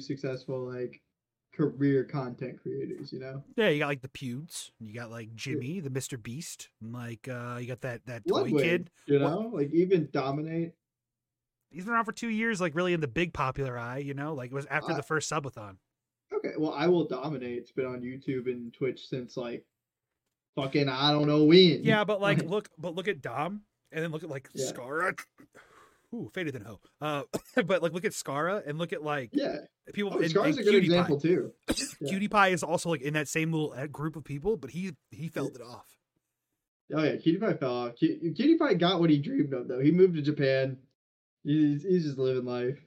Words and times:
successful 0.00 0.60
like 0.60 1.00
career 1.54 2.04
content 2.04 2.60
creators. 2.60 3.12
You 3.12 3.20
know, 3.20 3.44
Yeah, 3.56 3.68
you 3.68 3.78
got 3.78 3.86
like 3.88 4.02
the 4.02 4.08
Pewds, 4.08 4.70
you 4.80 4.92
got 4.94 5.10
like 5.10 5.34
Jimmy, 5.34 5.80
the 5.80 5.90
Mr. 5.90 6.20
Beast, 6.20 6.68
and 6.82 6.92
like 6.92 7.28
uh 7.28 7.58
you 7.60 7.66
got 7.66 7.80
that 7.82 8.04
that 8.06 8.26
toy 8.26 8.42
Ludwig, 8.42 8.62
kid. 8.64 8.90
You 9.06 9.20
What- 9.20 9.30
know, 9.30 9.50
like 9.52 9.72
even 9.72 10.08
dominate. 10.12 10.72
He's 11.70 11.84
been 11.84 11.94
around 11.94 12.04
for 12.04 12.12
two 12.12 12.28
years, 12.28 12.60
like 12.60 12.74
really 12.76 12.92
in 12.92 13.00
the 13.00 13.08
big 13.08 13.32
popular 13.32 13.76
eye, 13.76 13.98
you 13.98 14.14
know, 14.14 14.32
like 14.34 14.50
it 14.50 14.54
was 14.54 14.66
after 14.66 14.92
Uh, 14.92 14.96
the 14.96 15.02
first 15.02 15.30
subathon. 15.30 15.76
Okay, 16.32 16.52
well, 16.58 16.72
I 16.72 16.86
will 16.86 17.04
dominate. 17.04 17.58
It's 17.58 17.72
been 17.72 17.86
on 17.86 18.00
YouTube 18.00 18.46
and 18.46 18.72
Twitch 18.72 19.08
since 19.08 19.36
like 19.36 19.64
fucking 20.56 20.88
I 20.88 21.10
don't 21.12 21.26
know 21.26 21.44
when. 21.44 21.82
Yeah, 21.84 22.04
but 22.04 22.20
like 22.20 22.42
look 22.44 22.68
but 22.78 22.94
look 22.94 23.08
at 23.08 23.22
Dom 23.22 23.62
and 23.92 24.04
then 24.04 24.10
look 24.12 24.22
at 24.24 24.30
like 24.30 24.48
Yeah. 24.54 24.70
Scarra. 24.72 25.18
Ooh, 26.14 26.30
faded 26.32 26.54
than 26.54 26.62
ho. 26.64 26.80
Uh 27.00 27.22
but 27.66 27.82
like 27.82 27.92
look 27.92 28.04
at 28.04 28.12
Scarra 28.12 28.62
and 28.66 28.78
look 28.78 28.92
at 28.92 29.02
like 29.02 29.30
yeah. 29.32 29.56
people 29.92 30.12
Oh, 30.14 30.18
and, 30.20 30.30
Scar's 30.30 30.56
and 30.56 30.60
a 30.60 30.62
good 30.62 30.70
Cutie 30.70 30.86
example 30.86 31.16
Pie. 31.16 31.22
too. 31.28 31.52
yeah. 32.00 32.08
Cutie 32.08 32.28
Pie 32.28 32.48
is 32.48 32.62
also 32.62 32.90
like 32.90 33.02
in 33.02 33.14
that 33.14 33.28
same 33.28 33.52
little 33.52 33.74
uh, 33.76 33.86
group 33.86 34.16
of 34.16 34.24
people, 34.24 34.56
but 34.56 34.70
he 34.70 34.92
he 35.10 35.28
felt 35.28 35.54
it 35.56 35.62
off. 35.62 35.86
Oh 36.94 37.02
yeah, 37.02 37.16
Cutie 37.16 37.38
Pie 37.38 37.54
fell 37.54 37.74
off. 37.74 37.92
Cu- 37.98 38.32
Cutie 38.34 38.56
Pie 38.56 38.74
got 38.74 39.00
what 39.00 39.10
he 39.10 39.18
dreamed 39.18 39.52
of 39.52 39.66
though. 39.68 39.80
He 39.80 39.90
moved 39.90 40.14
to 40.16 40.22
Japan. 40.22 40.78
He's, 41.42 41.82
he's 41.82 42.04
just 42.04 42.16
living 42.18 42.44
life. 42.44 42.78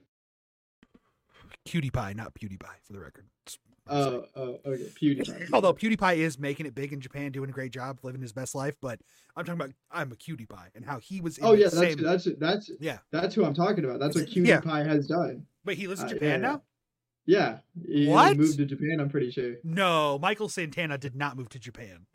Cutie 1.64 1.90
Pie, 1.90 2.12
not 2.14 2.34
PewDiePie, 2.34 2.80
for 2.84 2.92
the 2.92 2.98
record. 3.00 3.26
It's- 3.46 3.58
Oh, 3.90 4.24
oh, 4.36 4.58
okay. 4.66 4.90
PewDiePie. 5.00 5.50
Although 5.52 5.72
PewDiePie 5.72 6.16
is 6.18 6.38
making 6.38 6.66
it 6.66 6.74
big 6.74 6.92
in 6.92 7.00
Japan, 7.00 7.32
doing 7.32 7.50
a 7.50 7.52
great 7.52 7.72
job, 7.72 7.98
living 8.02 8.20
his 8.20 8.32
best 8.32 8.54
life, 8.54 8.76
but 8.80 9.00
I'm 9.36 9.44
talking 9.44 9.60
about 9.60 9.72
Imaqtpie 9.94 10.68
and 10.74 10.84
how 10.84 10.98
he 10.98 11.20
was. 11.20 11.38
In 11.38 11.44
Oh 11.44 11.52
that 11.52 11.58
yeah, 11.58 11.64
that's 11.64 11.76
same, 11.76 12.02
that's 12.02 12.28
that's 12.38 12.70
yeah. 12.80 12.98
that's 13.10 13.34
who 13.34 13.44
I'm 13.44 13.54
talking 13.54 13.84
about. 13.84 14.00
That's 14.00 14.14
what 14.16 14.26
Cutie 14.26 14.48
Yeah. 14.50 14.60
Pie 14.60 14.84
has 14.84 15.06
done. 15.06 15.46
But 15.64 15.74
he 15.74 15.86
lives 15.86 16.00
in 16.00 16.06
Uh, 16.06 16.10
Japan 16.10 16.30
yeah. 16.42 16.48
now? 16.48 16.62
Yeah. 17.26 17.58
He 17.86 18.04
he 18.04 18.08
What? 18.08 18.36
moved 18.36 18.58
to 18.58 18.64
Japan, 18.64 19.00
I'm 19.00 19.08
pretty 19.08 19.30
sure. 19.30 19.56
No, 19.64 20.18
Michael 20.18 20.48
Santana 20.48 20.98
did 20.98 21.14
not 21.14 21.36
move 21.36 21.48
to 21.50 21.58
Japan. 21.58 22.06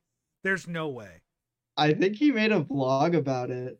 There's 0.44 0.67
no 0.67 0.89
way. 0.89 1.21
I 1.77 1.94
think 1.94 2.16
he 2.17 2.31
made 2.31 2.51
a 2.51 2.61
vlog 2.61 3.16
about 3.16 3.49
it. 3.49 3.79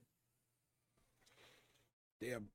Damn. 2.22 2.48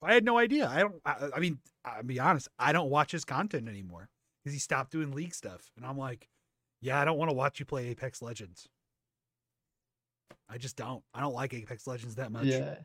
I 0.00 0.14
had 0.14 0.24
no 0.24 0.38
idea. 0.38 0.68
I 0.68 0.80
don't. 0.80 0.94
I, 1.04 1.28
I 1.36 1.40
mean, 1.40 1.58
I'll 1.84 2.02
be 2.02 2.18
honest. 2.18 2.48
I 2.58 2.72
don't 2.72 2.90
watch 2.90 3.12
his 3.12 3.24
content 3.24 3.68
anymore 3.68 4.08
because 4.42 4.52
he 4.54 4.58
stopped 4.60 4.90
doing 4.92 5.12
league 5.12 5.34
stuff, 5.34 5.70
and 5.76 5.84
I'm 5.86 5.98
like, 5.98 6.28
yeah, 6.80 7.00
I 7.00 7.04
don't 7.04 7.18
want 7.18 7.30
to 7.30 7.36
watch 7.36 7.60
you 7.60 7.66
play 7.66 7.88
Apex 7.88 8.20
Legends. 8.22 8.68
I 10.48 10.58
just 10.58 10.76
don't. 10.76 11.02
I 11.14 11.20
don't 11.20 11.34
like 11.34 11.54
Apex 11.54 11.86
Legends 11.86 12.16
that 12.16 12.30
much. 12.32 12.44
Yeah. 12.46 12.76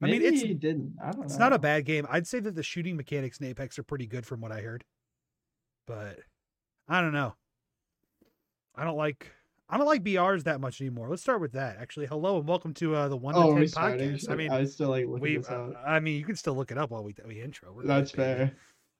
I 0.00 0.06
mean, 0.06 0.22
it's- 0.22 0.40
he 0.42 0.54
didn't. 0.54 0.96
I 1.02 1.12
don't 1.12 1.24
It's 1.24 1.34
know. 1.34 1.44
not 1.44 1.52
a 1.52 1.58
bad 1.58 1.84
game. 1.84 2.06
I'd 2.10 2.26
say 2.26 2.40
that 2.40 2.56
the 2.56 2.62
shooting 2.62 2.96
mechanics 2.96 3.38
in 3.38 3.46
Apex 3.46 3.78
are 3.78 3.84
pretty 3.84 4.06
good 4.06 4.26
from 4.26 4.40
what 4.40 4.50
I 4.50 4.60
heard. 4.60 4.84
But 5.86 6.18
I 6.88 7.00
don't 7.00 7.12
know. 7.12 7.34
I 8.74 8.84
don't 8.84 8.96
like 8.96 9.30
I 9.68 9.76
don't 9.78 9.86
like 9.86 10.02
BRs 10.02 10.44
that 10.44 10.60
much 10.60 10.80
anymore. 10.80 11.08
Let's 11.08 11.22
start 11.22 11.40
with 11.40 11.52
that. 11.52 11.76
Actually, 11.78 12.06
hello 12.06 12.38
and 12.38 12.48
welcome 12.48 12.74
to 12.74 12.94
uh, 12.94 13.08
the 13.08 13.16
one 13.16 13.34
Oh, 13.36 13.54
to 13.56 13.68
ten 13.68 13.68
podcast. 13.68 14.28
I 14.30 14.34
mean, 14.34 14.50
I 14.50 14.64
still 14.64 14.88
like 14.90 15.06
looking 15.06 15.20
we. 15.20 15.38
Uh. 15.38 15.70
I 15.86 16.00
mean, 16.00 16.18
you 16.18 16.24
can 16.24 16.36
still 16.36 16.54
look 16.54 16.70
it 16.72 16.78
up 16.78 16.90
while 16.90 17.04
we 17.04 17.14
we 17.26 17.40
intro. 17.40 17.72
We're 17.72 17.84
That's 17.86 18.10
fair. 18.10 18.52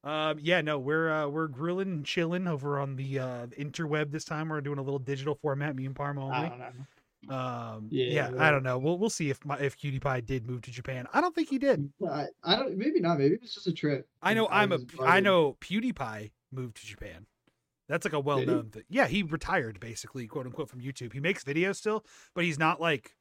Um, 0.05 0.39
yeah, 0.41 0.61
no, 0.61 0.78
we're 0.78 1.11
uh, 1.11 1.28
we're 1.28 1.47
grilling 1.47 1.89
and 1.89 2.05
chilling 2.05 2.48
over 2.48 2.81
on 2.81 2.97
the 2.97 3.20
uh, 3.20 3.47
interweb 3.58 4.11
this 4.11 4.25
time. 4.25 4.48
We're 4.48 4.61
doing 4.61 4.78
a 4.78 4.83
little 4.83 4.98
digital 4.98 5.36
format, 5.36 5.77
me 5.77 5.86
and 5.86 5.95
Parma 5.95 6.27
I 6.28 6.48
don't 6.48 6.58
know. 6.58 6.72
Um, 7.28 7.86
Yeah, 7.91 8.30
yeah, 8.30 8.45
I 8.45 8.50
don't 8.50 8.64
know. 8.64 8.78
We'll 8.78 8.98
we'll 8.98 9.11
see 9.11 9.30
if 9.30 9.45
my, 9.45 9.56
if 9.58 9.77
Cutie 9.77 10.00
Pie 10.00 10.23
did 10.23 10.45
move 10.45 10.62
to 10.62 10.73
Japan. 10.73 11.06
I 11.12 11.20
don't 11.20 11.34
think 11.34 11.48
he 11.48 11.58
did. 11.58 11.92
I, 12.08 12.27
I 12.42 12.56
don't. 12.56 12.77
Maybe 12.77 12.98
not. 13.00 13.19
Maybe 13.19 13.36
it's 13.41 13.55
just 13.55 13.69
a 13.69 13.73
trip. 13.73 14.08
I 14.20 14.34
know 14.34 14.47
I 14.47 14.62
I'm 14.62 14.73
a 14.73 14.78
was 14.78 14.86
I 15.00 15.20
know 15.20 15.56
PewDiePie 15.61 16.33
moved 16.50 16.78
to 16.78 16.86
Japan. 16.86 17.27
That's 17.89 18.05
like 18.05 18.14
a 18.14 18.20
well 18.20 18.45
known 18.45 18.70
thing. 18.70 18.85
Yeah, 18.89 19.07
he 19.07 19.23
retired 19.23 19.79
basically, 19.79 20.27
quote 20.27 20.46
unquote, 20.46 20.68
from 20.68 20.80
YouTube. 20.80 21.12
He 21.12 21.20
makes 21.20 21.45
videos 21.45 21.77
still, 21.77 22.05
but 22.35 22.42
he's 22.45 22.58
not 22.58 22.80
like 22.80 23.14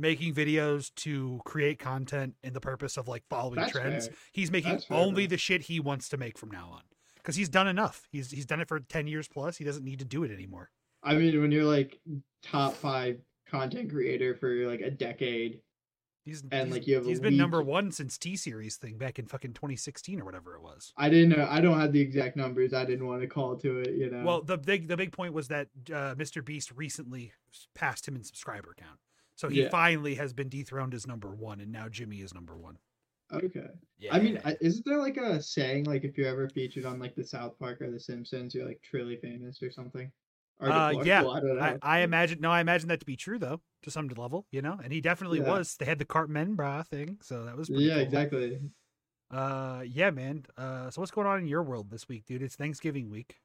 making 0.00 0.34
videos 0.34 0.94
to 0.96 1.40
create 1.44 1.78
content 1.78 2.34
in 2.42 2.52
the 2.52 2.60
purpose 2.60 2.96
of 2.96 3.06
like 3.08 3.24
following 3.28 3.56
That's 3.60 3.72
trends. 3.72 4.06
fair. 4.08 4.16
He's 4.32 4.50
making 4.50 4.72
That's 4.72 4.86
only 4.90 5.26
though. 5.26 5.30
the 5.30 5.38
shit 5.38 5.62
he 5.62 5.78
wants 5.80 6.08
to 6.10 6.16
make 6.16 6.38
from 6.38 6.50
now 6.50 6.70
on. 6.72 6.82
Because 7.16 7.36
he's 7.36 7.48
done 7.50 7.68
enough. 7.68 8.08
He's 8.10 8.30
he's 8.30 8.46
done 8.46 8.60
it 8.60 8.68
for 8.68 8.80
ten 8.80 9.06
years 9.06 9.28
plus. 9.28 9.58
He 9.58 9.64
doesn't 9.64 9.84
need 9.84 9.98
to 9.98 10.04
do 10.06 10.24
it 10.24 10.30
anymore. 10.30 10.70
I 11.02 11.14
mean, 11.16 11.38
when 11.40 11.52
you're 11.52 11.64
like 11.64 11.98
top 12.42 12.74
five 12.74 13.20
content 13.48 13.90
creator 13.90 14.34
for 14.34 14.66
like 14.66 14.80
a 14.80 14.90
decade, 14.90 15.60
He's 16.26 16.42
And, 16.42 16.68
he's- 16.68 16.70
like, 16.70 16.86
you 16.86 16.96
have 16.96 17.06
he's 17.06 17.18
been 17.18 17.36
number 17.38 17.62
one 17.62 17.92
since 17.92 18.18
T 18.18 18.36
series 18.36 18.76
thing 18.76 18.98
back 18.98 19.18
in 19.18 19.26
fucking 19.26 19.54
2016 19.54 20.20
or 20.20 20.24
whatever 20.26 20.54
it 20.54 20.62
was. 20.62 20.92
I 20.96 21.08
didn't 21.08 21.30
know. 21.30 21.46
I 21.50 21.62
don't 21.62 21.80
have 21.80 21.92
the 21.92 22.00
exact 22.00 22.36
numbers. 22.36 22.74
I 22.74 22.84
didn't 22.84 23.06
want 23.06 23.22
to 23.22 23.26
call 23.26 23.56
to 23.56 23.78
it. 23.80 23.92
You 23.94 24.10
know. 24.10 24.22
Well, 24.24 24.42
the 24.42 24.58
big 24.58 24.88
the 24.88 24.96
big 24.98 25.12
point 25.12 25.32
was 25.32 25.48
that 25.48 25.68
uh, 25.88 26.14
Mr. 26.16 26.44
Beast 26.44 26.72
recently 26.76 27.32
passed 27.74 28.06
him 28.06 28.16
in 28.16 28.22
subscriber 28.22 28.74
count, 28.78 28.98
so 29.40 29.48
he 29.48 29.62
Yeah. 29.62 29.70
finally 29.70 30.16
has 30.16 30.34
been 30.34 30.50
dethroned 30.50 30.92
as 30.92 31.06
number 31.06 31.34
one, 31.34 31.60
and 31.60 31.72
now 31.72 31.88
Jimmy 31.88 32.20
is 32.20 32.34
number 32.34 32.56
one. 32.58 32.78
okay. 33.32 33.68
Yeah, 33.98 34.12
I 34.14 34.20
mean, 34.20 34.40
isn't 34.60 34.84
there 34.84 34.98
like 34.98 35.16
a 35.16 35.42
saying 35.42 35.84
like 35.84 36.04
if 36.04 36.16
you're 36.18 36.28
ever 36.28 36.48
featured 36.48 36.84
on 36.84 36.98
like 36.98 37.14
the 37.14 37.24
South 37.24 37.58
Park 37.58 37.80
or 37.80 37.90
the 37.90 38.00
Simpsons, 38.00 38.54
you're 38.54 38.66
like 38.66 38.82
truly 38.82 39.16
famous 39.16 39.62
or 39.62 39.70
something? 39.70 40.10
Or 40.60 40.70
Uh, 40.70 40.90
deplorable, 40.90 41.06
yeah, 41.06 41.22
I 41.22 41.40
don't 41.40 41.56
know. 41.56 41.80
I, 41.82 41.98
I 41.98 41.98
imagine 42.00 42.40
no, 42.40 42.50
I 42.50 42.60
imagine 42.60 42.88
that 42.88 43.00
to 43.00 43.06
be 43.06 43.16
true 43.16 43.38
though, 43.38 43.62
to 43.82 43.90
some 43.90 44.08
level, 44.08 44.46
you 44.50 44.60
know, 44.62 44.78
and 44.82 44.92
he 44.92 45.00
definitely 45.00 45.38
Yeah. 45.38 45.46
was. 45.46 45.76
They 45.76 45.86
had 45.86 45.98
the 45.98 46.04
Cartman 46.04 46.54
bra 46.54 46.82
thing, 46.82 47.18
so 47.22 47.44
that 47.44 47.56
was 47.56 47.70
pretty 47.70 47.88
yeah, 47.88 47.94
cool. 47.94 48.02
exactly. 48.02 48.60
Uh, 49.30 49.84
yeah, 49.86 50.10
man. 50.10 50.44
Uh, 50.56 50.90
so 50.90 51.00
what's 51.00 51.12
going 51.12 51.26
on 51.26 51.38
in 51.38 51.46
your 51.46 51.62
world 51.62 51.90
this 51.90 52.08
week, 52.08 52.24
dude? 52.26 52.42
It's 52.42 52.56
Thanksgiving 52.56 53.08
week. 53.10 53.36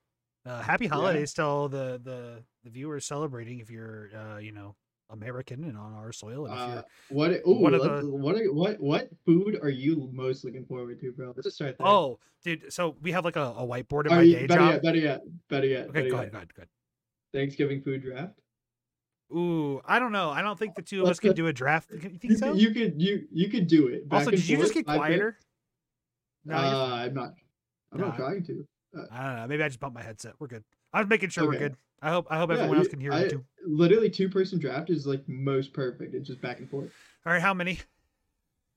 Uh, 0.45 0.61
happy 0.61 0.87
holidays 0.87 1.33
to 1.35 1.43
all 1.43 1.69
the 1.69 1.99
the 2.03 2.43
the 2.63 2.69
viewers 2.69 3.05
celebrating. 3.05 3.59
If 3.59 3.69
you're, 3.69 4.09
uh, 4.15 4.37
you 4.37 4.51
know, 4.51 4.75
American 5.09 5.63
and 5.65 5.77
on 5.77 5.93
our 5.93 6.11
soil, 6.11 6.47
and 6.47 6.53
if 6.53 6.79
Uh, 6.79 6.83
what? 7.09 7.31
Ooh, 7.47 7.67
of 7.67 8.01
the- 8.01 8.09
what? 8.09 8.35
are- 8.35 8.51
What? 8.53 8.79
What 8.79 9.09
food 9.25 9.59
are 9.61 9.69
you 9.69 10.09
most 10.11 10.43
looking 10.43 10.65
forward 10.65 10.99
to, 11.01 11.11
bro? 11.11 11.27
Let's 11.35 11.43
just 11.43 11.55
start 11.57 11.77
there. 11.77 11.87
Oh, 11.87 12.19
dude. 12.43 12.71
So 12.73 12.95
we 13.01 13.11
have 13.11 13.23
like 13.25 13.35
a, 13.35 13.53
a 13.57 13.65
whiteboard 13.65 14.07
in 14.07 14.13
Are 14.13 14.15
my 14.17 14.21
you, 14.23 14.35
day 14.35 14.47
better 14.47 14.61
job. 14.61 14.73
yet, 14.73 14.81
better 14.83 14.97
yet, 14.97 15.21
better 15.49 15.67
yet. 15.67 15.83
okay, 15.89 15.91
better 15.91 16.09
go 16.09 16.15
yet. 16.15 16.21
ahead, 16.21 16.31
go 16.31 16.37
ahead, 16.37 16.53
go 16.55 16.59
ahead. 16.61 16.69
Thanksgiving 17.33 17.81
food 17.81 18.01
draft. 18.01 18.39
Ooh, 19.31 19.81
I 19.85 19.99
don't 19.99 20.11
know. 20.11 20.29
I 20.29 20.41
don't 20.41 20.57
think 20.57 20.75
the 20.75 20.81
two 20.81 21.01
of 21.03 21.09
us 21.09 21.19
can 21.19 21.33
do 21.33 21.47
a 21.47 21.53
draft. 21.53 21.89
You 21.91 21.99
think 21.99 22.23
You, 22.23 22.35
so? 22.37 22.51
could- 22.53 22.61
you 22.61 22.71
could 22.73 23.01
you 23.01 23.27
you 23.31 23.49
could 23.49 23.67
do 23.67 23.87
it. 23.87 24.03
also, 24.11 24.25
Back 24.31 24.35
did 24.39 24.47
you 24.49 24.57
just 24.57 24.73
get 24.73 24.85
quieter? 24.85 25.37
No, 26.45 26.55
uh. 26.55 26.59
I'm 26.95 27.13
not. 27.13 27.33
I'm 27.91 27.99
No, 27.99 28.07
not 28.07 28.17
trying 28.17 28.43
to. 28.45 28.67
I 29.11 29.25
don't 29.27 29.35
know. 29.37 29.47
Maybe 29.47 29.63
I 29.63 29.67
just 29.67 29.79
bumped 29.79 29.95
my 29.95 30.03
headset. 30.03 30.33
We're 30.39 30.47
good. 30.47 30.63
I 30.95 30.99
was 30.99 31.09
making 31.09 31.29
sure 31.29 31.45
we're 31.47 31.57
good. 31.59 31.75
I 32.01 32.09
hope 32.09 32.27
I 32.29 32.37
hope 32.37 32.49
Yeah, 32.49 32.55
everyone 32.57 32.77
else 32.77 32.87
can 32.87 32.99
hear 32.99 33.11
I- 33.13 33.27
too. 33.27 33.43
Literally, 33.67 34.09
two 34.09 34.29
person 34.29 34.59
draft 34.59 34.89
is 34.89 35.05
like 35.05 35.27
most 35.27 35.73
perfect. 35.73 36.13
It's 36.13 36.27
just 36.27 36.39
back 36.41 36.59
and 36.59 36.69
forth. 36.69 36.91
All 37.25 37.33
right, 37.33 37.41
how 37.41 37.53
many? 37.53 37.73
How 37.75 37.81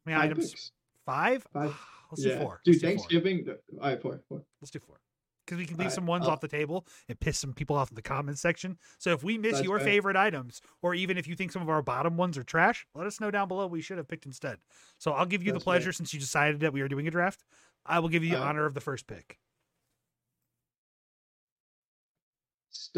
many 0.07 0.17
Five 0.21 0.31
items? 0.31 0.51
picks. 0.51 0.73
Five. 1.05 1.47
Five. 1.53 1.77
Let's 2.11 2.25
yeah, 2.25 2.35
do 2.35 2.41
four. 2.41 2.61
dude. 2.65 2.75
Let's 2.75 2.81
do 2.81 2.87
four. 2.87 2.89
Thanksgiving. 2.91 3.47
All 3.81 3.89
right, 3.89 4.01
four, 4.03 4.21
four. 4.29 4.43
Let's 4.61 4.71
do 4.71 4.79
four. 4.79 5.01
Because 5.45 5.59
we 5.59 5.65
can 5.67 5.77
leave 5.77 5.87
Alright, 5.87 5.95
some 5.95 6.07
ones 6.07 6.25
I'll- 6.25 6.33
off 6.33 6.41
the 6.41 6.49
table 6.49 6.87
and 7.09 7.19
piss 7.21 7.39
some 7.39 7.53
people 7.55 7.77
off 7.77 7.91
in 7.91 7.95
the 7.95 8.03
comments 8.03 8.41
section. 8.41 8.79
So 8.99 9.13
if 9.13 9.23
we 9.23 9.39
miss 9.39 9.53
That's 9.55 9.65
your 9.65 9.79
fair. 9.79 9.87
favorite 9.87 10.17
items, 10.17 10.61
or 10.83 10.95
even 10.95 11.17
if 11.17 11.27
you 11.27 11.35
think 11.37 11.53
some 11.53 11.63
of 11.63 11.69
our 11.71 11.81
bottom 11.83 12.17
ones 12.19 12.37
are 12.37 12.43
trash, 12.45 12.87
let 12.95 13.07
us 13.07 13.19
know 13.21 13.31
down 13.31 13.49
below. 13.49 13.67
We 13.67 13.81
should 13.81 13.97
have 13.99 14.09
picked 14.09 14.27
instead. 14.27 14.59
So 14.99 15.13
I'll 15.13 15.25
give 15.27 15.43
you 15.43 15.53
That's 15.53 15.63
the 15.65 15.71
fair. 15.71 15.75
pleasure 15.79 15.93
since 15.93 16.13
you 16.13 16.21
decided 16.21 16.61
that 16.61 16.73
we 16.75 16.81
are 16.83 16.89
doing 16.89 17.07
a 17.09 17.11
draft. 17.11 17.45
I 17.87 17.99
will 18.01 18.09
give 18.11 18.25
you 18.25 18.31
the 18.31 18.37
Alright. 18.37 18.51
honor 18.57 18.67
of 18.67 18.75
the 18.75 18.81
first 18.81 19.07
pick. 19.07 19.39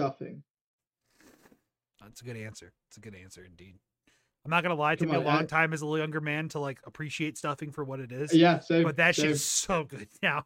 Stuffing. 0.00 0.43
That's 2.00 2.21
a 2.22 2.25
good 2.25 2.37
answer. 2.37 2.72
It's 2.88 2.97
a 2.97 3.00
good 3.00 3.15
answer 3.15 3.44
indeed. 3.44 3.75
I'm 4.44 4.50
not 4.50 4.62
gonna 4.62 4.75
lie. 4.75 4.94
It 4.94 4.99
took 5.00 5.09
me 5.11 5.16
a 5.16 5.19
on, 5.19 5.25
long 5.25 5.43
I- 5.43 5.47
time 5.47 5.72
as 5.72 5.83
a 5.83 5.87
younger 5.87 6.20
man 6.20 6.49
to 6.50 6.58
like 6.58 6.81
appreciate 6.87 7.37
stuffing 7.37 7.70
for 7.73 7.85
what 7.85 8.00
it 8.00 8.11
is. 8.11 8.32
Yeah, 8.32 8.58
same. 8.61 8.85
but 8.85 8.97
that 8.97 9.14
same. 9.14 9.29
shit's 9.29 9.44
so 9.44 9.85
good 9.85 10.08
now. 10.23 10.44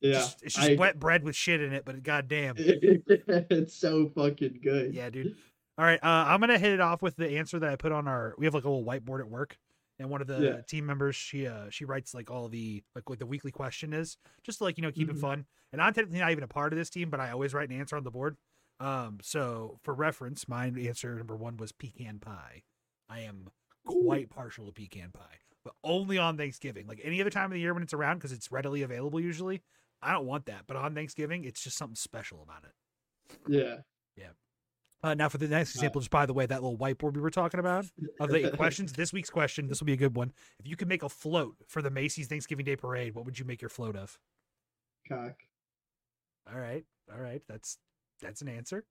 Yeah, 0.00 0.12
Just- 0.14 0.42
it's 0.42 0.54
just 0.54 0.70
I- 0.70 0.74
wet 0.76 0.98
bread 0.98 1.22
with 1.24 1.36
shit 1.36 1.60
in 1.60 1.72
it, 1.72 1.84
but 1.84 2.02
goddamn. 2.02 2.54
it's 2.58 3.74
so 3.74 4.08
fucking 4.14 4.60
good. 4.62 4.94
Yeah, 4.94 5.10
dude. 5.10 5.36
All 5.76 5.84
right, 5.84 5.98
uh, 6.02 6.06
I'm 6.28 6.40
gonna 6.40 6.58
hit 6.58 6.72
it 6.72 6.80
off 6.80 7.02
with 7.02 7.16
the 7.16 7.36
answer 7.36 7.58
that 7.58 7.68
I 7.70 7.76
put 7.76 7.92
on 7.92 8.08
our. 8.08 8.34
We 8.38 8.46
have 8.46 8.54
like 8.54 8.64
a 8.64 8.70
little 8.70 8.84
whiteboard 8.84 9.20
at 9.20 9.28
work, 9.28 9.58
and 9.98 10.08
one 10.08 10.22
of 10.22 10.26
the 10.26 10.38
Yeah. 10.40 10.60
team 10.62 10.86
members 10.86 11.14
she 11.16 11.46
uh 11.46 11.66
she 11.68 11.84
writes 11.84 12.14
like 12.14 12.30
all 12.30 12.48
the 12.48 12.82
like 12.94 13.10
what 13.10 13.18
the 13.18 13.26
weekly 13.26 13.50
question 13.50 13.92
is, 13.92 14.16
just 14.42 14.58
to 14.58 14.64
like 14.64 14.78
you 14.78 14.82
know 14.82 14.92
keep 14.92 15.08
Mhm. 15.08 15.16
it 15.16 15.18
fun. 15.18 15.44
And 15.72 15.82
I'm 15.82 15.92
technically 15.92 16.20
not 16.20 16.30
even 16.30 16.44
a 16.44 16.48
part 16.48 16.72
of 16.72 16.78
this 16.78 16.88
team, 16.88 17.10
but 17.10 17.18
I 17.20 17.32
always 17.32 17.52
write 17.52 17.68
an 17.68 17.78
answer 17.78 17.96
on 17.96 18.04
the 18.04 18.10
board. 18.10 18.36
Um, 18.80 19.18
so 19.22 19.78
for 19.82 19.94
reference, 19.94 20.48
my 20.48 20.66
answer 20.66 21.14
number 21.14 21.36
one 21.36 21.56
was 21.56 21.72
pecan 21.72 22.18
pie. 22.18 22.62
I 23.08 23.20
am 23.20 23.48
quite 23.86 24.30
partial 24.30 24.66
to 24.66 24.72
pecan 24.72 25.10
pie, 25.12 25.38
but 25.64 25.74
only 25.84 26.18
on 26.18 26.36
Thanksgiving. 26.36 26.86
Like 26.86 27.00
any 27.04 27.20
other 27.20 27.30
time 27.30 27.46
of 27.46 27.52
the 27.52 27.60
year 27.60 27.74
when 27.74 27.82
it's 27.82 27.94
around, 27.94 28.18
because 28.18 28.32
it's 28.32 28.50
readily 28.50 28.82
available 28.82 29.20
usually. 29.20 29.62
I 30.02 30.12
don't 30.12 30.26
want 30.26 30.46
that, 30.46 30.64
but 30.66 30.76
on 30.76 30.94
Thanksgiving, 30.94 31.44
it's 31.44 31.62
just 31.62 31.78
something 31.78 31.96
special 31.96 32.42
about 32.42 32.64
it. 32.64 33.38
Yeah. 33.48 33.76
Yeah. 34.16 34.32
Uh, 35.02 35.14
now, 35.14 35.28
for 35.28 35.38
the 35.38 35.48
next 35.48 35.74
example, 35.74 36.00
just 36.00 36.10
by 36.10 36.26
the 36.26 36.32
way, 36.32 36.46
that 36.46 36.62
little 36.62 36.78
whiteboard 36.78 37.14
we 37.14 37.20
were 37.20 37.30
talking 37.30 37.60
about 37.60 37.86
of 38.20 38.30
the 38.30 38.50
questions, 38.56 38.92
this 38.92 39.12
week's 39.12 39.30
question, 39.30 39.68
this 39.68 39.80
will 39.80 39.86
be 39.86 39.92
a 39.92 39.98
good 39.98 40.16
one. 40.16 40.32
If 40.58 40.66
you 40.66 40.76
could 40.76 40.88
make 40.88 41.02
a 41.02 41.08
float 41.08 41.56
for 41.68 41.82
the 41.82 41.90
Macy's 41.90 42.26
Thanksgiving 42.26 42.64
Day 42.64 42.76
Parade, 42.76 43.14
what 43.14 43.24
would 43.24 43.38
you 43.38 43.44
make 43.44 43.60
your 43.62 43.68
float 43.68 43.96
of? 43.96 44.18
Cock. 45.08 45.34
All 46.50 46.58
right, 46.58 46.84
all 47.12 47.20
right. 47.20 47.42
That's 47.48 47.78
that's 48.24 48.42
an 48.42 48.48
answer. 48.48 48.84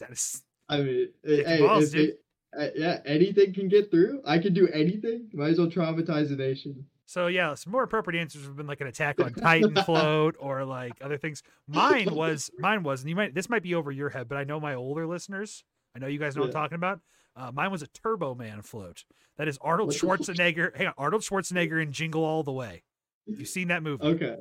That 0.00 0.10
is 0.10 0.42
I 0.68 0.78
mean, 0.80 1.08
hey, 1.24 1.58
balls, 1.60 1.94
it- 1.94 2.18
uh, 2.58 2.66
yeah, 2.74 3.00
anything 3.06 3.54
can 3.54 3.68
get 3.68 3.90
through. 3.90 4.20
I 4.26 4.38
can 4.38 4.52
do 4.52 4.68
anything. 4.68 5.28
Might 5.32 5.48
as 5.50 5.58
well 5.58 5.68
traumatize 5.68 6.28
the 6.28 6.36
nation. 6.36 6.84
so. 7.06 7.26
Yeah, 7.28 7.54
some 7.54 7.72
more 7.72 7.82
appropriate 7.82 8.20
answers 8.20 8.44
have 8.44 8.56
been 8.56 8.66
like 8.66 8.82
an 8.82 8.86
attack 8.88 9.18
on 9.20 9.32
Titan 9.32 9.74
float 9.86 10.36
or 10.38 10.64
like 10.66 10.92
other 11.00 11.16
things. 11.16 11.42
Mine 11.66 12.14
was 12.14 12.50
mine 12.58 12.82
was, 12.82 13.00
and 13.00 13.08
you 13.08 13.16
might 13.16 13.34
this 13.34 13.48
might 13.48 13.62
be 13.62 13.74
over 13.74 13.90
your 13.90 14.10
head, 14.10 14.28
but 14.28 14.36
I 14.36 14.44
know 14.44 14.60
my 14.60 14.74
older 14.74 15.06
listeners. 15.06 15.64
I 15.96 15.98
know 15.98 16.06
you 16.08 16.18
guys 16.18 16.36
know 16.36 16.42
what 16.42 16.48
I'm 16.48 16.52
talking 16.52 16.76
about. 16.76 17.00
Uh, 17.34 17.50
mine 17.52 17.70
was 17.70 17.80
a 17.82 17.86
Turbo 17.86 18.34
Man 18.34 18.60
float. 18.60 19.04
That 19.38 19.48
is 19.48 19.58
Arnold 19.62 19.88
What 19.88 19.98
the 19.98 20.06
fuck? 20.06 20.20
Schwarzenegger. 20.36 20.76
Hang 20.76 20.88
on, 20.88 20.94
Arnold 20.98 21.22
Schwarzenegger 21.22 21.82
in 21.82 21.90
Jingle 21.92 22.22
All 22.24 22.42
the 22.42 22.52
Way. 22.52 22.82
You've 23.26 23.48
seen 23.48 23.68
that 23.68 23.82
movie? 23.82 24.04
Okay. 24.04 24.36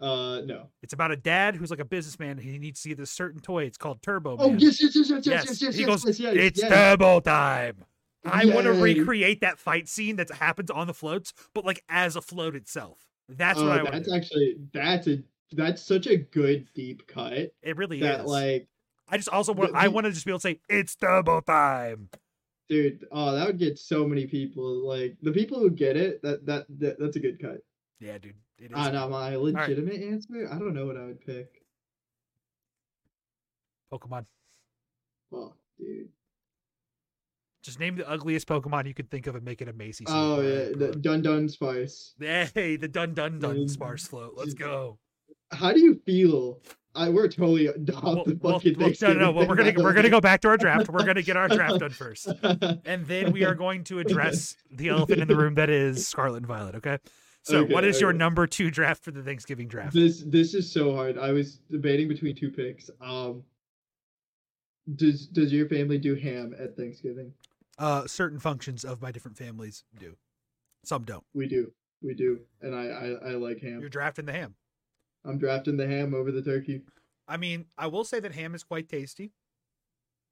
Uh, 0.00 0.40
no. 0.44 0.68
It's 0.82 0.92
about 0.92 1.10
a 1.10 1.16
dad 1.16 1.56
who's 1.56 1.70
like 1.70 1.80
a 1.80 1.84
businessman. 1.84 2.38
He 2.38 2.58
needs 2.58 2.82
to 2.82 2.90
get 2.90 2.98
this 2.98 3.10
certain 3.10 3.40
toy. 3.40 3.64
It's 3.64 3.78
called 3.78 4.02
Turbo 4.02 4.36
Oh 4.38 4.50
Man. 4.50 4.58
yes, 4.58 4.82
yes, 4.82 4.94
yes, 4.94 5.08
yes, 5.08 5.26
yes, 5.26 5.26
Yes. 5.26 5.46
yes, 5.46 5.62
yes, 5.62 5.74
He 5.74 5.80
yes, 5.82 5.88
goes, 5.88 6.04
yes, 6.04 6.20
yes, 6.20 6.34
it's 6.36 6.60
yes. 6.62 6.70
turbo 6.70 7.20
time. 7.20 7.84
I 8.24 8.44
want 8.46 8.64
to 8.66 8.72
recreate 8.72 9.40
that 9.42 9.58
fight 9.58 9.88
scene 9.88 10.16
that 10.16 10.30
happens 10.30 10.70
on 10.70 10.86
the 10.88 10.94
floats, 10.94 11.32
but 11.54 11.64
like 11.64 11.82
as 11.88 12.16
a 12.16 12.20
float 12.20 12.56
itself. 12.56 12.98
That's 13.28 13.58
oh, 13.58 13.68
what 13.68 13.78
I 13.78 13.82
want. 13.82 13.94
that's 13.94 14.12
actually 14.12 14.56
that's 14.72 15.06
a 15.06 15.22
that's 15.52 15.80
such 15.82 16.06
a 16.08 16.16
good 16.16 16.66
deep 16.74 17.06
cut 17.06 17.52
It 17.62 17.76
really 17.76 18.00
that 18.00 18.20
is. 18.20 18.26
like 18.26 18.68
I 19.08 19.16
just 19.16 19.28
also 19.28 19.52
want. 19.52 19.72
the- 19.72 19.78
I 19.78 19.88
want 19.88 20.06
to 20.06 20.12
just 20.12 20.26
be 20.26 20.32
able 20.32 20.40
to 20.40 20.42
say 20.48 20.60
it's 20.68 20.94
turbo 20.96 21.40
time. 21.40 22.08
dude 22.68 23.06
oh 23.12 23.32
that 23.34 23.46
would 23.46 23.58
get 23.58 23.78
so 23.78 24.06
many 24.06 24.26
people 24.26 24.86
like 24.86 25.16
the 25.22 25.30
people 25.32 25.58
who 25.60 25.70
get 25.70 25.96
it 25.96 26.20
that 26.22 26.44
that, 26.46 26.66
that 26.80 26.98
that's 26.98 27.14
a 27.16 27.20
good 27.20 27.40
cut 27.40 27.58
Yeah, 28.00 28.18
dude. 28.18 28.34
It 28.58 28.66
is. 28.66 28.70
ah 28.74 28.90
no 28.90 29.08
my 29.08 29.36
legitimate 29.36 30.02
answer 30.02 30.48
i 30.50 30.58
don't 30.58 30.72
know 30.74 30.86
what 30.86 30.96
i 30.96 31.04
would 31.04 31.20
pick 31.20 31.62
Pokemon. 33.92 34.24
oh 35.32 35.52
dude 35.78 36.08
Just 37.62 37.78
name 37.80 37.96
the 37.96 38.08
ugliest 38.08 38.46
Pokemon 38.48 38.86
you 38.86 38.94
could 38.94 39.10
think 39.10 39.26
of 39.26 39.34
and 39.34 39.44
make 39.44 39.60
it 39.60 39.68
a 39.68 39.72
Macy. 39.72 40.04
oh 40.08 40.40
yeah 40.40 40.64
the 40.76 40.94
Dudunsparce 40.98 42.12
Hey, 42.54 42.76
the 42.76 42.88
dun 42.88 43.14
dun 43.14 43.38
dun 43.38 43.56
Mm. 43.56 43.70
sparse 43.70 44.06
float. 44.06 44.34
Let's 44.36 44.54
go. 44.54 44.98
how 45.52 45.72
do 45.72 45.80
you 45.80 46.00
feel 46.06 46.60
i 46.94 47.08
we're 47.10 47.28
totally 47.28 47.68
off 47.68 47.76
Well, 48.02 48.24
the 48.24 48.36
fucking 48.42 48.78
well, 48.78 48.90
no, 49.02 49.12
no, 49.12 49.18
no. 49.20 49.30
Well, 49.32 49.46
we're 49.48 49.54
gonna 49.56 49.74
we're 49.76 49.92
gonna 49.92 50.08
go 50.08 50.20
back 50.20 50.40
to 50.42 50.48
our 50.48 50.56
draft. 50.56 50.88
We're 50.88 51.04
gonna 51.04 51.20
get 51.22 51.36
our 51.36 51.48
draft 51.48 51.80
done 51.80 51.90
first. 51.90 52.26
and 52.86 53.04
then 53.06 53.32
we 53.32 53.44
are 53.44 53.54
going 53.54 53.84
to 53.84 53.98
address 53.98 54.56
the 54.70 54.88
elephant 54.88 55.20
in 55.20 55.28
the 55.28 55.36
room 55.36 55.54
that 55.56 55.68
is 55.68 56.08
Scarlet 56.08 56.38
and 56.38 56.46
Violet. 56.46 56.74
Okay. 56.76 56.96
So, 57.46 57.60
Okay, 57.60 57.72
what 57.72 57.84
is 57.84 58.00
your 58.00 58.12
number 58.12 58.44
two 58.48 58.72
draft 58.72 59.04
for 59.04 59.12
the 59.12 59.22
Thanksgiving 59.22 59.68
draft? 59.68 59.94
This 59.94 60.24
this 60.26 60.52
is 60.52 60.68
so 60.70 60.92
hard. 60.92 61.16
I 61.16 61.30
was 61.30 61.60
debating 61.70 62.08
between 62.08 62.34
two 62.34 62.50
picks. 62.50 62.90
Um, 63.00 63.44
does 64.96 65.28
does 65.28 65.52
your 65.52 65.68
family 65.68 65.96
do 65.96 66.16
ham 66.16 66.56
at 66.58 66.76
Thanksgiving? 66.76 67.32
Uh, 67.78 68.04
certain 68.08 68.40
functions 68.40 68.84
of 68.84 69.00
my 69.00 69.12
different 69.12 69.36
families 69.36 69.84
do. 69.96 70.16
Some 70.84 71.04
don't. 71.04 71.22
We 71.34 71.46
do, 71.46 71.70
we 72.02 72.14
do, 72.14 72.40
and 72.62 72.74
I 72.74 72.86
I, 72.86 73.30
I 73.30 73.34
like 73.34 73.60
ham. 73.60 73.78
You're 73.78 73.90
drafting 73.90 74.24
the 74.24 74.32
ham. 74.32 74.56
I'm 75.24 75.38
drafting 75.38 75.76
the 75.76 75.86
ham 75.86 76.14
over 76.14 76.32
the 76.32 76.42
turkey. 76.42 76.82
I 77.28 77.36
mean, 77.36 77.66
I 77.78 77.86
will 77.86 78.04
say 78.04 78.18
that 78.18 78.34
ham 78.34 78.56
is 78.56 78.64
quite 78.64 78.88
tasty. 78.88 79.30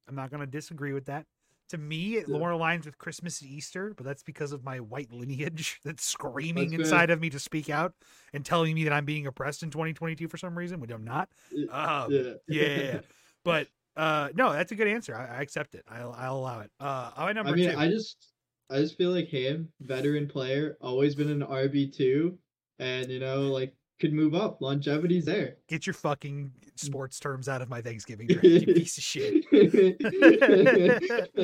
I'm 0.08 0.16
not 0.16 0.30
going 0.30 0.40
to 0.40 0.46
disagree 0.48 0.92
with 0.92 1.06
that. 1.06 1.26
To 1.70 1.78
me, 1.78 2.16
it 2.16 2.28
Yeah. 2.28 2.38
more 2.38 2.50
aligns 2.50 2.84
with 2.84 2.98
Christmas 2.98 3.40
and 3.40 3.50
Easter, 3.50 3.94
but 3.96 4.04
that's 4.04 4.22
because 4.22 4.52
of 4.52 4.62
my 4.64 4.80
white 4.80 5.10
lineage 5.10 5.80
that's 5.84 6.04
screaming 6.04 6.70
That's 6.70 6.82
inside 6.82 7.10
of 7.10 7.20
me 7.20 7.30
to 7.30 7.38
speak 7.38 7.70
out 7.70 7.94
and 8.32 8.44
telling 8.44 8.74
me 8.74 8.84
that 8.84 8.92
I'm 8.92 9.06
being 9.06 9.26
oppressed 9.26 9.62
in 9.62 9.70
2022 9.70 10.28
for 10.28 10.36
some 10.36 10.56
reason, 10.56 10.78
which 10.80 10.90
I'm 10.90 11.04
not. 11.04 11.30
Um, 11.70 12.10
yeah, 12.12 12.34
yeah. 12.48 13.00
But 13.44 13.68
uh, 13.96 14.30
no, 14.34 14.52
that's 14.52 14.72
a 14.72 14.74
good 14.74 14.88
answer. 14.88 15.14
I, 15.14 15.38
I 15.38 15.42
accept 15.42 15.74
it. 15.74 15.84
I'll, 15.88 16.12
I'll 16.12 16.36
allow 16.36 16.60
it. 16.60 16.70
Uh, 16.80 17.10
my 17.16 17.32
number 17.32 17.52
I 17.52 17.56
mean, 17.56 17.70
two. 17.70 17.78
I 17.78 17.88
just 17.88 18.32
I 18.70 18.78
just 18.78 18.96
feel 18.96 19.10
like 19.10 19.28
ham, 19.28 19.72
veteran 19.80 20.28
player, 20.28 20.76
always 20.80 21.14
been 21.14 21.30
an 21.30 21.42
RB 21.42 21.88
two, 21.94 22.38
and 22.78 23.10
you 23.10 23.20
know 23.20 23.42
like 23.52 23.74
could 24.00 24.12
move 24.12 24.34
up. 24.34 24.60
Longevity's 24.60 25.24
there. 25.24 25.56
Get 25.68 25.86
your 25.86 25.94
fucking 25.94 26.50
sports 26.76 27.18
terms 27.20 27.48
out 27.48 27.62
of 27.62 27.68
my 27.68 27.80
Thanksgiving 27.80 28.26
draft, 28.28 28.44
you 28.44 28.60
piece 28.74 28.98
of 28.98 29.04
shit. 29.04 29.44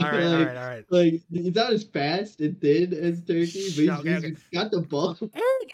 All 0.00 0.10
right, 0.10 0.22
all 0.22 0.30
Like- 0.30 0.46
right, 0.46 0.56
all 0.56 0.66
right. 0.66 0.84
Like 0.90 1.22
he's 1.32 1.54
not 1.54 1.72
as 1.72 1.84
fast 1.84 2.40
and 2.40 2.60
thin 2.60 2.92
as 2.92 3.20
Turkey, 3.22 3.34
but 3.34 3.82
he's, 3.82 3.88
Okay, 3.90 4.14
he's 4.14 4.24
okay. 4.24 4.34
got 4.52 4.70
the 4.70 4.80
ball. 4.82 5.16
All 5.20 5.28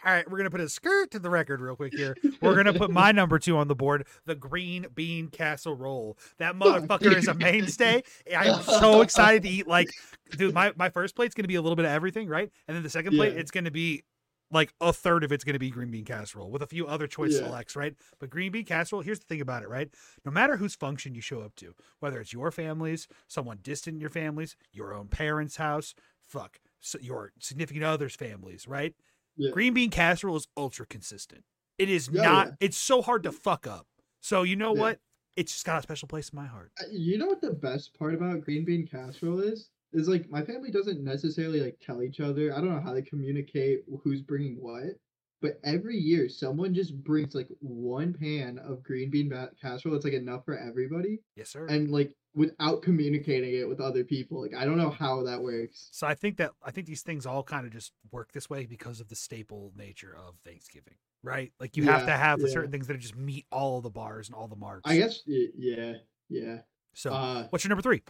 right, 0.04 0.28
we're 0.30 0.38
gonna 0.38 0.50
put 0.50 0.60
a 0.60 0.68
skirt 0.68 1.10
to 1.12 1.18
the 1.18 1.30
record 1.30 1.60
real 1.60 1.76
quick 1.76 1.92
here. 1.94 2.16
We're 2.40 2.54
gonna 2.56 2.72
put 2.74 2.90
my 2.90 3.12
number 3.12 3.38
two 3.38 3.56
on 3.56 3.68
the 3.68 3.74
board, 3.74 4.06
the 4.24 4.34
green 4.34 4.86
bean 4.94 5.28
casserole. 5.28 6.16
That 6.38 6.54
motherfucker 6.56 7.14
is 7.16 7.28
a 7.28 7.34
mainstay. 7.34 8.02
I'm 8.36 8.62
so 8.62 9.02
excited 9.02 9.42
to 9.42 9.48
eat. 9.48 9.66
Like, 9.66 9.90
dude, 10.36 10.54
my 10.54 10.72
my 10.76 10.88
first 10.90 11.14
plate's 11.16 11.34
gonna 11.34 11.48
be 11.48 11.56
a 11.56 11.62
little 11.62 11.76
bit 11.76 11.84
of 11.84 11.90
everything, 11.92 12.28
right? 12.28 12.50
And 12.68 12.76
then 12.76 12.82
the 12.82 12.90
second 12.90 13.14
plate, 13.16 13.34
Yeah. 13.34 13.40
it's 13.40 13.50
gonna 13.50 13.70
be 13.70 14.04
like 14.50 14.72
a 14.80 14.92
third 14.92 15.24
of 15.24 15.32
it's 15.32 15.42
gonna 15.44 15.58
be 15.58 15.70
green 15.70 15.90
bean 15.90 16.04
casserole 16.04 16.50
with 16.50 16.62
a 16.62 16.66
few 16.66 16.86
other 16.86 17.06
choice 17.06 17.32
Yeah. 17.32 17.40
selects, 17.46 17.74
right? 17.76 17.94
But 18.20 18.30
green 18.30 18.52
bean 18.52 18.64
casserole. 18.64 19.02
Here's 19.02 19.18
the 19.18 19.26
thing 19.26 19.40
about 19.40 19.62
it, 19.62 19.68
right? 19.68 19.92
No 20.24 20.30
matter 20.30 20.56
whose 20.58 20.74
function 20.74 21.14
you 21.14 21.20
show 21.20 21.40
up 21.40 21.54
to, 21.56 21.74
whether 22.00 22.20
it's 22.20 22.32
your 22.32 22.50
family's, 22.50 23.08
someone 23.26 23.58
distant 23.62 23.94
in 23.94 24.00
your 24.00 24.10
family's, 24.10 24.54
your 24.72 24.92
own 24.94 25.08
parents' 25.08 25.56
house, 25.56 25.94
fuck, 26.26 26.60
so 26.80 26.98
your 27.00 27.32
significant 27.40 27.84
other's 27.84 28.14
families, 28.14 28.68
right? 28.68 28.94
Yeah. 29.36 29.50
Green 29.50 29.74
bean 29.74 29.90
casserole 29.90 30.36
is 30.36 30.46
ultra 30.56 30.86
consistent. 30.86 31.44
It 31.78 31.88
is 31.88 32.10
not. 32.10 32.46
yeah. 32.46 32.52
It's 32.60 32.76
so 32.76 33.02
hard 33.02 33.24
to 33.24 33.32
fuck 33.32 33.66
up. 33.66 33.86
So 34.20 34.42
you 34.44 34.54
know 34.56 34.72
what? 34.72 35.00
It's 35.36 35.50
just 35.52 35.66
got 35.66 35.80
a 35.80 35.82
special 35.82 36.06
place 36.06 36.28
in 36.28 36.36
my 36.36 36.46
heart. 36.46 36.70
Uh, 36.80 36.84
You 36.92 37.18
know 37.18 37.26
what 37.26 37.40
the 37.40 37.50
best 37.52 37.92
part 37.98 38.14
about 38.14 38.42
green 38.42 38.64
bean 38.64 38.86
casserole 38.86 39.40
is? 39.40 39.70
Is 39.94 40.08
like 40.08 40.28
my 40.28 40.42
family 40.42 40.70
doesn't 40.70 41.02
necessarily 41.02 41.60
like 41.60 41.78
tell 41.80 42.02
each 42.02 42.20
other. 42.20 42.52
I 42.52 42.56
don't 42.60 42.70
know 42.74 42.80
how 42.80 42.92
they 42.92 43.02
communicate 43.02 43.84
who's 44.02 44.20
bringing 44.22 44.56
what, 44.60 44.98
but 45.40 45.60
every 45.64 45.96
year 45.96 46.28
someone 46.28 46.74
just 46.74 46.96
brings 47.04 47.34
like 47.34 47.48
one 47.60 48.12
pan 48.12 48.58
of 48.58 48.82
green 48.82 49.08
bean 49.10 49.28
ba- 49.28 49.50
casserole 49.60 49.94
that's 49.94 50.04
like 50.04 50.14
enough 50.14 50.44
for 50.44 50.58
everybody, 50.58 51.20
Yes, 51.36 51.50
sir. 51.50 51.66
and 51.66 51.90
like 51.90 52.12
without 52.34 52.82
communicating 52.82 53.54
it 53.54 53.68
with 53.68 53.80
other 53.80 54.02
people. 54.02 54.42
Like 54.42 54.54
I 54.54 54.64
don't 54.64 54.76
know 54.78 54.90
how 54.90 55.22
that 55.22 55.40
works. 55.40 55.88
so 55.92 56.06
I 56.08 56.14
think 56.14 56.38
that 56.38 56.50
I 56.64 56.72
think 56.72 56.88
these 56.88 57.02
things 57.02 57.24
all 57.24 57.44
kind 57.44 57.64
of 57.64 57.72
just 57.72 57.92
work 58.10 58.32
this 58.32 58.50
way 58.50 58.66
because 58.66 58.98
of 59.00 59.08
the 59.08 59.14
staple 59.16 59.72
nature 59.76 60.16
of 60.16 60.34
Thanksgiving, 60.44 60.94
right? 61.22 61.52
Like 61.60 61.76
you 61.76 61.84
have 61.84 62.04
to 62.06 62.12
have 62.12 62.40
yeah. 62.40 62.48
certain 62.48 62.72
things 62.72 62.88
that 62.88 62.98
just 62.98 63.14
meet 63.16 63.46
all 63.52 63.80
the 63.80 63.90
bars 63.90 64.26
and 64.28 64.34
all 64.34 64.48
the 64.48 64.56
marks. 64.56 64.90
I 64.90 64.96
guess 64.96 65.20
yeah, 65.26 65.92
yeah. 66.28 66.56
So, 66.94 67.12
Uh, 67.12 67.46
what's 67.50 67.62
your 67.64 67.68
number 67.68 67.82
three? 67.82 68.02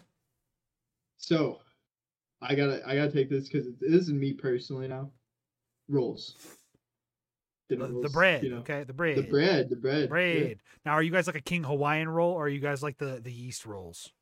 so 1.17 1.59
I 2.47 2.55
gotta 2.55 2.83
I 2.87 2.95
gotta 2.95 3.11
take 3.11 3.31
this 3.31 3.49
because 3.49 3.67
this 3.81 4.03
is 4.03 4.13
me 4.13 4.33
personally 4.35 4.87
now. 4.89 5.11
Rolls. 5.89 6.37
The, 7.71 7.77
Dinner 7.77 8.03
the 8.03 8.11
bread, 8.11 8.43
you 8.43 8.51
know. 8.51 8.59
okay, 8.59 8.85
the 8.85 8.93
bread, 8.93 9.17
The 9.17 9.23
bread, 9.23 9.71
the 9.71 9.77
bread. 9.77 10.03
yeah. 10.03 10.07
bread. 10.07 10.59
Now, 10.85 10.93
are 10.93 11.03
you 11.03 11.11
guys 11.11 11.27
like 11.27 11.37
a 11.37 11.41
King 11.41 11.65
Hawaiian 11.65 12.11
roll, 12.11 12.33
or 12.33 12.45
are 12.45 12.49
you 12.49 12.61
guys 12.61 12.83
like 12.83 12.99
the 12.99 13.21
the 13.23 13.33
yeast 13.33 13.65
rolls? 13.65 14.13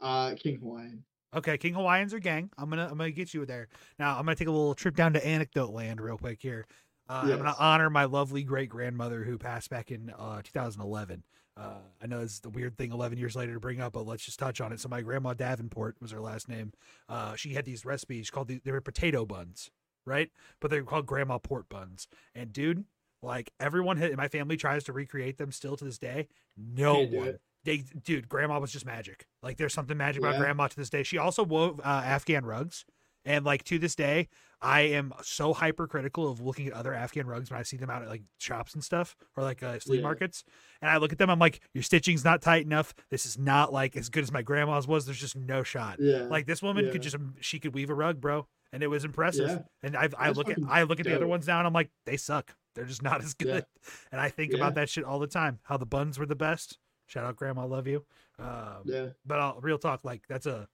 Uh, 0.00 0.34
King 0.36 0.58
Hawaiian. 0.58 1.04
Okay, 1.34 1.56
King 1.56 1.74
Hawaiians 1.74 2.12
are 2.12 2.18
gang. 2.18 2.50
I'm 2.58 2.68
gonna 2.70 2.88
I'm 2.90 2.98
gonna 2.98 3.12
get 3.12 3.32
you 3.32 3.46
there. 3.46 3.68
Now 3.98 4.18
I'm 4.18 4.24
gonna 4.24 4.34
take 4.34 4.48
a 4.48 4.52
little 4.52 4.74
trip 4.74 4.96
down 4.96 5.12
to 5.12 5.24
anecdote 5.24 5.70
land 5.70 6.00
real 6.00 6.18
quick 6.18 6.42
here. 6.42 6.66
Uh, 7.08 7.20
I'm 7.24 7.38
gonna 7.38 7.54
honor 7.58 7.90
my 7.90 8.04
lovely 8.06 8.42
great 8.42 8.68
grandmother 8.70 9.22
who 9.22 9.38
passed 9.38 9.70
back 9.70 9.90
in 9.92 10.10
uh, 10.18 10.42
2011. 10.42 11.22
Uh, 11.56 11.78
I 12.02 12.06
know 12.06 12.20
it's 12.20 12.40
the 12.40 12.50
weird 12.50 12.76
thing 12.76 12.90
11 12.92 13.16
years 13.16 13.36
later 13.36 13.54
to 13.54 13.60
bring 13.60 13.80
up, 13.80 13.92
but 13.92 14.06
let's 14.06 14.24
just 14.24 14.38
touch 14.38 14.60
on 14.60 14.72
it. 14.72 14.80
So 14.80 14.88
my 14.88 15.02
grandma 15.02 15.34
Davenport 15.34 15.96
was 16.00 16.10
her 16.10 16.20
last 16.20 16.48
name. 16.48 16.72
Uh, 17.08 17.36
she 17.36 17.54
had 17.54 17.64
these 17.64 17.84
recipes 17.84 18.30
called 18.30 18.48
the, 18.48 18.60
they 18.64 18.72
were 18.72 18.80
potato 18.80 19.24
buns, 19.24 19.70
right? 20.04 20.30
But 20.60 20.70
they 20.70 20.80
were 20.80 20.86
called 20.86 21.06
grandma 21.06 21.38
port 21.38 21.68
buns. 21.68 22.08
And 22.34 22.52
dude, 22.52 22.84
like 23.22 23.52
everyone 23.60 24.02
in 24.02 24.16
my 24.16 24.28
family 24.28 24.56
tries 24.56 24.84
to 24.84 24.92
recreate 24.92 25.38
them 25.38 25.52
still 25.52 25.76
to 25.76 25.84
this 25.84 25.98
day. 25.98 26.28
No 26.56 27.00
one. 27.18 27.38
They, 27.64 27.78
dude, 27.78 28.28
grandma 28.28 28.58
was 28.58 28.72
just 28.72 28.84
magic. 28.84 29.26
Like 29.42 29.56
there's 29.56 29.72
something 29.72 29.96
magic 29.96 30.22
about 30.22 30.34
grandma 30.40 30.66
to 30.66 30.76
this 30.76 30.90
day. 30.90 31.02
She 31.02 31.16
also 31.18 31.42
wove 31.42 31.80
uh, 31.80 32.02
Afghan 32.04 32.44
rugs. 32.44 32.84
And 33.24 33.44
like 33.44 33.64
to 33.64 33.78
this 33.78 33.94
day, 33.94 34.28
I 34.60 34.82
am 34.82 35.12
so 35.22 35.52
hypercritical 35.52 36.30
of 36.30 36.40
looking 36.40 36.66
at 36.68 36.72
other 36.72 36.94
Afghan 36.94 37.26
rugs 37.26 37.50
when 37.50 37.60
I 37.60 37.62
see 37.62 37.76
them 37.76 37.90
out 37.90 38.02
at 38.02 38.08
like 38.08 38.22
shops 38.38 38.74
and 38.74 38.82
stuff 38.82 39.14
or 39.36 39.42
like 39.42 39.62
uh, 39.62 39.78
flea 39.78 39.96
Yeah. 39.98 40.02
markets. 40.02 40.44
And 40.80 40.90
I 40.90 40.96
look 40.98 41.12
at 41.12 41.18
them, 41.18 41.28
I'm 41.30 41.38
like, 41.38 41.60
your 41.72 41.82
stitching's 41.82 42.24
not 42.24 42.40
tight 42.42 42.64
enough. 42.64 42.94
This 43.10 43.26
is 43.26 43.38
not 43.38 43.72
like 43.72 43.96
as 43.96 44.08
good 44.08 44.22
as 44.22 44.32
my 44.32 44.42
grandma's 44.42 44.86
was. 44.86 45.04
There's 45.06 45.20
just 45.20 45.36
no 45.36 45.62
shot. 45.62 45.98
Yeah. 46.00 46.22
Like 46.22 46.46
this 46.46 46.62
woman 46.62 46.86
yeah. 46.86 46.92
could 46.92 47.02
just 47.02 47.16
she 47.40 47.58
could 47.58 47.74
weave 47.74 47.90
a 47.90 47.94
rug, 47.94 48.20
bro, 48.20 48.46
and 48.72 48.82
it 48.82 48.88
was 48.88 49.04
impressive. 49.04 49.48
Yeah. 49.48 49.58
And 49.82 49.96
I 49.96 50.08
I 50.18 50.30
look 50.30 50.48
at 50.48 50.58
I 50.68 50.82
look 50.84 51.00
at 51.00 51.06
the 51.06 51.14
other 51.14 51.26
ones 51.26 51.46
now, 51.46 51.58
and 51.58 51.66
I'm 51.66 51.72
like, 51.74 51.90
they 52.06 52.16
suck. 52.16 52.54
They're 52.74 52.84
just 52.84 53.02
not 53.02 53.22
as 53.22 53.34
good. 53.34 53.64
And 54.12 54.20
I 54.20 54.28
think 54.28 54.52
about 54.52 54.74
that 54.74 54.88
shit 54.88 55.04
all 55.04 55.18
the 55.18 55.26
time. 55.26 55.60
How 55.62 55.76
the 55.76 55.86
buns 55.86 56.18
were 56.18 56.26
the 56.26 56.34
best. 56.36 56.78
Shout 57.06 57.24
out, 57.24 57.36
grandma, 57.36 57.66
love 57.66 57.86
you. 57.86 58.04
Um, 58.38 58.82
yeah. 58.86 59.06
but 59.26 59.38
I'll, 59.38 59.60
real 59.60 59.78
talk, 59.78 60.00
like 60.04 60.22
that's 60.26 60.46
a, 60.46 60.66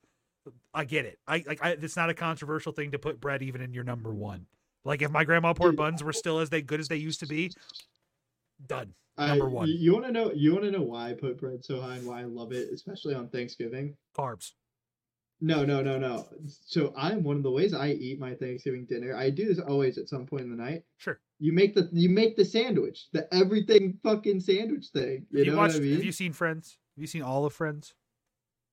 I 0.73 0.85
get 0.85 1.05
it. 1.05 1.19
I 1.27 1.45
like 1.47 1.63
I, 1.63 1.71
it's 1.71 1.97
not 1.97 2.11
a 2.11 2.15
controversial 2.15 2.73
thing 2.73 2.93
to 2.93 2.99
put 2.99 3.21
bread 3.21 3.43
even 3.43 3.61
in 3.61 3.73
your 3.75 3.85
number 3.85 4.13
one. 4.13 4.47
Like 4.85 5.03
if 5.03 5.11
my 5.11 5.25
grandma 5.25 5.53
poured 5.53 5.77
buns 5.77 6.03
were 6.03 6.13
still 6.13 6.39
as 6.39 6.49
they 6.49 6.63
good 6.63 6.81
as 6.81 6.89
they 6.89 6.97
used 6.97 7.21
to 7.21 7.27
be, 7.27 7.51
Done. 8.67 8.95
I, 9.17 9.29
Number 9.29 9.49
one. 9.49 9.69
You, 9.69 9.75
you 9.75 9.93
want 9.93 10.07
to 10.07 10.13
know? 10.13 10.33
You 10.33 10.53
want 10.53 10.65
to 10.65 10.71
know 10.71 10.83
why 10.83 11.11
I 11.11 11.13
put 11.15 11.39
bread 11.39 11.65
so 11.65 11.81
high 11.81 11.97
and 11.97 12.07
why 12.07 12.21
I 12.21 12.25
love 12.25 12.53
it, 12.53 12.71
especially 12.73 13.15
on 13.15 13.29
Thanksgiving? 13.29 13.97
Carbs. 14.17 14.53
No, 15.43 15.65
no, 15.65 15.83
no, 15.83 15.99
no. 15.99 16.27
So 16.47 16.93
I'm 16.97 17.23
one 17.23 17.37
of 17.37 17.43
the 17.43 17.51
ways 17.51 17.73
I 17.73 17.91
eat 17.93 18.21
my 18.21 18.35
Thanksgiving 18.35 18.85
dinner. 18.85 19.17
I 19.17 19.31
do 19.31 19.47
this 19.47 19.59
always 19.59 19.97
at 19.97 20.09
some 20.09 20.27
point 20.27 20.43
in 20.43 20.51
the 20.51 20.63
night. 20.63 20.85
Sure. 20.99 21.19
You 21.39 21.53
make 21.53 21.75
the 21.75 21.89
you 21.93 22.11
make 22.11 22.37
the 22.37 22.45
sandwich, 22.45 23.07
the 23.13 23.33
everything 23.35 23.99
fucking 24.03 24.41
sandwich 24.41 24.89
thing. 24.89 25.27
You 25.31 25.45
you 25.45 25.51
know 25.51 25.57
watched? 25.57 25.75
what 25.75 25.81
I 25.81 25.85
mean? 25.85 25.95
Have 25.95 26.05
you 26.05 26.13
seen 26.13 26.33
Friends? 26.35 26.79
Have 26.97 27.03
you 27.03 27.07
seen 27.07 27.23
all 27.23 27.47
of 27.47 27.55
Friends? 27.55 27.95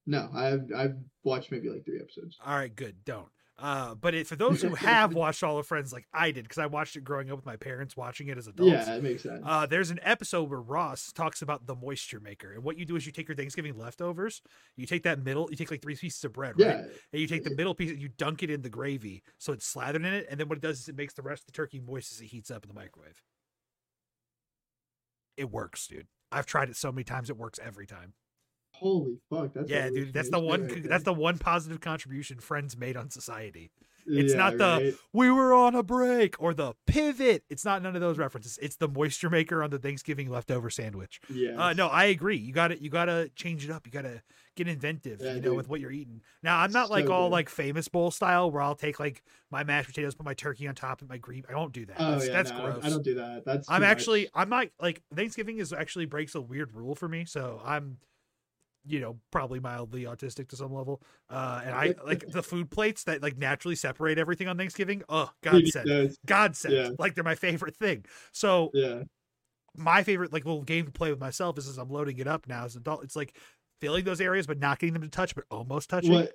No, 0.07 0.29
I've 0.33 0.71
I've 0.75 0.95
watched 1.23 1.51
maybe 1.51 1.69
like 1.69 1.85
three 1.85 1.99
episodes. 1.99 2.37
All 2.43 2.55
right, 2.55 2.73
good. 2.73 3.03
Don't. 3.05 3.27
Uh, 3.59 3.95
but 3.95 4.13
it, 4.13 4.27
for 4.27 4.35
those 4.35 4.61
who 4.61 4.75
have 4.75 5.13
watched 5.15 5.41
all 5.43 5.57
of 5.57 5.65
Friends, 5.65 5.91
like 5.91 6.05
I 6.13 6.29
did, 6.29 6.43
because 6.43 6.59
I 6.59 6.67
watched 6.67 6.95
it 6.95 7.03
growing 7.03 7.31
up 7.31 7.37
with 7.37 7.45
my 7.45 7.55
parents, 7.55 7.97
watching 7.97 8.27
it 8.27 8.37
as 8.37 8.47
adults. 8.47 8.71
Yeah, 8.71 8.95
it 8.95 9.03
makes 9.03 9.23
sense. 9.23 9.41
Uh, 9.43 9.65
there's 9.65 9.89
an 9.89 9.99
episode 10.03 10.49
where 10.49 10.61
Ross 10.61 11.11
talks 11.11 11.41
about 11.41 11.65
the 11.65 11.75
moisture 11.75 12.19
maker, 12.19 12.53
and 12.53 12.63
what 12.63 12.77
you 12.77 12.85
do 12.85 12.95
is 12.95 13.07
you 13.07 13.11
take 13.11 13.27
your 13.27 13.35
Thanksgiving 13.35 13.75
leftovers, 13.75 14.43
you 14.75 14.85
take 14.85 15.03
that 15.03 15.23
middle, 15.23 15.49
you 15.49 15.57
take 15.57 15.71
like 15.71 15.81
three 15.81 15.95
pieces 15.95 16.23
of 16.23 16.33
bread, 16.33 16.53
right? 16.59 16.85
And 17.11 17.21
you 17.21 17.25
take 17.25 17.43
the 17.43 17.55
middle 17.55 17.73
piece, 17.73 17.89
and 17.89 17.99
you 17.99 18.09
dunk 18.09 18.43
it 18.43 18.51
in 18.51 18.61
the 18.61 18.69
gravy, 18.69 19.23
so 19.39 19.53
it's 19.53 19.65
slathered 19.65 20.05
in 20.05 20.13
it, 20.13 20.27
and 20.29 20.39
then 20.39 20.47
what 20.49 20.59
it 20.59 20.61
does 20.61 20.79
is 20.81 20.87
it 20.87 20.95
makes 20.95 21.15
the 21.15 21.23
rest 21.23 21.41
of 21.41 21.45
the 21.47 21.53
turkey 21.53 21.79
moist 21.79 22.11
as 22.11 22.21
it 22.21 22.25
heats 22.27 22.51
up 22.51 22.63
in 22.63 22.69
the 22.69 22.75
microwave. 22.75 23.23
It 25.35 25.49
works, 25.49 25.87
dude. 25.87 26.07
I've 26.31 26.45
tried 26.45 26.69
it 26.69 26.75
so 26.75 26.91
many 26.91 27.05
times; 27.05 27.31
it 27.31 27.37
works 27.37 27.59
every 27.63 27.87
time. 27.87 28.13
Holy 28.79 29.17
fuck, 29.29 29.53
that's 29.53 29.69
yeah, 29.69 29.89
dude, 29.89 30.13
that's 30.13 30.29
the 30.29 30.39
one. 30.39 30.67
right 30.67 30.83
That's 30.87 31.03
the 31.03 31.13
one 31.13 31.37
positive 31.37 31.81
contribution 31.81 32.39
Friends 32.39 32.77
made 32.77 32.95
on 32.97 33.09
society. 33.09 33.71
it's 34.05 34.31
Yeah, 34.33 34.37
not 34.37 34.57
the- 34.57 34.83
right? 34.85 34.93
We 35.13 35.29
were 35.31 35.53
on 35.53 35.75
a 35.75 35.83
break 35.83 36.41
or 36.41 36.53
the 36.53 36.73
pivot. 36.85 37.43
It's 37.49 37.65
not 37.65 37.81
none 37.83 37.95
of 37.95 38.01
those 38.01 38.17
references. 38.17 38.57
It's 38.61 38.77
the 38.77 38.87
moisture 38.87 39.29
maker 39.29 39.61
on 39.63 39.69
the 39.69 39.79
Thanksgiving 39.79 40.29
leftover 40.29 40.69
sandwich. 40.69 41.19
Yeah. 41.29 41.61
Uh, 41.61 41.73
no, 41.73 41.87
I 41.87 42.05
agree. 42.05 42.37
You 42.37 42.53
got 42.53 42.69
to 42.69 42.81
You 42.81 42.89
got 42.89 43.05
to 43.05 43.29
change 43.35 43.65
it 43.65 43.71
up. 43.71 43.85
You 43.85 43.91
got 43.91 44.03
to 44.03 44.21
get 44.55 44.67
inventive. 44.67 45.19
Yeah, 45.21 45.29
you 45.33 45.35
know, 45.41 45.49
dude. 45.49 45.57
with 45.57 45.69
what 45.69 45.79
you're 45.81 45.91
eating. 45.91 46.21
Now, 46.41 46.59
I'm 46.59 46.71
not 46.71 46.89
like 46.89 47.09
all 47.09 47.27
good. 47.27 47.33
like 47.33 47.49
famous 47.49 47.87
bowl 47.89 48.09
style 48.11 48.49
where 48.49 48.61
I'll 48.61 48.75
take 48.75 48.97
like 48.99 49.23
my 49.51 49.63
mashed 49.65 49.87
potatoes, 49.89 50.15
put 50.15 50.25
my 50.25 50.33
turkey 50.33 50.67
on 50.67 50.73
top, 50.75 51.01
and 51.01 51.09
my 51.09 51.17
green. 51.17 51.43
I 51.49 51.51
don't 51.51 51.73
do 51.73 51.85
that. 51.87 51.97
Oh 51.99 52.11
that's 52.11 52.27
yeah, 52.27 52.33
that's 52.33 52.51
no, 52.51 52.61
gross. 52.61 52.85
I 52.85 52.89
don't 52.89 53.03
do 53.03 53.15
that. 53.15 53.43
That's 53.45 53.69
I'm 53.69 53.81
too 53.81 53.85
actually. 53.87 54.21
much. 54.21 54.31
I'm 54.35 54.49
not 54.49 54.67
like 54.81 55.01
Thanksgiving 55.13 55.57
is 55.59 55.73
actually 55.73 56.05
breaks 56.05 56.33
a 56.33 56.41
weird 56.41 56.73
rule 56.73 56.95
for 56.95 57.09
me. 57.09 57.25
So 57.25 57.61
I'm. 57.65 57.97
You 58.87 58.99
know, 58.99 59.19
probably 59.31 59.59
mildly 59.59 60.03
autistic 60.03 60.47
to 60.49 60.55
some 60.55 60.73
level, 60.73 61.01
uh, 61.29 61.61
and 61.65 61.75
I 61.75 61.93
like 62.05 62.27
the 62.27 62.41
food 62.43 62.71
plates 62.71 63.03
that 63.05 63.21
like 63.21 63.37
naturally 63.37 63.75
separate 63.75 64.17
everything 64.17 64.47
on 64.47 64.57
Thanksgiving. 64.57 65.03
Oh, 65.09 65.31
God 65.41 65.55
It 65.63 65.67
send, 65.73 66.17
God 66.25 66.55
send, 66.55 66.75
Yeah. 66.75 66.89
like 66.97 67.15
they're 67.15 67.23
my 67.23 67.35
favorite 67.35 67.75
thing. 67.75 68.05
So 68.31 68.71
Yeah. 68.73 69.03
my 69.75 70.03
favorite 70.03 70.33
like 70.33 70.45
little 70.45 70.63
game 70.63 70.85
to 70.85 70.91
play 70.91 71.09
with 71.09 71.19
myself 71.19 71.57
is 71.57 71.67
as 71.67 71.77
I'm 71.77 71.89
loading 71.89 72.17
it 72.17 72.27
up 72.27 72.47
now 72.47 72.65
as 72.65 72.75
an 72.75 72.81
adult. 72.81 73.03
It's 73.03 73.15
like 73.15 73.37
filling 73.81 74.05
those 74.05 74.21
areas 74.21 74.47
but 74.47 74.59
not 74.59 74.79
getting 74.79 74.93
them 74.93 75.03
to 75.03 75.09
touch, 75.09 75.35
but 75.35 75.43
almost 75.51 75.89
touching. 75.89 76.11
What 76.11 76.33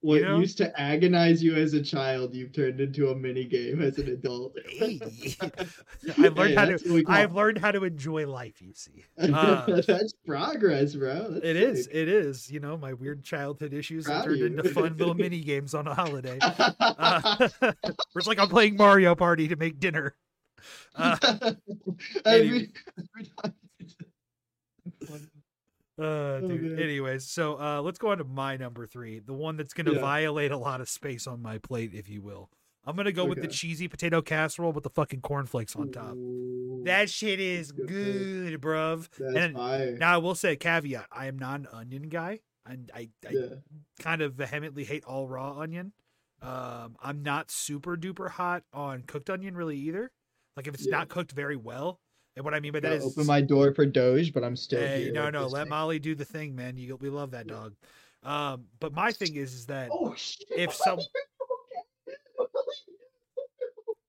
what 0.00 0.20
know? 0.22 0.38
used 0.38 0.58
to 0.58 0.78
agonize 0.80 1.42
you 1.42 1.54
as 1.54 1.72
a 1.72 1.82
child, 1.82 2.34
you've 2.34 2.52
turned 2.52 2.80
into 2.80 3.08
a 3.10 3.16
mini 3.16 3.44
game 3.44 3.80
as 3.80 3.96
an 3.98 4.08
adult. 4.08 4.54
I've 4.82 6.36
learned 6.36 6.50
Hey, 6.50 6.54
how 6.54 6.64
to. 6.66 6.70
that's 6.72 6.84
what 6.84 6.92
we 6.92 7.02
call- 7.04 7.14
I've 7.14 7.34
learned 7.34 7.58
how 7.58 7.72
to 7.72 7.84
enjoy 7.84 8.26
life. 8.26 8.60
You 8.60 8.72
see, 8.74 9.04
uh, 9.18 9.80
that's 9.86 10.12
progress, 10.26 10.94
bro. 10.94 11.30
That's 11.30 11.44
it 11.44 11.56
is. 11.56 11.84
sick. 11.84 11.94
It 11.94 12.08
is. 12.08 12.50
You 12.50 12.60
know, 12.60 12.76
my 12.76 12.92
weird 12.92 13.24
childhood 13.24 13.72
issues 13.72 14.06
have 14.06 14.24
turned 14.24 14.38
you. 14.38 14.46
into 14.46 14.64
fun 14.64 14.96
little 14.98 15.14
mini 15.14 15.40
games 15.44 15.74
on 15.74 15.86
a 15.86 15.94
holiday. 15.94 16.38
Uh, 16.40 17.48
it's 18.14 18.26
like 18.26 18.38
I'm 18.38 18.48
playing 18.48 18.76
Mario 18.76 19.14
Party 19.14 19.48
to 19.48 19.56
make 19.56 19.80
dinner. 19.80 20.14
Uh, 20.94 21.16
every 22.26 22.70
time. 23.42 23.54
Uh, 25.98 26.40
dude. 26.40 26.62
man. 26.62 26.78
Anyways, 26.78 27.26
so 27.28 27.60
uh, 27.60 27.80
let's 27.82 27.98
go 27.98 28.08
on 28.10 28.18
to 28.18 28.24
my 28.24 28.56
number 28.56 28.86
three, 28.86 29.18
the 29.18 29.34
one 29.34 29.56
that's 29.56 29.74
gonna 29.74 29.92
Yeah. 29.92 30.00
violate 30.00 30.50
a 30.50 30.56
lot 30.56 30.80
of 30.80 30.88
space 30.88 31.26
on 31.26 31.42
my 31.42 31.58
plate, 31.58 31.92
if 31.94 32.08
you 32.08 32.22
will. 32.22 32.50
I'm 32.84 32.96
gonna 32.96 33.12
go 33.12 33.24
with 33.24 33.40
the 33.40 33.46
cheesy 33.48 33.86
potato 33.86 34.22
casserole 34.22 34.72
with 34.72 34.82
the 34.84 34.90
fucking 34.90 35.20
cornflakes 35.20 35.76
on 35.76 35.92
top. 35.92 36.14
Ooh, 36.16 36.82
That 36.84 37.08
shit 37.10 37.38
is 37.38 37.70
Good 37.70 37.86
good, 37.86 38.60
bruv. 38.60 39.08
that's 39.18 39.36
and 39.36 39.54
fire. 39.54 39.96
Now 39.98 40.14
I 40.14 40.16
will 40.16 40.34
say 40.34 40.56
caveat: 40.56 41.06
I 41.12 41.26
am 41.26 41.38
not 41.38 41.60
an 41.60 41.68
onion 41.72 42.08
guy, 42.08 42.40
and 42.66 42.90
I, 42.92 43.10
I 43.28 43.30
yeah. 43.30 43.46
kind 44.00 44.20
of 44.22 44.34
vehemently 44.34 44.82
hate 44.84 45.04
all 45.04 45.28
raw 45.28 45.58
onion. 45.60 45.92
Um, 46.40 46.96
I'm 47.00 47.22
not 47.22 47.52
super 47.52 47.96
duper 47.96 48.30
hot 48.30 48.64
on 48.72 49.02
cooked 49.02 49.30
onion 49.30 49.54
really 49.56 49.76
either. 49.78 50.10
Like 50.56 50.66
if 50.66 50.74
it's 50.74 50.86
Yeah. 50.86 50.96
not 50.98 51.08
cooked 51.08 51.30
very 51.30 51.54
well, 51.56 52.00
and 52.36 52.44
what 52.44 52.54
I 52.54 52.60
mean 52.60 52.72
by 52.72 52.80
that 52.80 52.92
is 52.92 53.04
open 53.04 53.26
my 53.26 53.40
door 53.40 53.72
for 53.74 53.84
Doge, 53.86 54.32
but 54.32 54.42
I'm 54.44 54.56
still 54.56 54.80
Hey, 54.80 55.04
here 55.04 55.12
no, 55.12 55.30
no, 55.30 55.46
let 55.46 55.62
thing. 55.64 55.70
Molly 55.70 55.98
do 55.98 56.14
the 56.14 56.24
thing, 56.24 56.54
man. 56.56 56.76
You 56.76 56.96
we 56.96 57.08
love 57.10 57.30
that 57.32 57.46
dog. 57.46 57.74
Um, 58.22 58.66
but 58.80 58.92
my 58.92 59.10
thing 59.12 59.34
is, 59.36 59.52
is 59.52 59.66
that 59.66 59.88
Oh 59.92 60.14
shit! 60.16 60.46
if 60.56 60.72
some- 60.74 61.00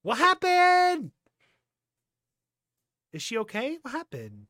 what 0.03 0.18
happened? 0.18 1.12
Is 3.13 3.22
she 3.22 3.38
okay? 3.39 3.77
What 3.82 3.92
happened? 3.92 4.48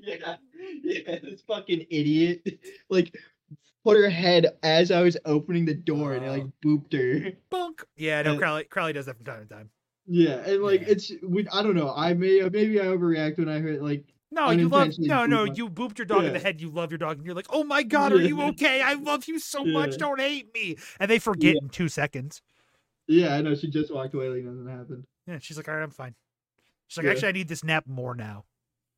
yeah, 0.00 0.36
yeah, 0.82 1.18
this 1.22 1.42
fucking 1.46 1.86
idiot, 1.90 2.42
like, 2.88 3.14
put 3.84 3.96
her 3.96 4.08
head 4.08 4.46
as 4.62 4.90
I 4.90 5.02
was 5.02 5.16
opening 5.24 5.64
the 5.66 5.74
door, 5.74 6.14
and 6.14 6.24
it 6.24 6.30
like 6.30 6.44
booped 6.64 6.92
her. 6.94 7.32
Bunk. 7.50 7.84
Yeah, 7.96 8.22
no, 8.22 8.36
Crowley, 8.38 8.64
Crowley 8.64 8.92
does 8.92 9.06
that 9.06 9.16
from 9.16 9.24
time 9.26 9.46
to 9.46 9.54
time. 9.54 9.70
Yeah, 10.10 10.36
and 10.46 10.62
like 10.62 10.80
Yeah. 10.82 10.88
it's, 10.88 11.12
we, 11.22 11.46
I 11.48 11.62
don't 11.62 11.76
know. 11.76 11.92
I 11.94 12.14
may, 12.14 12.40
maybe 12.50 12.80
I 12.80 12.84
overreact 12.84 13.38
when 13.38 13.48
I 13.48 13.58
heard 13.60 13.82
like, 13.82 14.04
No, 14.30 14.50
you 14.50 14.68
love 14.68 14.82
Unintentionally 14.82 15.08
no, 15.08 15.26
no. 15.26 15.46
my- 15.46 15.52
You 15.54 15.68
booped 15.68 15.98
your 15.98 16.06
dog 16.06 16.24
in 16.24 16.32
the 16.32 16.38
head. 16.38 16.60
You 16.60 16.70
love 16.70 16.90
your 16.90 16.98
dog, 16.98 17.18
and 17.18 17.26
you're 17.26 17.34
like, 17.34 17.46
"Oh 17.50 17.62
my 17.64 17.82
god, 17.82 18.12
are 18.12 18.20
you 18.20 18.40
okay? 18.42 18.80
I 18.82 18.94
love 18.94 19.26
you 19.28 19.38
so 19.38 19.64
much. 19.64 19.96
Don't 19.98 20.20
hate 20.20 20.52
me." 20.54 20.76
And 21.00 21.10
they 21.10 21.18
forget 21.18 21.54
Yeah. 21.54 21.60
in 21.62 21.68
two 21.68 21.88
seconds. 21.88 22.42
yeah, 23.06 23.34
I 23.34 23.40
know 23.40 23.54
she 23.54 23.68
just 23.70 23.92
walked 23.92 24.12
away 24.14 24.28
like 24.28 24.44
nothing 24.44 24.68
happened. 24.78 25.04
Yeah, 25.26 25.38
she's 25.40 25.56
like, 25.56 25.66
"All 25.68 25.74
right, 25.74 25.82
I'm 25.82 25.90
fine." 25.90 26.14
She's 26.88 26.98
like, 26.98 27.04
Yeah. 27.06 27.12
"Actually, 27.12 27.28
I 27.28 27.32
need 27.32 27.48
this 27.48 27.64
nap 27.64 27.84
more 27.86 28.14
now." 28.14 28.44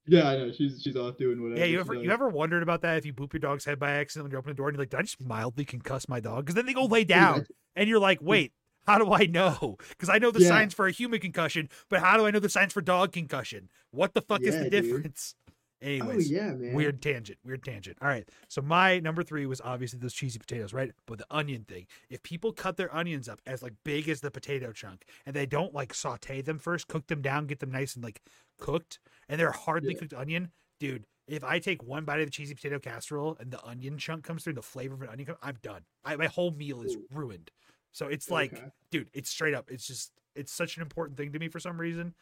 Yeah, 0.07 0.29
I 0.29 0.37
know 0.37 0.51
she's 0.51 0.81
she's 0.83 0.97
off 0.97 1.17
doing 1.17 1.41
whatever. 1.41 1.61
Yeah, 1.61 1.67
you 1.67 1.77
she 1.77 1.81
ever 1.81 1.95
you 1.95 2.11
ever 2.11 2.29
wondered 2.29 2.63
about 2.65 2.83
that? 2.83 2.97
If 2.99 3.07
you 3.07 3.13
boop 3.13 3.33
your 3.33 3.39
dog's 3.41 3.65
head 3.67 3.79
by 3.79 3.93
accident 3.93 4.25
when 4.25 4.33
you 4.33 4.39
open 4.39 4.51
the 4.51 4.55
door, 4.57 4.69
and 4.69 4.75
you're 4.77 4.83
like, 4.83 4.91
"Did 4.91 4.99
I 4.99 5.03
just 5.03 5.21
mildly 5.21 5.65
concuss 5.65 6.09
my 6.09 6.19
dog?" 6.19 6.45
Because 6.47 6.57
then 6.57 6.67
they 6.67 6.73
go 6.73 6.87
lay 6.87 7.05
down, 7.05 7.47
and 7.77 7.89
you're 7.89 8.01
like, 8.01 8.19
"Wait, 8.21 8.53
how 8.87 8.99
do 8.99 9.13
I 9.13 9.27
know?" 9.27 9.77
Because 9.91 10.09
I 10.09 10.19
know 10.19 10.31
the 10.31 10.41
Yeah. 10.41 10.49
signs 10.49 10.75
for 10.75 10.87
a 10.87 10.91
human 10.93 11.21
concussion, 11.21 11.69
but 11.89 12.01
how 12.01 12.17
do 12.17 12.27
I 12.27 12.31
know 12.31 12.39
the 12.41 12.49
signs 12.49 12.73
for 12.73 12.81
dog 12.81 13.13
concussion? 13.13 13.71
What 13.91 14.15
the 14.15 14.23
fuck 14.23 14.43
is 14.43 14.59
the 14.59 14.71
dude. 14.71 14.71
difference? 14.71 15.35
Oh 15.83 15.87
Anyways, 15.87 16.31
yeah, 16.31 16.53
man. 16.53 16.75
weird 16.75 17.01
tangent, 17.01 17.39
weird 17.43 17.65
tangent. 17.65 17.97
All 18.03 18.09
right, 18.09 18.29
so 18.49 18.61
my 18.61 18.99
number 19.01 19.23
three 19.23 19.47
was 19.47 19.63
obviously 19.63 19.99
those 19.99 20.13
cheesy 20.13 20.39
potatoes, 20.39 20.75
right? 20.75 20.93
But 21.07 21.17
the 21.17 21.27
onion 21.31 21.65
thing. 21.65 21.87
If 22.11 22.23
people 22.23 22.53
cut 22.53 22.77
their 22.77 22.95
onions 22.95 23.31
up 23.31 23.41
as 23.47 23.63
like 23.63 23.73
big 23.83 24.07
as 24.11 24.21
the 24.21 24.31
potato 24.31 24.73
chunk, 24.73 25.07
and 25.25 25.35
they 25.35 25.47
don't 25.47 25.73
like 25.73 25.95
saute 25.95 26.43
them 26.43 26.59
first, 26.59 26.87
cook 26.87 27.07
them 27.07 27.23
down, 27.23 27.47
get 27.47 27.61
them 27.61 27.71
nice 27.71 27.95
and 27.95 28.05
like 28.05 28.21
cooked, 28.59 28.99
and 29.27 29.41
they're 29.41 29.53
hardly 29.53 29.95
Yeah. 29.95 30.01
cooked 30.01 30.13
onion, 30.13 30.53
dude. 30.79 31.07
If 31.27 31.43
I 31.43 31.59
take 31.61 31.83
one 31.83 32.05
bite 32.05 32.21
of 32.21 32.27
the 32.27 32.31
cheesy 32.31 32.55
potato 32.55 32.79
casserole 32.79 33.39
and 33.41 33.51
the 33.51 33.65
onion 33.65 33.97
chunk 33.97 34.23
comes 34.23 34.45
through, 34.45 34.55
the 34.55 34.63
flavor 34.63 34.93
of 34.97 35.01
an 35.01 35.09
onion, 35.09 35.29
comes, 35.29 35.39
I'm 35.41 35.57
done. 35.63 35.87
I, 36.05 36.15
my 36.17 36.27
whole 36.27 36.51
meal 36.51 36.83
is 36.83 36.99
ruined. 37.11 37.51
So 37.93 38.07
it's 38.07 38.31
like, 38.31 38.53
Okay. 38.53 38.65
dude, 38.91 39.11
it's 39.13 39.31
straight 39.31 39.55
up. 39.55 39.71
It's 39.71 39.87
just, 39.87 40.13
it's 40.35 40.53
such 40.53 40.77
an 40.77 40.83
important 40.83 41.17
thing 41.17 41.33
to 41.33 41.39
me 41.39 41.49
for 41.49 41.59
some 41.61 41.81
reason. 41.81 42.15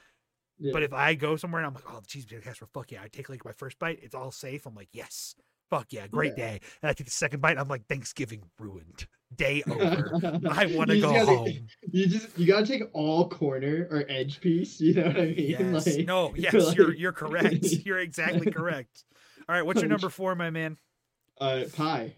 Yeah. 0.59 0.73
But 0.73 0.83
if 0.83 0.93
I 0.93 1.15
go 1.15 1.37
somewhere 1.37 1.61
and 1.61 1.67
I'm 1.69 1.75
like, 1.75 1.85
oh, 1.93 2.01
the 2.01 2.07
cheese 2.07 2.25
potato 2.25 2.43
casserole, 2.43 2.71
fuck 2.73 2.91
yeah, 2.91 3.03
I 3.03 3.09
take 3.09 3.29
like 3.29 3.45
my 3.45 3.53
first 3.53 3.79
bite, 3.79 4.01
it's 4.03 4.15
all 4.15 4.31
safe. 4.33 4.67
I'm 4.67 4.75
like, 4.75 4.89
yes, 4.93 5.35
fuck 5.71 5.87
yeah, 5.91 6.07
great 6.09 6.33
Yeah. 6.37 6.51
day. 6.53 6.61
And 6.83 6.91
I 6.91 6.93
take 6.95 7.05
the 7.07 7.11
second 7.13 7.41
bite, 7.41 7.59
I'm 7.59 7.69
like, 7.69 7.87
Thanksgiving 7.87 8.43
ruined, 8.59 9.07
day 9.37 9.63
over. 9.71 10.11
I 10.51 10.67
want 10.75 10.91
to 10.91 11.01
go 11.01 11.13
gotta- 11.13 11.27
home. 11.27 11.69
You 11.93 12.07
just 12.09 12.37
you 12.37 12.47
gotta 12.47 12.67
take 12.67 12.83
all 12.93 13.29
corner 13.29 13.87
or 13.91 14.05
edge 14.09 14.41
piece. 14.41 14.81
You 14.81 14.95
know 14.95 15.07
what 15.09 15.17
I 15.19 15.27
mean? 15.27 15.35
Yes, 15.37 15.87
Like, 15.97 16.07
no, 16.07 16.33
yes, 16.37 16.55
like- 16.55 16.77
you're 16.77 16.95
you're 16.95 17.13
correct. 17.13 17.63
You're 17.85 17.99
exactly 18.01 18.51
correct. 18.51 19.05
All 19.49 19.55
right, 19.55 19.63
what's 19.65 19.81
your 19.81 19.89
number 19.91 20.09
four, 20.09 20.35
my 20.35 20.51
man? 20.51 20.77
Uh, 21.41 21.65
pie. 21.73 22.17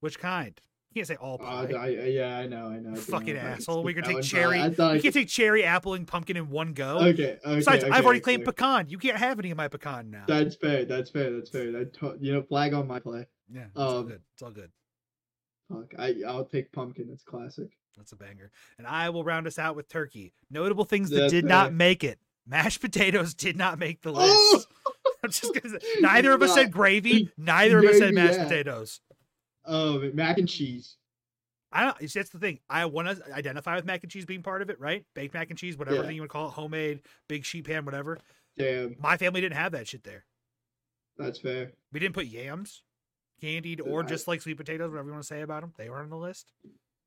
Which 0.00 0.18
kind? 0.18 0.58
You 0.96 1.00
can't 1.00 1.08
say 1.08 1.16
all 1.16 1.34
Uh, 1.34 1.66
pie. 1.66 1.72
I, 1.74 1.78
I, 1.78 1.88
yeah, 1.88 2.38
I 2.38 2.46
know, 2.46 2.68
I 2.68 2.78
know. 2.78 2.92
I 2.92 2.94
Fucking 2.94 3.34
know 3.34 3.40
if 3.40 3.44
I 3.44 3.50
could 3.50 3.58
asshole. 3.58 3.82
We 3.82 3.92
can 3.92 4.02
take 4.04 4.22
cherry- 4.22 4.60
I 4.60 4.68
you 4.68 5.02
can't 5.02 5.12
take 5.12 5.28
cherry, 5.28 5.62
apple, 5.62 5.92
and 5.92 6.08
pumpkin 6.08 6.38
in 6.38 6.48
one 6.48 6.72
go. 6.72 6.96
Okay, 7.00 7.38
okay. 7.44 7.56
Besides, 7.56 7.84
I've 7.84 8.06
already 8.06 8.20
claimed 8.20 8.44
okay. 8.44 8.52
pecan. 8.52 8.88
You 8.88 8.96
can't 8.96 9.18
have 9.18 9.38
any 9.38 9.50
of 9.50 9.58
my 9.58 9.68
pecan 9.68 10.10
now. 10.10 10.24
That's 10.26 10.54
fair. 10.54 10.86
That's 10.86 11.10
fair. 11.10 11.30
That's 11.32 11.50
fair. 11.50 11.70
That 11.70 11.92
to- 11.98 12.16
you 12.18 12.32
know, 12.32 12.40
flag 12.40 12.72
on 12.72 12.86
my 12.86 12.98
play. 12.98 13.26
yeah, 13.52 13.64
it's 13.66 13.76
all 13.76 13.98
um, 13.98 14.06
good. 14.06 14.22
It's 14.32 14.42
all 14.42 14.50
good. 14.50 14.70
Fuck, 15.70 15.92
I 15.98 16.14
I'll 16.26 16.46
take 16.46 16.72
pumpkin. 16.72 17.10
It's 17.12 17.24
classic. 17.24 17.76
That's 17.98 18.12
a 18.12 18.16
banger. 18.16 18.50
And 18.78 18.86
I 18.86 19.10
will 19.10 19.22
round 19.22 19.46
us 19.46 19.58
out 19.58 19.76
with 19.76 19.90
turkey. 19.90 20.32
Notable 20.50 20.86
things 20.86 21.10
that 21.10 21.16
That's 21.20 21.32
did 21.32 21.44
not 21.44 21.74
make 21.74 22.04
it. 22.04 22.18
Mashed 22.46 22.80
potatoes 22.80 23.34
did 23.34 23.58
not 23.58 23.78
make 23.78 24.00
the 24.00 24.12
Oh! 24.16 24.50
list. 24.54 24.68
I'm 25.24 25.30
just 25.30 25.52
gonna 25.54 25.78
say, 25.78 25.86
neither 26.00 26.32
of 26.32 26.40
us 26.40 26.50
No. 26.50 26.62
said 26.62 26.70
gravy. 26.70 27.30
Neither 27.36 27.80
of 27.80 27.84
us 27.84 27.98
said 27.98 28.14
mashed 28.14 28.38
yeah. 28.38 28.44
potatoes. 28.44 29.00
Oh, 29.66 30.10
mac 30.14 30.38
and 30.38 30.48
cheese. 30.48 30.96
I 31.72 31.84
don't. 31.84 31.98
see, 32.10 32.18
That's 32.18 32.30
the 32.30 32.38
thing. 32.38 32.60
I 32.70 32.86
want 32.86 33.08
to 33.08 33.34
identify 33.34 33.76
with 33.76 33.84
mac 33.84 34.02
and 34.02 34.10
cheese 34.10 34.24
being 34.24 34.42
part 34.42 34.62
of 34.62 34.70
it, 34.70 34.78
right? 34.80 35.04
Baked 35.14 35.34
mac 35.34 35.50
and 35.50 35.58
cheese, 35.58 35.76
whatever 35.76 35.96
Yeah. 35.96 36.06
thing 36.06 36.14
you 36.16 36.22
want 36.22 36.30
to 36.30 36.32
call 36.32 36.48
it, 36.48 36.52
homemade, 36.52 37.00
big 37.28 37.44
sheet 37.44 37.66
pan, 37.66 37.84
whatever. 37.84 38.18
Damn, 38.56 38.96
My 38.98 39.16
family 39.16 39.40
didn't 39.40 39.56
have 39.58 39.72
that 39.72 39.86
shit 39.88 40.04
there. 40.04 40.24
that's 41.18 41.38
fair. 41.38 41.72
We 41.92 42.00
didn't 42.00 42.14
put 42.14 42.26
yams, 42.26 42.82
candied, 43.40 43.80
or 43.80 44.02
just 44.02 44.28
like 44.28 44.40
sweet 44.42 44.56
potatoes, 44.56 44.90
whatever 44.90 45.08
you 45.08 45.12
want 45.12 45.24
to 45.24 45.26
say 45.28 45.42
about 45.42 45.62
them. 45.62 45.72
They 45.76 45.90
were 45.90 45.98
on 45.98 46.08
the 46.10 46.16
list. 46.16 46.52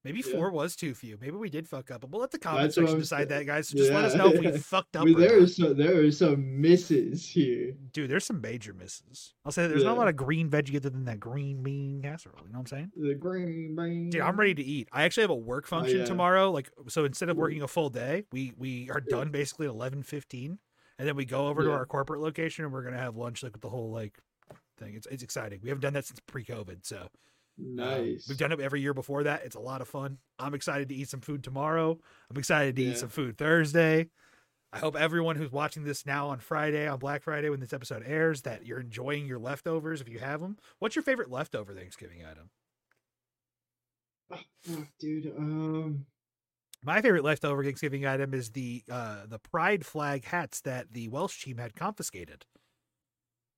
Maybe 0.05 0.23
Yeah. 0.25 0.31
four 0.33 0.49
was 0.51 0.77
too 0.77 0.93
few. 0.93 1.17
Maybe 1.19 1.35
we 1.35 1.49
did 1.49 1.67
fuck 1.67 1.91
up, 1.91 1.99
but 2.01 2.09
we'll 2.09 2.21
let 2.21 2.31
the 2.31 2.39
comment 2.39 2.63
That's 2.63 2.75
section 2.75 2.99
decide 2.99 3.27
saying. 3.27 3.39
that, 3.39 3.45
guys. 3.45 3.67
So 3.67 3.77
just 3.77 3.91
let 3.91 4.05
us 4.05 4.15
know 4.15 4.31
if 4.31 4.39
we 4.39 4.51
fucked 4.57 4.95
up. 4.95 5.01
I 5.01 5.05
mean, 5.05 5.19
there 5.19 5.41
are 5.41 5.45
some 5.47 5.75
there 5.77 6.01
are 6.03 6.11
some 6.11 6.61
misses 6.61 7.27
here. 7.27 7.73
Dude, 7.91 8.09
there's 8.09 8.23
some 8.25 8.39
major 8.39 8.73
misses. 8.73 9.33
I'll 9.43 9.51
say 9.51 9.67
there's 9.67 9.83
not 9.83 9.97
a 9.97 9.99
lot 9.99 10.07
of 10.07 10.15
green 10.15 10.49
veggie 10.49 10.77
other 10.77 10.89
than 10.89 11.03
that 11.05 11.19
green 11.19 11.61
bean 11.63 12.01
casserole. 12.01 12.37
You 12.45 12.53
know 12.53 12.59
what 12.59 12.71
I'm 12.71 12.77
saying? 12.77 12.91
The 12.95 13.13
green 13.15 13.75
bean. 13.75 14.09
Dude, 14.09 14.21
I'm 14.21 14.37
ready 14.39 14.55
to 14.55 14.63
eat. 14.63 14.87
I 14.93 15.03
actually 15.03 15.23
have 15.23 15.31
a 15.31 15.35
work 15.35 15.67
function 15.67 15.95
Mm. 15.97 15.99
Oh, 15.99 16.03
yeah. 16.03 16.05
tomorrow. 16.07 16.51
Like, 16.51 16.69
so 16.87 17.03
instead 17.03 17.27
of 17.29 17.35
working 17.35 17.61
a 17.61 17.67
full 17.67 17.89
day, 17.89 18.23
we 18.31 18.53
we 18.57 18.89
are 18.89 19.01
Yeah. 19.05 19.17
done 19.17 19.31
basically 19.31 19.67
at 19.67 19.73
11:15, 19.73 20.59
and 20.97 21.07
then 21.07 21.17
we 21.17 21.25
go 21.25 21.47
over 21.47 21.61
to 21.63 21.71
our 21.71 21.85
corporate 21.85 22.21
location 22.21 22.63
and 22.63 22.73
we're 22.73 22.83
gonna 22.83 22.97
have 22.97 23.17
lunch 23.17 23.43
like 23.43 23.51
with 23.51 23.61
the 23.61 23.69
whole 23.69 23.91
like 23.91 24.17
thing. 24.77 24.93
It's 24.95 25.07
it's 25.07 25.23
exciting. 25.23 25.59
We 25.61 25.67
haven't 25.67 25.81
done 25.81 25.93
that 25.93 26.05
since 26.05 26.21
pre-COVID, 26.25 26.85
so 26.85 27.09
um, 27.59 27.75
Nice. 27.75 28.27
we've 28.27 28.37
done 28.37 28.51
it 28.51 28.59
every 28.59 28.81
year 28.81 28.93
before 28.93 29.23
that. 29.23 29.43
It's 29.45 29.55
a 29.55 29.59
lot 29.59 29.81
of 29.81 29.87
fun. 29.87 30.17
I'm 30.37 30.53
excited 30.53 30.89
to 30.89 30.95
eat 30.95 31.09
some 31.09 31.21
food 31.21 31.43
tomorrow. 31.43 31.99
I'm 32.29 32.37
excited 32.37 32.75
to 32.77 32.81
Yeah. 32.83 32.91
eat 32.91 32.97
some 32.97 33.09
food 33.09 33.37
Thursday. 33.37 34.09
I 34.71 34.77
hope 34.79 34.95
everyone 34.95 35.35
who's 35.35 35.51
watching 35.51 35.83
this 35.83 36.05
now 36.05 36.29
on 36.29 36.39
Friday, 36.39 36.87
on 36.87 36.99
Black 36.99 37.23
Friday, 37.23 37.49
when 37.49 37.59
this 37.59 37.73
episode 37.73 38.03
airs, 38.05 38.43
that 38.43 38.65
you're 38.67 38.79
enjoying 38.79 39.25
your 39.25 39.39
leftovers 39.39 39.99
if 39.99 40.07
you 40.07 40.19
have 40.19 40.41
them. 40.41 40.57
What's 40.77 40.95
your 40.95 41.01
favorite 41.03 41.31
leftover 41.31 41.73
Thanksgiving 41.73 42.23
item? 42.23 42.51
Oh, 44.31 44.85
dude. 44.99 45.33
Um. 45.37 46.05
My 46.83 47.01
favorite 47.01 47.23
leftover 47.23 47.63
Thanksgiving 47.63 48.05
item 48.05 48.33
is 48.33 48.51
the 48.51 48.83
uh, 48.89 49.25
the 49.27 49.39
pride 49.39 49.85
flag 49.85 50.23
hats 50.25 50.61
that 50.61 50.93
the 50.93 51.09
Welsh 51.09 51.43
team 51.43 51.57
had 51.57 51.75
confiscated 51.75 52.45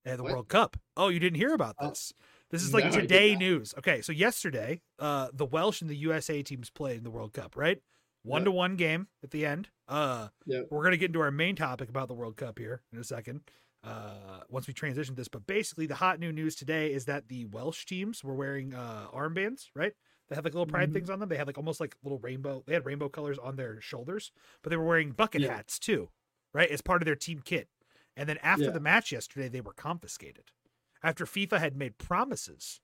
at 0.06 0.18
the 0.18 0.24
What? 0.24 0.32
World 0.32 0.48
Cup. 0.48 0.78
Oh, 0.98 1.10
you 1.10 1.20
didn't 1.20 1.38
hear 1.38 1.54
about 1.54 1.76
Oh, 1.80 1.94
this? 2.52 2.62
Is 2.64 2.74
like 2.74 2.86
no, 2.86 2.92
today 2.92 3.36
news. 3.36 3.74
Okay, 3.78 4.02
so 4.02 4.12
yesterday, 4.12 4.82
uh, 5.00 5.30
the 5.34 5.46
Welsh 5.46 5.82
and 5.82 5.90
the 5.90 5.96
USA 5.98 6.44
teams 6.44 6.70
played 6.70 6.98
in 6.98 7.04
the 7.04 7.10
World 7.12 7.34
Cup, 7.34 7.56
right? 7.58 7.82
One 8.24 8.44
to 8.46 8.52
one 8.52 8.76
game 8.76 9.08
at 9.24 9.32
the 9.32 9.46
end. 9.48 9.70
Uh, 9.88 10.28
Yep. 10.46 10.68
we're 10.70 10.84
gonna 10.84 10.98
get 10.98 11.08
into 11.08 11.22
our 11.22 11.32
main 11.32 11.56
topic 11.56 11.90
about 11.90 12.08
the 12.08 12.14
World 12.14 12.38
Cup 12.38 12.60
here 12.60 12.82
in 12.94 13.00
a 13.00 13.04
second. 13.04 13.42
Uh, 13.84 14.42
once 14.48 14.68
we 14.68 14.74
transition 14.76 15.16
this, 15.16 15.28
but 15.28 15.48
basically 15.48 15.88
the 15.88 15.96
hot 15.96 16.20
new 16.20 16.32
news 16.32 16.56
today 16.56 16.94
is 16.94 17.06
that 17.06 17.30
the 17.30 17.46
Welsh 17.46 17.84
teams 17.86 18.24
were 18.24 18.36
wearing 18.36 18.76
uh 18.76 19.08
armbands, 19.12 19.70
right? 19.76 19.94
They 20.30 20.36
have 20.36 20.46
like 20.46 20.54
little 20.54 20.68
pride 20.68 20.92
Mhm. 20.92 20.94
things 20.94 21.10
on 21.10 21.20
them. 21.20 21.30
They 21.30 21.36
had 21.36 21.48
like 21.48 21.58
almost 21.58 21.80
like 21.80 21.96
little 22.04 22.20
rainbow. 22.20 22.64
They 22.68 22.74
had 22.74 22.86
rainbow 22.86 23.10
colors 23.10 23.40
on 23.40 23.56
their 23.56 23.82
shoulders, 23.82 24.32
but 24.62 24.70
they 24.70 24.78
were 24.78 24.86
wearing 24.86 25.12
bucket 25.12 25.42
Yeah. 25.42 25.56
hats 25.56 25.80
too, 25.80 26.10
right? 26.54 26.70
As 26.70 26.82
part 26.82 27.02
of 27.02 27.06
their 27.08 27.16
team 27.16 27.42
kit. 27.44 27.70
And 28.16 28.30
then 28.30 28.38
after 28.44 28.66
Yeah. 28.66 28.70
the 28.72 28.80
match 28.80 29.12
yesterday, 29.12 29.50
they 29.50 29.62
were 29.62 29.74
confiscated 29.74 30.52
after 31.04 31.26
FIFA 31.26 31.60
had 31.60 31.76
made 31.76 31.98
promises 31.98 32.80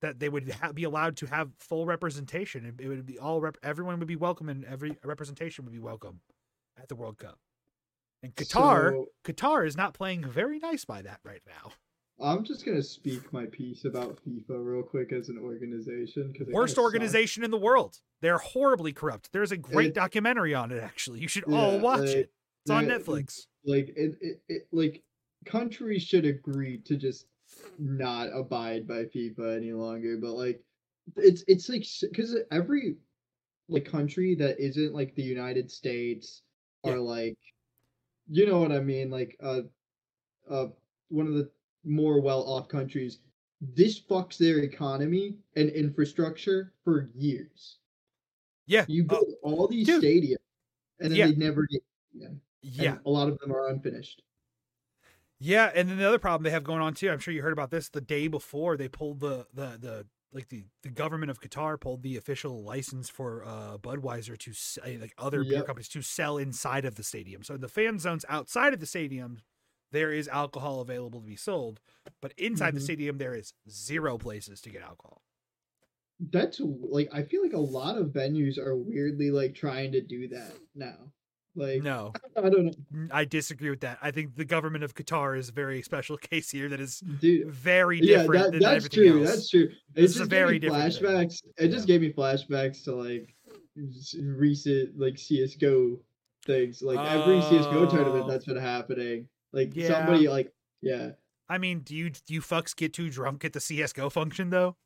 that 0.00 0.20
they 0.20 0.28
would 0.28 0.50
ha- 0.50 0.72
be 0.72 0.84
allowed 0.84 1.16
to 1.16 1.26
have 1.26 1.50
full 1.58 1.86
representation. 1.86 2.64
and 2.64 2.80
It 2.80 2.88
would 2.88 3.06
be 3.06 3.18
all 3.18 3.40
rep- 3.40 3.58
everyone 3.62 3.98
would 3.98 4.08
be 4.08 4.16
welcome, 4.16 4.48
and 4.48 4.64
every 4.64 4.96
representation 5.04 5.64
would 5.64 5.72
be 5.72 5.78
welcome 5.80 6.20
at 6.80 6.88
the 6.88 6.94
World 6.96 7.18
Cup. 7.18 7.38
And 8.22 8.34
Qatar, 8.34 8.90
So, 8.90 9.06
Qatar 9.24 9.66
is 9.66 9.76
not 9.76 9.94
playing 9.94 10.24
very 10.28 10.58
nice 10.58 10.84
by 10.84 11.02
that 11.02 11.20
right 11.24 11.42
now. 11.46 11.72
I'm 12.20 12.42
just 12.42 12.64
gonna 12.64 12.82
speak 12.82 13.32
my 13.32 13.46
piece 13.46 13.84
about 13.84 14.18
FIFA 14.24 14.64
real 14.64 14.82
quick 14.82 15.12
as 15.12 15.28
an 15.28 15.38
organization 15.38 16.32
because 16.32 16.48
Worst 16.48 16.76
organization 16.76 17.44
in 17.44 17.52
the 17.52 17.58
world. 17.58 18.00
They're 18.20 18.38
horribly 18.38 18.92
corrupt. 18.92 19.30
There's 19.32 19.52
a 19.52 19.56
great 19.56 19.90
It- 19.90 19.94
documentary 19.94 20.52
on 20.52 20.72
it. 20.72 20.82
Actually, 20.82 21.20
you 21.20 21.28
should 21.28 21.44
all 21.44 21.78
watch 21.78 22.00
like, 22.00 22.08
it. 22.08 22.32
It's 22.64 22.70
on 22.70 22.88
yeah, 22.88 22.98
Netflix. 22.98 23.46
Like 23.64 23.90
it, 23.96 24.18
it, 24.20 24.42
it, 24.48 24.68
like 24.72 25.04
countries 25.46 26.02
should 26.02 26.24
agree 26.26 26.78
to 26.86 26.96
just 26.96 27.26
not 27.78 28.28
abide 28.34 28.86
by 28.86 29.04
FIFA 29.04 29.56
any 29.56 29.72
longer. 29.72 30.16
But 30.16 30.32
like, 30.32 30.62
it's 31.16 31.44
it's 31.48 31.68
like 31.68 31.84
because 32.02 32.36
every 32.50 32.96
like 33.68 33.84
country 33.84 34.34
that 34.36 34.58
isn't 34.58 34.94
like 34.94 35.14
the 35.14 35.22
United 35.22 35.70
States 35.70 36.42
Yeah. 36.84 36.92
or 36.92 36.98
like, 36.98 37.36
you 38.28 38.46
know 38.46 38.60
what 38.60 38.72
I 38.72 38.80
mean, 38.80 39.10
like 39.10 39.36
uh, 39.42 39.62
uh, 40.48 40.68
one 41.08 41.26
of 41.26 41.34
the 41.34 41.50
more 41.84 42.20
well-off 42.20 42.68
countries. 42.68 43.18
This 43.60 43.98
fucks 44.00 44.36
their 44.38 44.58
economy 44.60 45.36
and 45.56 45.68
infrastructure 45.70 46.72
for 46.84 47.08
years. 47.14 47.78
Yeah. 48.66 48.84
You 48.86 49.04
uh, 49.04 49.14
build 49.14 49.34
all 49.42 49.66
these 49.66 49.86
dude. 49.86 50.02
stadiums, 50.02 50.36
and 51.00 51.10
then 51.10 51.18
Yeah. 51.18 51.26
they 51.26 51.34
never 51.34 51.66
get. 51.66 51.82
Yeah. 52.14 52.28
yeah. 52.62 52.96
A 53.04 53.10
lot 53.10 53.28
of 53.28 53.38
them 53.38 53.52
are 53.52 53.68
unfinished. 53.68 54.22
Yeah, 55.40 55.70
and 55.74 55.88
then 55.88 55.98
the 55.98 56.08
other 56.08 56.18
problem 56.18 56.42
they 56.42 56.50
have 56.50 56.64
going 56.64 56.80
on 56.82 56.94
too. 56.94 57.10
I'm 57.10 57.20
sure 57.20 57.32
you 57.32 57.42
heard 57.42 57.52
about 57.52 57.70
this. 57.70 57.88
The 57.88 58.00
day 58.00 58.26
before 58.28 58.76
they 58.76 58.88
pulled 58.88 59.20
the 59.20 59.46
the 59.52 59.78
the 59.78 60.06
like 60.32 60.48
the, 60.48 60.64
the 60.82 60.90
government 60.90 61.30
of 61.30 61.40
Qatar 61.40 61.80
pulled 61.80 62.02
the 62.02 62.16
official 62.16 62.62
license 62.62 63.08
for 63.08 63.44
uh 63.44 63.78
Budweiser 63.78 64.36
to 64.38 64.52
uh, 64.96 65.00
like 65.00 65.14
other 65.16 65.44
beer 65.44 65.62
companies 65.62 65.88
to 65.90 66.02
sell 66.02 66.38
inside 66.38 66.84
of 66.84 66.96
the 66.96 67.04
stadium. 67.04 67.42
So 67.44 67.54
in 67.54 67.60
the 67.60 67.68
fan 67.68 67.98
zones 67.98 68.24
outside 68.28 68.74
of 68.74 68.80
the 68.80 68.86
stadium, 68.86 69.40
there 69.92 70.12
is 70.12 70.28
alcohol 70.28 70.80
available 70.80 71.20
to 71.20 71.26
be 71.26 71.36
sold, 71.36 71.80
but 72.20 72.32
inside 72.36 72.74
the 72.74 72.80
Mhm. 72.80 72.80
stadium 72.80 73.18
there 73.18 73.34
is 73.34 73.54
zero 73.70 74.18
places 74.18 74.60
to 74.62 74.70
get 74.70 74.82
alcohol. 74.82 75.22
That's 76.20 76.60
like 76.60 77.08
I 77.12 77.22
feel 77.24 77.42
like 77.42 77.52
a 77.52 77.58
lot 77.60 77.96
of 77.98 78.08
venues 78.08 78.58
are 78.58 78.76
weirdly 78.76 79.30
like 79.30 79.54
trying 79.54 79.92
to 79.92 80.00
do 80.00 80.28
that 80.28 80.52
now. 80.74 81.12
Like 81.58 81.82
No, 81.82 82.12
I 82.36 82.48
don't 82.48 82.66
know, 82.92 83.08
I 83.10 83.24
disagree 83.24 83.70
with 83.70 83.80
that. 83.80 83.98
I 84.00 84.10
think 84.12 84.36
the 84.36 84.44
government 84.44 84.84
of 84.84 84.94
Qatar 84.94 85.36
is 85.36 85.48
a 85.48 85.52
very 85.52 85.82
special 85.82 86.16
case 86.30 86.50
here 86.50 86.68
that 86.68 86.80
is 86.80 87.00
dude. 87.00 87.50
very 87.50 87.98
Yeah, 88.00 88.18
different 88.18 88.44
that, 88.44 88.52
than 88.52 88.60
that's 88.60 88.88
true. 88.88 89.20
else. 89.20 89.30
That's 89.30 89.50
true. 89.50 89.62
It 89.64 89.72
This 89.94 90.10
is 90.12 90.16
just 90.18 90.26
a 90.26 90.28
gave 90.30 90.38
very 90.38 90.52
me 90.52 90.58
different 90.60 90.94
thing. 90.94 91.02
flashbacks. 91.04 91.42
It 91.56 91.68
just 91.68 91.88
Yeah. 91.88 91.94
gave 91.98 92.00
me 92.02 92.12
flashbacks 92.12 92.84
to 92.84 92.94
like 92.94 93.34
recent 94.20 94.98
like 94.98 95.18
CS:GO 95.18 95.98
things. 96.44 96.82
Like 96.82 96.98
every 96.98 97.40
CS:GO 97.42 97.86
Oh. 97.86 97.90
tournament 97.90 98.28
that's 98.28 98.44
been 98.44 98.56
happening. 98.56 99.28
Like 99.52 99.74
Yeah. 99.74 99.88
somebody 99.88 100.28
like 100.28 100.52
yeah 100.80 101.10
I 101.48 101.56
mean, 101.58 101.80
do 101.80 101.94
you 101.96 102.10
do 102.10 102.34
you 102.34 102.40
fucks 102.40 102.76
get 102.76 102.92
too 102.92 103.10
drunk 103.10 103.44
at 103.44 103.52
the 103.52 103.60
CS:GO 103.60 104.10
function 104.10 104.50
though? 104.50 104.76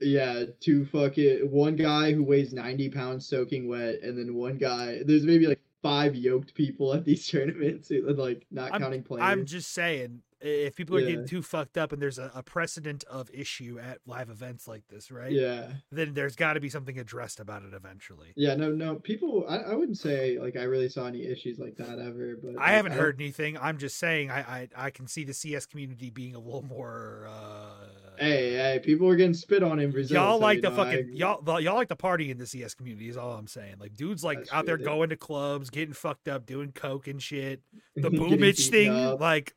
Yeah 0.00 0.44
two 0.60 0.84
fucking 0.86 1.50
one 1.50 1.76
guy 1.76 2.12
who 2.12 2.22
weighs 2.22 2.52
ninety 2.52 2.88
pounds 2.88 3.26
soaking 3.26 3.68
wet, 3.68 4.00
and 4.02 4.18
then 4.18 4.34
one 4.34 4.58
guy. 4.58 5.02
There's 5.04 5.24
maybe 5.24 5.46
like 5.46 5.60
five 5.82 6.14
yoked 6.14 6.54
people 6.54 6.94
at 6.94 7.04
these 7.04 7.26
tournaments, 7.30 7.90
like 7.90 8.46
not 8.50 8.72
I'm- 8.72 8.80
counting 8.80 9.02
players. 9.02 9.24
I'm 9.24 9.44
just 9.46 9.72
saying, 9.72 10.22
if 10.46 10.76
people 10.76 10.96
are 10.96 11.00
getting 11.00 11.26
too 11.26 11.42
fucked 11.42 11.78
up 11.78 11.92
and 11.92 12.00
there's 12.02 12.18
a, 12.18 12.30
a 12.34 12.42
precedent 12.42 13.02
of 13.04 13.30
issue 13.32 13.78
at 13.82 13.98
live 14.06 14.28
events 14.28 14.68
like 14.68 14.82
this, 14.88 15.10
right? 15.10 15.32
Yeah, 15.32 15.68
Then 15.90 16.12
there's 16.14 16.36
got 16.36 16.52
to 16.54 16.60
be 16.60 16.68
something 16.68 16.98
addressed 16.98 17.40
about 17.40 17.62
it 17.62 17.72
eventually. 17.74 18.32
yeah, 18.36 18.54
no, 18.54 18.70
no. 18.70 18.96
People, 18.96 19.46
I, 19.48 19.56
I 19.58 19.74
wouldn't 19.74 19.98
say 19.98 20.38
like 20.38 20.56
I 20.56 20.64
really 20.64 20.88
saw 20.88 21.06
any 21.06 21.24
issues 21.24 21.58
like 21.58 21.76
that 21.76 21.98
ever, 21.98 22.36
but 22.42 22.50
I 22.50 22.52
like, 22.66 22.68
haven't 22.72 22.92
don't- 22.92 23.00
heard 23.00 23.20
anything. 23.20 23.56
I'm 23.58 23.78
just 23.78 23.98
saying, 23.98 24.30
I, 24.30 24.40
I 24.40 24.68
I 24.76 24.90
can 24.90 25.06
see 25.06 25.24
the 25.24 25.34
CS 25.34 25.66
community 25.66 26.10
being 26.10 26.34
a 26.34 26.40
little 26.40 26.62
more. 26.62 27.26
Uh, 27.28 27.70
Hey, 28.16 28.52
hey, 28.52 28.80
people 28.80 29.08
are 29.08 29.16
getting 29.16 29.34
spit 29.34 29.64
on 29.64 29.80
in 29.80 29.90
Brazil. 29.90 30.14
y'all 30.22 30.38
so, 30.38 30.42
like 30.44 30.60
the 30.62 30.70
know, 30.70 30.76
fucking 30.76 30.98
agree. 31.00 31.16
y'all 31.16 31.42
the- 31.42 31.56
y'all 31.56 31.74
like 31.74 31.88
the 31.88 31.96
party 31.96 32.30
in 32.30 32.38
the 32.38 32.46
CS 32.46 32.72
community 32.74 33.08
is 33.08 33.16
all 33.16 33.32
I'm 33.32 33.48
saying. 33.48 33.74
Like 33.80 33.96
dudes 33.96 34.22
like 34.22 34.38
That's 34.38 34.52
out 34.52 34.66
there 34.66 34.76
dude. 34.76 34.86
going 34.86 35.08
to 35.08 35.16
clubs, 35.16 35.68
getting 35.68 35.94
fucked 35.94 36.28
up, 36.28 36.46
doing 36.46 36.70
coke 36.70 37.08
and 37.08 37.20
shit. 37.20 37.60
The 37.96 38.10
boomage 38.20 38.70
thing, 38.70 38.92
up, 38.92 39.20
like, 39.20 39.54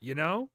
you 0.00 0.14
know, 0.14 0.48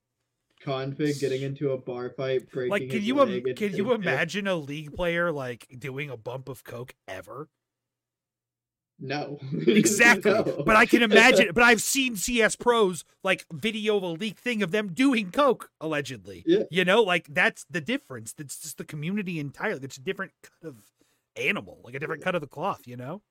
config 0.65 1.19
getting 1.19 1.41
into 1.41 1.71
a 1.71 1.77
bar 1.77 2.10
fight, 2.10 2.49
breaking. 2.51 2.71
like 2.71 2.89
can 2.89 3.03
you 3.03 3.21
im- 3.21 3.55
can 3.55 3.75
you 3.75 3.93
imagine 3.93 4.47
a 4.47 4.55
league 4.55 4.93
player 4.95 5.31
like 5.31 5.67
doing 5.77 6.10
a 6.10 6.17
bump 6.17 6.49
of 6.49 6.63
coke 6.63 6.93
ever? 7.08 7.49
No, 8.97 9.39
Exactly. 9.67 10.31
No. 10.31 10.63
But 10.65 10.77
I 10.77 10.86
can 10.86 11.01
imagine. 11.01 11.49
but 11.53 11.63
I've 11.63 11.81
seen 11.81 12.15
CS 12.15 12.55
pros 12.55 13.03
like 13.23 13.45
video 13.51 13.97
of 13.97 14.03
a 14.03 14.08
leak 14.08 14.39
thing 14.39 14.63
of 14.63 14.71
them 14.71 14.93
doing 14.93 15.31
coke 15.31 15.69
allegedly. 15.81 16.43
Yeah. 16.47 16.63
You 16.71 16.86
know, 16.86 17.03
like 17.03 17.27
that's 17.29 17.65
the 17.69 17.81
difference. 17.81 18.34
It's 18.38 18.58
just 18.62 18.77
the 18.77 18.86
community 18.86 19.38
entirely. 19.38 19.81
It's 19.84 19.97
a 19.97 20.01
different 20.01 20.31
cut 20.41 20.69
of 20.69 20.77
animal, 21.36 21.81
like 21.84 21.93
a 21.95 21.99
different 21.99 22.23
cut 22.23 22.36
of 22.36 22.41
the 22.41 22.47
cloth. 22.47 22.88
You 22.88 22.95
know, 22.95 23.21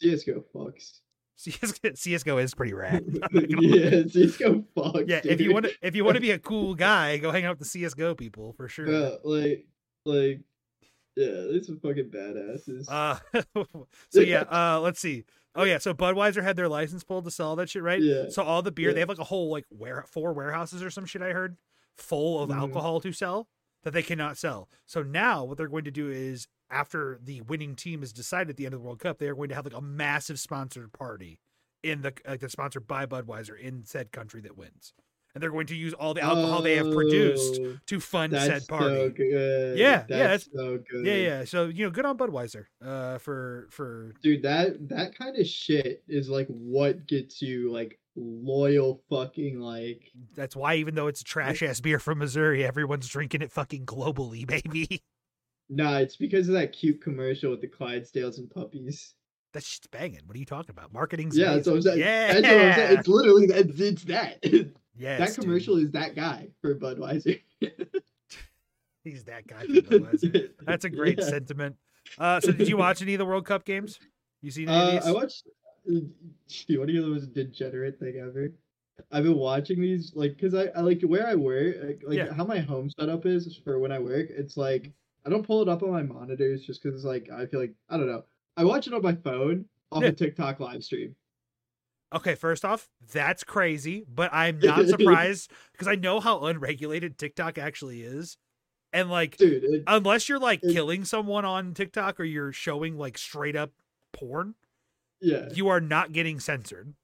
CS:GO 0.00 0.44
fucks. 0.54 1.00
CS 1.40 1.80
CS:GO 1.94 2.36
is 2.38 2.52
pretty 2.54 2.72
rad. 2.74 3.04
I'm 3.06 3.14
not 3.20 3.32
gonna 3.32 3.46
lie. 3.62 3.76
yeah, 3.78 4.02
CS:GO 4.08 4.64
fucks. 4.76 5.08
yeah. 5.08 5.20
If 5.24 5.40
you 5.40 5.52
want 5.54 5.66
to, 5.66 5.72
if 5.80 5.94
you 5.96 6.04
want 6.04 6.16
to 6.16 6.20
be 6.20 6.32
a 6.32 6.38
cool 6.50 6.74
guy, 6.74 7.16
go 7.18 7.30
hang 7.30 7.44
out 7.44 7.58
with 7.58 7.60
the 7.60 7.64
CS:GO 7.78 8.14
people 8.16 8.52
for 8.54 8.68
sure. 8.68 8.90
Yeah, 8.90 9.10
like, 9.24 9.66
like, 10.04 10.40
yeah, 11.16 11.26
they're 11.50 11.62
some 11.62 11.78
fucking 11.80 12.10
badasses. 12.10 12.86
Uh, 12.88 13.18
so 14.10 14.20
yeah, 14.20 14.42
uh, 14.42 14.80
let's 14.80 15.00
see. 15.00 15.24
Oh 15.54 15.64
yeah, 15.64 15.78
so 15.78 15.94
Budweiser 15.94 16.42
had 16.42 16.56
their 16.56 16.68
license 16.68 17.02
pulled 17.04 17.24
to 17.24 17.30
sell 17.30 17.56
that 17.56 17.70
shit, 17.70 17.82
right? 17.82 18.00
Yeah. 18.02 18.24
So 18.30 18.42
all 18.42 18.62
the 18.62 18.70
beer, 18.70 18.88
Yeah. 18.90 18.94
they 18.94 19.00
have 19.00 19.08
like 19.08 19.18
a 19.18 19.24
whole 19.24 19.50
like 19.50 19.64
where 19.70 20.04
four 20.08 20.32
warehouses 20.32 20.82
or 20.82 20.90
some 20.90 21.04
shit 21.06 21.22
I 21.22 21.30
heard 21.32 21.56
full 21.96 22.40
of 22.42 22.50
Mhm. 22.50 22.56
alcohol 22.58 23.00
to 23.00 23.12
sell 23.12 23.48
that 23.88 23.94
they 23.94 24.02
cannot 24.02 24.36
sell. 24.36 24.68
So 24.86 25.02
now 25.02 25.44
what 25.44 25.56
they're 25.56 25.68
going 25.68 25.84
to 25.84 25.90
do 25.90 26.10
is 26.10 26.46
after 26.70 27.18
the 27.22 27.40
winning 27.42 27.74
team 27.74 28.02
is 28.02 28.12
decided 28.12 28.50
at 28.50 28.56
the 28.58 28.66
end 28.66 28.74
of 28.74 28.80
the 28.80 28.86
World 28.86 28.98
Cup, 29.00 29.18
they 29.18 29.28
are 29.28 29.34
going 29.34 29.48
to 29.48 29.54
have 29.54 29.64
like 29.64 29.74
a 29.74 29.80
massive 29.80 30.38
sponsored 30.38 30.92
party 30.92 31.40
in 31.82 32.02
the 32.02 32.12
like 32.26 32.40
that's 32.40 32.52
sponsored 32.52 32.86
by 32.86 33.06
Budweiser 33.06 33.58
in 33.58 33.84
said 33.84 34.12
country 34.12 34.40
that 34.42 34.56
wins, 34.58 34.92
and 35.32 35.42
they're 35.42 35.50
going 35.50 35.68
to 35.68 35.74
use 35.76 35.94
all 35.94 36.12
the 36.12 36.20
alcohol 36.20 36.60
they 36.60 36.76
have 36.76 36.92
produced 36.92 37.60
Oh, 37.62 37.76
to 37.86 38.00
fund 38.00 38.32
That's 38.32 38.46
said 38.46 38.68
party. 38.68 38.96
so. 39.16 39.22
Yeah, 39.22 39.74
yeah, 39.76 40.04
that's 40.08 40.48
so 40.54 40.78
good. 40.90 41.06
Yeah, 41.06 41.14
yeah. 41.14 41.44
So 41.44 41.66
you 41.66 41.84
know, 41.84 41.90
good 41.90 42.04
on 42.04 42.18
Budweiser. 42.18 42.64
Uh, 42.84 43.16
for 43.18 43.68
for 43.70 44.12
Dude, 44.22 44.42
that 44.42 44.88
that 44.88 45.16
kind 45.16 45.38
of 45.38 45.46
shit 45.46 46.02
is 46.08 46.28
like 46.28 46.48
what 46.48 47.06
gets 47.06 47.40
you 47.40 47.70
like 47.72 47.98
loyal 48.18 49.02
fucking 49.08 49.60
like 49.60 50.10
that's 50.34 50.56
why 50.56 50.74
even 50.76 50.94
though 50.94 51.06
it's 51.06 51.20
a 51.20 51.24
trash 51.24 51.62
ass 51.62 51.80
beer 51.80 51.98
from 51.98 52.18
Missouri, 52.18 52.64
everyone's 52.64 53.08
drinking 53.08 53.42
it 53.42 53.52
fucking 53.52 53.86
globally, 53.86 54.46
baby. 54.64 55.02
Nah, 55.70 55.98
it's 55.98 56.16
because 56.16 56.48
of 56.48 56.54
that 56.54 56.72
cute 56.72 57.00
commercial 57.02 57.50
with 57.50 57.60
the 57.60 57.68
Clydesdales 57.68 58.38
and 58.38 58.50
puppies. 58.50 59.14
That 59.52 59.62
shit's 59.62 59.86
banging. 59.86 60.20
What 60.26 60.34
are 60.36 60.38
you 60.40 60.44
talking 60.46 60.70
about? 60.70 60.92
Marketing's 60.92 61.36
Yeah, 61.36 61.54
that's 61.54 61.66
what 61.66 61.76
I'm 61.76 61.82
saying. 61.82 61.98
Yeah, 62.00 62.32
That's 62.34 62.42
what 62.46 62.60
I'm 62.60 62.74
saying. 62.74 62.98
It's 62.98 63.08
literally 63.08 63.46
that. 63.46 63.66
It's 63.80 64.04
that. 64.04 64.38
yes, 64.98 65.18
that 65.18 65.28
dude. 65.34 65.44
commercial 65.44 65.76
is 65.76 65.90
that 65.92 66.14
guy 66.14 66.48
for 66.60 66.74
Budweiser. 66.74 67.40
He's 69.04 69.24
that 69.24 69.46
guy. 69.46 69.60
For 69.60 69.66
Budweiser. 69.72 70.50
That's 70.62 70.84
a 70.84 70.90
great 70.90 71.18
Yeah. 71.18 71.28
sentiment. 71.28 71.76
Uh, 72.18 72.40
so 72.40 72.52
did 72.52 72.68
you 72.68 72.76
watch 72.76 73.00
any 73.02 73.14
of 73.14 73.18
the 73.18 73.26
World 73.26 73.46
Cup 73.46 73.64
games? 73.64 73.98
You 74.42 74.50
seen 74.50 74.68
any 74.68 74.98
Uh? 74.98 75.08
I 75.08 75.12
watched. 75.12 75.46
Do 75.88 76.06
you 76.66 76.78
want 76.78 76.88
to 76.88 76.92
hear 76.92 77.02
the 77.02 77.08
most 77.08 77.32
degenerate 77.32 77.98
thing 77.98 78.16
ever? 78.20 78.50
I've 79.12 79.24
been 79.24 79.36
watching 79.36 79.80
these 79.80 80.12
like 80.14 80.36
because 80.36 80.54
I, 80.54 80.66
I 80.76 80.80
like 80.80 81.00
where 81.02 81.26
I 81.26 81.34
work, 81.34 81.76
like, 81.82 82.02
like 82.06 82.16
Yeah. 82.18 82.32
how 82.32 82.44
my 82.44 82.58
home 82.58 82.90
setup 82.90 83.26
is 83.26 83.58
for 83.64 83.78
when 83.78 83.92
I 83.92 83.98
work. 83.98 84.26
It's 84.30 84.56
like 84.56 84.92
I 85.24 85.30
don't 85.30 85.46
pull 85.46 85.62
it 85.62 85.68
up 85.68 85.82
on 85.82 85.90
my 85.90 86.02
monitors 86.02 86.64
just 86.64 86.82
because 86.82 86.96
it's 86.96 87.04
like 87.06 87.28
I 87.30 87.46
feel 87.46 87.60
like 87.60 87.74
I 87.88 87.96
don't 87.96 88.06
know. 88.08 88.24
I 88.56 88.64
watch 88.64 88.86
it 88.86 88.92
on 88.94 89.02
my 89.02 89.14
phone 89.14 89.64
off 89.92 90.02
Yeah. 90.02 90.08
a 90.08 90.12
TikTok 90.12 90.60
live 90.60 90.82
stream. 90.84 91.14
Okay, 92.14 92.34
first 92.34 92.64
off, 92.64 92.88
that's 93.12 93.44
crazy, 93.44 94.04
but 94.12 94.30
I'm 94.32 94.58
not 94.62 94.86
surprised 94.88 95.52
because 95.72 95.86
I 95.88 95.94
know 95.94 96.20
how 96.20 96.44
unregulated 96.46 97.18
TikTok 97.18 97.56
actually 97.58 98.02
is. 98.02 98.36
And 98.92 99.10
like 99.10 99.36
Dude, 99.36 99.62
it, 99.64 99.84
unless 99.86 100.28
you're 100.28 100.38
like 100.38 100.64
it- 100.64 100.72
killing 100.72 101.04
someone 101.04 101.44
on 101.44 101.72
TikTok 101.74 102.18
or 102.18 102.24
you're 102.24 102.52
showing 102.52 102.96
like 102.98 103.16
straight 103.18 103.54
up 103.56 103.70
porn, 104.12 104.54
yeah, 105.20 105.48
you 105.52 105.68
are 105.68 105.80
not 105.80 106.12
getting 106.12 106.40
censored. 106.40 106.94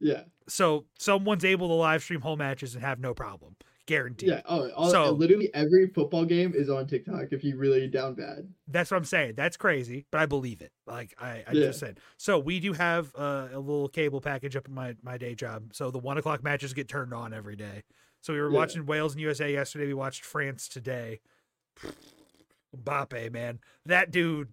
yeah, 0.00 0.22
So 0.48 0.86
someone's 0.98 1.44
able 1.44 1.68
to 1.68 1.74
live 1.74 2.02
stream 2.02 2.20
whole 2.22 2.36
matches 2.36 2.74
and 2.74 2.82
have 2.84 2.98
no 3.00 3.14
problem. 3.14 3.56
Guaranteed. 3.86 4.28
yeah. 4.28 4.42
Oh, 4.44 4.70
all, 4.70 4.90
So- 4.90 5.10
literally 5.10 5.52
every 5.52 5.88
football 5.88 6.24
game 6.24 6.52
is 6.54 6.70
on 6.70 6.86
TikTok 6.86 7.32
if 7.32 7.42
you 7.42 7.56
really 7.56 7.88
down 7.88 8.14
bad. 8.14 8.48
That's 8.68 8.90
what 8.90 8.98
I'm 8.98 9.04
saying. 9.04 9.34
That's 9.36 9.56
crazy, 9.56 10.06
but 10.12 10.20
I 10.20 10.26
believe 10.26 10.60
it. 10.62 10.70
Like 10.86 11.12
I, 11.18 11.42
I 11.46 11.52
Yeah. 11.52 11.66
just 11.66 11.80
said. 11.80 11.98
So 12.16 12.38
we 12.38 12.60
do 12.60 12.72
have 12.72 13.12
uh, 13.16 13.48
a 13.52 13.58
little 13.58 13.88
cable 13.88 14.20
package 14.20 14.54
up 14.54 14.68
in 14.68 14.74
my 14.74 14.94
my 15.02 15.18
day 15.18 15.34
job. 15.34 15.74
So 15.74 15.90
the 15.90 15.98
one 15.98 16.18
o'clock 16.18 16.42
matches 16.44 16.72
get 16.72 16.88
turned 16.88 17.12
on 17.12 17.34
every 17.34 17.56
day. 17.56 17.82
So 18.20 18.32
we 18.32 18.40
were 18.40 18.50
Yeah. 18.50 18.58
watching 18.58 18.86
Wales 18.86 19.14
and 19.14 19.20
USA 19.22 19.52
yesterday. 19.52 19.86
We 19.86 19.94
watched 19.94 20.24
France 20.24 20.68
today. 20.68 21.20
Mbappe, 22.76 23.32
man, 23.32 23.58
that 23.86 24.10
dude, 24.12 24.52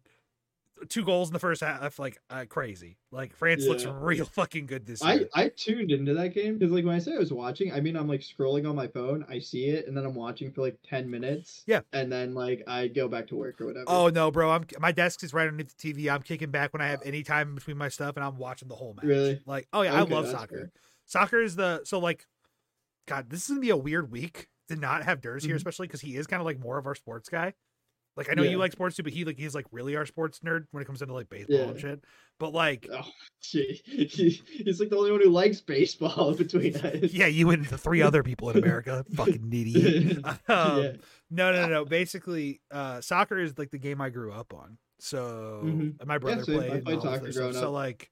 two 0.89 1.03
goals 1.03 1.29
in 1.29 1.33
the 1.33 1.39
first 1.39 1.61
half, 1.61 1.99
like 1.99 2.19
uh, 2.29 2.45
crazy. 2.47 2.97
Like 3.11 3.35
France 3.35 3.65
looks 3.65 3.85
real 3.85 4.25
fucking 4.25 4.65
good 4.65 4.85
this 4.85 5.01
I, 5.01 5.13
year. 5.13 5.29
I 5.33 5.49
tuned 5.49 5.91
into 5.91 6.13
that 6.15 6.33
game 6.33 6.57
because 6.57 6.71
like 6.71 6.85
when 6.85 6.95
I 6.95 6.99
say 6.99 7.13
I 7.15 7.17
was 7.17 7.31
watching, 7.33 7.71
I 7.73 7.79
mean 7.79 7.95
I'm 7.95 8.07
like 8.07 8.21
scrolling 8.21 8.69
on 8.69 8.75
my 8.75 8.87
phone, 8.87 9.25
I 9.29 9.39
see 9.39 9.65
it, 9.65 9.87
and 9.87 9.95
then 9.95 10.05
I'm 10.05 10.15
watching 10.15 10.51
for 10.51 10.61
like 10.61 10.77
ten 10.83 11.09
minutes. 11.09 11.63
Yeah. 11.67 11.81
And 11.93 12.11
then 12.11 12.33
like 12.33 12.63
I 12.67 12.87
go 12.87 13.07
back 13.07 13.27
to 13.27 13.35
work 13.35 13.59
or 13.61 13.67
whatever. 13.67 13.85
Oh 13.87 14.09
no, 14.09 14.31
bro! 14.31 14.51
I'm 14.51 14.65
my 14.79 14.91
desk 14.91 15.23
is 15.23 15.33
right 15.33 15.47
underneath 15.47 15.75
the 15.77 15.93
TV. 15.93 16.11
I'm 16.13 16.21
kicking 16.21 16.51
back 16.51 16.73
when 16.73 16.81
I 16.81 16.87
have 16.87 17.01
any 17.05 17.23
time 17.23 17.55
between 17.55 17.77
my 17.77 17.89
stuff, 17.89 18.15
and 18.15 18.25
I'm 18.25 18.37
watching 18.37 18.67
the 18.67 18.75
whole 18.75 18.93
match. 18.93 19.05
Really? 19.05 19.41
Like, 19.45 19.67
oh 19.73 19.81
yeah, 19.81 19.95
I 19.95 20.01
love 20.01 20.27
soccer. 20.27 20.71
Soccer 21.05 21.41
is 21.41 21.55
the 21.55 21.81
so 21.85 21.99
like, 21.99 22.25
God, 23.07 23.29
this 23.29 23.43
is 23.43 23.49
gonna 23.49 23.61
be 23.61 23.69
a 23.69 23.77
weird 23.77 24.11
week 24.11 24.47
to 24.69 24.75
not 24.75 25.03
have 25.03 25.21
Durs 25.21 25.43
here, 25.43 25.53
Mhm. 25.53 25.57
especially 25.57 25.87
because 25.87 26.01
he 26.01 26.17
is 26.17 26.27
kind 26.27 26.41
of 26.41 26.45
like 26.45 26.59
more 26.59 26.77
of 26.77 26.85
our 26.85 26.95
sports 26.95 27.29
guy. 27.29 27.53
Like 28.17 28.29
I 28.29 28.33
know 28.33 28.41
you 28.43 28.57
like 28.57 28.71
sports 28.71 28.95
too, 28.97 29.03
but 29.03 29.13
he 29.13 29.23
like 29.23 29.37
he's 29.37 29.53
like 29.55 29.67
really 29.71 29.95
our 29.95 30.05
sports 30.05 30.39
nerd 30.39 30.65
when 30.71 30.81
it 30.81 30.85
comes 30.87 31.01
into 31.03 31.13
like 31.13 31.29
baseball 31.29 31.69
and 31.69 31.79
shit. 31.79 32.03
But 32.39 32.51
like, 32.51 32.87
Oh, 32.91 33.05
gee. 33.41 33.79
He- 33.85 34.41
He's 34.65 34.79
like 34.79 34.89
the 34.89 34.97
only 34.97 35.11
one 35.11 35.21
who 35.21 35.29
likes 35.29 35.61
baseball 35.61 36.33
between 36.37 36.75
us. 36.77 37.13
yeah, 37.13 37.27
you 37.27 37.51
and 37.51 37.65
the 37.67 37.77
three 37.77 38.01
other 38.01 38.23
people 38.23 38.49
in 38.49 38.57
America, 38.57 39.05
fucking 39.15 39.47
idiot. 39.53 40.17
Um, 40.25 40.83
yeah. 40.83 40.91
No, 41.29 41.51
no, 41.51 41.61
no, 41.61 41.67
no. 41.67 41.85
Basically, 41.85 42.59
uh, 42.71 43.01
soccer 43.01 43.37
is 43.37 43.57
like 43.57 43.69
the 43.71 43.77
game 43.77 44.01
I 44.01 44.09
grew 44.09 44.31
up 44.33 44.53
on. 44.53 44.77
So 44.99 45.61
Mhm. 45.63 46.05
my 46.05 46.17
brother 46.17 46.43
same. 46.43 46.59
I 46.59 46.67
played. 46.69 46.85
played 46.85 47.01
soccer 47.03 47.31
growing 47.31 47.53
So 47.53 47.71
like, 47.71 48.09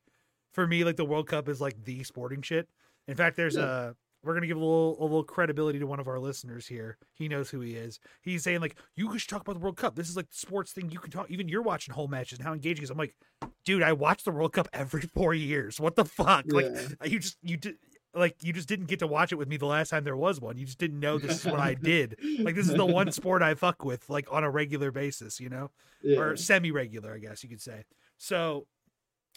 for 0.54 0.68
me, 0.68 0.84
like 0.84 0.98
the 0.98 1.06
World 1.06 1.28
Cup 1.28 1.50
is 1.50 1.60
like 1.60 1.84
the 1.84 2.04
sporting 2.04 2.44
shit. 2.44 2.68
In 3.08 3.16
fact, 3.16 3.38
there's 3.38 3.56
Yeah. 3.56 3.90
a. 3.90 3.94
We're 4.26 4.34
gonna 4.34 4.48
give 4.48 4.58
a 4.58 4.60
little 4.60 4.98
a 5.00 5.04
little 5.04 5.24
credibility 5.24 5.80
to 5.80 5.88
one 5.88 6.00
of 6.00 6.08
our 6.08 6.20
listeners 6.20 6.68
here. 6.68 6.98
He 7.14 7.28
knows 7.28 7.50
who 7.50 7.62
he 7.62 7.76
is. 7.76 8.00
He's 8.22 8.44
saying 8.44 8.62
like, 8.62 8.76
"You 8.96 9.18
should 9.18 9.30
talk 9.30 9.42
about 9.42 9.54
the 9.54 9.60
World 9.60 9.78
Cup. 9.78 9.96
This 9.96 10.10
is 10.10 10.18
like 10.18 10.30
the 10.30 10.38
sports 10.38 10.72
thing. 10.72 10.90
You 10.90 11.00
can 11.00 11.12
talk. 11.12 11.30
Even 11.30 11.48
you're 11.48 11.62
watching 11.62 11.94
whole 11.94 12.08
matches 12.08 12.40
and 12.40 12.48
how 12.48 12.54
engaging 12.54 12.82
it 12.82 12.86
is." 12.86 12.90
I'm 12.90 12.98
like, 12.98 13.16
dude, 13.64 13.84
I 13.84 13.94
watch 13.94 14.24
the 14.24 14.32
World 14.32 14.54
Cup 14.54 14.68
every 14.74 15.02
four 15.02 15.34
years. 15.34 15.80
What 15.80 15.96
the 15.96 16.06
fuck? 16.06 16.46
Like, 16.48 16.66
uh, 16.66 17.06
you 17.06 17.20
just 17.20 17.38
you 17.42 17.58
did 17.58 17.76
like 18.16 18.36
you 18.42 18.54
just 18.54 18.68
didn't 18.68 18.88
get 18.88 19.00
to 19.00 19.08
watch 19.08 19.32
it 19.32 19.36
with 19.36 19.48
me 19.48 19.58
the 19.58 19.66
last 19.66 19.90
time 19.90 20.04
there 20.04 20.18
was 20.18 20.40
one. 20.40 20.58
You 20.58 20.66
just 20.66 20.78
didn't 20.80 21.00
know 21.00 21.18
this 21.18 21.40
is 21.40 21.46
what 21.46 21.60
I 21.60 21.74
did. 21.82 22.18
Like 22.40 22.56
this 22.56 22.68
is 22.68 22.76
the 22.76 22.86
one 22.86 23.12
sport 23.12 23.42
I 23.42 23.54
fuck 23.54 23.84
with 23.84 24.10
like 24.10 24.32
on 24.32 24.44
a 24.44 24.50
regular 24.50 24.92
basis, 24.92 25.40
you 25.40 25.50
know, 25.50 25.72
yeah. 26.02 26.20
or 26.20 26.36
semi-regular, 26.36 27.14
I 27.14 27.20
guess 27.20 27.44
you 27.44 27.50
could 27.50 27.62
say. 27.62 27.84
So, 28.18 28.68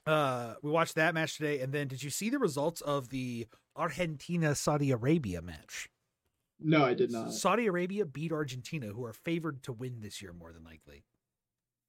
uh, 0.08 0.54
we 0.62 0.70
watched 0.70 0.94
that 0.96 1.14
match 1.14 1.36
today, 1.36 1.60
and 1.60 1.72
then 1.72 1.88
did 1.88 2.02
you 2.02 2.10
see 2.10 2.30
the 2.30 2.38
results 2.38 2.80
of 2.80 3.10
the 3.10 3.46
Argentina 3.76 4.54
Saudi 4.54 4.90
Arabia 4.90 5.42
match? 5.42 5.88
No, 6.60 6.84
I 6.84 6.94
did 6.94 7.12
not. 7.12 7.32
Saudi 7.32 7.66
Arabia 7.66 8.04
beat 8.04 8.32
Argentina, 8.32 8.86
who 8.88 9.04
are 9.04 9.12
favored 9.12 9.62
to 9.64 9.72
win 9.72 10.00
this 10.00 10.20
year 10.20 10.32
more 10.32 10.52
than 10.52 10.64
likely. 10.64 11.04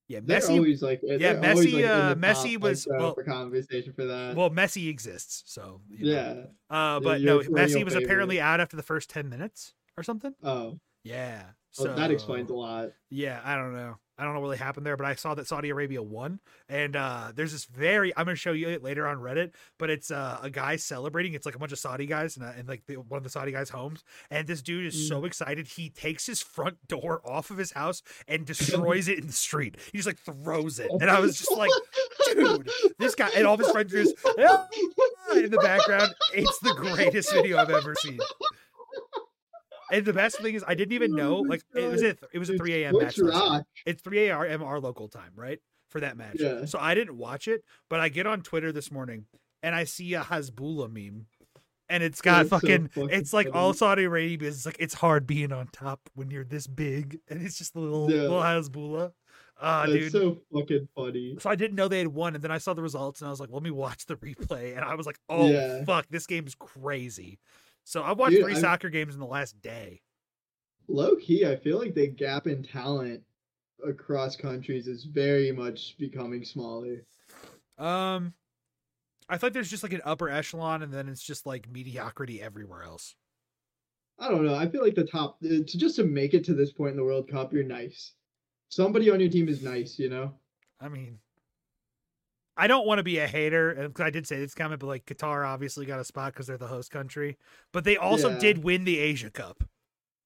Yeah, 0.07 0.19
They're 0.23 0.39
Messi. 0.39 0.49
always 0.55 0.81
like 0.81 1.01
yeah, 1.03 1.35
Messi, 1.35 1.73
like, 1.73 1.85
uh, 1.85 2.15
Messi 2.15 2.53
top, 2.53 2.61
was- 2.63 2.87
like, 2.87 2.99
well- 2.99 3.13
for 3.13 3.23
conversation 3.23 3.93
for 3.93 4.05
that. 4.05 4.35
Well, 4.35 4.49
Messi 4.49 4.89
exists, 4.89 5.43
so 5.45 5.81
yeah. 5.89 6.45
Uh, 6.69 6.99
but 6.99 7.21
you're 7.21 7.43
no, 7.43 7.49
Messi 7.49 7.83
was 7.83 7.93
favorite. 7.93 8.03
apparently 8.03 8.41
out 8.41 8.59
after 8.59 8.75
the 8.75 8.83
first 8.83 9.09
ten 9.09 9.29
minutes 9.29 9.73
or 9.97 10.03
something. 10.03 10.33
Oh, 10.43 10.77
Yeah, 11.03 11.43
well, 11.77 11.95
that 11.95 12.11
explains 12.11 12.49
a 12.49 12.55
lot. 12.55 12.89
Yeah, 13.09 13.39
I 13.43 13.55
don't 13.55 13.73
know. 13.73 13.97
I 14.19 14.23
don't 14.23 14.33
know 14.33 14.41
what 14.41 14.47
really 14.47 14.57
happened 14.57 14.85
there, 14.85 14.97
but 14.97 15.05
I 15.07 15.15
saw 15.15 15.33
that 15.35 15.47
Saudi 15.47 15.69
Arabia 15.69 16.03
won, 16.03 16.39
and 16.67 16.95
uh, 16.95 17.31
there's 17.33 17.53
this 17.53 17.65
very. 17.65 18.15
I'm 18.17 18.25
gonna 18.25 18.35
show 18.35 18.51
you 18.51 18.67
it 18.69 18.83
later 18.83 19.07
on 19.07 19.17
Reddit, 19.17 19.51
but 19.77 19.89
it's 19.89 20.11
uh, 20.11 20.39
a 20.41 20.49
guy 20.49 20.75
celebrating. 20.75 21.33
It's 21.33 21.45
like 21.45 21.55
a 21.55 21.59
bunch 21.59 21.71
of 21.71 21.79
Saudi 21.79 22.05
guys 22.05 22.35
and, 22.37 22.45
uh, 22.45 22.51
and 22.57 22.67
like 22.67 22.85
the, 22.85 22.95
one 22.97 23.17
of 23.17 23.23
the 23.23 23.29
Saudi 23.29 23.51
guys' 23.51 23.69
homes, 23.69 24.03
and 24.29 24.45
this 24.47 24.61
dude 24.61 24.85
is 24.85 24.95
Mm. 24.95 25.07
so 25.07 25.25
excited 25.25 25.67
he 25.67 25.89
takes 25.89 26.25
his 26.25 26.41
front 26.41 26.85
door 26.87 27.21
off 27.23 27.49
of 27.51 27.57
his 27.57 27.71
house 27.71 28.01
and 28.27 28.45
destroys 28.45 29.07
it 29.07 29.19
in 29.19 29.27
the 29.27 29.33
street. 29.33 29.77
He 29.91 29.97
just 29.99 30.07
like 30.07 30.19
throws 30.19 30.79
it, 30.79 30.91
and 30.99 31.09
I 31.09 31.19
was 31.19 31.37
just 31.37 31.55
like, 31.55 31.71
dude, 32.33 32.69
this 32.97 33.15
guy 33.15 33.29
and 33.35 33.47
all 33.47 33.53
of 33.53 33.59
his 33.61 33.71
friends 33.71 33.93
are 33.93 34.03
just 34.03 34.15
in 35.37 35.51
the 35.51 35.59
background. 35.61 36.13
It's 36.33 36.59
the 36.59 36.73
greatest 36.75 37.31
video 37.33 37.57
I've 37.57 37.69
ever 37.69 37.95
seen. 37.95 38.19
And 39.91 40.05
the 40.05 40.13
best 40.13 40.39
thing 40.39 40.55
is, 40.55 40.63
I 40.67 40.75
didn't 40.75 40.93
even 40.93 41.13
Oh 41.13 41.17
know. 41.17 41.43
my 41.43 41.49
Like 41.55 41.63
it 41.75 41.89
was 41.91 42.01
God. 42.01 42.09
at 42.11 42.17
it 42.33 42.39
was 42.39 42.49
a 42.49 42.57
three 42.57 42.83
a.m. 42.83 42.97
match. 42.97 43.15
Sports 43.15 43.33
last 43.33 43.43
night. 43.43 43.49
rock. 43.57 43.65
It's 43.85 44.01
3 44.01 44.27
a.m. 44.29 44.63
our 44.63 44.79
local 44.79 45.07
time, 45.07 45.31
right? 45.35 45.59
For 45.89 45.99
that 46.01 46.17
match. 46.17 46.37
Yeah. 46.39 46.65
So 46.65 46.77
I 46.79 46.93
didn't 46.93 47.17
watch 47.17 47.47
it, 47.47 47.63
but 47.89 47.99
I 47.99 48.09
get 48.09 48.27
on 48.27 48.41
Twitter 48.41 48.71
this 48.71 48.91
morning 48.91 49.25
and 49.63 49.73
I 49.73 49.85
see 49.85 50.13
a 50.13 50.21
Hasbullah 50.21 50.91
meme. 50.91 51.25
And 51.91 52.03
it's 52.03 52.21
got 52.21 52.37
That's 52.47 52.49
so 52.49 52.59
fucking, 52.59 52.87
fucking 52.89 53.09
it's 53.09 53.33
like 53.33 53.47
all. 53.55 53.73
Saudi 53.73 54.03
Arabia 54.03 54.47
is 54.47 54.63
like, 54.67 54.75
it's 54.79 54.93
hard 54.93 55.25
being 55.25 55.51
on 55.51 55.67
top 55.71 55.99
when 56.13 56.29
you're 56.29 56.43
this 56.43 56.67
big. 56.67 57.17
And 57.27 57.41
it's 57.41 57.57
just 57.57 57.75
a 57.75 57.79
little, 57.79 58.11
Yeah. 58.11 58.21
little 58.21 58.41
Hasbullah. 58.41 59.11
Ah, 59.59 59.87
That's 59.87 59.93
dude. 59.93 60.11
so 60.11 60.37
fucking 60.53 60.87
funny. 60.95 61.35
So 61.39 61.49
I 61.49 61.55
didn't 61.55 61.75
know 61.75 61.87
they 61.87 61.97
had 61.97 62.09
won, 62.09 62.35
and 62.35 62.43
then 62.43 62.51
I 62.51 62.59
saw 62.59 62.73
the 62.75 62.81
results, 62.83 63.19
and 63.19 63.27
I 63.27 63.31
was 63.31 63.41
like, 63.41 63.49
"Let 63.51 63.61
me 63.61 63.71
watch 63.71 64.05
the 64.05 64.15
replay." 64.15 64.73
And 64.77 64.85
I 64.85 64.95
was 64.95 65.05
like, 65.05 65.19
"Oh 65.27 65.49
Yeah. 65.49 65.83
fuck, 65.83 66.05
this 66.09 66.27
game's 66.27 66.55
crazy." 66.55 67.39
So 67.89 68.03
I've 68.03 68.19
watched 68.19 68.35
Dude, 68.35 68.43
three 68.43 68.53
I'm- 68.53 68.61
soccer 68.61 68.91
games 68.91 69.15
in 69.15 69.19
the 69.19 69.25
last 69.25 69.59
day. 69.63 70.03
Low 70.87 71.15
key, 71.15 71.43
I 71.47 71.55
feel 71.55 71.79
like 71.79 71.95
the 71.95 72.05
gap 72.05 72.45
in 72.45 72.61
talent 72.61 73.23
across 73.83 74.35
countries 74.35 74.87
is 74.87 75.05
very 75.05 75.51
much 75.51 75.97
becoming 75.97 76.45
smaller. 76.45 77.03
Um, 77.79 78.35
I 79.27 79.37
thought 79.39 79.53
there's 79.53 79.71
just 79.71 79.81
like 79.81 79.93
an 79.93 80.03
upper 80.05 80.29
echelon, 80.29 80.83
and 80.83 80.93
then 80.93 81.09
it's 81.09 81.23
just 81.23 81.47
like 81.47 81.67
mediocrity 81.67 82.39
everywhere 82.39 82.83
else. 82.83 83.15
I 84.19 84.29
don't 84.29 84.45
know. 84.45 84.53
I 84.53 84.67
feel 84.67 84.83
like 84.83 84.93
the 84.93 85.05
top 85.05 85.39
uh, 85.43 85.47
to 85.49 85.63
just 85.77 85.95
to 85.95 86.03
make 86.03 86.35
it 86.35 86.43
to 86.43 86.53
this 86.53 86.71
point 86.71 86.91
in 86.91 86.97
the 86.97 87.03
World 87.03 87.27
Cup, 87.27 87.51
you're 87.51 87.63
nice. 87.63 88.13
Somebody 88.69 89.09
on 89.09 89.19
your 89.19 89.29
team 89.29 89.49
is 89.49 89.63
nice, 89.63 89.97
you 89.97 90.09
know. 90.09 90.35
I 90.79 90.89
mean, 90.89 91.17
I 92.59 92.67
don't 92.67 92.85
want 92.85 92.99
to 92.99 93.03
be 93.03 93.17
a 93.19 93.27
hater 93.27 93.73
because 93.87 94.03
I 94.05 94.09
did 94.09 94.27
say 94.27 94.37
this 94.37 94.53
comment, 94.53 94.81
but 94.81 94.87
like 94.87 95.05
Qatar 95.05 95.47
obviously 95.47 95.85
got 95.85 95.99
a 95.99 96.03
spot 96.03 96.33
because 96.33 96.45
they're 96.47 96.57
the 96.57 96.67
host 96.67 96.91
country, 96.91 97.37
but 97.71 97.85
they 97.85 97.95
also 97.95 98.31
Yeah. 98.31 98.39
did 98.39 98.63
win 98.63 98.83
the 98.83 98.99
Asia 98.99 99.29
Cup, 99.31 99.63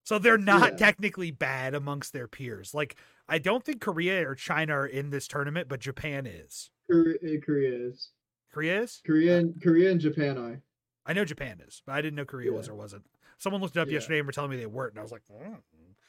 so 0.04 0.18
they're 0.18 0.38
not 0.38 0.72
Yeah. 0.72 0.78
technically 0.78 1.30
bad 1.32 1.76
amongst 1.76 2.12
their 2.12 2.28
peers. 2.28 2.74
Like 2.74 2.96
I 3.30 3.38
don't 3.38 3.64
think 3.64 3.82
Korea 3.82 4.28
or 4.28 4.34
China 4.36 4.74
are 4.74 4.88
in 4.88 5.12
this 5.12 5.28
tournament, 5.28 5.68
but 5.70 5.80
Japan 5.80 6.26
is. 6.26 6.72
Korea, 6.90 7.40
Korea 7.40 7.88
is. 7.88 8.10
Korea 8.52 8.82
is. 8.82 9.02
Korea 9.06 9.38
and 9.38 9.62
Korea 9.62 9.92
and 9.92 10.02
Japan 10.02 10.38
are. 10.38 10.62
I 11.06 11.14
know 11.14 11.26
Japan 11.26 11.62
is, 11.66 11.82
but 11.86 11.94
I 11.94 12.02
didn't 12.02 12.16
know 12.16 12.26
Korea 12.26 12.52
was 12.52 12.68
or 12.68 12.76
wasn't. 12.76 13.06
Someone 13.38 13.62
looked 13.62 13.76
it 13.76 13.80
up 13.80 13.88
Yeah. 13.90 13.96
yesterday 13.96 14.20
and 14.20 14.26
were 14.26 14.32
telling 14.32 14.52
me 14.52 14.58
they 14.58 14.66
weren't, 14.66 14.94
and 14.94 15.00
I 15.00 15.04
was 15.04 15.12
like, 15.12 15.24
mm. 15.32 15.58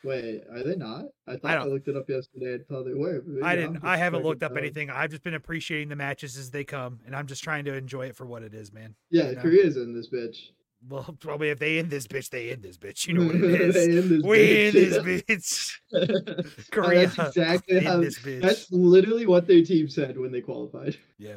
Wait, 0.05 0.43
are 0.53 0.63
they 0.63 0.77
not? 0.77 1.07
I 1.27 1.37
thought 1.37 1.51
I, 1.51 1.55
don't- 1.57 1.71
looked 1.71 1.89
it 1.89 1.97
up 1.97 2.09
yesterday 2.09 2.55
and 2.55 2.67
thought 2.67 2.85
they 2.85 2.95
were. 2.95 3.23
I 3.43 3.57
didn't. 3.57 3.83
I 3.83 3.97
haven't 3.97 4.23
looked 4.23 4.43
up 4.43 4.57
anything. 4.57 4.91
I've 4.91 5.11
just 5.11 5.23
been 5.23 5.35
appreciating 5.35 5.89
the 5.89 5.97
matches 5.97 6.37
as 6.37 6.51
they 6.51 6.65
come, 6.65 7.01
and 7.07 7.17
I'm 7.17 7.27
just 7.27 7.43
trying 7.43 7.65
to 7.65 7.75
enjoy 7.75 8.07
it 8.07 8.17
for 8.17 8.27
what 8.27 8.43
it 8.43 8.55
is, 8.55 8.73
man. 8.73 8.95
Yeah, 9.11 9.31
you 9.31 9.37
know? 9.37 9.43
Korea's 9.43 9.77
in 9.77 9.95
this 9.95 10.09
bitch. 10.11 10.51
Well, 10.87 11.17
probably 11.21 11.49
if 11.49 11.59
they 11.59 11.79
end 11.79 11.91
this 11.91 12.07
bitch, 12.07 12.29
they 12.29 12.51
end 12.51 12.63
this 12.63 12.77
bitch. 12.77 13.07
You 13.07 13.15
know 13.15 13.27
what 13.27 13.37
it 13.37 13.45
is. 13.61 13.75
They 13.75 13.97
in 13.97 14.09
this 14.11 14.23
we 14.23 14.39
bitch. 14.39 14.73
this 14.73 14.99
bitch. 15.09 15.71
Oh, 15.95 16.43
Korea 16.71 17.07
That's 17.07 17.37
exactly 17.37 17.81
how. 17.81 18.01
this 18.01 18.19
bitch. 18.19 18.43
That's 18.43 18.71
literally 18.71 19.25
what 19.27 19.47
their 19.47 19.63
team 19.65 19.89
said 19.89 20.19
when 20.19 20.33
they 20.33 20.41
qualified. 20.43 20.99
Yeah, 21.19 21.37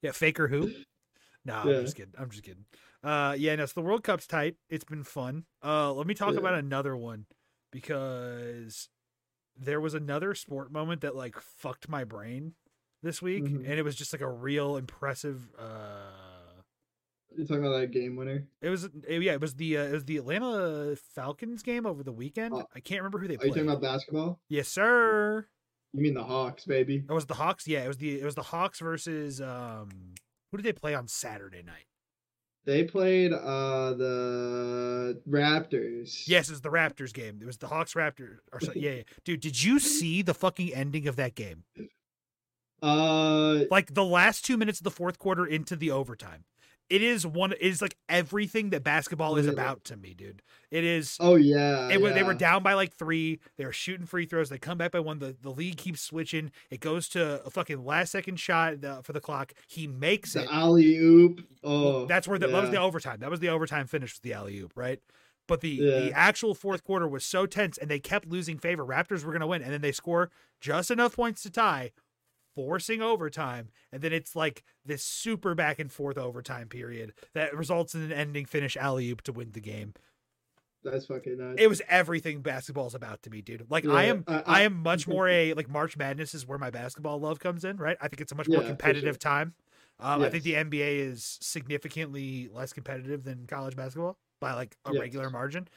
yeah, 0.00 0.12
Faker 0.12 0.48
who? 0.48 0.70
No, 1.44 1.62
Yeah. 1.66 1.76
I'm 1.78 1.84
just 1.84 1.96
kidding. 1.96 2.14
I'm 2.18 2.30
just 2.30 2.42
kidding. 2.44 2.64
Uh, 3.02 3.34
yeah, 3.38 3.54
no. 3.56 3.66
So 3.66 3.74
the 3.80 3.82
World 3.82 4.02
Cup's 4.02 4.26
tight. 4.26 4.56
It's 4.70 4.84
been 4.84 5.04
fun. 5.04 5.44
Uh, 5.64 5.92
let 5.92 6.06
me 6.06 6.14
talk 6.14 6.32
Yeah. 6.32 6.38
about 6.40 6.54
another 6.54 6.96
one 6.96 7.26
because 7.70 8.88
there 9.56 9.80
was 9.80 9.94
another 9.94 10.34
sport 10.34 10.70
moment 10.72 11.00
that 11.00 11.16
like 11.16 11.38
fucked 11.40 11.88
my 11.88 12.04
brain 12.04 12.54
this 13.02 13.20
week, 13.22 13.44
Mhm. 13.44 13.56
and 13.58 13.72
it 13.78 13.82
was 13.82 13.96
just 13.96 14.12
like 14.12 14.22
a 14.22 14.30
real 14.30 14.76
impressive. 14.76 15.50
Uh, 15.58 16.62
You're 17.36 17.46
talking 17.46 17.64
about 17.64 17.78
that 17.80 17.90
game 17.90 18.16
winner. 18.16 18.48
it 18.62 18.68
was 18.70 18.84
it- 18.84 19.22
yeah, 19.22 19.32
it 19.34 19.40
was 19.40 19.54
the 19.54 19.76
uh, 19.78 19.84
it 19.84 19.92
was 19.92 20.04
the 20.04 20.16
Atlanta 20.16 20.96
Falcons 20.96 21.62
game 21.62 21.86
over 21.86 22.02
the 22.02 22.12
weekend. 22.12 22.54
Oh. 22.54 22.66
I 22.74 22.80
can't 22.80 23.00
remember 23.00 23.18
who 23.18 23.28
they 23.28 23.34
Are 23.34 23.46
you 23.46 23.52
played. 23.52 23.64
talking 23.64 23.68
about 23.68 23.82
basketball? 23.82 24.40
yes, 24.48 24.68
sir. 24.68 25.46
You 25.92 26.02
mean 26.02 26.14
the 26.14 26.24
Hawks, 26.24 26.64
baby? 26.66 27.04
It 27.08 27.12
was 27.12 27.26
the 27.26 27.34
Hawks. 27.34 27.66
Yeah, 27.66 27.84
it 27.84 27.88
was 27.88 27.96
the 27.98 28.20
it 28.20 28.24
was 28.24 28.34
the 28.34 28.42
Hawks 28.42 28.80
versus 28.80 29.40
um. 29.40 30.14
Who 30.50 30.56
did 30.56 30.64
they 30.64 30.72
play 30.72 30.94
on 30.94 31.08
Saturday 31.08 31.62
night? 31.62 31.84
They 32.68 32.84
played 32.84 33.32
uh 33.32 33.94
the 33.94 35.22
Raptors. 35.26 36.28
Yes, 36.28 36.50
it's 36.50 36.60
the 36.60 36.68
Raptors 36.68 37.14
game. 37.14 37.38
It 37.40 37.46
was 37.46 37.56
the 37.56 37.66
Hawks 37.66 37.94
Raptors. 37.94 38.40
Or 38.52 38.60
so, 38.60 38.72
yeah, 38.76 38.90
yeah, 38.90 39.02
dude. 39.24 39.40
Did 39.40 39.64
you 39.64 39.78
see 39.78 40.20
the 40.20 40.34
fucking 40.34 40.74
ending 40.74 41.08
of 41.08 41.16
that 41.16 41.34
game? 41.34 41.64
Uh, 42.82 43.64
Like 43.70 43.94
the 43.94 44.04
last 44.04 44.44
two 44.44 44.58
minutes 44.58 44.80
of 44.80 44.84
the 44.84 44.90
fourth 44.90 45.18
quarter 45.18 45.46
into 45.46 45.76
the 45.76 45.90
overtime. 45.90 46.44
It 46.90 47.02
is 47.02 47.26
one. 47.26 47.52
It 47.52 47.60
is 47.60 47.82
like 47.82 47.96
everything 48.08 48.70
that 48.70 48.82
basketball 48.82 49.36
is 49.36 49.46
about 49.46 49.84
to 49.84 49.96
me, 49.96 50.14
dude. 50.14 50.40
It 50.70 50.84
is. 50.84 51.16
oh 51.20 51.36
yeah, 51.36 51.88
It, 51.90 52.00
wa- 52.00 52.10
They 52.12 52.22
were 52.22 52.34
down 52.34 52.62
by 52.62 52.74
like 52.74 52.94
three. 52.94 53.40
They 53.56 53.64
were 53.66 53.72
shooting 53.72 54.06
free 54.06 54.24
throws. 54.26 54.48
They 54.48 54.58
come 54.58 54.78
back 54.78 54.92
by 54.92 55.00
one. 55.00 55.18
The, 55.18 55.36
the 55.40 55.50
league 55.50 55.76
keeps 55.76 56.00
switching. 56.00 56.50
It 56.70 56.80
goes 56.80 57.08
to 57.10 57.42
a 57.44 57.50
fucking 57.50 57.84
last 57.84 58.12
second 58.12 58.36
shot 58.40 58.76
for 59.04 59.12
the 59.12 59.20
clock. 59.20 59.52
He 59.66 59.86
makes 59.86 60.34
it. 60.34 60.46
the 60.46 60.52
alley 60.54 60.96
oop. 60.96 61.46
Oh, 61.62 62.06
That's 62.06 62.26
where 62.26 62.38
the, 62.38 62.46
that 62.48 62.62
was 62.62 62.70
the 62.70 62.80
overtime. 62.80 63.20
That 63.20 63.30
was 63.30 63.40
the 63.40 63.48
overtime 63.50 63.86
finish 63.86 64.14
with 64.14 64.22
the 64.22 64.32
alley 64.32 64.58
oop, 64.58 64.72
right? 64.74 65.00
But 65.46 65.60
the 65.62 65.70
Yeah. 65.70 66.00
the 66.00 66.12
actual 66.12 66.54
fourth 66.54 66.84
quarter 66.84 67.08
was 67.08 67.24
so 67.24 67.46
tense, 67.46 67.78
and 67.78 67.90
they 67.90 67.98
kept 67.98 68.28
losing 68.28 68.58
favor. 68.58 68.84
Raptors 68.84 69.24
were 69.24 69.32
going 69.32 69.40
to 69.40 69.46
win, 69.46 69.62
and 69.62 69.72
then 69.72 69.80
they 69.80 69.92
score 69.92 70.30
just 70.60 70.90
enough 70.90 71.16
points 71.16 71.42
to 71.42 71.50
tie, 71.50 71.92
forcing 72.58 73.00
overtime, 73.00 73.68
and 73.92 74.02
then 74.02 74.12
it's 74.12 74.34
like 74.34 74.64
this 74.84 75.04
super 75.04 75.54
back 75.54 75.78
and 75.78 75.92
forth 75.92 76.18
overtime 76.18 76.66
period 76.66 77.12
that 77.32 77.56
results 77.56 77.94
in 77.94 78.02
an 78.02 78.10
ending 78.10 78.44
finish 78.44 78.76
alley 78.76 79.08
oop 79.10 79.22
to 79.22 79.32
win 79.32 79.52
the 79.52 79.60
game. 79.60 79.94
That's 80.82 81.06
fucking 81.06 81.38
nuts. 81.38 81.54
It 81.62 81.68
was 81.68 81.80
everything 81.88 82.40
basketball's 82.40 82.96
about 82.96 83.22
to 83.22 83.30
me, 83.30 83.42
dude. 83.42 83.70
Like 83.70 83.86
I 83.86 84.04
am, 84.06 84.24
I- 84.26 84.34
I, 84.34 84.42
I- 84.46 84.60
am 84.62 84.74
much 84.82 85.06
more 85.08 85.28
a 85.28 85.54
like 85.54 85.68
March 85.68 85.96
Madness 85.96 86.34
is 86.34 86.48
where 86.48 86.58
my 86.58 86.70
basketball 86.70 87.20
love 87.20 87.38
comes 87.38 87.64
in, 87.64 87.76
right? 87.76 87.96
I 88.00 88.08
think 88.08 88.20
it's 88.20 88.32
a 88.32 88.34
much 88.34 88.48
more 88.48 88.56
Yeah, 88.56 88.62
for 88.62 88.70
competitive 88.70 89.14
sure. 89.14 89.18
time. 89.18 89.54
Um, 90.00 90.22
I 90.22 90.30
think 90.30 90.42
the 90.42 90.54
NBA 90.56 90.98
is 90.98 91.38
significantly 91.40 92.48
less 92.52 92.72
competitive 92.72 93.22
than 93.22 93.46
college 93.46 93.76
basketball 93.76 94.18
by 94.40 94.54
like 94.54 94.76
a 94.84 94.92
Yes. 94.92 95.00
regular 95.00 95.30
margin, 95.30 95.68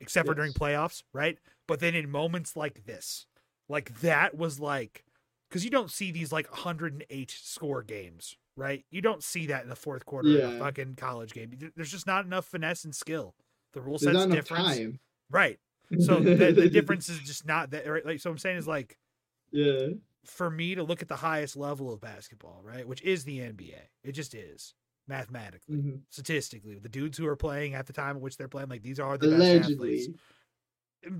except 0.00 0.26
for 0.26 0.34
during 0.34 0.52
playoffs, 0.52 1.04
right? 1.12 1.38
But 1.68 1.78
then 1.78 1.94
in 1.94 2.10
moments 2.10 2.56
like 2.56 2.86
this, 2.86 3.26
like 3.68 4.00
that 4.00 4.36
was 4.36 4.58
like, 4.58 5.04
because 5.48 5.64
you 5.64 5.70
don't 5.70 5.90
see 5.90 6.10
these 6.10 6.32
like 6.32 6.50
108 6.50 7.30
score 7.30 7.82
games, 7.82 8.36
right? 8.56 8.84
You 8.90 9.00
don't 9.00 9.22
see 9.22 9.46
that 9.46 9.62
in 9.62 9.68
the 9.68 9.76
fourth 9.76 10.04
quarter 10.04 10.28
of 10.42 10.52
a 10.54 10.58
fucking 10.58 10.96
college 10.96 11.32
game. 11.32 11.50
There's 11.76 11.90
just 11.90 12.06
not 12.06 12.24
enough 12.24 12.46
finesse 12.46 12.84
and 12.84 12.94
skill. 12.94 13.34
The 13.72 13.80
rule 13.80 13.98
There's 13.98 14.16
set's 14.16 14.32
different, 14.32 14.66
time. 14.66 15.00
right? 15.30 15.58
So 16.00 16.20
the, 16.20 16.52
the 16.52 16.68
difference 16.70 17.08
is 17.08 17.18
just 17.20 17.46
not 17.46 17.70
that. 17.70 17.86
Right? 17.88 18.04
Like, 18.04 18.20
so 18.20 18.30
I'm 18.30 18.38
saying 18.38 18.56
is 18.56 18.66
like 18.68 18.98
Yeah. 19.52 19.88
for 20.24 20.50
me 20.50 20.74
to 20.74 20.82
look 20.82 21.02
at 21.02 21.08
the 21.08 21.16
highest 21.16 21.56
level 21.56 21.92
of 21.92 22.00
basketball, 22.00 22.60
right, 22.64 22.86
which 22.88 23.02
is 23.02 23.24
the 23.24 23.38
NBA. 23.40 23.78
It 24.02 24.12
just 24.12 24.34
is 24.34 24.74
mathematically, 25.06 25.76
Mhm. 25.76 26.00
statistically. 26.10 26.78
The 26.78 26.88
dudes 26.88 27.18
who 27.18 27.26
are 27.26 27.36
playing 27.36 27.74
at 27.74 27.86
the 27.86 27.92
time 27.92 28.16
at 28.16 28.22
which 28.22 28.36
they're 28.38 28.48
playing, 28.48 28.70
like 28.70 28.82
these 28.82 28.98
are 28.98 29.18
the 29.18 29.28
best 29.36 29.70
athletes, 29.70 30.08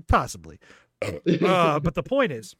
possibly. 0.07 0.59
Uh, 1.43 1.79
but 1.79 1.93
the 1.93 2.01
point 2.01 2.31
is, 2.31 2.55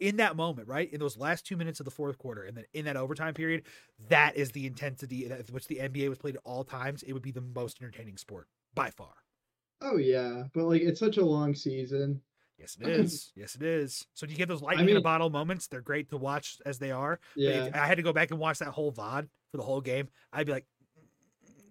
in 0.00 0.16
that 0.16 0.36
moment, 0.36 0.68
right, 0.68 0.92
in 0.92 1.00
those 1.00 1.16
last 1.16 1.44
two 1.46 1.56
minutes 1.56 1.80
of 1.80 1.84
the 1.84 1.90
fourth 1.90 2.18
quarter, 2.18 2.42
and 2.42 2.56
then 2.56 2.64
in 2.74 2.84
that 2.84 2.96
overtime 2.96 3.34
period, 3.34 3.64
that 4.08 4.36
is 4.36 4.50
the 4.52 4.66
intensity 4.66 5.30
at 5.30 5.50
which 5.50 5.66
the 5.66 5.76
NBA 5.76 6.08
was 6.08 6.18
played 6.18 6.36
at 6.36 6.42
all 6.44 6.64
times. 6.64 7.02
It 7.02 7.12
would 7.12 7.22
be 7.22 7.32
the 7.32 7.40
most 7.40 7.78
entertaining 7.80 8.16
sport 8.16 8.46
by 8.74 8.90
far. 8.90 9.14
oh 9.82 9.96
yeah, 9.96 10.44
but 10.54 10.64
like 10.64 10.82
it's 10.82 11.00
such 11.00 11.16
a 11.16 11.24
long 11.24 11.54
season. 11.54 12.20
Yes, 12.58 12.76
it 12.80 12.88
is. 13.00 13.32
yes, 13.36 13.54
it 13.54 13.62
is. 13.62 14.06
So 14.14 14.26
do 14.26 14.32
you 14.32 14.36
get 14.38 14.48
those 14.48 14.62
lightning 14.62 14.88
in 14.88 14.96
a 14.96 15.00
bottle 15.00 15.30
moments? 15.30 15.68
They're 15.68 15.80
great 15.80 16.10
to 16.10 16.16
watch 16.16 16.58
as 16.66 16.78
they 16.78 16.90
are. 16.90 17.20
But 17.36 17.42
Yeah. 17.42 17.64
if 17.66 17.74
I 17.74 17.86
had 17.86 17.96
to 17.98 18.02
go 18.02 18.12
back 18.12 18.30
and 18.32 18.40
watch 18.40 18.58
that 18.58 18.68
whole 18.68 18.90
VOD 18.92 19.28
for 19.50 19.56
the 19.56 19.62
whole 19.62 19.80
game, 19.80 20.08
I'd 20.32 20.46
be 20.46 20.52
like, 20.52 20.66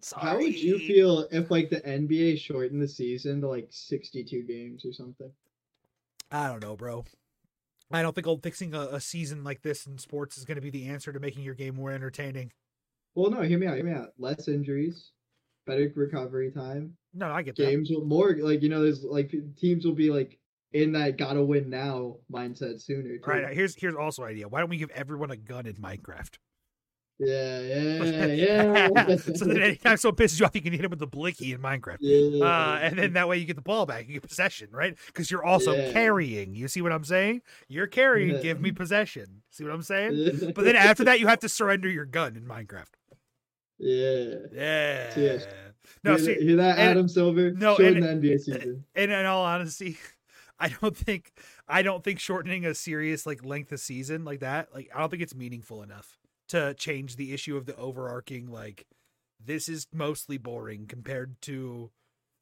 sorry. 0.02 0.24
How 0.26 0.38
would 0.38 0.56
you 0.58 0.80
feel 0.80 1.28
if 1.32 1.52
like 1.52 1.70
the 1.70 1.82
NBA 1.82 2.40
shortened 2.40 2.82
the 2.82 2.88
season 2.88 3.42
to 3.42 3.50
like 3.50 3.68
62 3.70 4.44
games 4.44 4.86
or 4.86 4.94
something? 4.94 5.30
I 6.32 6.48
don't 6.48 6.62
know, 6.62 6.76
bro. 6.78 7.04
I 7.92 8.02
don't 8.02 8.14
think 8.14 8.28
old 8.28 8.44
fixing 8.44 8.74
a, 8.74 8.82
a 8.82 9.00
season 9.00 9.44
like 9.44 9.62
this 9.62 9.86
in 9.86 9.98
sports 9.98 10.38
is 10.38 10.46
going 10.46 10.56
to 10.56 10.62
be 10.62 10.70
the 10.70 10.88
answer 10.88 11.14
to 11.14 11.20
making 11.20 11.44
your 11.44 11.54
game 11.54 11.76
more 11.76 11.92
entertaining. 11.92 12.52
Well, 13.16 13.32
no, 13.32 13.42
hear 13.42 13.58
me 13.58 13.68
out. 13.68 13.76
Hear 13.76 13.86
me 13.86 13.94
out. 13.94 14.10
Less 14.20 14.48
injuries, 14.48 15.12
better 15.66 15.92
recovery 15.96 16.52
time. 16.52 16.98
No, 17.14 17.32
I 17.32 17.42
get 17.42 17.56
that. 17.56 17.66
Games 17.66 17.90
will 17.90 18.06
more 18.06 18.36
like 18.40 18.62
you 18.62 18.70
know. 18.70 18.84
There's 18.84 19.04
like 19.04 19.34
teams 19.58 19.86
will 19.86 19.96
be 19.96 20.12
like 20.12 20.38
in 20.74 20.92
that 20.92 21.18
gotta 21.18 21.42
win 21.42 21.70
now 21.70 22.18
mindset 22.32 22.82
sooner. 22.82 23.18
Too. 23.18 23.24
Right, 23.26 23.54
here's 23.54 23.76
here's 23.76 23.96
also 23.96 24.24
an 24.24 24.30
idea. 24.30 24.48
Why 24.48 24.60
don't 24.60 24.70
we 24.70 24.78
give 24.78 24.92
everyone 24.92 25.32
a 25.32 25.38
gun 25.38 25.66
in 25.66 25.76
Minecraft? 25.76 26.36
Yeah, 27.20 27.60
yeah, 27.62 28.26
yeah. 28.28 29.16
so 29.18 29.46
that 29.46 29.60
anytime 29.62 29.98
someone 29.98 30.16
pisses 30.18 30.40
you 30.40 30.46
off, 30.46 30.54
you 30.54 30.62
can 30.62 30.72
hit 30.72 30.86
him 30.86 30.92
with 30.92 31.00
the 31.00 31.08
blicky 31.08 31.52
in 31.52 31.60
Minecraft. 31.60 31.98
yeah. 32.00 32.46
Uh, 32.46 32.80
and 32.82 32.98
then 33.00 33.14
that 33.14 33.28
way 33.28 33.38
you 33.38 33.46
get 33.46 33.56
the 33.56 33.62
ball 33.64 33.88
back, 33.88 34.08
you 34.08 34.14
get 34.14 34.22
possession, 34.28 34.68
right? 34.72 34.96
Because 35.08 35.32
you're 35.32 35.44
also 35.44 35.74
Yeah. 35.74 35.92
carrying. 35.94 36.54
You 36.54 36.68
see 36.68 36.82
what 36.84 36.92
I'm 36.92 37.04
saying? 37.04 37.42
You're 37.68 37.88
carrying. 37.88 38.36
Yeah. 38.36 38.42
Give 38.42 38.62
me 38.62 38.72
possession. 38.72 39.42
See 39.50 39.64
what 39.64 39.74
I'm 39.74 39.82
saying? 39.82 40.52
But 40.56 40.64
then 40.66 40.76
after 40.76 41.04
that, 41.06 41.20
you 41.20 41.26
have 41.28 41.40
to 41.40 41.50
surrender 41.50 41.90
your 41.90 42.06
gun 42.06 42.36
in 42.36 42.44
Minecraft. 42.46 42.94
yeah. 43.80 44.24
Yeah. 44.54 45.14
Yes. 45.18 45.48
No, 46.04 46.12
hear, 46.12 46.20
see, 46.20 46.34
that- 46.36 46.42
hear 46.44 46.56
that, 46.58 46.78
and- 46.78 46.90
Adam 46.92 47.08
Silver? 47.08 47.52
no, 47.52 47.76
shorten 47.78 48.04
and- 48.04 48.22
the 48.22 48.30
NBA 48.30 48.40
season. 48.40 48.84
and 48.96 49.12
in 49.12 49.26
all 49.26 49.44
honesty, 49.46 49.98
I 50.60 50.70
don't 50.70 50.96
think 50.96 51.32
I 51.68 51.82
don't 51.82 52.04
think 52.04 52.20
shortening 52.20 52.66
a 52.66 52.76
serious 52.76 53.26
like 53.26 53.44
length 53.46 53.72
of 53.72 53.80
season 53.80 54.24
like 54.26 54.42
that, 54.42 54.70
like 54.74 54.90
I 54.94 55.00
don't 55.00 55.10
think 55.10 55.22
it's 55.24 55.36
meaningful 55.36 55.82
enough 55.84 56.18
to 56.50 56.74
change 56.76 57.16
the 57.16 57.34
issue 57.34 57.58
of 57.58 57.66
the 57.66 57.76
overarching 57.76 58.52
like 58.52 58.86
this 59.44 59.70
is 59.70 59.88
mostly 59.94 60.38
boring 60.38 60.88
compared 60.88 61.40
to 61.42 61.92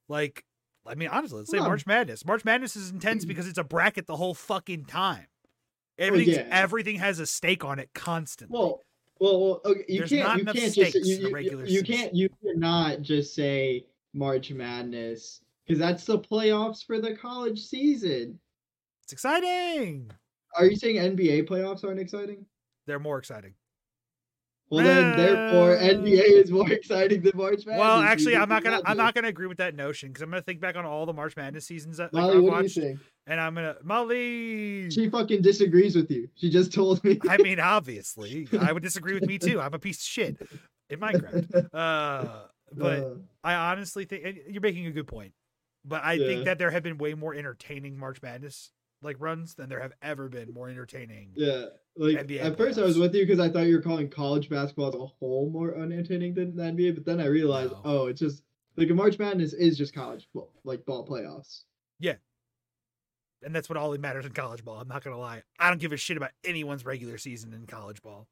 like 0.07 0.43
I 0.85 0.95
mean 0.95 1.09
honestly, 1.09 1.39
let's 1.39 1.51
say 1.51 1.57
No. 1.57 1.63
March 1.63 1.85
Madness. 1.85 2.25
March 2.25 2.45
Madness 2.45 2.75
is 2.75 2.89
intense 2.89 3.23
mm-hmm. 3.23 3.29
because 3.29 3.47
it's 3.47 3.57
a 3.57 3.63
bracket 3.63 4.07
the 4.07 4.15
whole 4.15 4.33
fucking 4.33 4.85
time. 4.85 5.27
Oh, 5.99 6.05
everything 6.05 6.35
yeah. 6.35 6.47
everything 6.51 6.97
has 6.97 7.19
a 7.19 7.25
stake 7.25 7.63
on 7.63 7.79
it 7.79 7.89
constantly. 7.93 8.57
Well, 8.57 8.81
well, 9.19 9.39
well 9.39 9.61
okay, 9.65 9.85
you 9.87 9.99
There's 9.99 10.09
can't. 10.09 10.39
You 10.39 10.45
can't 10.45 10.73
just. 10.73 10.95
You, 10.95 11.37
you, 11.37 11.63
you 11.65 11.83
can't. 11.83 12.13
You 12.13 12.29
cannot 12.43 13.01
just 13.01 13.33
say 13.33 13.85
March 14.13 14.51
Madness 14.51 15.41
because 15.65 15.79
that's 15.79 16.05
the 16.05 16.19
playoffs 16.19 16.85
for 16.85 16.99
the 16.99 17.15
college 17.15 17.63
season. 17.63 18.39
it's 19.03 19.13
exciting. 19.13 20.11
Are 20.57 20.65
you 20.65 20.75
saying 20.75 20.95
NBA 20.95 21.47
playoffs 21.47 21.83
aren't 21.83 21.99
exciting? 21.99 22.45
They're 22.85 22.99
more 22.99 23.17
exciting. 23.17 23.53
Well, 24.69 24.83
then, 24.83 25.11
therefore, 25.15 25.77
NBA 25.77 26.43
is 26.43 26.51
more 26.51 26.69
exciting 26.71 27.21
than 27.21 27.33
March 27.35 27.65
Madness. 27.65 27.79
Well, 27.79 27.99
actually, 27.99 28.35
I'm 28.35 28.49
not 28.49 28.63
gonna. 28.63 28.81
I'm 28.85 28.97
not 28.97 29.13
gonna 29.13 29.27
agree 29.27 29.47
with 29.47 29.59
that 29.59 29.75
notion 29.75 30.09
because 30.09 30.23
I'm 30.23 30.29
gonna 30.31 30.41
think 30.41 30.59
back 30.59 30.75
on 30.75 30.85
all 30.85 31.05
the 31.05 31.13
March 31.13 31.35
Madness 31.37 31.67
seasons 31.67 31.97
that 31.97 32.13
like, 32.13 32.21
Molly, 32.23 32.37
I've 32.37 32.43
what 32.43 32.49
do 32.49 32.55
you 32.57 32.63
watched, 32.63 32.75
think? 32.75 32.99
and 33.27 33.39
I'm 33.39 33.53
gonna 33.53 33.75
Molly. 33.83 34.89
She 34.89 35.09
fucking 35.09 35.43
disagrees 35.43 35.95
with 35.95 36.09
you. 36.09 36.27
She 36.35 36.49
just 36.49 36.73
told 36.73 37.03
me. 37.03 37.19
I 37.29 37.37
mean, 37.37 37.59
obviously, 37.59 38.47
I 38.59 38.71
would 38.73 38.83
disagree 38.83 39.13
with 39.13 39.27
me 39.27 39.37
too. 39.37 39.61
I'm 39.61 39.73
a 39.73 39.79
piece 39.79 39.97
of 39.97 40.03
shit 40.03 40.37
in 40.89 40.99
Minecraft. 40.99 41.69
Uh, 41.73 42.47
but 42.73 43.03
Uh, 43.03 43.15
I 43.43 43.53
honestly 43.71 44.05
think 44.05 44.39
you're 44.49 44.61
making 44.61 44.87
a 44.87 44.91
good 44.91 45.07
point. 45.07 45.33
But 45.83 46.03
I 46.03 46.13
Yeah. 46.13 46.25
think 46.27 46.45
that 46.45 46.57
there 46.57 46.71
have 46.71 46.81
been 46.81 46.97
way 46.97 47.13
more 47.13 47.35
entertaining 47.35 47.97
March 47.99 48.19
Madness 48.23 48.71
like 49.03 49.17
runs 49.19 49.53
than 49.53 49.69
there 49.69 49.79
have 49.81 49.93
ever 50.01 50.27
been 50.29 50.51
more 50.51 50.67
entertaining 50.69 51.33
yeah, 51.35 51.65
Like 51.97 52.27
NBA 52.27 52.43
at 52.43 52.57
first 52.57 52.77
I 52.77 52.81
was 52.83 52.97
with 52.97 53.15
you 53.15 53.25
because 53.25 53.39
I 53.39 53.49
thought 53.49 53.67
you 53.67 53.75
were 53.75 53.81
calling 53.81 54.09
college 54.09 54.49
basketball 54.49 54.89
as 54.89 54.95
a 54.95 55.05
whole 55.05 55.49
more 55.49 55.75
unentertaining 55.75 56.33
than 56.33 56.55
the 56.55 56.63
NBA, 56.63 56.95
but 56.95 57.05
then 57.05 57.21
I 57.21 57.25
realized, 57.27 57.71
No. 57.71 57.81
oh, 57.85 58.07
it's 58.07 58.19
just 58.19 58.43
like 58.75 58.89
a 58.89 58.93
March 58.93 59.17
Madness 59.17 59.53
is 59.53 59.77
just 59.77 59.93
college 59.93 60.27
ball, 60.33 60.51
like 60.65 60.85
ball 60.85 61.07
playoffs. 61.07 61.61
Yeah, 61.99 62.15
and 63.43 63.55
that's 63.55 63.69
what 63.69 63.77
all 63.77 63.91
that 63.91 64.01
matters 64.01 64.25
in 64.25 64.33
college 64.33 64.65
ball. 64.65 64.79
I'm 64.81 64.87
not 64.89 65.03
gonna 65.03 65.17
lie. 65.17 65.43
I 65.57 65.69
don't 65.69 65.79
give 65.79 65.93
a 65.93 65.97
shit 65.97 66.17
about 66.17 66.31
anyone's 66.43 66.85
regular 66.85 67.17
season 67.17 67.53
in 67.53 67.65
college 67.65 68.01
ball. 68.01 68.27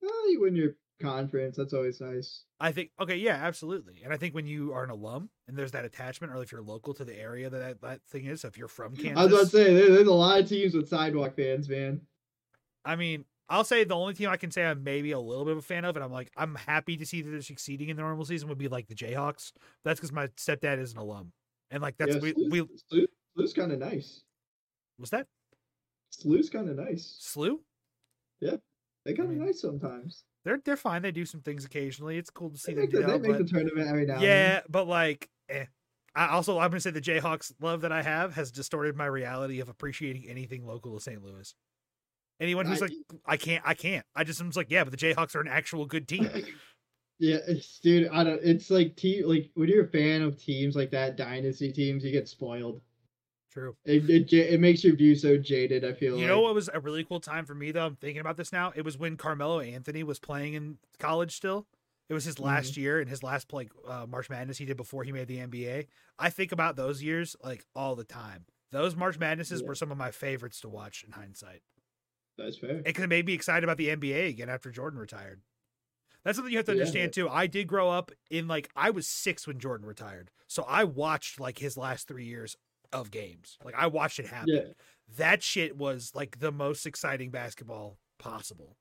Well, 0.00 0.30
you 0.30 0.40
win 0.40 0.56
your 0.56 0.76
conference. 1.00 1.56
That's 1.58 1.74
always 1.74 2.00
nice. 2.00 2.44
I 2.58 2.72
think 2.72 2.90
okay, 2.98 3.16
yeah, 3.16 3.34
absolutely. 3.34 4.00
And 4.02 4.14
I 4.14 4.16
think 4.16 4.34
when 4.34 4.46
you 4.46 4.72
are 4.72 4.84
an 4.84 4.90
alum 4.90 5.28
and 5.46 5.58
there's 5.58 5.72
that 5.72 5.84
attachment, 5.84 6.32
or 6.32 6.42
if 6.42 6.52
you're 6.52 6.62
local 6.62 6.94
to 6.94 7.04
the 7.04 7.18
area 7.18 7.50
that 7.50 7.58
that, 7.58 7.80
that 7.82 8.00
thing 8.08 8.24
is, 8.24 8.40
so 8.40 8.48
if 8.48 8.56
you're 8.56 8.68
from 8.68 8.96
Kansas, 8.96 9.18
I 9.18 9.24
was 9.24 9.32
about 9.32 9.40
to 9.42 9.46
say 9.48 9.74
there's 9.74 10.08
a 10.08 10.12
lot 10.12 10.40
of 10.40 10.48
teams 10.48 10.74
with 10.74 10.88
sidewalk 10.88 11.36
fans, 11.36 11.68
man. 11.68 12.00
I 12.86 12.96
mean, 12.96 13.24
I'll 13.48 13.64
say 13.64 13.84
the 13.84 13.94
only 13.94 14.14
team 14.14 14.30
I 14.30 14.36
can 14.36 14.50
say 14.50 14.64
I'm 14.64 14.82
maybe 14.82 15.12
a 15.12 15.20
little 15.20 15.44
bit 15.44 15.52
of 15.52 15.58
a 15.58 15.62
fan 15.62 15.84
of, 15.84 15.96
and 15.96 16.04
I'm 16.04 16.12
like, 16.12 16.30
I'm 16.36 16.54
happy 16.54 16.96
to 16.96 17.04
see 17.04 17.22
that 17.22 17.30
they're 17.30 17.42
succeeding 17.42 17.88
in 17.88 17.96
the 17.96 18.02
normal 18.02 18.24
season 18.24 18.48
would 18.48 18.58
be 18.58 18.68
like 18.68 18.86
the 18.86 18.94
Jayhawks. 18.94 19.52
That's 19.84 20.00
because 20.00 20.12
my 20.12 20.28
stepdad 20.28 20.78
is 20.78 20.92
an 20.92 20.98
alum, 20.98 21.32
and 21.70 21.82
like 21.82 21.96
that's 21.98 22.14
yeah, 22.14 22.20
we, 22.20 22.32
Slew's, 22.32 22.50
we 22.50 22.68
Slew- 22.88 23.06
Slew's 23.34 23.52
kind 23.52 23.72
of 23.72 23.78
nice. 23.80 24.22
was 24.98 25.10
that 25.10 25.26
Slew's 26.10 26.48
kind 26.48 26.68
of 26.68 26.76
nice. 26.76 27.16
slew. 27.20 27.60
Yeah, 28.40 28.56
they 29.04 29.14
kind 29.14 29.30
of 29.30 29.36
mean, 29.36 29.44
nice 29.44 29.60
sometimes. 29.60 30.24
They're 30.44 30.60
they're 30.64 30.76
fine. 30.76 31.02
They 31.02 31.12
do 31.12 31.26
some 31.26 31.40
things 31.40 31.64
occasionally. 31.64 32.18
It's 32.18 32.30
cool 32.30 32.50
to 32.50 32.58
see 32.58 32.72
They 32.72 32.86
them 32.86 33.00
make, 33.00 33.06
do 33.06 33.12
they 33.12 33.18
make 33.18 33.32
But 33.32 33.38
the 33.38 33.44
tournament 33.44 33.88
every 33.88 34.06
now 34.06 34.14
and 34.14 34.22
yeah, 34.22 34.60
but 34.68 34.86
like, 34.86 35.28
eh. 35.48 35.66
I 36.14 36.28
also 36.28 36.58
I'm 36.58 36.70
gonna 36.70 36.80
say 36.80 36.90
the 36.90 37.00
Jayhawks 37.00 37.52
love 37.60 37.82
that 37.82 37.92
I 37.92 38.02
have 38.02 38.34
has 38.34 38.50
distorted 38.50 38.96
my 38.96 39.06
reality 39.06 39.60
of 39.60 39.68
appreciating 39.68 40.24
anything 40.28 40.64
local 40.66 40.94
to 40.94 41.00
St. 41.00 41.22
Louis. 41.22 41.54
Anyone 42.40 42.66
who's 42.66 42.82
I- 42.82 42.86
like, 42.86 42.92
I 43.24 43.36
can't, 43.36 43.62
I 43.66 43.74
can't. 43.74 44.04
I 44.14 44.24
just 44.24 44.40
am 44.40 44.50
like, 44.54 44.70
yeah, 44.70 44.84
but 44.84 44.90
the 44.90 44.96
Jayhawks 44.98 45.34
are 45.34 45.40
an 45.40 45.48
actual 45.48 45.86
good 45.86 46.06
team. 46.08 46.28
Yeah, 47.18 47.38
it's, 47.48 47.78
dude, 47.80 48.10
I 48.12 48.24
don't. 48.24 48.40
It's 48.44 48.68
like 48.68 48.94
team, 48.94 49.26
like 49.26 49.48
when 49.54 49.70
you're 49.70 49.86
a 49.86 49.88
fan 49.88 50.20
of 50.20 50.36
teams 50.36 50.76
like 50.76 50.90
that, 50.90 51.16
dynasty 51.16 51.72
teams, 51.72 52.04
you 52.04 52.12
get 52.12 52.28
spoiled. 52.28 52.82
True. 53.50 53.74
It 53.86 54.10
it, 54.10 54.30
it 54.34 54.60
makes 54.60 54.84
your 54.84 54.94
view 54.96 55.14
so 55.14 55.38
jaded. 55.38 55.82
I 55.82 55.94
feel 55.94 56.12
You 56.16 56.18
like. 56.18 56.26
know 56.26 56.42
what 56.42 56.54
was 56.54 56.68
a 56.74 56.78
really 56.78 57.04
cool 57.04 57.20
time 57.20 57.46
for 57.46 57.54
me 57.54 57.72
though? 57.72 57.86
I'm 57.86 57.96
thinking 57.96 58.20
about 58.20 58.36
this 58.36 58.52
now. 58.52 58.70
It 58.76 58.84
was 58.84 58.98
when 58.98 59.16
Carmelo 59.16 59.60
Anthony 59.60 60.02
was 60.02 60.18
playing 60.18 60.52
in 60.52 60.76
college 60.98 61.34
still. 61.34 61.66
It 62.10 62.12
was 62.12 62.24
his 62.26 62.38
last 62.38 62.76
year 62.76 63.00
and 63.00 63.08
his 63.08 63.22
last 63.22 63.50
like 63.50 63.70
uh, 63.88 64.04
March 64.06 64.28
Madness 64.28 64.58
he 64.58 64.66
did 64.66 64.76
before 64.76 65.02
he 65.02 65.10
made 65.10 65.26
the 65.28 65.38
NBA. 65.38 65.86
I 66.18 66.28
think 66.28 66.52
about 66.52 66.76
those 66.76 67.02
years 67.02 67.34
like 67.42 67.64
all 67.74 67.96
the 67.96 68.04
time. 68.04 68.44
Those 68.72 68.94
March 68.94 69.18
Madnesses 69.18 69.62
Yeah. 69.62 69.68
were 69.68 69.74
some 69.74 69.90
of 69.90 69.96
my 69.96 70.10
favorites 70.10 70.60
to 70.60 70.68
watch 70.68 71.02
in 71.02 71.12
hindsight. 71.12 71.62
That's 72.38 72.58
fair. 72.58 72.82
It 72.84 72.92
could 72.94 73.02
have 73.02 73.08
made 73.10 73.26
me 73.26 73.32
excited 73.34 73.64
about 73.64 73.76
the 73.78 73.88
NBA 73.88 74.28
again 74.28 74.48
after 74.48 74.70
Jordan 74.70 74.98
retired. 74.98 75.40
That's 76.24 76.36
something 76.36 76.52
you 76.52 76.58
have 76.58 76.66
to 76.66 76.72
Yeah. 76.72 76.80
understand 76.80 77.12
too. 77.12 77.28
I 77.28 77.46
did 77.46 77.66
grow 77.68 77.88
up 77.90 78.10
in 78.30 78.48
like 78.48 78.68
I 78.76 78.90
was 78.90 79.06
six 79.08 79.46
when 79.46 79.58
Jordan 79.58 79.86
retired, 79.86 80.30
so 80.46 80.64
I 80.64 80.84
watched 80.84 81.40
like 81.40 81.58
his 81.58 81.76
last 81.76 82.08
three 82.08 82.24
years 82.24 82.56
of 82.92 83.10
games. 83.10 83.58
Like 83.64 83.74
I 83.76 83.86
watched 83.86 84.18
it 84.18 84.26
happen. 84.26 84.54
Yeah, 84.54 84.72
That 85.16 85.42
shit 85.42 85.76
was 85.76 86.12
like 86.14 86.38
the 86.40 86.52
most 86.52 86.84
exciting 86.86 87.30
basketball 87.30 87.98
possible, 88.18 88.76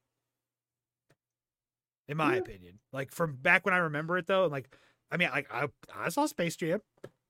in 2.08 2.18
my 2.18 2.34
Yeah. 2.34 2.40
opinion. 2.40 2.80
Like 2.92 3.12
from 3.12 3.36
back 3.36 3.66
when 3.66 3.74
I 3.74 3.78
remember 3.78 4.18
it 4.18 4.28
though, 4.28 4.44
and 4.44 4.52
like 4.52 4.76
I 5.12 5.18
mean, 5.18 5.30
like 5.32 5.48
I 5.54 5.68
I 5.94 6.10
saw 6.10 6.26
Space 6.26 6.56
Jam 6.56 6.82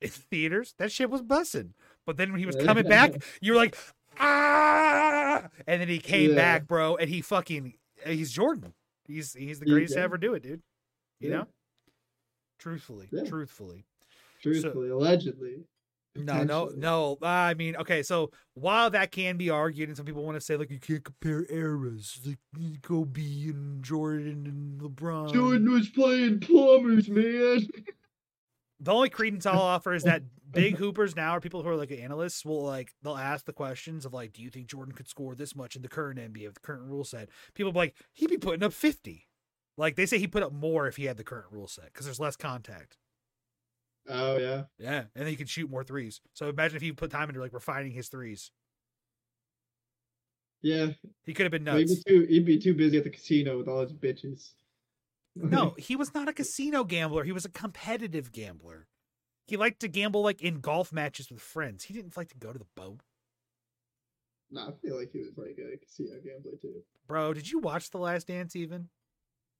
in 0.02 0.10
theaters. 0.10 0.74
That 0.78 0.92
shit 0.92 1.10
was 1.10 1.22
bussing. 1.22 1.74
But 2.06 2.18
then 2.18 2.32
when 2.32 2.40
he 2.40 2.46
was 2.46 2.56
coming 2.56 2.86
back, 2.88 3.22
you 3.42 3.54
were 3.54 3.58
like, 3.58 3.78
ah, 4.20 5.48
and 5.68 5.82
then 5.82 5.88
he 5.88 6.00
came 6.00 6.32
Yeah. 6.32 6.36
back, 6.36 6.68
bro, 6.68 6.96
and 6.98 7.10
he 7.10 7.22
fucking 7.22 7.74
he's 8.06 8.32
Jordan. 8.32 8.74
He's 9.08 9.34
he's 9.34 9.60
the 9.60 9.66
He- 9.66 9.72
greatest 9.72 9.94
to 9.96 10.02
ever 10.02 10.18
do 10.18 10.34
it, 10.34 10.44
dude. 10.44 10.62
You 11.20 11.30
Yeah. 11.30 11.36
know, 11.38 11.48
truthfully, 12.60 13.08
Yeah. 13.12 13.24
truthfully. 13.24 13.86
truthfully, 14.42 14.90
allegedly. 14.90 15.66
No, 16.18 16.44
no, 16.44 16.72
no. 16.78 17.18
I 17.22 17.56
mean, 17.56 17.76
okay. 17.78 18.02
So 18.04 18.32
while 18.54 18.90
that 18.92 19.12
can 19.12 19.36
be 19.38 19.50
argued, 19.50 19.90
and 19.90 19.98
some 19.98 20.06
people 20.06 20.24
want 20.24 20.36
to 20.36 20.42
say 20.42 20.56
like 20.56 20.70
you 20.70 20.80
can't 20.80 21.04
compare 21.04 21.46
eras, 21.50 22.22
like 22.26 22.38
Kobe 22.84 23.22
and 23.50 23.84
Jordan 23.84 24.46
and 24.46 24.80
LeBron. 24.82 25.34
Jordan 25.34 25.72
was 25.72 25.90
playing 25.90 26.40
plumbers, 26.42 27.10
man. 27.10 27.62
The 28.80 28.92
only 28.94 29.10
credence 29.10 29.46
I'll 29.46 29.60
offer 29.62 29.94
is 29.94 30.04
that 30.04 30.24
big 30.52 30.76
hoopers 30.78 31.16
now, 31.16 31.32
are 31.32 31.40
people 31.42 31.64
who 31.64 31.70
are 31.70 31.76
like 31.78 31.92
analysts, 31.92 32.44
will 32.44 32.64
like 32.64 32.94
they'll 33.04 33.16
ask 33.18 33.46
the 33.46 33.54
questions 33.54 34.06
of 34.06 34.14
like, 34.14 34.34
do 34.34 34.42
you 34.42 34.50
think 34.50 34.68
Jordan 34.68 34.94
could 34.94 35.08
score 35.08 35.34
this 35.34 35.56
much 35.56 35.76
in 35.76 35.82
the 35.82 35.88
current 35.88 36.20
NBA 36.20 36.46
with 36.46 36.56
the 36.56 36.60
current 36.62 36.84
rule 36.84 37.04
set? 37.06 37.30
People 37.54 37.72
be 37.72 37.80
like, 37.80 37.96
he'd 38.14 38.30
be 38.30 38.38
putting 38.38 38.64
up 38.64 38.74
fifty. 38.74 39.28
Like 39.78 39.96
they 39.96 40.06
say, 40.06 40.18
he 40.20 40.28
put 40.28 40.44
up 40.44 40.52
more 40.54 40.88
if 40.88 40.98
he 40.98 41.06
had 41.06 41.18
the 41.18 41.24
current 41.24 41.48
rule 41.52 41.68
set 41.68 41.86
because 41.86 42.06
there's 42.06 42.20
less 42.20 42.36
contact. 42.36 42.98
Oh 44.08 44.38
yeah, 44.38 44.64
Yeah, 44.78 45.00
and 45.00 45.08
then 45.16 45.28
he 45.28 45.36
can 45.36 45.48
shoot 45.48 45.70
more 45.70 45.84
threes. 45.84 46.22
So 46.34 46.50
imagine 46.50 46.76
if 46.76 46.82
he 46.84 46.92
put 46.92 47.10
time 47.12 47.30
into 47.30 47.42
like 47.42 47.54
refining 47.54 47.92
his 47.92 48.08
threes. 48.10 48.52
yeah. 50.62 50.90
He 51.24 51.34
could 51.34 51.44
have 51.44 51.52
been 51.52 51.64
But 51.64 51.78
He'd 51.80 51.90
nuts. 51.90 52.04
be 52.04 52.12
too. 52.12 52.26
He'd 52.30 52.46
be 52.46 52.60
too 52.60 52.74
busy 52.76 52.98
at 52.98 53.04
the 53.04 53.10
casino 53.10 53.58
with 53.58 53.68
all 53.68 53.82
his 53.82 53.94
bitches. 53.94 54.52
No, 55.36 55.76
he 55.78 55.96
was 55.96 56.14
not 56.14 56.30
a 56.30 56.34
casino 56.34 56.84
gambler. 56.84 57.24
He 57.24 57.32
was 57.32 57.46
a 57.46 57.50
competitive 57.50 58.32
gambler. 58.32 58.88
He 59.48 59.58
liked 59.58 59.80
to 59.82 59.88
gamble 59.88 60.24
like 60.24 60.42
in 60.42 60.60
golf 60.60 60.92
matches 60.92 61.30
with 61.30 61.42
friends. 61.42 61.84
He 61.84 61.94
didn't 61.94 62.18
like 62.18 62.30
to 62.30 62.38
go 62.38 62.52
to 62.52 62.60
the 62.60 62.66
boat. 62.76 63.02
Nah, 64.52 64.70
I 64.70 64.72
feel 64.82 64.98
like 64.98 65.12
he 65.12 65.20
was 65.20 65.38
like 65.38 65.58
a 65.60 65.78
casino 65.78 66.16
gambler 66.24 66.54
too. 66.62 66.82
Bro, 67.08 67.34
did 67.34 67.52
you 67.52 67.60
watch 67.60 67.92
The 67.92 67.98
Last 67.98 68.28
Dance 68.28 68.56
even? 68.56 68.90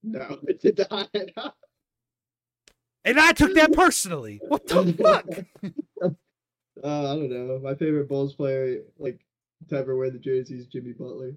No, 0.04 0.40
it 0.48 0.62
did 0.62 0.80
not. 0.90 1.10
And 3.04 3.20
I 3.20 3.34
took 3.34 3.54
that 3.56 3.74
personally. 3.74 4.40
What 4.48 4.66
the 4.68 4.94
fuck? 5.64 6.14
Uh, 6.84 7.12
I 7.12 7.16
don't 7.16 7.30
know. 7.30 7.60
My 7.64 7.76
favorite 7.76 8.10
Bulls 8.10 8.36
player, 8.36 8.82
like 8.98 9.20
to 9.70 9.78
ever 9.78 9.96
wear 9.96 10.10
the 10.10 10.20
jersey, 10.20 10.56
is 10.56 10.68
Jimmy 10.68 10.94
Butler. 10.94 11.34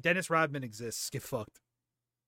Dennis 0.00 0.30
Rodman 0.30 0.64
exists. 0.64 1.10
Get 1.10 1.22
fucked. 1.22 1.60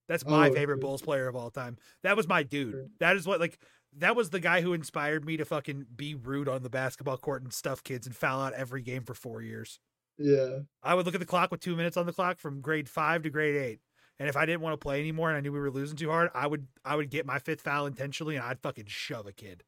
That's 0.08 0.26
my 0.26 0.48
Oh, 0.48 0.52
favorite. 0.52 0.78
Bulls 0.80 1.02
player 1.02 1.28
of 1.28 1.36
all 1.36 1.50
time. 1.50 1.76
That 2.02 2.16
was 2.16 2.28
my 2.28 2.42
dude. 2.42 2.90
That 2.98 3.16
is 3.16 3.26
what 3.26 3.40
like 3.40 3.58
that 3.98 4.16
was 4.16 4.30
the 4.30 4.40
guy 4.40 4.60
who 4.62 4.72
inspired 4.72 5.24
me 5.24 5.36
to 5.36 5.44
fucking 5.44 5.86
be 5.94 6.14
rude 6.14 6.48
on 6.48 6.62
the 6.62 6.70
basketball 6.70 7.18
court 7.18 7.42
and 7.42 7.52
stuff 7.52 7.82
kids 7.84 8.06
and 8.06 8.16
foul 8.16 8.40
out 8.40 8.54
every 8.54 8.82
game 8.82 9.04
for 9.04 9.14
four 9.14 9.42
years. 9.42 9.78
Yeah, 10.18 10.60
I 10.82 10.94
would 10.94 11.06
look 11.06 11.14
at 11.14 11.20
the 11.20 11.26
clock 11.26 11.50
with 11.50 11.60
two 11.60 11.76
minutes 11.76 11.96
on 11.96 12.06
the 12.06 12.12
clock 12.12 12.38
from 12.38 12.60
grade 12.60 12.88
five 12.88 13.22
to 13.22 13.30
grade 13.30 13.56
eight. 13.56 13.80
And 14.18 14.28
if 14.28 14.36
I 14.36 14.46
didn't 14.46 14.60
want 14.60 14.74
to 14.74 14.82
play 14.82 15.00
anymore 15.00 15.30
and 15.30 15.36
I 15.36 15.40
knew 15.40 15.52
we 15.52 15.58
were 15.58 15.70
losing 15.70 15.96
too 15.96 16.10
hard, 16.10 16.30
I 16.34 16.46
would 16.46 16.66
I 16.84 16.96
would 16.96 17.10
get 17.10 17.26
my 17.26 17.38
fifth 17.38 17.62
foul 17.62 17.86
intentionally 17.86 18.36
and 18.36 18.44
I'd 18.44 18.60
fucking 18.60 18.86
shove 18.86 19.26
a 19.26 19.32
kid. 19.32 19.64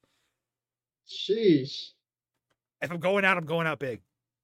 sheesh. 1.09 1.93
If 2.83 2.91
I'm 2.91 3.01
going 3.01 3.25
out, 3.25 3.37
I'm 3.37 3.47
going 3.47 3.67
out 3.67 3.79
big. 3.79 4.03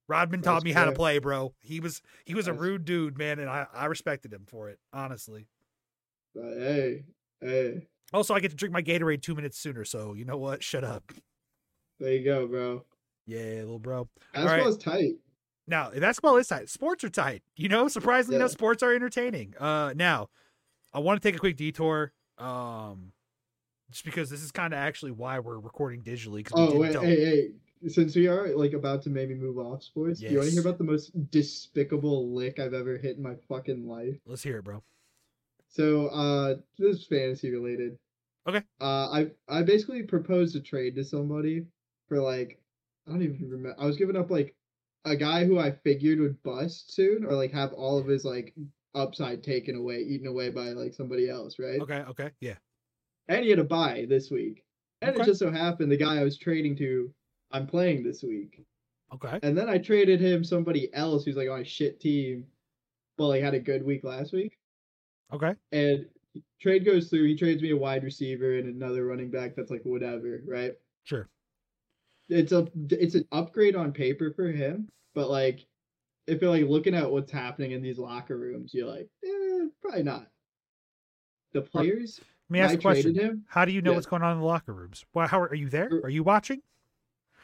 Rodman 0.08 0.42
taught 0.42 0.54
That's 0.54 0.64
me 0.64 0.72
how 0.72 0.86
to 0.86 0.92
play, 0.92 1.18
bro. 1.18 1.54
He 1.60 1.78
was 1.78 2.02
he 2.24 2.34
was 2.34 2.48
a 2.48 2.52
rude 2.52 2.84
dude, 2.84 3.16
man, 3.16 3.38
and 3.38 3.48
I, 3.48 3.66
I 3.72 3.86
respected 3.86 4.32
him 4.32 4.44
for 4.46 4.68
it, 4.68 4.80
honestly. 4.92 5.46
But 6.34 6.58
hey, 6.58 7.04
hey, 7.40 7.88
Also, 8.12 8.34
I 8.34 8.40
get 8.40 8.50
to 8.50 8.56
drink 8.56 8.72
my 8.72 8.82
Gatorade 8.82 9.22
two 9.22 9.34
minutes 9.34 9.58
sooner, 9.58 9.84
so 9.84 10.14
you 10.14 10.24
know 10.24 10.36
what? 10.38 10.62
Shut 10.62 10.84
up. 10.84 11.12
there 11.98 12.12
you 12.14 12.24
go, 12.24 12.46
bro. 12.46 12.84
Yeah, 13.26 13.60
little 13.60 13.78
bro. 13.78 14.08
Basketball's 14.32 14.78
tight. 14.78 15.14
Now, 15.66 15.90
basketball 15.90 16.36
is 16.36 16.48
tight. 16.48 16.68
Sports 16.68 17.04
are 17.04 17.10
tight. 17.10 17.42
You 17.56 17.68
know, 17.68 17.86
surprisingly 17.88 18.36
Yeah. 18.36 18.42
enough, 18.42 18.52
sports 18.52 18.82
are 18.82 18.92
entertaining. 18.94 19.54
Uh 19.58 19.92
now, 19.94 20.28
I 20.92 20.98
want 20.98 21.20
to 21.22 21.28
take 21.28 21.36
a 21.36 21.38
quick 21.38 21.56
detour. 21.56 22.12
Um 22.38 23.12
just 23.90 24.04
because 24.04 24.30
this 24.30 24.42
is 24.42 24.50
kind 24.52 24.72
of 24.72 24.78
actually 24.78 25.10
why 25.12 25.38
we're 25.40 25.58
recording 25.58 26.02
digitally. 26.02 26.36
we 26.36 26.44
Oh 26.54 26.78
wait, 26.78 26.96
hey, 26.96 27.24
hey. 27.24 27.50
Since 27.88 28.14
we 28.14 28.26
are 28.28 28.48
like 28.56 28.72
about 28.72 29.02
to 29.02 29.10
maybe 29.10 29.34
move 29.34 29.58
off 29.58 29.82
sports, 29.82 30.20
do 30.20 30.26
you 30.26 30.36
want 30.36 30.48
to 30.48 30.52
hear 30.52 30.60
about 30.60 30.78
the 30.78 30.84
most 30.84 31.12
despicable 31.30 32.32
lick 32.34 32.58
I've 32.58 32.74
ever 32.74 32.98
hit 32.98 33.16
in 33.16 33.22
my 33.22 33.34
fucking 33.48 33.86
life? 33.86 34.16
Let's 34.26 34.42
hear 34.42 34.58
it, 34.58 34.64
bro. 34.64 34.82
So, 35.70 36.08
uh, 36.08 36.56
this 36.78 36.96
is 36.98 37.06
fantasy 37.06 37.50
related. 37.50 37.96
Okay. 38.48 38.62
Uh, 38.80 39.08
I 39.10 39.30
I 39.48 39.62
basically 39.62 40.02
proposed 40.02 40.56
a 40.56 40.60
trade 40.60 40.96
to 40.96 41.04
somebody 41.04 41.66
for 42.08 42.20
like 42.20 42.60
I 43.06 43.12
don't 43.12 43.22
even 43.22 43.48
remember. 43.48 43.76
I 43.80 43.86
was 43.86 43.96
giving 43.96 44.16
up 44.16 44.30
like 44.30 44.54
a 45.04 45.16
guy 45.16 45.44
who 45.44 45.58
I 45.58 45.70
figured 45.70 46.18
would 46.20 46.42
bust 46.42 46.92
soon, 46.92 47.24
or 47.24 47.34
like 47.34 47.52
have 47.52 47.72
all 47.72 47.98
of 47.98 48.06
his 48.06 48.24
like 48.24 48.54
upside 48.94 49.42
taken 49.44 49.76
away, 49.76 50.00
eaten 50.00 50.26
away 50.26 50.50
by 50.50 50.70
like 50.70 50.92
somebody 50.94 51.28
else, 51.30 51.58
right? 51.58 51.80
Okay, 51.80 52.00
okay, 52.08 52.30
yeah. 52.40 52.56
And 53.28 53.44
he 53.44 53.50
had 53.50 53.58
a 53.60 53.64
buy 53.64 54.06
this 54.08 54.30
week, 54.30 54.64
and 55.02 55.12
Okay. 55.12 55.22
it 55.22 55.26
just 55.26 55.38
so 55.38 55.50
happened 55.50 55.92
the 55.92 55.96
guy 55.96 56.18
I 56.18 56.24
was 56.24 56.36
trading 56.36 56.76
to, 56.76 57.14
I'm 57.52 57.66
playing 57.66 58.02
this 58.02 58.22
week. 58.22 58.64
Okay. 59.12 59.38
And 59.42 59.56
then 59.56 59.68
I 59.68 59.78
traded 59.78 60.20
him 60.20 60.44
somebody 60.44 60.92
else 60.94 61.24
who's 61.24 61.36
like 61.36 61.48
on 61.48 61.60
a 61.60 61.64
shit 61.64 62.00
team, 62.00 62.46
but 63.16 63.28
like 63.28 63.42
had 63.42 63.54
a 63.54 63.60
good 63.60 63.84
week 63.84 64.04
last 64.04 64.32
week. 64.32 64.59
Okay. 65.32 65.54
And 65.72 66.06
trade 66.60 66.84
goes 66.84 67.08
through. 67.08 67.26
He 67.26 67.36
trades 67.36 67.62
me 67.62 67.70
a 67.70 67.76
wide 67.76 68.04
receiver 68.04 68.58
and 68.58 68.68
another 68.68 69.04
running 69.06 69.30
back 69.30 69.54
that's 69.56 69.70
like 69.70 69.82
whatever, 69.84 70.40
right? 70.46 70.72
Sure. 71.04 71.28
It's 72.28 72.52
a 72.52 72.68
it's 72.90 73.14
an 73.16 73.26
upgrade 73.32 73.74
on 73.74 73.92
paper 73.92 74.32
for 74.34 74.50
him, 74.50 74.88
but 75.14 75.28
like 75.30 75.66
if 76.26 76.40
you're 76.40 76.50
like 76.50 76.68
looking 76.68 76.94
at 76.94 77.10
what's 77.10 77.32
happening 77.32 77.72
in 77.72 77.82
these 77.82 77.98
locker 77.98 78.36
rooms, 78.38 78.72
you're 78.72 78.86
like, 78.86 79.08
eh, 79.24 79.66
probably 79.82 80.02
not. 80.04 80.28
The 81.52 81.62
players, 81.62 82.20
Let 82.48 82.52
me 82.52 82.60
ask 82.60 82.74
a 82.74 82.78
question. 82.78 83.14
him. 83.16 83.44
How 83.48 83.64
do 83.64 83.72
you 83.72 83.82
know 83.82 83.90
Yeah. 83.90 83.96
what's 83.96 84.06
going 84.06 84.22
on 84.22 84.34
in 84.34 84.38
the 84.38 84.44
locker 84.46 84.72
rooms? 84.72 85.04
Well, 85.12 85.26
how 85.26 85.40
are 85.40 85.54
you 85.54 85.68
there? 85.68 85.88
Er- 85.90 86.02
Are 86.04 86.10
you 86.10 86.22
watching? 86.22 86.62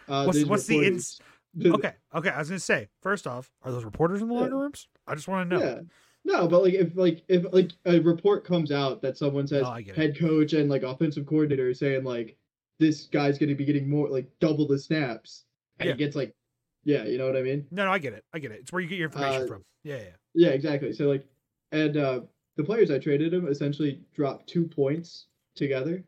Uh, 0.06 0.24
What's- 0.24 0.44
what's 0.44 0.66
the 0.66 0.84
ins- 0.86 1.20
Okay, 1.64 1.94
okay. 2.14 2.28
I 2.28 2.38
was 2.38 2.48
gonna 2.50 2.60
say, 2.60 2.88
first 3.00 3.26
off, 3.26 3.50
are 3.62 3.72
those 3.72 3.84
reporters 3.84 4.22
in 4.22 4.28
the 4.28 4.34
Yeah. 4.34 4.40
locker 4.42 4.58
rooms? 4.58 4.86
I 5.08 5.14
just 5.16 5.26
want 5.26 5.50
to 5.50 5.56
know. 5.56 5.64
Yeah. 5.64 5.80
No, 6.26 6.48
but 6.48 6.64
like 6.64 6.74
if 6.74 6.96
like 6.96 7.22
if 7.28 7.44
like 7.52 7.70
a 7.84 8.00
report 8.00 8.44
comes 8.44 8.72
out 8.72 9.00
that 9.02 9.16
someone 9.16 9.46
says 9.46 9.62
Oh, 9.64 9.70
I 9.70 9.82
get 9.82 9.96
it. 9.96 10.00
head 10.00 10.18
coach 10.18 10.54
and 10.54 10.68
like 10.68 10.82
offensive 10.82 11.24
coordinator 11.24 11.70
is 11.70 11.78
saying 11.78 12.02
like 12.02 12.36
this 12.80 13.02
guy's 13.06 13.38
gonna 13.38 13.54
be 13.54 13.64
getting 13.64 13.88
more 13.88 14.08
like 14.08 14.26
double 14.40 14.66
the 14.66 14.76
snaps 14.78 15.44
and 15.78 15.86
Yeah. 15.86 15.92
he 15.92 15.98
gets 15.98 16.16
like 16.16 16.34
yeah, 16.82 17.04
you 17.04 17.16
know 17.16 17.26
what 17.26 17.36
I 17.36 17.42
mean? 17.42 17.64
No, 17.70 17.84
no, 17.84 17.92
I 17.92 17.98
get 17.98 18.12
it. 18.12 18.24
I 18.32 18.40
get 18.40 18.50
it. 18.50 18.58
It's 18.62 18.72
where 18.72 18.82
you 18.82 18.88
get 18.88 18.98
your 18.98 19.06
information 19.06 19.42
Uh, 19.42 19.46
from. 19.46 19.64
Yeah, 19.84 19.96
yeah. 19.98 20.02
Yeah, 20.34 20.48
exactly. 20.50 20.92
So 20.92 21.06
like 21.06 21.24
and 21.70 21.96
uh 21.96 22.20
the 22.56 22.64
players 22.64 22.90
I 22.90 22.98
traded 22.98 23.32
him 23.32 23.46
essentially 23.46 24.00
dropped 24.12 24.48
two 24.48 24.66
points 24.66 25.26
together. 25.54 26.02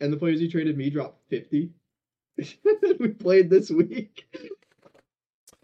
And 0.00 0.12
the 0.12 0.16
players 0.16 0.40
he 0.40 0.48
traded 0.48 0.76
me 0.76 0.90
dropped 0.90 1.20
fifty. 1.28 1.70
we 2.98 3.08
played 3.08 3.48
this 3.50 3.70
week. 3.70 4.26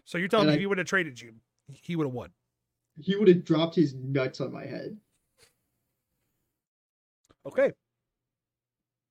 So 0.05 0.17
you're 0.17 0.29
telling 0.29 0.47
and 0.47 0.51
me 0.51 0.53
I- 0.53 0.55
if 0.55 0.59
he 0.61 0.65
would 0.67 0.77
have 0.77 0.87
traded 0.87 1.19
you, 1.19 1.33
he 1.67 1.97
would 1.97 2.05
have 2.07 2.13
won. 2.13 2.29
He 2.99 3.15
would 3.15 3.27
have 3.27 3.43
dropped 3.45 3.75
his 3.75 3.93
nuts 3.93 4.41
on 4.41 4.51
my 4.51 4.65
head. 4.65 4.97
Okay, 7.45 7.71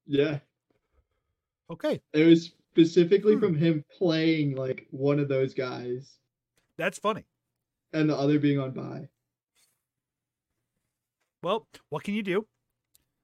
Yeah. 0.07 0.41
okay, 1.71 2.03
It 2.13 2.27
was 2.27 2.47
specifically 2.47 3.35
Hmm. 3.35 3.41
from 3.41 3.55
him 3.55 3.85
playing 3.97 4.55
like 4.57 4.87
one 4.91 5.19
of 5.19 5.29
those 5.29 5.55
guys 5.55 6.19
that's 6.77 6.99
funny. 6.99 7.25
and 7.95 8.11
the 8.11 8.17
other 8.17 8.39
being 8.39 8.59
on 8.59 8.73
bye. 8.73 9.09
Well, 11.43 11.67
what 11.89 12.03
can 12.05 12.13
you 12.15 12.23
do? 12.23 12.47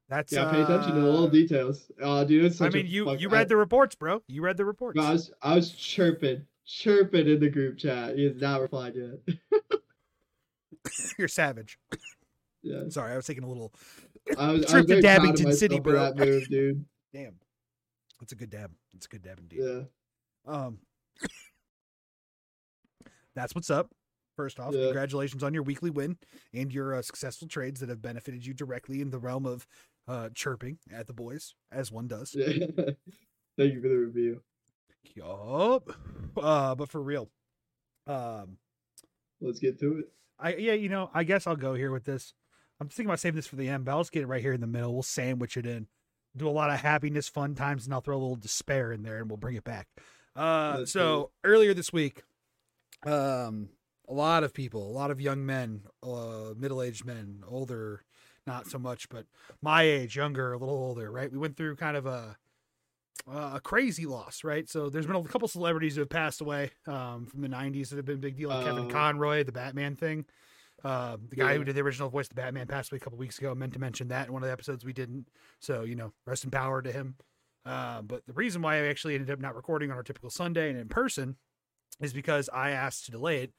That's 0.08 0.32
Yeah, 0.32 0.50
pay 0.50 0.62
attention 0.62 0.94
to 0.94 1.00
the 1.00 1.06
little 1.06 1.26
uh, 1.26 1.30
details. 1.30 1.90
Oh, 2.00 2.24
dude, 2.24 2.60
I 2.62 2.68
mean, 2.70 2.86
you 2.86 3.04
fuck- 3.06 3.20
you 3.20 3.28
I- 3.28 3.32
read 3.32 3.48
the 3.48 3.56
reports, 3.56 3.94
bro. 3.94 4.22
You 4.28 4.42
read 4.42 4.56
the 4.56 4.64
reports. 4.64 4.98
I 4.98 5.12
was 5.12 5.32
I 5.42 5.54
was 5.56 5.72
chirping, 5.72 6.46
chirping 6.64 7.28
in 7.28 7.40
the 7.40 7.50
group 7.50 7.76
chat. 7.78 8.16
He 8.16 8.24
has 8.24 8.36
not 8.40 8.60
replied 8.62 8.94
yet. 8.96 9.20
You're 11.18 11.28
savage. 11.28 11.78
yeah, 12.62 12.88
Sorry, 12.88 13.12
I 13.12 13.16
was 13.16 13.26
taking 13.26 13.44
a 13.44 13.48
little 13.48 13.72
I 14.38 14.52
was, 14.52 14.64
I 14.66 14.68
Trip 14.82 14.88
was 14.88 14.96
to 15.00 15.02
Dabbington 15.06 15.54
City, 15.54 15.80
bro. 15.80 15.94
That 15.94 16.16
move, 16.16 16.48
dude. 16.48 16.84
damn. 17.12 17.34
That's 18.20 18.32
a 18.32 18.36
good 18.36 18.50
dab. 18.50 18.70
That's 18.92 19.06
a 19.06 19.08
good 19.08 19.22
dab 19.22 19.38
indeed. 19.40 19.60
Yeah, 19.62 19.80
Um, 20.46 20.78
that's 23.34 23.54
what's 23.54 23.70
up. 23.70 23.90
First 24.36 24.58
off, 24.60 24.74
Yeah. 24.74 24.84
congratulations 24.84 25.42
on 25.42 25.52
your 25.52 25.62
weekly 25.62 25.90
win 25.90 26.16
and 26.54 26.72
your 26.72 26.94
uh, 26.94 27.02
successful 27.02 27.48
trades 27.48 27.80
that 27.80 27.88
have 27.88 28.00
benefited 28.00 28.46
you 28.46 28.54
directly 28.54 29.00
in 29.00 29.10
the 29.10 29.18
realm 29.18 29.44
of 29.44 29.66
uh, 30.08 30.30
chirping 30.34 30.78
at 30.92 31.06
the 31.06 31.12
boys, 31.12 31.54
as 31.70 31.92
one 31.92 32.06
does. 32.08 32.34
yeah. 32.34 32.46
Thank 33.58 33.74
you 33.74 33.82
for 33.82 33.88
the 33.88 33.96
review. 33.96 34.42
Yup. 35.14 35.90
Uh, 36.36 36.74
but 36.74 36.88
for 36.88 37.02
real, 37.02 37.28
um, 38.06 38.56
Let's 39.40 39.58
get 39.58 39.78
to 39.80 39.98
it. 39.98 40.12
I 40.42 40.56
yeah, 40.56 40.72
you 40.74 40.88
know, 40.88 41.08
I 41.14 41.24
guess 41.24 41.46
I'll 41.46 41.56
go 41.56 41.74
here 41.74 41.90
with 41.90 42.04
this. 42.04 42.34
I'm 42.80 42.88
thinking 42.88 43.06
about 43.06 43.20
saving 43.20 43.36
this 43.36 43.46
for 43.46 43.56
the 43.56 43.68
end, 43.68 43.84
but 43.84 43.92
I'll 43.92 44.00
just 44.00 44.12
get 44.12 44.22
it 44.22 44.26
right 44.26 44.42
here 44.42 44.52
in 44.52 44.60
the 44.60 44.66
middle. 44.66 44.92
We'll 44.92 45.04
sandwich 45.04 45.56
it 45.56 45.64
in. 45.64 45.86
Do 46.36 46.48
a 46.48 46.50
lot 46.50 46.70
of 46.70 46.80
happiness, 46.80 47.28
fun 47.28 47.54
times, 47.54 47.84
and 47.84 47.94
I'll 47.94 48.00
throw 48.00 48.16
a 48.16 48.18
little 48.18 48.36
despair 48.36 48.92
in 48.92 49.02
there, 49.02 49.18
and 49.18 49.30
we'll 49.30 49.36
bring 49.36 49.54
it 49.54 49.64
back. 49.64 49.86
Uh, 50.34 50.84
so 50.84 51.30
earlier 51.44 51.74
this 51.74 51.92
week, 51.92 52.22
um, 53.04 53.68
a 54.08 54.14
lot 54.14 54.42
of 54.42 54.52
people, 54.52 54.90
a 54.90 54.90
lot 54.90 55.10
of 55.10 55.20
young 55.20 55.46
men, 55.46 55.82
uh, 56.02 56.54
middle-aged 56.56 57.04
men, 57.04 57.44
older, 57.46 58.02
not 58.46 58.66
so 58.66 58.78
much, 58.78 59.08
but 59.08 59.26
my 59.60 59.82
age, 59.82 60.16
younger, 60.16 60.52
a 60.52 60.58
little 60.58 60.74
older, 60.74 61.10
right? 61.10 61.30
We 61.30 61.38
went 61.38 61.56
through 61.56 61.76
kind 61.76 61.96
of 61.96 62.06
a 62.06 62.36
uh, 63.30 63.52
a 63.54 63.60
crazy 63.60 64.06
loss, 64.06 64.44
right? 64.44 64.68
So 64.68 64.90
there's 64.90 65.06
been 65.06 65.16
a 65.16 65.22
couple 65.24 65.48
celebrities 65.48 65.94
who 65.94 66.00
have 66.00 66.10
passed 66.10 66.40
away 66.40 66.70
um, 66.86 67.26
from 67.26 67.40
the 67.40 67.48
'90s 67.48 67.88
that 67.90 67.96
have 67.96 68.04
been 68.04 68.16
a 68.16 68.18
big 68.18 68.36
deal, 68.36 68.48
like 68.48 68.64
Kevin 68.64 68.86
Oh. 68.86 68.88
Conroy, 68.88 69.44
the 69.44 69.52
Batman 69.52 69.96
thing. 69.96 70.24
Uh, 70.84 71.16
the 71.28 71.36
guy 71.36 71.56
who 71.56 71.62
did 71.62 71.76
the 71.76 71.80
original 71.80 72.08
voice 72.08 72.24
of 72.26 72.30
the 72.30 72.34
Batman 72.42 72.66
passed 72.66 72.90
away 72.90 72.96
a 72.96 73.00
couple 73.00 73.18
weeks 73.18 73.38
ago. 73.38 73.52
I 73.52 73.54
meant 73.54 73.72
to 73.74 73.78
mention 73.78 74.08
that 74.08 74.26
in 74.26 74.32
one 74.32 74.42
of 74.42 74.48
the 74.48 74.52
episodes 74.52 74.84
we 74.84 74.92
didn't. 74.92 75.28
So 75.60 75.82
you 75.82 75.94
know, 75.94 76.12
rest 76.26 76.42
in 76.44 76.50
power 76.50 76.82
to 76.82 76.90
him. 76.90 77.14
Uh, 77.64 78.02
but 78.02 78.26
the 78.26 78.32
reason 78.32 78.60
why 78.62 78.74
I 78.76 78.86
actually 78.88 79.14
ended 79.14 79.30
up 79.30 79.38
not 79.38 79.54
recording 79.54 79.90
on 79.92 79.96
our 79.96 80.02
typical 80.02 80.30
Sunday 80.30 80.68
and 80.68 80.78
in 80.78 80.88
person 80.88 81.36
is 82.00 82.12
because 82.12 82.48
I 82.52 82.70
asked 82.70 83.04
to 83.04 83.12
delay 83.12 83.42
it 83.44 83.52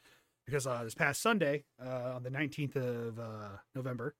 because 0.45 0.67
uh, 0.67 0.83
this 0.83 0.93
past 0.95 1.21
Sunday, 1.21 1.63
uh, 1.81 2.11
on 2.15 2.23
the 2.23 2.29
19th 2.29 2.75
of 2.75 3.17
uh, 3.17 3.49
November, 3.73 4.13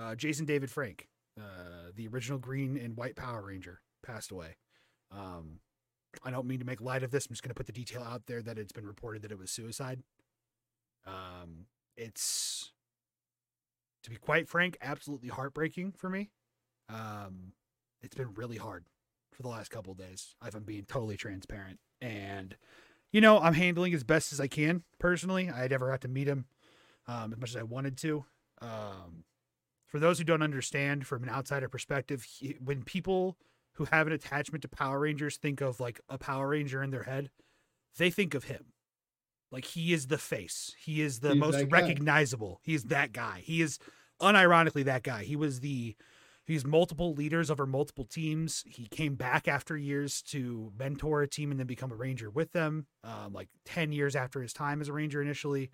uh, 0.00 0.14
Jason 0.14 0.46
David 0.46 0.70
Frank, 0.70 1.08
uh, 1.38 1.90
the 1.94 2.08
original 2.08 2.38
Green 2.38 2.78
and 2.78 2.96
White 2.96 3.16
Power 3.16 3.42
Ranger, 3.44 3.82
passed 4.02 4.30
away. 4.30 4.56
Um, 5.10 5.60
I 6.24 6.30
don't 6.30 6.46
mean 6.46 6.58
to 6.58 6.64
make 6.64 6.80
light 6.80 7.02
of 7.02 7.10
this. 7.10 7.26
I'm 7.26 7.32
just 7.32 7.42
going 7.42 7.50
to 7.50 7.54
put 7.54 7.66
the 7.66 7.72
detail 7.72 8.02
out 8.02 8.26
there 8.26 8.42
that 8.42 8.58
it's 8.58 8.72
been 8.72 8.86
reported 8.86 9.22
that 9.22 9.32
it 9.32 9.38
was 9.38 9.50
suicide. 9.50 10.02
Um, 11.06 11.66
it's, 11.96 12.72
to 14.02 14.10
be 14.10 14.16
quite 14.16 14.48
frank, 14.48 14.76
absolutely 14.82 15.28
heartbreaking 15.28 15.92
for 15.96 16.10
me. 16.10 16.30
Um, 16.88 17.52
it's 18.02 18.14
been 18.14 18.34
really 18.34 18.56
hard 18.56 18.84
for 19.32 19.42
the 19.42 19.48
last 19.48 19.70
couple 19.70 19.94
days. 19.94 20.34
If 20.44 20.54
I'm 20.54 20.64
being 20.64 20.84
totally 20.84 21.16
transparent, 21.16 21.78
and 22.00 22.56
you 23.12 23.20
know, 23.20 23.38
I'm 23.38 23.54
handling 23.54 23.94
as 23.94 24.04
best 24.04 24.32
as 24.32 24.40
I 24.40 24.48
can 24.48 24.82
personally. 24.98 25.50
I 25.50 25.66
never 25.68 25.88
got 25.88 26.02
to 26.02 26.08
meet 26.08 26.28
him 26.28 26.46
um, 27.06 27.32
as 27.32 27.38
much 27.38 27.50
as 27.50 27.56
I 27.56 27.62
wanted 27.62 27.96
to. 27.98 28.24
Um, 28.60 29.24
for 29.86 29.98
those 29.98 30.18
who 30.18 30.24
don't 30.24 30.42
understand, 30.42 31.06
from 31.06 31.22
an 31.22 31.30
outsider 31.30 31.68
perspective, 31.68 32.22
he, 32.24 32.56
when 32.62 32.82
people 32.82 33.38
who 33.78 33.84
have 33.86 34.08
an 34.08 34.12
attachment 34.12 34.62
to 34.62 34.68
Power 34.68 34.98
Rangers 34.98 35.36
think 35.36 35.60
of 35.60 35.78
like 35.78 36.00
a 36.08 36.18
Power 36.18 36.48
Ranger 36.48 36.82
in 36.82 36.90
their 36.90 37.04
head, 37.04 37.30
they 37.96 38.10
think 38.10 38.34
of 38.34 38.44
him. 38.44 38.72
Like 39.52 39.64
he 39.64 39.92
is 39.92 40.08
the 40.08 40.18
face. 40.18 40.74
He 40.84 41.00
is 41.00 41.20
the 41.20 41.30
He's 41.30 41.38
most 41.38 41.64
recognizable. 41.70 42.60
He 42.62 42.74
is 42.74 42.84
that 42.84 43.12
guy. 43.12 43.40
He 43.44 43.62
is 43.62 43.78
unironically 44.20 44.84
that 44.84 45.04
guy. 45.04 45.22
He 45.22 45.36
was 45.36 45.60
the 45.60 45.94
he's 46.44 46.66
multiple 46.66 47.14
leaders 47.14 47.50
over 47.50 47.66
multiple 47.66 48.04
teams. 48.04 48.64
He 48.66 48.86
came 48.86 49.14
back 49.14 49.46
after 49.46 49.76
years 49.76 50.22
to 50.22 50.72
mentor 50.76 51.22
a 51.22 51.28
team 51.28 51.52
and 51.52 51.60
then 51.60 51.68
become 51.68 51.92
a 51.92 51.96
ranger 51.96 52.30
with 52.30 52.52
them. 52.52 52.86
Um, 53.04 53.32
like 53.32 53.48
ten 53.64 53.92
years 53.92 54.16
after 54.16 54.42
his 54.42 54.52
time 54.52 54.80
as 54.80 54.88
a 54.88 54.92
ranger 54.92 55.22
initially. 55.22 55.70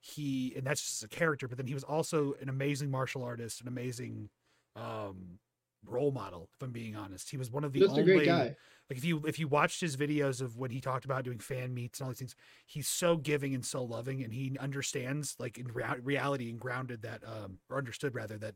He 0.00 0.52
and 0.56 0.66
that's 0.66 0.82
just 0.82 1.04
a 1.04 1.08
character, 1.08 1.46
but 1.46 1.56
then 1.56 1.68
he 1.68 1.74
was 1.74 1.84
also 1.84 2.34
an 2.42 2.48
amazing 2.48 2.90
martial 2.90 3.22
artist, 3.22 3.60
an 3.60 3.68
amazing 3.68 4.28
um 4.76 5.38
role 5.86 6.10
model, 6.12 6.48
if 6.54 6.62
I'm 6.62 6.72
being 6.72 6.96
honest. 6.96 7.30
He 7.30 7.36
was 7.36 7.50
one 7.50 7.64
of 7.64 7.72
the 7.72 7.80
Just 7.80 7.92
only 7.92 8.02
a 8.02 8.16
great 8.16 8.26
guy. 8.26 8.56
like 8.90 8.98
if 8.98 9.04
you 9.04 9.22
if 9.26 9.38
you 9.38 9.48
watched 9.48 9.80
his 9.80 9.96
videos 9.96 10.40
of 10.40 10.56
when 10.58 10.70
he 10.70 10.80
talked 10.80 11.04
about 11.04 11.24
doing 11.24 11.38
fan 11.38 11.74
meets 11.74 12.00
and 12.00 12.06
all 12.06 12.10
these 12.10 12.18
things, 12.18 12.34
he's 12.66 12.88
so 12.88 13.16
giving 13.16 13.54
and 13.54 13.64
so 13.64 13.82
loving, 13.82 14.22
and 14.22 14.32
he 14.32 14.56
understands 14.58 15.36
like 15.38 15.58
in 15.58 15.66
rea- 15.68 16.00
reality 16.02 16.50
and 16.50 16.58
grounded 16.60 17.02
that 17.02 17.22
um 17.26 17.58
or 17.70 17.78
understood 17.78 18.14
rather 18.14 18.38
that 18.38 18.54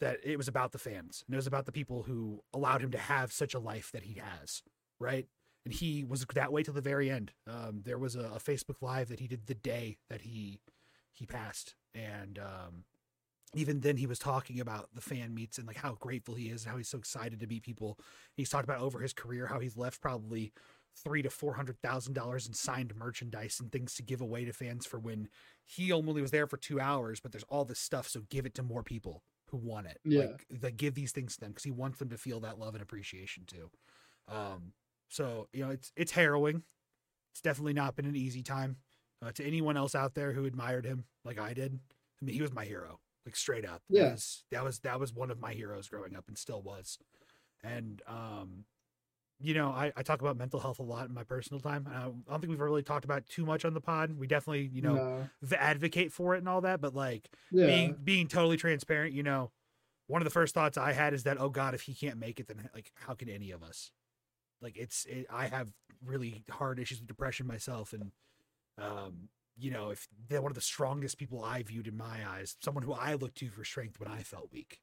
that 0.00 0.18
it 0.24 0.36
was 0.38 0.48
about 0.48 0.72
the 0.72 0.78
fans 0.78 1.22
and 1.26 1.34
it 1.34 1.36
was 1.36 1.46
about 1.46 1.66
the 1.66 1.72
people 1.72 2.04
who 2.04 2.40
allowed 2.54 2.80
him 2.80 2.90
to 2.90 2.98
have 2.98 3.32
such 3.32 3.52
a 3.52 3.58
life 3.58 3.90
that 3.92 4.02
he 4.04 4.14
has, 4.18 4.62
right? 4.98 5.26
And 5.66 5.74
he 5.74 6.04
was 6.04 6.24
that 6.34 6.52
way 6.52 6.62
till 6.62 6.72
the 6.72 6.80
very 6.80 7.10
end. 7.10 7.32
Um, 7.46 7.82
there 7.84 7.98
was 7.98 8.16
a, 8.16 8.20
a 8.20 8.38
Facebook 8.38 8.76
live 8.80 9.08
that 9.10 9.20
he 9.20 9.26
did 9.28 9.46
the 9.46 9.54
day 9.54 9.98
that 10.08 10.22
he 10.22 10.60
he 11.12 11.26
passed, 11.26 11.74
and 11.94 12.38
um, 12.38 12.84
even 13.54 13.80
then 13.80 13.96
he 13.96 14.06
was 14.06 14.18
talking 14.18 14.60
about 14.60 14.88
the 14.94 15.00
fan 15.00 15.34
meets 15.34 15.58
and 15.58 15.66
like 15.66 15.76
how 15.76 15.96
grateful 16.00 16.34
he 16.34 16.48
is 16.50 16.62
and 16.62 16.70
how 16.70 16.76
he's 16.76 16.88
so 16.88 16.98
excited 16.98 17.40
to 17.40 17.46
meet 17.46 17.62
people. 17.62 17.98
He's 18.36 18.50
talked 18.50 18.64
about 18.64 18.80
over 18.80 19.00
his 19.00 19.12
career 19.12 19.46
how 19.46 19.60
he's 19.60 19.76
left 19.76 20.00
probably 20.00 20.52
three 20.96 21.22
to 21.22 21.30
four 21.30 21.54
hundred 21.54 21.80
thousand 21.82 22.14
dollars 22.14 22.46
in 22.46 22.54
signed 22.54 22.94
merchandise 22.96 23.58
and 23.60 23.70
things 23.72 23.94
to 23.94 24.02
give 24.02 24.20
away 24.20 24.44
to 24.44 24.52
fans 24.52 24.86
for 24.86 24.98
when 24.98 25.28
he 25.64 25.92
only 25.92 26.20
was 26.20 26.30
there 26.30 26.46
for 26.46 26.56
two 26.56 26.80
hours, 26.80 27.20
but 27.20 27.32
there's 27.32 27.44
all 27.44 27.64
this 27.64 27.78
stuff, 27.78 28.08
so 28.08 28.22
give 28.28 28.46
it 28.46 28.54
to 28.54 28.62
more 28.62 28.82
people 28.82 29.22
who 29.46 29.56
want 29.56 29.86
it. 29.86 29.98
Yeah. 30.04 30.20
Like, 30.20 30.46
like 30.62 30.76
give 30.76 30.94
these 30.94 31.12
things 31.12 31.34
to 31.34 31.40
them 31.40 31.50
because 31.50 31.64
he 31.64 31.70
wants 31.70 31.98
them 31.98 32.08
to 32.10 32.18
feel 32.18 32.40
that 32.40 32.58
love 32.58 32.74
and 32.74 32.82
appreciation 32.82 33.44
too. 33.46 33.70
Um, 34.28 34.72
so 35.08 35.48
you 35.52 35.64
know, 35.64 35.70
it's 35.70 35.92
it's 35.96 36.12
harrowing. 36.12 36.62
It's 37.32 37.40
definitely 37.40 37.74
not 37.74 37.96
been 37.96 38.06
an 38.06 38.16
easy 38.16 38.42
time. 38.42 38.76
Uh, 39.22 39.30
to 39.32 39.44
anyone 39.44 39.76
else 39.76 39.94
out 39.94 40.14
there 40.14 40.32
who 40.32 40.46
admired 40.46 40.86
him 40.86 41.04
like 41.24 41.38
I 41.38 41.52
did, 41.52 41.78
I 42.20 42.24
mean, 42.24 42.34
he 42.34 42.40
was 42.40 42.54
my 42.54 42.64
hero, 42.64 43.00
like 43.26 43.36
straight 43.36 43.64
up. 43.64 43.82
That 43.90 43.96
Yeah. 43.98 44.16
that 44.50 44.64
was 44.64 44.78
that 44.80 44.98
was 45.00 45.12
one 45.12 45.30
of 45.30 45.38
my 45.40 45.52
heroes 45.52 45.88
growing 45.88 46.16
up, 46.16 46.24
and 46.28 46.36
still 46.38 46.62
was. 46.62 46.98
And 47.62 48.00
um, 48.06 48.64
you 49.42 49.54
know, 49.54 49.68
I, 49.70 49.92
I 49.96 50.02
talk 50.02 50.20
about 50.20 50.36
mental 50.36 50.60
health 50.60 50.78
a 50.80 50.82
lot 50.82 51.08
in 51.08 51.14
my 51.14 51.24
personal 51.24 51.60
time. 51.60 51.86
I 51.90 52.02
don't, 52.02 52.24
I 52.28 52.32
don't 52.32 52.40
think 52.40 52.50
we've 52.50 52.60
really 52.60 52.82
talked 52.82 53.04
about 53.06 53.18
it 53.18 53.28
too 53.28 53.46
much 53.46 53.64
on 53.64 53.72
the 53.72 53.80
pod. 53.80 54.18
We 54.18 54.26
definitely, 54.26 54.70
you 54.72 54.82
know, 54.82 54.94
No. 54.96 55.30
v- 55.42 55.56
advocate 55.56 56.12
for 56.12 56.34
it 56.34 56.38
and 56.38 56.48
all 56.48 56.60
that, 56.62 56.80
but 56.80 56.94
like 56.94 57.30
Yeah. 57.50 57.66
being 57.66 57.96
being 58.04 58.28
totally 58.28 58.56
transparent, 58.56 59.14
you 59.14 59.22
know, 59.22 59.50
one 60.08 60.20
of 60.20 60.24
the 60.24 60.30
first 60.30 60.54
thoughts 60.54 60.76
I 60.76 60.92
had 60.92 61.14
is 61.14 61.22
that 61.24 61.38
oh 61.40 61.48
god, 61.50 61.74
if 61.74 61.82
he 61.82 61.94
can't 61.94 62.18
make 62.18 62.40
it, 62.40 62.48
then 62.48 62.68
like 62.74 62.92
how 62.94 63.14
can 63.14 63.28
any 63.28 63.50
of 63.50 63.62
us? 63.62 63.92
Like 64.60 64.76
it's 64.76 65.04
it, 65.06 65.26
I 65.30 65.46
have 65.46 65.68
really 66.04 66.44
hard 66.50 66.78
issues 66.78 66.98
with 67.00 67.08
depression 67.08 67.46
myself, 67.46 67.92
and 67.94 68.12
um, 68.78 69.28
you 69.56 69.70
know, 69.70 69.90
if 69.90 70.08
they're 70.28 70.42
one 70.42 70.50
of 70.50 70.56
the 70.56 70.60
strongest 70.60 71.18
people 71.18 71.44
I 71.44 71.62
viewed 71.62 71.86
in 71.86 71.96
my 71.96 72.18
eyes, 72.28 72.56
someone 72.60 72.84
who 72.84 72.92
I 72.92 73.14
looked 73.14 73.38
to 73.38 73.48
for 73.48 73.64
strength 73.64 74.00
when 74.00 74.08
I 74.08 74.22
felt 74.22 74.50
weak. 74.52 74.80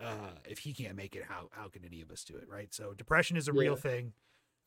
Uh, 0.00 0.34
if 0.44 0.58
he 0.58 0.74
can't 0.74 0.94
make 0.94 1.16
it, 1.16 1.24
how 1.26 1.48
how 1.52 1.68
can 1.68 1.82
any 1.84 2.02
of 2.02 2.10
us 2.10 2.22
do 2.24 2.36
it, 2.36 2.46
right? 2.48 2.74
So 2.74 2.92
depression 2.92 3.36
is 3.36 3.48
a 3.48 3.52
real 3.52 3.76
thing. 3.76 4.12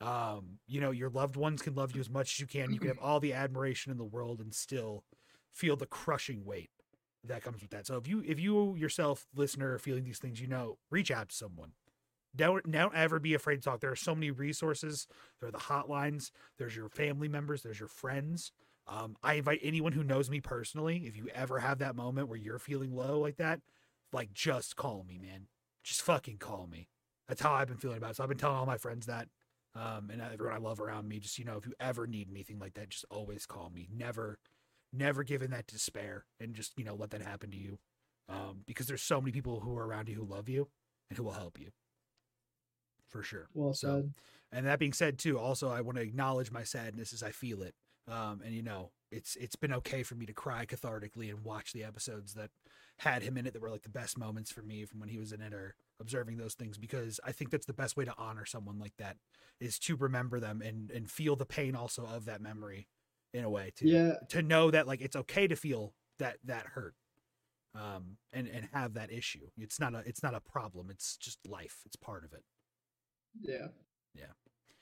Um, 0.00 0.58
you 0.66 0.80
know, 0.80 0.90
your 0.90 1.10
loved 1.10 1.36
ones 1.36 1.62
can 1.62 1.74
love 1.74 1.94
you 1.94 2.00
as 2.00 2.10
much 2.10 2.34
as 2.34 2.40
you 2.40 2.46
can. 2.46 2.72
You 2.72 2.80
can 2.80 2.88
have 2.88 2.98
all 3.02 3.20
the 3.20 3.32
admiration 3.32 3.92
in 3.92 3.98
the 3.98 4.04
world 4.04 4.40
and 4.40 4.52
still 4.52 5.04
feel 5.52 5.76
the 5.76 5.86
crushing 5.86 6.44
weight 6.44 6.70
that 7.24 7.42
comes 7.42 7.60
with 7.60 7.70
that. 7.70 7.86
So 7.86 7.96
if 7.96 8.08
you 8.08 8.22
if 8.26 8.40
you 8.40 8.74
yourself, 8.76 9.26
listener, 9.34 9.74
are 9.74 9.78
feeling 9.78 10.04
these 10.04 10.18
things, 10.18 10.40
you 10.40 10.46
know, 10.46 10.78
reach 10.90 11.10
out 11.10 11.28
to 11.30 11.34
someone. 11.34 11.72
Don't 12.34 12.70
don't 12.70 12.94
ever 12.94 13.18
be 13.18 13.34
afraid 13.34 13.56
to 13.56 13.62
talk. 13.62 13.80
There 13.80 13.90
are 13.90 13.96
so 13.96 14.14
many 14.14 14.30
resources. 14.30 15.06
There 15.40 15.48
are 15.48 15.52
the 15.52 15.58
hotlines. 15.58 16.30
There's 16.58 16.76
your 16.76 16.88
family 16.88 17.28
members. 17.28 17.62
There's 17.62 17.80
your 17.80 17.88
friends. 17.88 18.52
Um, 18.90 19.16
I 19.22 19.34
invite 19.34 19.60
anyone 19.62 19.92
who 19.92 20.02
knows 20.02 20.28
me 20.28 20.40
personally. 20.40 21.04
If 21.06 21.16
you 21.16 21.28
ever 21.32 21.60
have 21.60 21.78
that 21.78 21.94
moment 21.94 22.28
where 22.28 22.36
you're 22.38 22.58
feeling 22.58 22.92
low 22.94 23.20
like 23.20 23.36
that, 23.36 23.60
like 24.12 24.32
just 24.34 24.74
call 24.74 25.04
me, 25.08 25.16
man. 25.16 25.46
Just 25.84 26.02
fucking 26.02 26.38
call 26.38 26.66
me. 26.66 26.88
That's 27.28 27.40
how 27.40 27.52
I've 27.52 27.68
been 27.68 27.76
feeling 27.76 27.98
about 27.98 28.10
it. 28.10 28.16
So 28.16 28.24
I've 28.24 28.28
been 28.28 28.36
telling 28.36 28.56
all 28.56 28.66
my 28.66 28.78
friends 28.78 29.06
that, 29.06 29.28
um, 29.76 30.10
and 30.12 30.20
everyone 30.20 30.56
I 30.56 30.58
love 30.58 30.80
around 30.80 31.08
me. 31.08 31.20
Just 31.20 31.38
you 31.38 31.44
know, 31.44 31.56
if 31.56 31.64
you 31.66 31.72
ever 31.78 32.08
need 32.08 32.28
anything 32.28 32.58
like 32.58 32.74
that, 32.74 32.90
just 32.90 33.04
always 33.10 33.46
call 33.46 33.70
me. 33.72 33.88
Never, 33.96 34.40
never 34.92 35.22
give 35.22 35.40
in 35.40 35.52
that 35.52 35.68
despair, 35.68 36.24
and 36.40 36.52
just 36.54 36.76
you 36.76 36.84
know 36.84 36.96
let 36.96 37.10
that 37.10 37.22
happen 37.22 37.52
to 37.52 37.56
you, 37.56 37.78
um, 38.28 38.64
because 38.66 38.88
there's 38.88 39.02
so 39.02 39.20
many 39.20 39.30
people 39.30 39.60
who 39.60 39.78
are 39.78 39.86
around 39.86 40.08
you 40.08 40.16
who 40.16 40.24
love 40.24 40.48
you 40.48 40.68
and 41.08 41.16
who 41.16 41.22
will 41.22 41.30
help 41.32 41.60
you. 41.60 41.70
For 43.08 43.22
sure. 43.22 43.48
Well 43.54 43.74
So- 43.74 44.02
said. 44.02 44.14
And 44.52 44.66
that 44.66 44.80
being 44.80 44.92
said, 44.92 45.16
too, 45.16 45.38
also 45.38 45.68
I 45.68 45.80
want 45.80 45.96
to 45.96 46.02
acknowledge 46.02 46.50
my 46.50 46.64
sadness 46.64 47.12
as 47.12 47.22
I 47.22 47.30
feel 47.30 47.62
it. 47.62 47.76
Um, 48.10 48.42
and 48.44 48.54
you 48.54 48.62
know, 48.62 48.90
it's 49.12 49.36
it's 49.36 49.56
been 49.56 49.72
okay 49.74 50.02
for 50.02 50.14
me 50.14 50.26
to 50.26 50.32
cry 50.32 50.66
cathartically 50.66 51.30
and 51.30 51.44
watch 51.44 51.72
the 51.72 51.84
episodes 51.84 52.34
that 52.34 52.50
had 52.98 53.22
him 53.22 53.36
in 53.38 53.46
it 53.46 53.52
that 53.54 53.62
were 53.62 53.70
like 53.70 53.82
the 53.82 53.88
best 53.88 54.18
moments 54.18 54.50
for 54.50 54.62
me 54.62 54.84
from 54.84 55.00
when 55.00 55.08
he 55.08 55.18
was 55.18 55.32
in 55.32 55.40
it 55.40 55.54
or 55.54 55.74
observing 56.00 56.36
those 56.36 56.54
things 56.54 56.76
because 56.76 57.18
I 57.24 57.32
think 57.32 57.50
that's 57.50 57.66
the 57.66 57.72
best 57.72 57.96
way 57.96 58.04
to 58.04 58.14
honor 58.18 58.44
someone 58.44 58.78
like 58.78 58.92
that 58.98 59.16
is 59.58 59.78
to 59.80 59.96
remember 59.96 60.38
them 60.40 60.60
and 60.60 60.90
and 60.90 61.10
feel 61.10 61.36
the 61.36 61.46
pain 61.46 61.74
also 61.74 62.04
of 62.04 62.26
that 62.26 62.40
memory 62.42 62.88
in 63.32 63.44
a 63.44 63.50
way 63.50 63.72
too. 63.74 63.86
Yeah, 63.88 64.14
To 64.30 64.42
know 64.42 64.70
that 64.70 64.86
like 64.86 65.00
it's 65.00 65.16
okay 65.16 65.46
to 65.46 65.56
feel 65.56 65.94
that 66.18 66.38
that 66.44 66.66
hurt. 66.66 66.94
Um 67.74 68.16
and 68.32 68.48
and 68.48 68.68
have 68.72 68.94
that 68.94 69.12
issue. 69.12 69.46
It's 69.56 69.78
not 69.78 69.94
a 69.94 70.02
it's 70.04 70.22
not 70.22 70.34
a 70.34 70.40
problem. 70.40 70.90
It's 70.90 71.16
just 71.16 71.38
life. 71.48 71.78
It's 71.86 71.96
part 71.96 72.24
of 72.24 72.32
it. 72.32 72.42
yeah, 73.40 73.68
Yeah. 74.14 74.32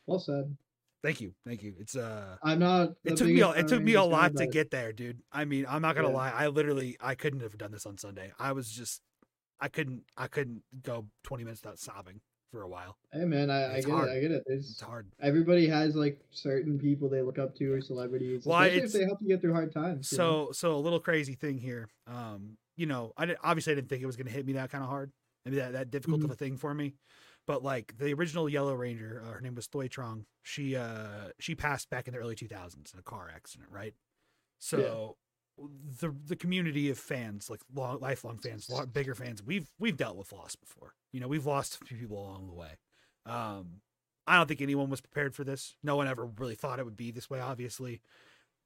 Well 0.06 0.18
said. 0.18 0.56
Thank 1.02 1.20
you. 1.20 1.32
Thank 1.46 1.62
you. 1.62 1.74
It's 1.78 1.94
uh 1.96 2.36
I'm 2.42 2.58
not. 2.58 2.90
it 3.04 3.16
took 3.16 3.28
me 3.28 3.40
a, 3.40 3.50
it 3.50 3.68
took 3.68 3.82
me 3.82 3.94
a 3.94 4.02
lot 4.02 4.34
to 4.36 4.46
get 4.46 4.70
there, 4.70 4.92
dude. 4.92 5.18
I 5.32 5.44
mean, 5.44 5.64
I'm 5.68 5.80
not 5.82 5.94
gonna 5.94 6.08
Yeah. 6.08 6.14
lie. 6.14 6.30
I 6.30 6.48
literally 6.48 6.96
I 7.00 7.14
couldn't 7.14 7.40
have 7.40 7.56
done 7.56 7.70
this 7.70 7.86
on 7.86 7.96
Sunday. 7.98 8.32
I 8.38 8.52
was 8.52 8.68
just 8.70 9.00
I 9.60 9.68
couldn't 9.68 10.02
I 10.16 10.26
couldn't 10.26 10.62
go 10.82 11.06
20 11.24 11.44
minutes 11.44 11.62
without 11.62 11.78
sobbing 11.78 12.20
for 12.50 12.62
a 12.62 12.68
while. 12.68 12.96
Hey 13.12 13.24
man, 13.26 13.48
I, 13.50 13.76
I 13.76 13.80
get 13.80 13.90
hard. 13.90 14.08
it. 14.08 14.12
I 14.12 14.20
get 14.20 14.30
it. 14.32 14.42
It's 14.46 14.78
There's 14.78 14.80
hard. 14.80 15.06
everybody 15.20 15.68
has 15.68 15.94
like 15.94 16.18
certain 16.30 16.78
people 16.80 17.08
they 17.08 17.22
look 17.22 17.38
up 17.38 17.54
to 17.56 17.72
or 17.72 17.80
celebrities, 17.80 18.44
Well, 18.44 18.58
especially 18.58 18.76
it's- 18.78 18.94
if 18.94 19.00
they 19.00 19.04
help 19.06 19.18
you 19.22 19.28
get 19.28 19.40
through 19.40 19.52
hard 19.54 19.72
times. 19.72 20.10
you 20.10 20.18
know? 20.18 20.46
So 20.46 20.52
so 20.52 20.74
a 20.74 20.78
little 20.80 21.00
crazy 21.00 21.34
thing 21.34 21.58
here. 21.58 21.88
Um, 22.08 22.56
you 22.76 22.86
know, 22.86 23.12
I 23.16 23.26
didn't, 23.26 23.38
obviously 23.44 23.72
I 23.72 23.76
didn't 23.76 23.88
think 23.88 24.02
it 24.02 24.06
was 24.06 24.16
gonna 24.16 24.30
hit 24.30 24.46
me 24.46 24.54
that 24.54 24.70
kind 24.70 24.82
of 24.82 24.90
hard. 24.90 25.12
Maybe 25.44 25.58
that 25.58 25.74
that 25.74 25.90
difficult 25.92 26.22
of 26.24 26.30
Mhm. 26.30 26.32
a 26.32 26.36
thing 26.36 26.56
for 26.56 26.74
me. 26.74 26.94
But 27.48 27.64
like 27.64 27.96
the 27.96 28.12
original 28.12 28.46
Yellow 28.46 28.74
Ranger, 28.74 29.22
uh, 29.26 29.32
her 29.32 29.40
name 29.40 29.54
was 29.54 29.66
Thuy 29.66 29.88
Trang. 29.88 30.26
She 30.42 30.76
uh 30.76 31.30
she 31.40 31.54
passed 31.54 31.88
back 31.88 32.06
in 32.06 32.12
the 32.12 32.20
early 32.20 32.36
2000s 32.36 32.92
in 32.92 33.00
a 33.00 33.02
car 33.02 33.32
accident, 33.34 33.70
right? 33.72 33.94
So 34.58 35.16
the 36.00 36.14
the 36.26 36.36
community 36.36 36.90
of 36.90 36.98
fans, 36.98 37.48
like 37.48 37.60
long, 37.74 38.00
lifelong 38.00 38.36
fans, 38.36 38.68
bigger 38.92 39.14
fans, 39.14 39.42
we've 39.42 39.70
we've 39.78 39.96
dealt 39.96 40.16
with 40.16 40.30
loss 40.30 40.56
before. 40.56 40.92
You 41.10 41.20
know, 41.20 41.26
we've 41.26 41.46
lost 41.46 41.78
a 41.80 41.86
few 41.86 41.96
people 41.96 42.18
along 42.22 42.48
the 42.48 42.54
way. 42.54 42.76
Um, 43.24 43.80
I 44.26 44.36
don't 44.36 44.46
think 44.46 44.60
anyone 44.60 44.90
was 44.90 45.00
prepared 45.00 45.34
for 45.34 45.42
this. 45.42 45.74
No 45.82 45.96
one 45.96 46.06
ever 46.06 46.26
really 46.26 46.54
thought 46.54 46.78
it 46.78 46.84
would 46.84 46.98
be 46.98 47.12
this 47.12 47.30
way, 47.30 47.40
obviously. 47.40 48.02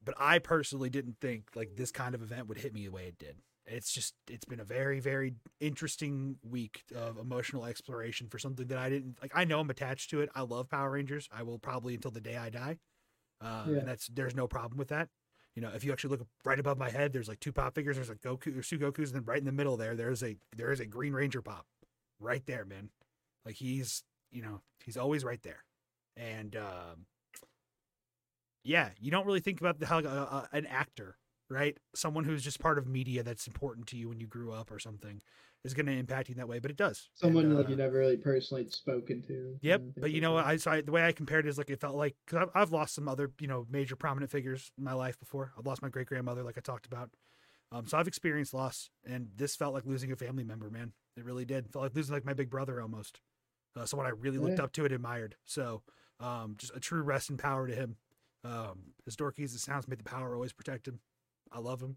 But 0.05 0.16
I 0.18 0.41
personally 0.41 0.91
didn't 0.91 1.18
think 1.20 1.51
like 1.55 1.76
this 1.76 1.93
kind 1.93 2.16
of 2.16 2.22
event 2.22 2.49
would 2.49 2.59
hit 2.59 2.74
me 2.74 2.87
the 2.87 2.93
way 2.93 3.05
it 3.05 3.16
did. 3.16 3.37
It's 3.66 3.92
just 3.92 4.14
it's 4.28 4.44
been 4.44 4.60
a 4.60 4.64
very 4.64 4.98
very 5.00 5.34
interesting 5.60 6.36
week 6.42 6.82
of 6.96 7.16
emotional 7.18 7.64
exploration 7.64 8.28
for 8.28 8.38
something 8.38 8.66
that 8.68 8.78
I 8.78 8.90
didn't 8.90 9.18
like. 9.22 9.32
I 9.34 9.44
know 9.44 9.60
I'm 9.60 9.70
attached 9.70 10.10
to 10.10 10.20
it. 10.20 10.30
I 10.34 10.42
love 10.42 10.68
Power 10.68 10.90
Rangers. 10.90 11.28
I 11.32 11.42
will 11.44 11.58
probably 11.58 11.94
until 11.94 12.10
the 12.10 12.20
day 12.20 12.36
I 12.36 12.50
die. 12.50 12.78
Uh, 13.40 13.64
Yeah. 13.68 13.78
And 13.78 13.88
that's 13.88 14.08
there's 14.08 14.34
no 14.34 14.48
problem 14.48 14.78
with 14.78 14.88
that. 14.88 15.08
You 15.54 15.62
know, 15.62 15.70
if 15.74 15.84
you 15.84 15.92
actually 15.92 16.16
look 16.16 16.26
right 16.44 16.58
above 16.58 16.78
my 16.78 16.90
head, 16.90 17.12
there's 17.12 17.28
like 17.28 17.40
two 17.40 17.52
pop 17.52 17.74
figures. 17.74 17.96
There's 17.96 18.10
a 18.10 18.14
Goku, 18.14 18.52
there's 18.54 18.68
two 18.68 18.78
Gokus, 18.78 19.06
and 19.06 19.14
then 19.16 19.24
right 19.24 19.38
in 19.38 19.44
the 19.44 19.52
middle 19.52 19.76
there, 19.76 19.94
there's 19.94 20.22
a 20.22 20.36
there 20.56 20.72
is 20.72 20.80
a 20.80 20.86
Green 20.86 21.12
Ranger 21.12 21.42
pop, 21.42 21.66
right 22.18 22.44
there, 22.46 22.64
man. 22.64 22.90
Like 23.44 23.56
he's 23.56 24.02
you 24.30 24.42
know 24.42 24.62
he's 24.84 24.96
always 24.96 25.24
right 25.24 25.42
there, 25.42 25.64
and 26.16 26.56
um, 26.56 27.06
yeah, 28.64 28.90
you 29.00 29.10
don't 29.10 29.26
really 29.26 29.40
think 29.40 29.60
about 29.60 29.78
the, 29.78 29.86
how 29.86 29.98
uh, 29.98 30.00
uh, 30.30 30.46
an 30.52 30.66
actor, 30.66 31.16
right? 31.53 31.76
Someone 31.94 32.24
who's 32.24 32.42
just 32.42 32.61
part 32.61 32.78
of 32.78 32.86
media 32.86 33.22
that's 33.22 33.46
important 33.46 33.86
to 33.88 33.96
you 33.96 34.09
when 34.09 34.20
you 34.20 34.26
grew 34.26 34.53
up 34.53 34.70
or 34.70 34.78
something 34.78 35.20
is 35.64 35.74
going 35.74 35.86
to 35.86 35.92
impact 35.92 36.28
you 36.28 36.34
that 36.36 36.48
way, 36.48 36.59
but 36.59 36.70
it 36.70 36.76
does. 36.76 37.09
someone 37.14 37.44
And, 37.46 37.57
like 37.57 37.66
uh, 37.66 37.70
you 37.70 37.76
never 37.76 37.98
really 37.98 38.16
personally 38.16 38.68
spoken 38.68 39.22
to. 39.28 39.57
Yep, 39.62 39.82
but 40.00 40.11
you 40.11 40.20
know 40.20 40.32
what? 40.32 40.44
I 40.44 40.57
so 40.57 40.70
I, 40.72 40.80
the 40.80 40.90
way 40.92 41.07
I 41.07 41.12
compared 41.12 41.46
it 41.46 41.48
is 41.48 41.59
like 41.59 41.70
it 41.70 41.80
felt 41.80 41.94
like 41.94 42.16
because 42.26 42.42
I've, 42.42 42.62
I've 42.62 42.72
lost 42.72 42.94
some 42.94 43.09
other 43.09 43.30
you 43.38 43.46
know 43.46 43.66
major 43.70 43.94
prominent 43.96 44.30
figures 44.30 44.72
in 44.76 44.84
my 44.84 44.92
life 44.92 45.18
before. 45.20 45.53
I've 45.59 45.66
lost 45.66 45.82
my 45.82 45.88
great 45.88 46.07
grandmother, 46.07 46.42
like 46.42 46.59
I 46.59 46.61
talked 46.61 46.86
about. 46.86 47.11
Um, 47.70 47.86
so 47.86 47.96
I've 47.96 48.09
experienced 48.09 48.53
loss, 48.55 48.90
and 49.07 49.28
this 49.36 49.57
felt 49.57 49.72
like 49.72 49.86
losing 49.86 50.12
a 50.12 50.16
family 50.16 50.44
member. 50.44 50.68
Man, 50.68 50.92
it 51.16 51.24
really 51.24 51.44
did. 51.44 51.72
felt 51.72 51.84
like 51.84 51.94
losing 51.94 52.14
like 52.14 52.24
my 52.24 52.34
big 52.34 52.50
brother 52.50 52.80
almost. 52.80 53.20
Uh, 53.76 53.86
someone 53.86 54.07
I 54.07 54.11
really 54.11 54.38
looked 54.38 54.59
Yeah. 54.59 54.64
up 54.64 54.72
to 54.72 54.84
and 54.84 54.92
admired. 54.92 55.36
So, 55.44 55.82
um, 56.20 56.57
just 56.59 56.74
a 56.76 56.80
true 56.80 57.03
rest 57.03 57.30
and 57.30 57.38
power 57.38 57.66
to 57.66 57.74
him. 57.74 57.96
Um, 58.44 58.92
as 59.07 59.16
dorky 59.16 59.44
as 59.44 59.55
it 59.55 59.61
sounds, 59.61 59.88
may 59.88 59.96
the 59.96 60.03
power 60.03 60.34
always 60.34 60.53
protect 60.53 60.86
him. 60.88 61.00
I 61.55 61.59
love 61.59 61.80
him, 61.80 61.96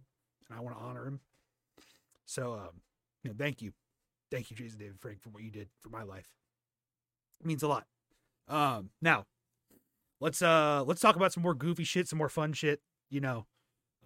and 0.49 0.57
I 0.57 0.61
want 0.61 0.77
to 0.77 0.83
honor 0.83 1.05
him. 1.05 1.19
So, 2.25 2.53
um, 2.53 2.81
you 3.23 3.29
know, 3.31 3.35
thank 3.37 3.61
you, 3.61 3.71
thank 4.31 4.49
you, 4.51 4.57
Jason 4.57 4.79
David 4.79 4.99
Frank, 4.99 5.21
for 5.21 5.29
what 5.29 5.43
you 5.43 5.51
did 5.51 5.69
for 5.81 5.89
my 5.89 6.03
life. 6.03 6.27
It 7.39 7.45
means 7.45 7.63
a 7.63 7.67
lot. 7.67 7.85
Um, 8.47 8.89
now 9.01 9.25
let's 10.19 10.41
uh 10.41 10.83
let's 10.85 11.01
talk 11.01 11.15
about 11.15 11.33
some 11.33 11.43
more 11.43 11.53
goofy 11.55 11.83
shit, 11.83 12.07
some 12.07 12.17
more 12.17 12.29
fun 12.29 12.53
shit. 12.53 12.79
You 13.09 13.21
know, 13.21 13.45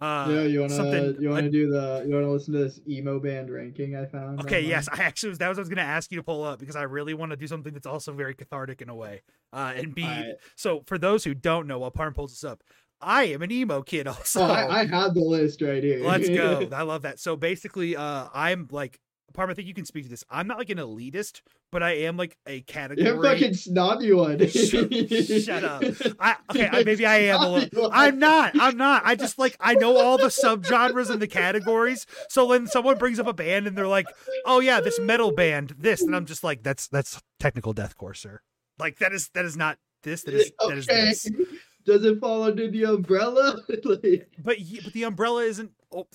uh, 0.00 0.26
yeah, 0.30 0.42
you 0.42 0.60
wanna 0.60 0.74
something- 0.74 1.20
you 1.20 1.28
wanna 1.28 1.50
do 1.50 1.70
the 1.70 2.04
you 2.06 2.14
wanna 2.14 2.30
listen 2.30 2.54
to 2.54 2.60
this 2.60 2.80
emo 2.88 3.18
band 3.18 3.50
ranking 3.50 3.96
I 3.96 4.06
found? 4.06 4.40
Okay, 4.40 4.58
online? 4.58 4.68
yes, 4.70 4.88
I 4.90 5.02
actually 5.02 5.30
was 5.30 5.38
that 5.38 5.48
was 5.48 5.58
I 5.58 5.62
was 5.62 5.68
going 5.68 5.76
to 5.78 5.82
ask 5.82 6.10
you 6.10 6.16
to 6.16 6.22
pull 6.22 6.42
up 6.42 6.58
because 6.58 6.76
I 6.76 6.82
really 6.82 7.14
want 7.14 7.30
to 7.30 7.36
do 7.36 7.46
something 7.46 7.72
that's 7.72 7.86
also 7.86 8.12
very 8.12 8.34
cathartic 8.34 8.80
in 8.80 8.88
a 8.88 8.94
way. 8.94 9.22
Uh, 9.52 9.72
and 9.76 9.94
be 9.94 10.04
Alright. 10.04 10.36
so 10.56 10.82
for 10.86 10.96
those 10.96 11.24
who 11.24 11.34
don't 11.34 11.66
know, 11.66 11.78
while 11.78 11.90
Parm 11.90 12.14
pulls 12.14 12.32
this 12.32 12.44
up, 12.44 12.62
I 13.00 13.24
am 13.24 13.42
an 13.42 13.50
emo 13.50 13.82
kid 13.82 14.06
also. 14.06 14.42
I, 14.42 14.80
I 14.80 14.86
had 14.86 15.14
the 15.14 15.20
list 15.20 15.62
right 15.62 15.82
here. 15.82 16.02
Let's 16.04 16.28
go. 16.28 16.68
I 16.72 16.82
love 16.82 17.02
that. 17.02 17.18
So 17.18 17.36
basically, 17.36 17.96
uh, 17.96 18.28
I'm 18.32 18.68
like 18.70 19.00
Parm. 19.32 19.50
I 19.50 19.54
think 19.54 19.68
you 19.68 19.74
can 19.74 19.84
speak 19.84 20.04
to 20.04 20.10
this. 20.10 20.24
I'm 20.28 20.46
not 20.46 20.58
like 20.58 20.70
an 20.70 20.78
elitist, 20.78 21.42
but 21.70 21.82
I 21.82 21.92
am 21.92 22.16
like 22.16 22.36
a 22.46 22.62
category. 22.62 23.06
You're 23.06 23.22
fucking 23.22 23.54
snobby 23.54 24.12
one. 24.12 24.38
Shut- 24.48 24.92
shut 25.44 25.64
up. 25.64 25.82
I, 26.20 26.36
okay, 26.50 26.68
I, 26.70 26.82
maybe 26.84 27.06
I 27.06 27.18
am 27.18 27.42
a 27.42 27.48
little. 27.48 27.90
I'm 27.92 28.18
not. 28.18 28.58
I'm 28.58 28.76
not. 28.76 29.02
I 29.04 29.14
just 29.14 29.38
like 29.38 29.56
I 29.60 29.74
know 29.74 29.96
all 29.96 30.18
the 30.18 30.26
subgenres 30.26 31.10
and 31.10 31.22
the 31.22 31.28
categories. 31.28 32.06
So 32.28 32.46
when 32.46 32.66
someone 32.66 32.98
brings 32.98 33.18
up 33.18 33.26
a 33.26 33.32
band 33.32 33.66
and 33.66 33.76
they're 33.76 33.86
like, 33.86 34.06
"Oh 34.44 34.60
yeah, 34.60 34.80
this 34.80 34.98
metal 34.98 35.32
band, 35.32 35.74
this," 35.78 36.02
and 36.02 36.14
I'm 36.14 36.26
just 36.26 36.42
like, 36.42 36.62
"That's 36.62 36.88
that's 36.88 37.20
technical 37.38 37.72
deathcore, 37.72 38.16
sir." 38.16 38.40
Like 38.78 38.98
that 38.98 39.12
is 39.12 39.30
that 39.34 39.44
is 39.44 39.56
not 39.56 39.78
this. 40.02 40.24
That 40.24 40.34
is 40.34 40.52
that 40.58 40.76
is 40.76 40.88
okay. 40.88 41.04
this. 41.04 41.30
Does 41.84 42.04
it 42.04 42.20
fall 42.20 42.42
under 42.44 42.70
the 42.70 42.84
umbrella? 42.84 43.60
Like, 43.84 44.28
But 44.42 44.58
but 44.84 44.92
the 44.92 45.04
umbrella 45.04 45.42
isn't. 45.44 45.72
Oh, 45.92 46.06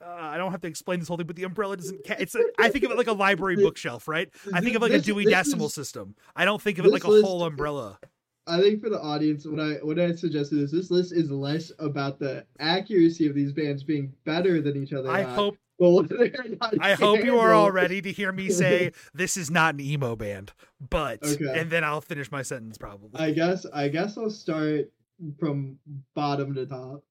uh, 0.00 0.06
I 0.08 0.36
don't 0.36 0.50
have 0.50 0.60
to 0.62 0.68
explain 0.68 0.98
this 0.98 1.08
whole 1.08 1.16
thing, 1.16 1.26
but 1.26 1.36
the 1.36 1.44
umbrella 1.44 1.76
doesn't. 1.76 2.04
Ca- 2.06 2.16
it's. 2.18 2.34
A, 2.34 2.40
I 2.58 2.68
think 2.68 2.84
of 2.84 2.90
it 2.90 2.96
like 2.96 3.06
a 3.06 3.12
library 3.12 3.56
bookshelf, 3.56 4.08
right? 4.08 4.28
I 4.52 4.60
think 4.60 4.74
of 4.76 4.82
like 4.82 4.92
a 4.92 5.00
Dewey 5.00 5.24
Decimal 5.24 5.66
is- 5.66 5.74
System. 5.74 6.14
I 6.34 6.44
don't 6.44 6.60
think 6.60 6.78
of 6.78 6.86
it 6.86 6.92
like 6.92 7.04
a 7.04 7.10
list- 7.10 7.24
whole 7.24 7.44
umbrella. 7.44 7.98
I 8.46 8.60
think 8.60 8.82
for 8.82 8.90
the 8.90 9.00
audience, 9.00 9.46
what 9.46 9.60
I 9.60 9.74
what 9.74 10.00
I 10.00 10.12
suggested 10.14 10.58
is 10.58 10.72
this 10.72 10.90
list 10.90 11.12
is 11.12 11.30
less 11.30 11.70
about 11.78 12.18
the 12.18 12.44
accuracy 12.58 13.28
of 13.28 13.34
these 13.34 13.52
bands 13.52 13.84
being 13.84 14.12
better 14.24 14.60
than 14.60 14.76
each 14.76 14.92
other. 14.92 15.10
I 15.10 15.22
not, 15.22 15.34
hope 15.34 15.58
but 15.78 15.90
whether 15.90 16.16
or 16.38 16.48
not 16.60 16.74
I 16.80 16.94
hope 16.94 17.24
you 17.24 17.38
are 17.38 17.52
all 17.52 17.70
ready 17.70 18.00
to 18.02 18.12
hear 18.12 18.32
me 18.32 18.48
say 18.50 18.92
this 19.14 19.36
is 19.36 19.50
not 19.50 19.74
an 19.74 19.80
emo 19.80 20.16
band, 20.16 20.52
but 20.90 21.22
Okay. 21.22 21.60
and 21.60 21.70
then 21.70 21.84
I'll 21.84 22.00
finish 22.00 22.30
my 22.30 22.42
sentence 22.42 22.78
probably. 22.78 23.20
I 23.20 23.30
guess 23.32 23.66
I 23.72 23.88
guess 23.88 24.16
I'll 24.16 24.30
start 24.30 24.90
from 25.38 25.78
bottom 26.14 26.54
to 26.54 26.66
top. 26.66 27.02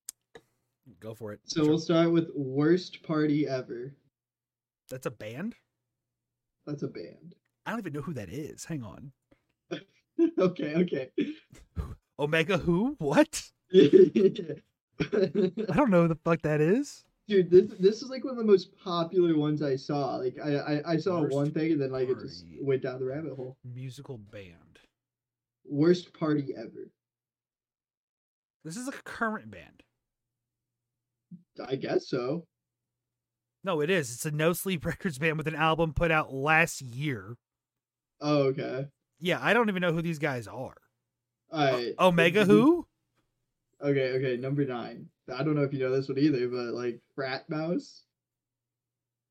Go 0.99 1.13
for 1.13 1.33
it. 1.33 1.39
So 1.45 1.61
Sure. 1.61 1.69
we'll 1.69 1.79
start 1.79 2.11
with 2.11 2.29
worst 2.35 3.01
party 3.03 3.47
ever. 3.47 3.93
That's 4.89 5.05
a 5.05 5.11
band. 5.11 5.55
That's 6.65 6.83
a 6.83 6.87
band. 6.87 7.35
I 7.65 7.71
don't 7.71 7.79
even 7.79 7.93
know 7.93 8.01
who 8.01 8.13
that 8.13 8.29
is. 8.29 8.65
Hang 8.65 8.83
on. 8.83 9.11
okay, 10.39 10.75
okay. 10.75 11.09
Omega 12.19 12.57
who? 12.57 12.95
What? 12.99 13.49
I 13.73 13.79
don't 14.99 15.89
know 15.89 16.03
who 16.03 16.07
the 16.09 16.19
fuck 16.23 16.41
that 16.43 16.59
is. 16.61 17.05
Dude, 17.31 17.49
this 17.49 17.71
this 17.79 18.01
is 18.01 18.09
like 18.09 18.25
one 18.25 18.31
of 18.31 18.37
the 18.37 18.43
most 18.43 18.77
popular 18.83 19.37
ones 19.37 19.63
I 19.63 19.77
saw. 19.77 20.17
Like 20.17 20.35
I 20.43 20.55
I, 20.57 20.81
I 20.85 20.97
saw 20.97 21.21
Worst 21.21 21.33
one 21.33 21.51
thing 21.51 21.71
and 21.71 21.81
then 21.81 21.89
like 21.89 22.09
it 22.09 22.19
just 22.19 22.43
went 22.59 22.83
down 22.83 22.99
the 22.99 23.05
rabbit 23.05 23.37
hole. 23.37 23.55
Musical 23.63 24.17
band. 24.17 24.79
Worst 25.63 26.13
party 26.13 26.53
ever. 26.57 26.91
This 28.65 28.75
is 28.75 28.89
a 28.89 28.91
current 29.05 29.49
band. 29.49 29.81
I 31.65 31.77
guess 31.77 32.09
so. 32.09 32.43
No, 33.63 33.79
it 33.79 33.89
is. 33.89 34.13
It's 34.13 34.25
a 34.25 34.31
No 34.31 34.51
Sleep 34.51 34.85
Records 34.85 35.17
band 35.17 35.37
with 35.37 35.47
an 35.47 35.55
album 35.55 35.93
put 35.93 36.11
out 36.11 36.33
last 36.33 36.81
year. 36.81 37.37
Oh, 38.19 38.47
okay. 38.47 38.87
Yeah, 39.21 39.39
I 39.41 39.53
don't 39.53 39.69
even 39.69 39.79
know 39.79 39.93
who 39.93 40.01
these 40.01 40.19
guys 40.19 40.49
are. 40.49 40.75
All 41.49 41.71
right. 41.71 41.93
Omega 41.97 42.43
who? 42.43 42.85
Okay, 43.81 44.11
okay. 44.17 44.35
Number 44.35 44.65
nine. 44.65 45.07
I 45.31 45.43
don't 45.43 45.55
know 45.55 45.63
if 45.63 45.73
you 45.73 45.79
know 45.79 45.91
this 45.95 46.07
one 46.09 46.17
either, 46.19 46.47
but 46.47 46.73
like 46.73 46.99
Frat 47.15 47.49
Mouse. 47.49 48.03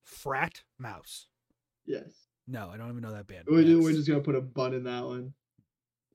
Frat 0.05 0.61
Mouse. 0.79 1.27
Yes. 1.87 2.29
No, 2.49 2.69
I 2.73 2.77
don't 2.77 2.89
even 2.91 3.03
know 3.03 3.13
that 3.13 3.27
band. 3.27 3.45
We're, 3.49 3.63
ju- 3.63 3.83
we're 3.83 3.93
just 3.93 4.09
gonna 4.09 4.21
put 4.21 4.35
a 4.35 4.41
bun 4.41 4.75
in 4.75 4.85
that 4.85 5.05
one. 5.05 5.33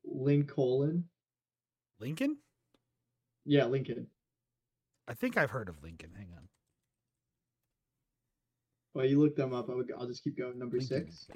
Lincoln. 0.04 1.06
Lincoln? 2.00 2.38
Yeah, 3.46 3.66
Lincoln. 3.66 4.08
I 5.08 5.14
think 5.14 5.38
I've 5.38 5.52
heard 5.52 5.70
of 5.70 5.82
Lincoln. 5.84 6.12
Hang 6.18 6.30
on. 6.36 6.48
Well, 8.94 9.06
you 9.06 9.20
look 9.22 9.36
them 9.36 9.54
up, 9.54 9.70
I 9.70 9.76
would, 9.76 9.92
I'll 9.98 10.08
just 10.08 10.24
keep 10.24 10.38
going. 10.38 10.58
Number 10.58 10.78
Lincoln 10.78 11.12
six. 11.12 11.28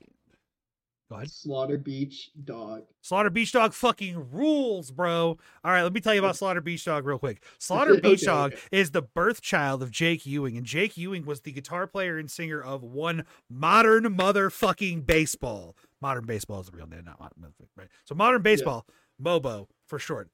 Band. 1.10 1.10
Go 1.10 1.16
ahead. 1.18 1.32
Slaughter 1.32 1.78
Beach 1.78 2.32
Dog. 2.44 2.84
Slaughter 3.02 3.30
Beach 3.30 3.52
Dog 3.52 3.74
fucking 3.74 4.32
rules, 4.32 4.92
bro. 4.92 5.38
All 5.64 5.72
right, 5.72 5.84
let 5.84 5.94
me 5.94 6.02
tell 6.02 6.14
you 6.14 6.20
about 6.20 6.36
Slaughter 6.38 6.62
Beach 6.62 6.86
Dog 6.86 7.06
real 7.06 7.20
quick. 7.20 7.44
Slaughter 7.58 7.96
Beach 8.02 8.24
Dog 8.24 8.54
okay. 8.54 8.62
is 8.72 8.92
the 8.92 9.02
birth 9.02 9.42
child 9.42 9.84
of 9.84 9.92
Jake 9.92 10.26
Ewing, 10.26 10.58
and 10.58 10.66
Jake 10.66 10.98
Ewing 10.98 11.26
was 11.26 11.42
the 11.42 11.52
guitar 11.52 11.88
player 11.88 12.18
and 12.18 12.30
singer 12.30 12.62
of 12.62 12.84
one 12.84 13.26
modern 13.50 14.04
motherfucking 14.16 15.06
baseball. 15.06 15.76
Modern 16.02 16.26
baseball 16.26 16.62
is 16.62 16.68
the 16.68 16.78
real 16.78 16.88
name, 16.88 17.04
not 17.06 17.20
modern, 17.20 17.54
right? 17.76 17.90
So 18.06 18.16
modern 18.16 18.42
baseball, 18.42 18.86
MOBO 19.22 19.68
for 19.86 20.00
short. 20.00 20.30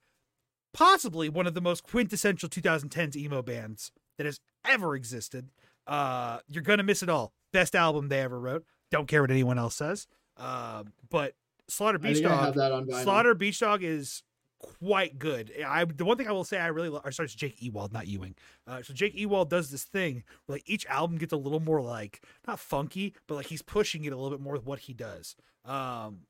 Possibly 0.74 1.30
one 1.30 1.48
of 1.48 1.54
the 1.54 1.62
most 1.62 1.84
quintessential 1.84 2.50
2010s 2.50 3.16
emo 3.16 3.42
bands 3.42 3.92
that 4.18 4.26
has 4.26 4.40
ever 4.68 4.96
existed. 4.96 5.50
Uh, 5.88 6.40
you're 6.48 6.64
gonna 6.64 6.84
miss 6.84 7.02
it 7.02 7.10
all. 7.10 7.34
Best 7.54 7.76
album 7.76 8.10
they 8.10 8.20
ever 8.20 8.40
wrote. 8.40 8.66
Don't 8.92 9.08
care 9.08 9.22
what 9.22 9.32
anyone 9.32 9.58
else 9.58 9.76
says. 9.76 10.08
Uh, 10.38 10.84
but 11.10 11.36
Slaughter 11.68 12.00
Beach 12.00 12.18
think 12.18 12.28
I 12.28 12.36
have 12.36 12.46
Dog, 12.46 12.56
that 12.56 12.72
on 12.72 12.86
vinyl. 12.86 13.04
Slaughter 13.04 13.34
Beach 13.34 13.60
Dog 13.60 13.84
is 13.84 14.24
quite 14.60 15.20
good. 15.20 15.52
I 15.66 15.86
the 15.86 16.06
one 16.06 16.18
thing 16.18 16.28
I 16.28 16.32
will 16.32 16.44
say 16.44 16.58
I 16.58 16.68
really 16.68 16.90
love. 16.90 17.04
Or 17.06 17.12
sorry, 17.12 17.26
it's 17.26 17.36
Jake 17.36 17.62
Ewald, 17.62 17.94
not 17.94 18.08
Ewing. 18.08 18.36
Uh, 18.68 18.82
so 18.82 18.94
Jake 18.94 19.16
Ewald 19.16 19.50
does 19.50 19.72
this 19.72 19.84
thing 19.84 20.24
where 20.46 20.58
like 20.58 20.70
each 20.70 20.86
album 20.88 21.18
gets 21.18 21.34
a 21.34 21.38
little 21.38 21.60
more 21.60 21.82
like 21.82 22.22
not 22.48 22.60
funky, 22.60 23.14
but 23.28 23.36
like 23.36 23.48
he's 23.48 23.62
pushing 23.62 24.06
it 24.06 24.14
a 24.14 24.18
little 24.18 24.36
bit 24.36 24.44
more 24.44 24.54
with 24.54 24.66
what 24.66 24.80
he 24.80 24.94
does. 24.94 25.36
Um, 25.64 26.22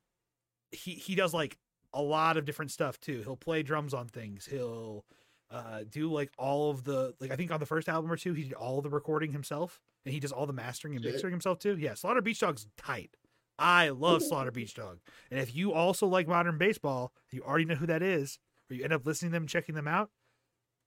he 0.71 0.91
he 0.91 1.15
does 1.15 1.33
like 1.33 1.57
a 1.93 2.01
lot 2.01 2.37
of 2.37 2.45
different 2.45 2.71
stuff 2.71 2.99
too. 2.99 3.21
He'll 3.23 3.37
play 3.37 3.63
drums 3.63 3.93
on 3.93 4.07
things. 4.07 4.45
He'll 4.45 5.05
uh 5.51 5.81
do 5.89 6.11
like 6.11 6.31
all 6.37 6.71
of 6.71 6.83
the 6.83 7.13
like 7.19 7.31
I 7.31 7.35
think 7.35 7.51
on 7.51 7.59
the 7.59 7.65
first 7.65 7.87
album 7.87 8.11
or 8.11 8.17
two 8.17 8.33
he 8.33 8.43
did 8.43 8.53
all 8.53 8.81
the 8.81 8.89
recording 8.89 9.31
himself 9.31 9.79
and 10.03 10.13
he 10.13 10.19
does 10.19 10.31
all 10.31 10.47
the 10.47 10.53
mastering 10.53 10.95
and 10.95 11.05
mixing 11.05 11.29
himself 11.29 11.59
too. 11.59 11.77
Yeah, 11.77 11.93
Slaughter 11.93 12.21
Beach 12.21 12.39
Dog's 12.39 12.67
tight. 12.77 13.11
I 13.57 13.89
love 13.89 14.21
Slaughter 14.21 14.51
Beach 14.51 14.73
Dog. 14.73 14.99
And 15.31 15.39
if 15.39 15.55
you 15.55 15.73
also 15.73 16.07
like 16.07 16.27
modern 16.27 16.57
baseball, 16.57 17.13
you 17.31 17.41
already 17.41 17.65
know 17.65 17.75
who 17.75 17.87
that 17.87 18.01
is, 18.03 18.39
or 18.69 18.75
you 18.75 18.83
end 18.83 18.93
up 18.93 19.05
listening 19.05 19.31
to 19.31 19.35
them 19.35 19.47
checking 19.47 19.75
them 19.75 19.87
out, 19.87 20.09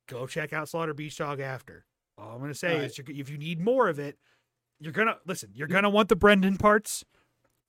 go 0.08 0.26
check 0.26 0.52
out 0.52 0.68
Slaughter 0.68 0.94
Beach 0.94 1.16
Dog 1.16 1.40
after. 1.40 1.86
All 2.18 2.34
I'm 2.34 2.40
gonna 2.40 2.54
say 2.54 2.74
Alright. 2.74 2.90
is 2.90 2.98
if 2.98 3.30
you 3.30 3.38
need 3.38 3.60
more 3.60 3.88
of 3.88 3.98
it, 3.98 4.18
you're 4.80 4.92
gonna 4.92 5.16
listen, 5.26 5.50
you're 5.54 5.68
gonna 5.68 5.90
want 5.90 6.08
the 6.08 6.16
Brendan 6.16 6.56
parts. 6.56 7.04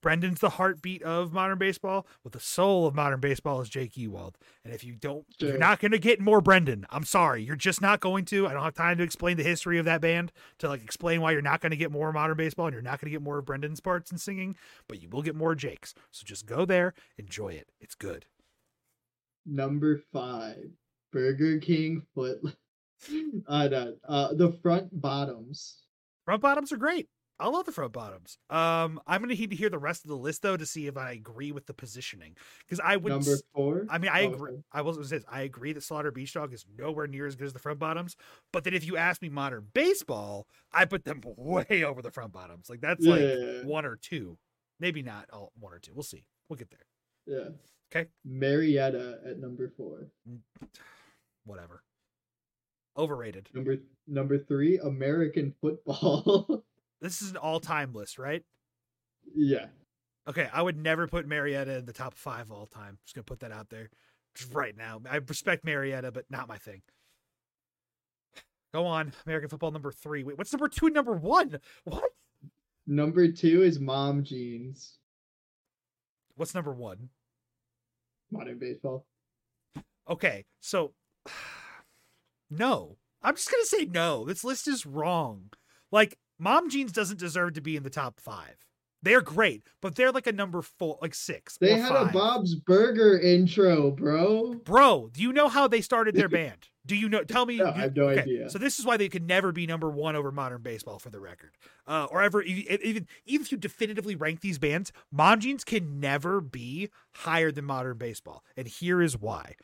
Brendan's 0.02 0.40
the 0.40 0.52
heartbeat 0.52 1.04
of 1.04 1.34
modern 1.34 1.58
baseball, 1.58 2.08
but 2.24 2.32
the 2.32 2.40
soul 2.40 2.86
of 2.88 2.96
modern 2.96 3.20
baseball 3.20 3.62
is 3.62 3.70
Jake 3.70 3.98
Ewald. 3.98 4.38
And 4.64 4.74
if 4.74 4.84
you 4.84 4.96
don't, 4.96 5.26
you're 5.40 5.58
not 5.58 5.80
going 5.80 5.92
to 5.92 6.00
get 6.00 6.20
more 6.20 6.42
Brendan. 6.42 6.86
I'm 6.90 7.04
sorry, 7.04 7.44
you're 7.44 7.56
just 7.56 7.82
not 7.82 8.00
going 8.00 8.26
to. 8.26 8.48
I 8.48 8.54
don't 8.54 8.64
have 8.64 8.74
time 8.74 8.98
to 8.98 9.04
explain 9.04 9.38
the 9.38 9.44
history 9.44 9.78
of 9.78 9.86
that 9.86 10.02
band 10.02 10.32
to 10.60 10.70
like 10.70 10.84
explain 10.84 11.22
why 11.22 11.32
you're 11.32 11.42
not 11.42 11.62
going 11.62 11.72
to 11.72 11.78
get 11.78 11.92
more 11.92 12.12
modern 12.14 12.38
baseball 12.38 12.68
and 12.68 12.74
you're 12.74 12.82
not 12.82 13.00
going 13.02 13.08
to 13.08 13.16
get 13.16 13.22
more 13.22 13.40
of 13.40 13.46
Brendan's 13.46 13.80
parts 13.80 14.12
and 14.12 14.20
singing, 14.20 14.56
but 14.88 15.02
you 15.02 15.10
will 15.10 15.22
get 15.22 15.36
more 15.36 15.56
Jake's. 15.56 15.94
So 16.12 16.24
just 16.26 16.46
go 16.46 16.66
there, 16.66 16.94
enjoy 17.18 17.50
it. 17.50 17.70
It's 17.80 17.96
good. 17.96 18.26
Number 19.46 20.02
five. 20.14 20.70
Burger 21.12 21.58
King 21.60 22.04
foot. 22.14 22.40
uh, 23.48 23.68
no, 23.68 23.96
uh, 24.08 24.34
the 24.34 24.52
front 24.62 24.90
bottoms. 25.02 25.78
Front 26.26 26.42
bottoms 26.42 26.72
are 26.72 26.78
great. 26.78 27.08
I 27.40 27.48
love 27.48 27.66
the 27.66 27.72
front 27.72 27.94
bottoms. 27.94 28.38
Um, 28.50 29.00
I'm 29.08 29.22
gonna 29.22 29.34
need 29.34 29.50
to 29.52 29.56
hear 29.56 29.70
the 29.70 29.78
rest 29.80 30.04
of 30.04 30.10
the 30.10 30.18
list 30.18 30.42
though 30.42 30.58
to 30.58 30.66
see 30.66 30.88
if 30.88 30.98
I 30.98 31.12
agree 31.12 31.52
with 31.54 31.66
the 31.66 31.74
positioning 31.74 32.36
because 32.66 32.82
I 32.84 32.98
would. 32.98 33.12
Number 33.12 33.36
four. 33.56 33.86
I 33.90 33.98
mean, 33.98 34.12
I 34.12 34.26
Oh, 34.26 34.34
agree. 34.34 34.58
I 34.74 34.82
was 34.82 34.98
gonna 34.98 35.08
say 35.08 35.18
this, 35.18 35.26
I 35.30 35.42
agree 35.42 35.72
that 35.74 35.82
Slaughter 35.84 36.12
Beach 36.12 36.34
Dog 36.34 36.54
is 36.54 36.66
nowhere 36.78 37.08
near 37.08 37.26
as 37.28 37.36
good 37.36 37.46
as 37.48 37.54
the 37.54 37.60
front 37.60 37.80
bottoms. 37.80 38.16
But 38.52 38.66
then 38.66 38.74
if 38.74 38.86
you 38.86 38.98
ask 38.98 39.22
me 39.22 39.30
modern 39.30 39.68
baseball, 39.74 40.48
I 40.74 40.86
put 40.86 41.06
them 41.06 41.22
way 41.38 41.84
over 41.86 42.02
the 42.02 42.12
front 42.12 42.34
bottoms. 42.34 42.70
Like 42.70 42.82
that's 42.82 43.06
Yeah, 43.06 43.12
like 43.12 43.22
yeah, 43.22 43.36
yeah. 43.36 43.64
one 43.64 43.86
or 43.86 43.96
two, 43.96 44.38
maybe 44.80 45.02
not 45.02 45.30
all 45.32 45.54
one 45.58 45.74
or 45.74 45.80
two. 45.80 45.94
We'll 45.94 46.04
see. 46.04 46.26
We'll 46.50 46.58
get 46.58 46.70
there. 46.72 46.86
Yeah. 47.26 47.50
Okay. 47.96 48.10
Marietta 48.26 49.20
at 49.26 49.40
number 49.40 49.72
four. 49.78 50.08
Whatever. 51.46 51.84
Overrated. 52.98 53.50
Number 53.54 53.78
number 54.08 54.38
three, 54.38 54.78
American 54.80 55.54
football. 55.62 56.66
This 57.02 57.22
is 57.22 57.32
an 57.32 57.38
all-time 57.38 57.94
list, 57.94 58.20
right? 58.20 58.44
yeah. 59.36 59.68
Okay, 60.28 60.48
I 60.54 60.62
would 60.62 60.78
never 60.78 61.08
put 61.08 61.28
Marietta 61.28 61.78
in 61.78 61.86
the 61.86 61.94
top 61.94 62.14
five 62.14 62.52
all 62.52 62.68
time. 62.68 63.00
Just 63.04 63.16
gonna 63.16 63.24
put 63.24 63.40
that 63.40 63.52
out 63.52 63.70
there, 63.70 63.90
just 64.36 64.54
right 64.54 64.78
now. 64.78 65.02
I 65.10 65.16
respect 65.16 65.66
Marietta, 65.66 66.12
but 66.12 66.26
not 66.30 66.48
my 66.48 66.58
thing. 66.58 66.84
Go 68.72 68.86
on, 68.86 69.14
American 69.26 69.50
football 69.50 69.72
number 69.72 69.92
three. 69.92 70.24
Wait, 70.24 70.38
what's 70.38 70.54
number 70.54 70.68
two? 70.68 70.90
Number 70.90 71.14
one? 71.14 71.60
What? 71.86 72.12
Number 72.86 73.32
two 73.32 73.64
is 73.64 73.80
mom 73.80 74.24
jeans. 74.24 75.00
What's 76.36 76.54
number 76.54 76.74
one? 76.74 77.10
Modern 78.32 78.60
baseball. 78.60 79.06
Okay, 80.08 80.46
so 80.60 80.94
no, 82.52 82.98
I'm 83.24 83.36
just 83.36 83.50
gonna 83.50 83.66
say 83.66 83.86
no. 83.86 84.26
This 84.26 84.44
list 84.44 84.68
is 84.68 84.86
wrong. 84.86 85.50
Like, 85.92 86.20
Mom 86.40 86.70
Jeans 86.70 86.92
doesn't 86.94 87.20
deserve 87.20 87.54
to 87.54 87.62
be 87.62 87.76
in 87.76 87.84
the 87.84 87.90
top 87.90 88.20
five. 88.20 88.56
They're 89.02 89.22
great, 89.22 89.64
but 89.82 89.96
they're 89.96 90.12
like 90.12 90.28
a 90.28 90.32
number 90.32 90.62
four, 90.62 90.98
like 91.02 91.14
six. 91.16 91.58
They 91.58 91.78
had 91.80 91.92
a. 91.94 92.06
Bob's 92.12 92.56
Burger 92.56 93.18
intro, 93.18 93.92
bro. 93.92 94.56
Bro, 94.66 95.12
do 95.14 95.22
you 95.22 95.32
know 95.32 95.48
how 95.48 95.68
they 95.68 95.80
started 95.80 96.16
their 96.16 96.28
band? 96.30 96.68
Do 96.86 96.96
you 96.96 97.08
know? 97.08 97.24
Tell 97.24 97.46
me. 97.46 97.58
No, 97.58 97.66
you- 97.66 97.72
I 97.72 97.78
have 97.78 97.96
no 97.96 98.10
okay, 98.10 98.22
idea. 98.22 98.50
So 98.50 98.58
this 98.58 98.78
is 98.78 98.86
why 98.86 98.98
they 98.98 99.08
could 99.08 99.26
never 99.26 99.54
be 99.54 99.66
number 99.68 99.90
one 99.90 100.18
over 100.18 100.32
modern 100.32 100.62
baseball 100.62 101.00
for 101.00 101.10
the 101.10 101.20
record, 101.20 101.52
uh, 101.88 102.08
or 102.12 102.22
ever 102.22 102.42
even 102.42 103.08
even 103.26 103.42
if 103.42 103.52
you 103.54 103.58
definitively 103.58 104.16
rank 104.16 104.42
these 104.42 104.60
bands, 104.60 104.92
Mom 105.12 105.40
Jeans 105.40 105.64
can 105.64 106.02
never 106.02 106.42
be 106.42 106.90
higher 107.16 107.52
than 107.52 107.64
modern 107.66 107.98
baseball, 107.98 108.44
and 108.58 108.68
here 108.68 109.02
is 109.02 109.18
why. 109.18 109.56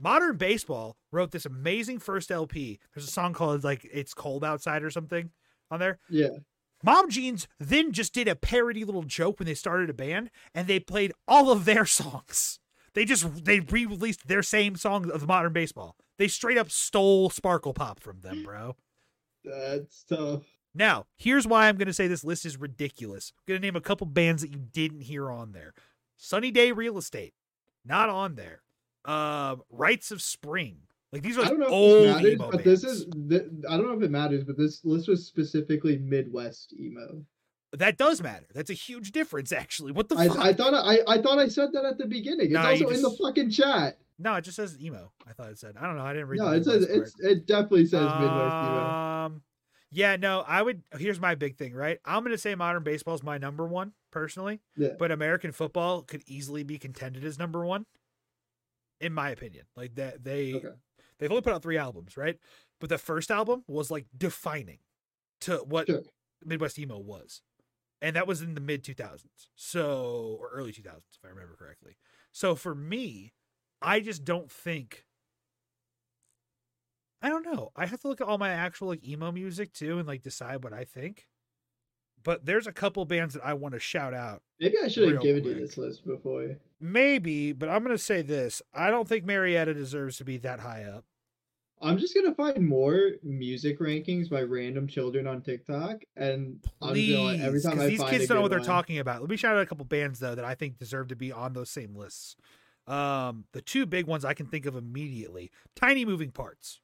Modern 0.00 0.36
baseball 0.36 0.96
wrote 1.12 1.30
this 1.30 1.44
amazing 1.44 1.98
first 1.98 2.30
LP. 2.32 2.80
There's 2.94 3.06
a 3.06 3.10
song 3.10 3.34
called 3.34 3.62
like 3.62 3.86
"It's 3.92 4.14
Cold 4.14 4.42
Outside" 4.44 4.82
or 4.82 4.90
something 4.90 5.30
on 5.70 5.80
there. 5.80 5.98
Yeah. 6.08 6.38
Mom 6.82 7.10
Jeans 7.10 7.46
then 7.58 7.92
just 7.92 8.14
did 8.14 8.26
a 8.28 8.34
parody 8.34 8.84
little 8.84 9.02
joke 9.02 9.38
when 9.38 9.46
they 9.46 9.54
started 9.54 9.90
a 9.90 9.94
band 9.94 10.30
and 10.54 10.66
they 10.66 10.80
played 10.80 11.12
all 11.28 11.50
of 11.50 11.64
their 11.64 11.84
songs. 11.86 12.58
They 12.94 13.04
just 13.04 13.44
they 13.44 13.60
re-released 13.60 14.26
their 14.26 14.42
same 14.42 14.76
song 14.76 15.10
of 15.10 15.26
modern 15.26 15.52
baseball. 15.52 15.96
They 16.18 16.28
straight 16.28 16.58
up 16.58 16.70
stole 16.70 17.30
Sparkle 17.30 17.72
Pop 17.72 18.00
from 18.00 18.20
them, 18.20 18.42
bro. 18.42 18.76
That's 19.44 20.04
tough. 20.04 20.42
Now, 20.74 21.06
here's 21.16 21.46
why 21.46 21.68
I'm 21.68 21.76
to 21.86 21.94
say 21.94 22.06
this 22.06 22.24
list 22.24 22.44
is 22.44 22.56
ridiculous. 22.58 23.32
I'm 23.38 23.46
to 23.60 23.66
name 23.66 23.76
a 23.76 23.80
couple 23.80 24.06
bands 24.06 24.42
that 24.42 24.52
you 24.52 24.58
didn't 24.58 25.02
hear 25.02 25.30
on 25.30 25.52
there. 25.52 25.72
Sunny 26.16 26.50
Day 26.50 26.72
Real 26.72 26.98
Estate, 26.98 27.34
not 27.84 28.08
on 28.08 28.34
there. 28.34 28.62
Um, 29.04 29.62
Rites 29.70 30.10
of 30.10 30.20
Spring. 30.20 30.82
Like 31.12 31.22
these 31.22 31.36
are 31.38 31.42
I 31.44 31.48
don't 31.48 31.58
know 31.58 31.66
if 31.66 31.72
old 31.72 32.02
this 32.04 32.14
matters, 32.16 32.32
emo 32.34 32.50
but 32.50 32.64
this 32.64 32.84
bands. 32.84 33.00
is 33.00 33.06
th- 33.28 33.42
I 33.68 33.76
don't 33.76 33.86
know 33.88 33.96
if 33.96 34.02
it 34.02 34.10
matters, 34.10 34.44
but 34.44 34.56
this 34.56 34.84
list 34.84 35.08
was 35.08 35.26
specifically 35.26 35.98
Midwest 35.98 36.72
emo. 36.78 37.24
that 37.72 37.96
does 37.98 38.22
matter. 38.22 38.46
That's 38.54 38.70
a 38.70 38.74
huge 38.74 39.10
difference, 39.12 39.50
actually. 39.52 39.90
What 39.92 40.08
the 40.08 40.16
I, 40.16 40.28
fuck? 40.28 40.38
I 40.38 40.52
thought 40.52 40.74
I, 40.74 40.98
I 41.08 41.20
thought 41.20 41.38
I 41.38 41.48
said 41.48 41.72
that 41.72 41.84
at 41.84 41.98
the 41.98 42.06
beginning. 42.06 42.46
It's 42.46 42.52
you 42.52 42.58
also 42.58 42.88
in 42.90 43.02
the 43.02 43.10
fucking 43.10 43.50
chat. 43.50 43.98
No, 44.20 44.34
it 44.34 44.42
just 44.42 44.56
says 44.56 44.76
emo. 44.80 45.10
I 45.26 45.32
thought 45.32 45.50
it 45.50 45.58
said. 45.58 45.76
I 45.80 45.86
don't 45.86 45.96
know. 45.96 46.04
I 46.04 46.12
didn't 46.12 46.28
read. 46.28 46.38
No, 46.38 46.52
it 46.52 46.64
says 46.64 46.84
it's 46.84 47.18
it 47.20 47.46
definitely 47.46 47.86
says 47.86 48.06
part. 48.06 48.20
Midwest 48.20 48.54
emo. 48.54 48.80
Um, 48.90 49.42
yeah, 49.90 50.14
no, 50.16 50.44
I 50.46 50.62
would. 50.62 50.82
Here's 50.96 51.18
my 51.18 51.34
big 51.34 51.56
thing, 51.56 51.74
right? 51.74 51.98
I'm 52.04 52.22
gonna 52.22 52.38
say 52.38 52.54
modern 52.54 52.84
baseball 52.84 53.14
is 53.14 53.22
my 53.24 53.38
number 53.38 53.66
one 53.66 53.92
personally, 54.12 54.60
Yeah. 54.76 54.90
but 54.98 55.10
American 55.10 55.50
football 55.52 56.02
could 56.02 56.22
easily 56.26 56.62
be 56.62 56.78
contended 56.78 57.24
as 57.24 57.38
number 57.38 57.64
one, 57.64 57.86
in 59.00 59.12
my 59.12 59.30
opinion. 59.30 59.64
Like 59.74 59.94
that, 59.96 60.22
they 60.22 60.54
Okay. 60.54 60.68
They've 61.20 61.30
only 61.30 61.42
put 61.42 61.52
out 61.52 61.62
three 61.62 61.78
albums, 61.78 62.16
right? 62.16 62.36
but 62.80 62.88
the 62.88 62.96
first 62.98 63.30
album 63.30 63.62
was 63.68 63.90
like 63.90 64.06
defining 64.16 64.78
to 65.42 65.58
what 65.58 65.86
Sure. 65.86 66.02
Midwest 66.44 66.78
emo 66.78 66.98
was. 66.98 67.42
And 68.00 68.16
that 68.16 68.26
was 68.26 68.40
in 68.40 68.54
the 68.54 68.60
mid 68.60 68.82
2000s. 68.82 69.24
So, 69.54 70.38
or 70.40 70.48
early 70.48 70.72
2000s, 70.72 70.96
if 71.12 71.24
I 71.24 71.28
remember 71.28 71.54
correctly. 71.58 71.96
So 72.32 72.54
for 72.54 72.74
me, 72.74 73.34
I 73.82 74.00
just 74.00 74.24
don't 74.24 74.50
think. 74.50 75.04
I 77.22 77.28
don't 77.28 77.44
know. 77.44 77.70
I 77.76 77.84
have 77.84 78.00
to 78.00 78.08
look 78.08 78.22
at 78.22 78.26
all 78.26 78.38
my 78.38 78.48
actual 78.50 78.88
like 78.88 79.06
emo 79.06 79.30
music 79.30 79.74
too 79.74 79.98
and 79.98 80.08
like 80.08 80.22
decide 80.22 80.64
what 80.64 80.72
I 80.72 80.84
think. 80.84 81.26
But 82.22 82.46
there's 82.46 82.66
a 82.66 82.72
couple 82.72 83.04
bands 83.04 83.34
that 83.34 83.44
I 83.44 83.52
want 83.54 83.74
to 83.74 83.80
shout 83.80 84.14
out. 84.14 84.42
Maybe 84.58 84.76
I 84.82 84.88
should 84.88 85.12
have 85.12 85.22
given 85.22 85.44
you 85.44 85.54
this 85.54 85.76
list 85.76 86.06
before. 86.06 86.56
Maybe, 86.80 87.52
but 87.52 87.68
I'm 87.68 87.82
going 87.84 87.94
to 87.96 88.02
say 88.02 88.22
this. 88.22 88.62
I 88.74 88.90
don't 88.90 89.08
think 89.08 89.24
Marietta 89.26 89.74
deserves 89.74 90.16
to 90.18 90.24
be 90.24 90.38
that 90.38 90.60
high 90.60 90.84
up. 90.84 91.04
I'm 91.82 91.96
just 91.98 92.14
gonna 92.14 92.34
find 92.34 92.68
more 92.68 93.12
music 93.22 93.78
rankings 93.80 94.28
by 94.28 94.42
random 94.42 94.86
children 94.86 95.26
on 95.26 95.40
TikTok, 95.40 96.02
and 96.16 96.62
Please, 96.82 97.40
every 97.40 97.62
time 97.62 97.80
I 97.80 97.86
these 97.86 98.02
kids 98.04 98.26
don't 98.26 98.36
know 98.36 98.42
what 98.42 98.50
they're 98.50 98.60
talking 98.60 98.98
about. 98.98 99.20
Let 99.20 99.30
me 99.30 99.36
shout 99.36 99.56
out 99.56 99.62
a 99.62 99.66
couple 99.66 99.84
bands 99.86 100.18
though 100.18 100.34
that 100.34 100.44
I 100.44 100.54
think 100.54 100.78
deserve 100.78 101.08
to 101.08 101.16
be 101.16 101.32
on 101.32 101.54
those 101.54 101.70
same 101.70 101.94
lists. 101.96 102.36
Um, 102.86 103.44
the 103.52 103.62
two 103.62 103.86
big 103.86 104.06
ones 104.06 104.24
I 104.24 104.34
can 104.34 104.46
think 104.46 104.66
of 104.66 104.76
immediately: 104.76 105.50
Tiny 105.74 106.04
Moving 106.04 106.30
Parts. 106.30 106.80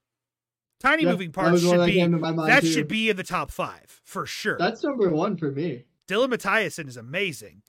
Tiny 0.80 1.05
Yeah, 1.05 1.12
Moving 1.12 1.32
Parts 1.32 1.62
should 1.62 1.80
that 1.80 1.86
be 1.86 1.92
came 1.94 2.12
to 2.12 2.18
my 2.18 2.32
mind 2.32 2.51
that 2.51 2.61
too. 2.61 2.68
should 2.68 2.88
be 2.88 3.11
in 3.11 3.16
the 3.16 3.22
top 3.22 3.51
five 3.51 4.01
for 4.05 4.26
sure. 4.26 4.57
That's 4.59 4.82
number 4.82 5.09
one 5.11 5.36
for 5.36 5.51
me. 5.51 5.84
Dylan 6.09 6.32
Mattheisen 6.32 6.88
is 6.88 6.97
amazing. 6.97 7.62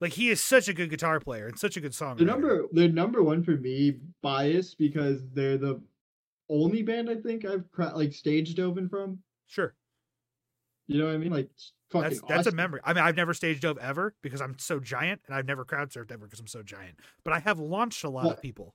Like 0.00 0.12
he 0.12 0.30
is 0.30 0.42
such 0.42 0.68
a 0.68 0.74
good 0.74 0.90
guitar 0.90 1.20
player 1.20 1.46
and 1.46 1.58
such 1.58 1.76
a 1.76 1.80
good 1.80 1.92
songwriter. 1.92 2.18
The 2.18 2.24
number, 2.24 2.64
the 2.72 2.88
number 2.88 3.22
one 3.22 3.42
for 3.42 3.52
me, 3.52 3.96
biased 4.22 4.78
because 4.78 5.22
they're 5.32 5.58
the 5.58 5.80
only 6.48 6.82
band 6.82 7.10
I 7.10 7.16
think 7.16 7.44
I've 7.44 7.70
cra- 7.70 7.92
like 7.96 8.12
stage 8.12 8.54
dove 8.54 8.78
from. 8.90 9.18
sure. 9.46 9.74
You 10.86 10.98
know 10.98 11.06
what 11.06 11.14
I 11.14 11.18
mean? 11.18 11.30
Like 11.30 11.50
fucking. 11.90 12.08
That's 12.08 12.20
that's 12.28 12.46
a 12.46 12.52
memory. 12.52 12.80
I 12.84 12.92
mean, 12.94 13.04
I've 13.04 13.16
never 13.16 13.34
stage 13.34 13.60
dove 13.60 13.78
ever 13.78 14.14
because 14.22 14.40
I'm 14.40 14.58
so 14.58 14.80
giant, 14.80 15.20
and 15.26 15.34
I've 15.34 15.46
never 15.46 15.64
crowd 15.64 15.90
surfed 15.90 16.10
ever 16.12 16.24
because 16.26 16.40
I'm 16.40 16.46
so 16.46 16.62
giant. 16.62 16.98
But 17.24 17.34
I 17.34 17.40
have 17.40 17.58
launched 17.58 18.04
a 18.04 18.08
lot 18.08 18.30
of 18.30 18.40
people. 18.40 18.74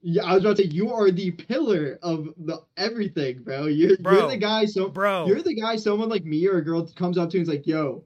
Yeah, 0.00 0.24
I 0.24 0.34
was 0.34 0.44
about 0.44 0.56
to 0.58 0.62
say 0.62 0.68
you 0.68 0.92
are 0.92 1.10
the 1.10 1.32
pillar 1.32 1.98
of 2.02 2.28
the 2.36 2.62
everything, 2.76 3.42
bro. 3.42 3.66
You're 3.66 3.96
Bro, 3.96 4.12
you're 4.18 4.28
the 4.28 4.36
guy. 4.36 4.64
So 4.64 4.88
Bro, 4.88 5.26
you're 5.26 5.42
the 5.42 5.54
guy. 5.54 5.74
Someone 5.76 6.08
like 6.08 6.24
me 6.24 6.46
or 6.46 6.58
a 6.58 6.64
girl 6.64 6.86
comes 6.86 7.18
up 7.18 7.30
to 7.30 7.38
and 7.38 7.42
is 7.42 7.48
like, 7.48 7.66
"Yo, 7.66 8.04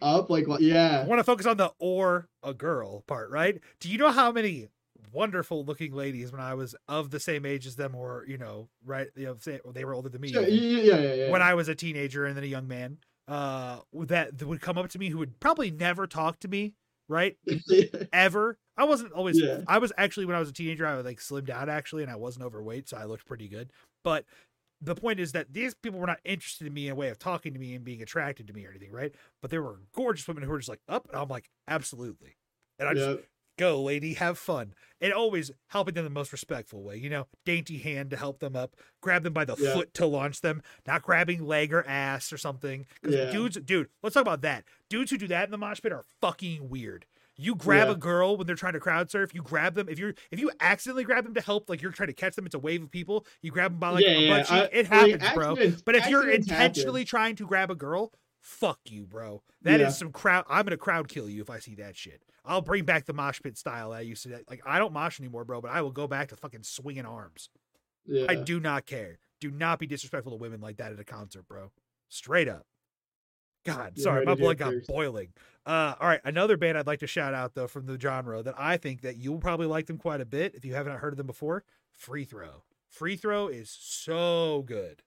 up," 0.00 0.30
like, 0.30 0.46
what? 0.46 0.60
I 0.60 0.64
Yeah, 0.64 1.04
want 1.04 1.18
to 1.18 1.24
focus 1.24 1.46
on 1.46 1.56
the 1.56 1.72
or 1.80 2.28
a 2.44 2.54
girl 2.54 3.00
part, 3.02 3.30
right? 3.30 3.60
Do 3.80 3.88
you 3.88 3.98
know 3.98 4.12
how 4.12 4.30
many 4.30 4.68
wonderful 5.12 5.64
looking 5.64 5.92
ladies 5.92 6.32
when 6.32 6.40
I 6.40 6.54
was 6.54 6.74
of 6.88 7.10
the 7.10 7.20
same 7.20 7.46
age 7.46 7.66
as 7.66 7.76
them, 7.76 7.94
or 7.94 8.24
you 8.26 8.38
know, 8.38 8.68
right? 8.84 9.08
You 9.16 9.36
know, 9.44 9.72
they 9.72 9.84
were 9.84 9.94
older 9.94 10.08
than 10.08 10.20
me. 10.20 10.32
Sure, 10.32 10.46
yeah, 10.46 10.96
yeah, 10.96 11.14
yeah. 11.14 11.30
When 11.30 11.42
I 11.42 11.54
was 11.54 11.68
a 11.68 11.74
teenager 11.74 12.24
and 12.24 12.36
then 12.36 12.44
a 12.44 12.48
young 12.48 12.68
man, 12.68 12.98
uh, 13.28 13.80
that 13.92 14.38
that 14.38 14.46
would 14.46 14.60
come 14.60 14.78
up 14.78 14.88
to 14.90 14.98
me 14.98 15.08
who 15.08 15.18
would 15.18 15.38
probably 15.40 15.70
never 15.70 16.06
talk 16.06 16.40
to 16.40 16.48
me, 16.48 16.74
right? 17.08 17.36
ever. 18.12 18.58
I 18.76 18.84
wasn't 18.84 19.12
always. 19.12 19.40
Yeah. 19.40 19.60
I 19.66 19.78
was 19.78 19.92
actually 19.98 20.26
when 20.26 20.36
I 20.36 20.40
was 20.40 20.48
a 20.48 20.52
teenager, 20.52 20.86
I 20.86 20.96
was 20.96 21.04
like 21.04 21.20
slimmed 21.20 21.50
out 21.50 21.68
actually, 21.68 22.02
and 22.02 22.10
I 22.10 22.16
wasn't 22.16 22.44
overweight, 22.44 22.88
so 22.88 22.96
I 22.96 23.04
looked 23.04 23.26
pretty 23.26 23.48
good. 23.48 23.70
But 24.02 24.24
the 24.82 24.94
point 24.96 25.20
is 25.20 25.32
that 25.32 25.52
these 25.52 25.74
people 25.74 26.00
were 26.00 26.06
not 26.06 26.18
interested 26.24 26.66
in 26.66 26.74
me 26.74 26.86
in 26.86 26.92
a 26.92 26.96
way 26.96 27.08
of 27.08 27.18
talking 27.18 27.54
to 27.54 27.60
me 27.60 27.74
and 27.74 27.84
being 27.84 28.02
attracted 28.02 28.48
to 28.48 28.52
me 28.52 28.66
or 28.66 28.70
anything, 28.70 28.90
right? 28.90 29.14
But 29.40 29.50
there 29.50 29.62
were 29.62 29.80
gorgeous 29.94 30.26
women 30.26 30.42
who 30.42 30.50
were 30.50 30.58
just 30.58 30.68
like 30.68 30.80
up, 30.88 31.08
and 31.08 31.16
I'm 31.16 31.28
like, 31.28 31.48
absolutely. 31.68 32.36
And 32.78 32.88
I 32.88 32.94
just 32.94 33.08
yeah. 33.08 33.16
go, 33.58 33.80
lady, 33.80 34.14
have 34.14 34.38
fun. 34.38 34.74
And 35.02 35.12
always 35.12 35.50
helping 35.66 35.94
them 35.94 36.04
the 36.04 36.10
most 36.10 36.32
respectful 36.32 36.82
way, 36.82 36.96
you 36.96 37.10
know, 37.10 37.26
dainty 37.44 37.78
hand 37.78 38.08
to 38.10 38.16
help 38.16 38.38
them 38.38 38.56
up, 38.56 38.76
grab 39.02 39.24
them 39.24 39.32
by 39.34 39.44
the 39.44 39.56
Yeah. 39.58 39.74
foot 39.74 39.92
to 39.94 40.06
launch 40.06 40.40
them, 40.40 40.62
not 40.86 41.02
grabbing 41.02 41.44
leg 41.44 41.74
or 41.74 41.84
ass 41.86 42.32
or 42.32 42.38
something. 42.38 42.86
Because 43.02 43.16
Yeah. 43.16 43.32
dudes, 43.32 43.56
dude, 43.64 43.88
let's 44.02 44.14
talk 44.14 44.22
about 44.22 44.42
that. 44.42 44.64
Dudes 44.88 45.10
who 45.10 45.18
do 45.18 45.26
that 45.26 45.44
in 45.44 45.50
the 45.50 45.58
mosh 45.58 45.82
pit 45.82 45.92
are 45.92 46.04
fucking 46.20 46.68
weird. 46.70 47.04
You 47.34 47.54
grab 47.56 47.88
Yeah. 47.88 47.94
a 47.94 47.96
girl 47.96 48.36
when 48.36 48.46
they're 48.46 48.54
trying 48.54 48.74
to 48.74 48.78
crowd 48.80 49.10
surf. 49.10 49.34
You 49.34 49.42
grab 49.42 49.74
them 49.74 49.88
if 49.88 49.98
you're 49.98 50.14
if 50.30 50.38
you 50.38 50.52
accidentally 50.60 51.02
grab 51.02 51.24
them 51.24 51.34
to 51.34 51.40
help, 51.40 51.68
like 51.68 51.82
you're 51.82 51.90
trying 51.90 52.08
to 52.08 52.12
catch 52.12 52.36
them. 52.36 52.46
It's 52.46 52.54
a 52.54 52.58
wave 52.58 52.82
of 52.82 52.90
people. 52.90 53.26
You 53.40 53.50
grab 53.50 53.72
them 53.72 53.80
by 53.80 53.88
like 53.90 54.04
yeah, 54.04 54.10
a 54.10 54.20
yeah. 54.20 54.36
butt 54.36 54.46
cheek. 54.46 54.56
I- 54.56 54.78
it 54.78 54.86
happens, 54.86 55.32
bro. 55.34 55.56
But 55.84 55.96
if 55.96 56.08
you're 56.08 56.20
accidents 56.24 56.48
happen. 56.50 56.64
intentionally 56.66 57.04
trying 57.04 57.34
to 57.36 57.46
grab 57.46 57.70
a 57.70 57.74
girl, 57.74 58.12
fuck 58.42 58.80
you, 58.90 59.06
bro. 59.06 59.42
That 59.62 59.80
is 59.80 59.86
Yeah. 59.86 59.90
some 59.90 60.12
crowd. 60.12 60.44
I'm 60.48 60.66
gonna 60.66 60.76
crowd 60.76 61.08
kill 61.08 61.28
you 61.30 61.40
if 61.40 61.48
I 61.48 61.58
see 61.60 61.74
that 61.76 61.96
shit. 61.96 62.22
I'll 62.44 62.60
bring 62.60 62.84
back 62.84 63.06
the 63.06 63.12
mosh 63.14 63.40
pit 63.40 63.56
style 63.56 63.92
I 63.92 64.00
used 64.00 64.24
to. 64.24 64.44
Like 64.50 64.60
I 64.66 64.78
don't 64.78 64.92
mosh 64.92 65.18
anymore, 65.20 65.44
bro. 65.46 65.60
But 65.60 65.70
I 65.70 65.80
will 65.80 65.92
go 65.92 66.06
back 66.06 66.28
to 66.28 66.36
fucking 66.36 66.64
swinging 66.64 67.06
arms. 67.06 67.48
yeah. 68.04 68.26
I 68.28 68.34
do 68.34 68.58
not 68.60 68.84
care. 68.84 69.18
Do 69.40 69.50
not 69.50 69.78
be 69.78 69.86
disrespectful 69.86 70.32
to 70.32 70.36
women 70.36 70.60
like 70.60 70.76
that 70.78 70.92
at 70.92 70.98
a 71.00 71.04
concert, 71.04 71.46
bro. 71.48 71.70
Straight 72.08 72.48
up. 72.48 72.66
God, 73.64 73.96
sorry, 73.96 74.24
my 74.26 74.34
blood 74.34 74.58
got 74.58 74.72
first. 74.72 74.88
boiling. 74.88 75.28
Uh, 75.64 75.94
all 76.00 76.08
right, 76.08 76.20
another 76.24 76.56
band 76.56 76.76
I'd 76.76 76.86
like 76.88 76.98
to 76.98 77.06
shout 77.06 77.32
out 77.32 77.54
though 77.54 77.68
from 77.68 77.86
the 77.86 77.98
genre 77.98 78.42
that 78.42 78.56
I 78.58 78.76
think 78.76 79.02
that 79.02 79.16
you'll 79.18 79.38
probably 79.38 79.66
like 79.68 79.86
them 79.86 79.98
quite 79.98 80.20
a 80.20 80.24
bit 80.24 80.56
if 80.56 80.64
you 80.64 80.74
haven't 80.74 80.98
heard 80.98 81.12
of 81.12 81.16
them 81.16 81.28
before. 81.28 81.62
Free 81.92 82.24
Throw. 82.24 82.64
Free 82.88 83.14
Throw 83.14 83.46
is 83.46 83.70
so 83.70 84.64
good. 84.66 85.02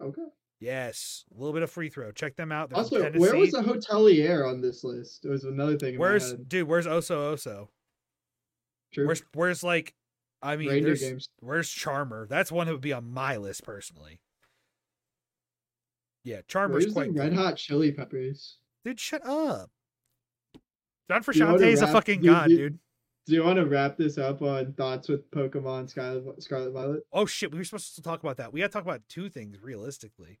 Okay. 0.00 0.22
Yes, 0.58 1.24
a 1.34 1.38
little 1.38 1.52
bit 1.52 1.62
of 1.62 1.70
Free 1.70 1.90
Throw. 1.90 2.12
Check 2.12 2.36
them 2.36 2.50
out. 2.50 2.70
They're 2.70 2.78
Also, 2.78 3.10
where 3.12 3.36
was 3.36 3.50
the 3.50 3.60
hotelier 3.62 4.48
on 4.48 4.60
this 4.62 4.84
list? 4.84 5.24
It 5.24 5.28
was 5.28 5.44
another 5.44 5.76
thing. 5.78 5.98
Where's 5.98 6.32
dude? 6.32 6.66
Where's 6.66 6.86
Oso 6.86 7.34
Oso? 7.34 7.68
True. 8.92 9.06
Where's 9.06 9.22
where's 9.34 9.62
like, 9.62 9.94
I 10.40 10.56
mean, 10.56 10.82
there's 10.82 11.02
games? 11.02 11.28
where's 11.40 11.68
Charmer? 11.68 12.26
That's 12.28 12.50
one 12.50 12.66
that 12.66 12.72
would 12.72 12.80
be 12.80 12.94
on 12.94 13.10
my 13.10 13.36
list 13.36 13.64
personally. 13.64 14.20
Yeah, 16.24 16.40
Charmer's 16.48 16.84
Where's 16.84 16.92
quite 16.94 17.12
Red. 17.14 17.34
Hot 17.34 17.56
Chili 17.56 17.92
Peppers? 17.92 18.56
Dude, 18.84 18.98
shut 18.98 19.24
up. 19.26 19.70
John 21.08 21.22
Do 21.22 21.38
you 21.38 21.44
wanna 21.44 21.58
Frusciante 21.58 21.66
is 21.72 21.82
a 21.82 21.86
fucking 21.88 22.20
do- 22.22 22.26
god, 22.28 22.48
do- 22.48 22.56
dude. 22.56 22.78
Do 23.26 23.34
you 23.34 23.42
want 23.42 23.56
to 23.56 23.66
wrap 23.66 23.96
this 23.96 24.18
up 24.18 24.40
on 24.40 24.72
thoughts 24.74 25.08
with 25.08 25.28
Pokemon 25.32 25.90
Scarlet, 25.90 26.40
Scarlet 26.42 26.70
Violet? 26.70 27.02
Oh 27.12 27.26
shit, 27.26 27.50
we 27.50 27.58
were 27.58 27.64
supposed 27.64 27.96
to 27.96 28.02
talk 28.02 28.22
about 28.22 28.36
that. 28.36 28.52
We 28.52 28.60
got 28.60 28.68
to 28.68 28.72
talk 28.72 28.84
about 28.84 29.02
two 29.08 29.28
things 29.28 29.56
realistically. 29.60 30.38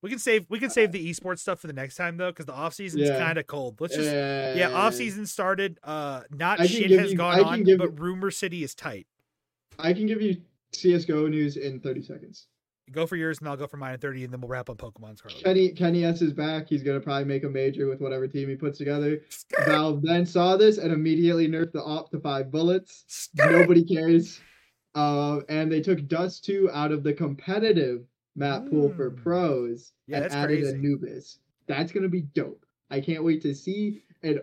We 0.00 0.08
can 0.10 0.18
save 0.18 0.46
we 0.48 0.58
can 0.58 0.70
save 0.70 0.90
the 0.92 1.10
esports 1.10 1.40
stuff 1.40 1.60
for 1.60 1.66
the 1.68 1.72
next 1.74 1.94
time 1.96 2.16
though, 2.16 2.30
because 2.32 2.46
the 2.46 2.54
off 2.54 2.74
season's 2.74 3.08
Yeah. 3.08 3.18
kind 3.18 3.38
of 3.38 3.46
cold. 3.46 3.80
Let's 3.80 3.94
just 3.94 4.10
yeah, 4.10 4.70
off 4.72 4.94
season 4.94 5.26
started. 5.26 5.78
Uh, 5.84 6.22
not 6.30 6.66
shit 6.66 6.90
has 6.90 7.12
you- 7.12 7.16
gone 7.18 7.38
on, 7.40 7.62
but 7.64 7.68
you- 7.68 7.88
rumor 7.90 8.30
city 8.32 8.64
is 8.64 8.74
tight. 8.74 9.06
I 9.78 9.92
can 9.92 10.06
give 10.06 10.20
you 10.20 10.40
CS:GO 10.72 11.28
news 11.28 11.56
in 11.56 11.80
30 11.80 12.02
seconds. 12.02 12.46
Go 12.90 13.06
for 13.06 13.16
yours, 13.16 13.38
and 13.38 13.48
I'll 13.48 13.56
go 13.56 13.66
for 13.66 13.76
mine 13.76 13.94
at 13.94 14.00
thirty, 14.00 14.24
and 14.24 14.32
then 14.32 14.40
we'll 14.40 14.48
wrap 14.48 14.68
on 14.68 14.76
Pokemon 14.76 15.16
Scarlet. 15.16 15.42
Kenny 15.44 15.68
Kenny 15.70 16.04
S 16.04 16.20
is 16.20 16.32
back. 16.32 16.68
He's 16.68 16.82
gonna 16.82 17.00
probably 17.00 17.24
make 17.24 17.44
a 17.44 17.48
major 17.48 17.86
with 17.86 18.00
whatever 18.00 18.26
team 18.26 18.48
he 18.48 18.56
puts 18.56 18.76
together. 18.78 19.20
Valve 19.66 20.02
then 20.02 20.26
saw 20.26 20.56
this 20.56 20.78
and 20.78 20.92
immediately 20.92 21.46
nerfed 21.48 21.72
the 21.72 21.82
op 21.82 22.10
to 22.10 22.20
five 22.20 22.50
bullets. 22.50 23.28
Nobody 23.34 23.84
cares. 23.84 24.40
Uh, 24.94 25.40
and 25.48 25.72
they 25.72 25.80
took 25.80 26.06
Dust 26.06 26.44
2 26.44 26.70
out 26.70 26.92
of 26.92 27.02
the 27.02 27.14
competitive 27.14 28.04
map 28.36 28.68
pool 28.68 28.92
for 28.92 29.10
Mm. 29.10 29.22
pros 29.22 29.92
Yeah, 30.06 30.18
and 30.24 30.32
added 30.32 30.60
crazy. 30.60 30.76
Anubis. 30.76 31.38
That's 31.66 31.92
gonna 31.92 32.08
be 32.10 32.22
dope. 32.22 32.66
I 32.90 33.00
can't 33.00 33.24
wait 33.24 33.40
to 33.42 33.54
see. 33.54 34.02
And 34.22 34.42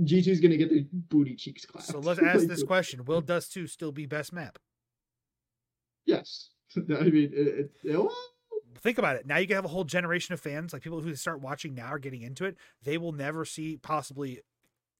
G2's 0.00 0.40
gonna 0.40 0.56
get 0.56 0.70
their 0.70 0.80
booty 0.90 1.36
cheeks 1.36 1.64
clapped. 1.64 1.86
So 1.86 2.00
let's 2.00 2.18
ask 2.22 2.46
this 2.48 2.64
question: 2.64 3.04
Will 3.04 3.20
Dust 3.20 3.52
Two 3.52 3.66
still 3.68 3.92
be 3.92 4.06
best 4.06 4.32
map? 4.32 4.58
Yes. 6.06 6.48
I 6.76 6.80
mean, 7.04 7.30
it, 7.32 7.46
it, 7.48 7.70
it- 7.84 7.96
oh. 7.96 8.10
think 8.80 8.98
about 8.98 9.16
it. 9.16 9.26
Now 9.26 9.38
you 9.38 9.46
can 9.46 9.56
have 9.56 9.64
a 9.64 9.68
whole 9.68 9.84
generation 9.84 10.32
of 10.34 10.40
fans, 10.40 10.72
like 10.72 10.82
people 10.82 11.00
who 11.00 11.14
start 11.14 11.40
watching 11.40 11.74
now 11.74 11.86
are 11.86 11.98
getting 11.98 12.22
into 12.22 12.44
it. 12.44 12.56
They 12.82 12.98
will 12.98 13.12
never 13.12 13.44
see 13.44 13.76
possibly. 13.76 14.40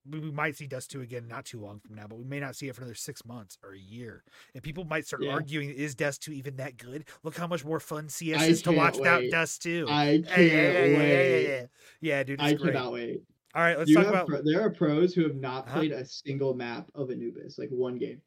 We 0.08 0.20
might 0.30 0.56
see 0.56 0.68
Dust 0.68 0.92
2 0.92 1.00
again 1.00 1.26
not 1.26 1.46
too 1.46 1.58
long 1.60 1.80
from 1.80 1.96
now, 1.96 2.06
but 2.06 2.16
we 2.16 2.24
may 2.24 2.38
not 2.38 2.54
see 2.54 2.68
it 2.68 2.76
for 2.76 2.82
another 2.82 2.94
six 2.94 3.24
months 3.26 3.58
or 3.64 3.72
a 3.72 3.78
year. 3.78 4.22
And 4.54 4.62
people 4.62 4.84
might 4.84 5.04
start 5.04 5.24
Yeah. 5.24 5.32
arguing, 5.32 5.68
is 5.70 5.96
Dust 5.96 6.22
2 6.22 6.32
even 6.32 6.54
that 6.58 6.76
good? 6.76 7.06
Look 7.24 7.36
how 7.36 7.48
much 7.48 7.64
more 7.64 7.80
fun 7.80 8.08
CS 8.08 8.40
I 8.42 8.46
is 8.46 8.62
to 8.62 8.70
watch 8.72 8.98
without. 8.98 9.24
Dust 9.32 9.62
2. 9.62 9.86
I 9.90 10.22
can't 10.24 10.28
Yeah, 10.28 10.72
wait. 10.96 11.42
yeah, 11.42 11.48
yeah. 11.48 11.66
Yeah, 12.00 12.22
dude, 12.22 12.40
it's 12.40 12.52
I 12.52 12.54
great. 12.54 12.74
cannot 12.74 12.92
wait. 12.92 13.22
All 13.52 13.62
right, 13.62 13.76
let's 13.76 13.90
You 13.90 13.96
talk 13.96 14.06
about. 14.06 14.28
pro- 14.28 14.42
there 14.42 14.60
are 14.60 14.70
pros 14.70 15.12
who 15.12 15.24
have 15.24 15.34
not 15.34 15.66
Huh? 15.68 15.78
played 15.80 15.90
a 15.90 16.04
single 16.04 16.54
map 16.54 16.88
of 16.94 17.10
Anubis, 17.10 17.58
like 17.58 17.70
one 17.70 17.98
game. 17.98 18.22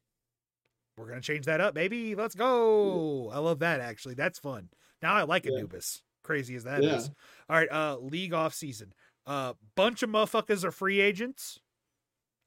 We're 1.00 1.08
gonna 1.08 1.22
change 1.22 1.46
that 1.46 1.62
up, 1.62 1.74
baby. 1.74 2.14
Let's 2.14 2.36
go. 2.36 3.30
I 3.32 3.40
love 3.40 3.60
that 3.60 3.80
actually. 3.80 4.16
That's 4.16 4.38
fun. 4.38 4.70
Now 5.02 5.16
I 5.16 5.24
like 5.24 5.46
Yeah. 5.46 5.54
Anubis. 5.54 6.04
Crazy 6.24 6.56
as 6.56 6.66
that 6.66 6.84
is. 6.84 7.06
Yeah. 7.08 7.14
All 7.50 7.56
right, 7.58 7.72
uh 7.72 7.98
league 8.00 8.34
off 8.34 8.54
season. 8.54 8.94
Uh 9.26 9.54
bunch 9.76 10.04
of 10.04 10.10
motherfuckers 10.10 10.64
are 10.66 10.72
free 10.72 11.00
agents. 11.00 11.60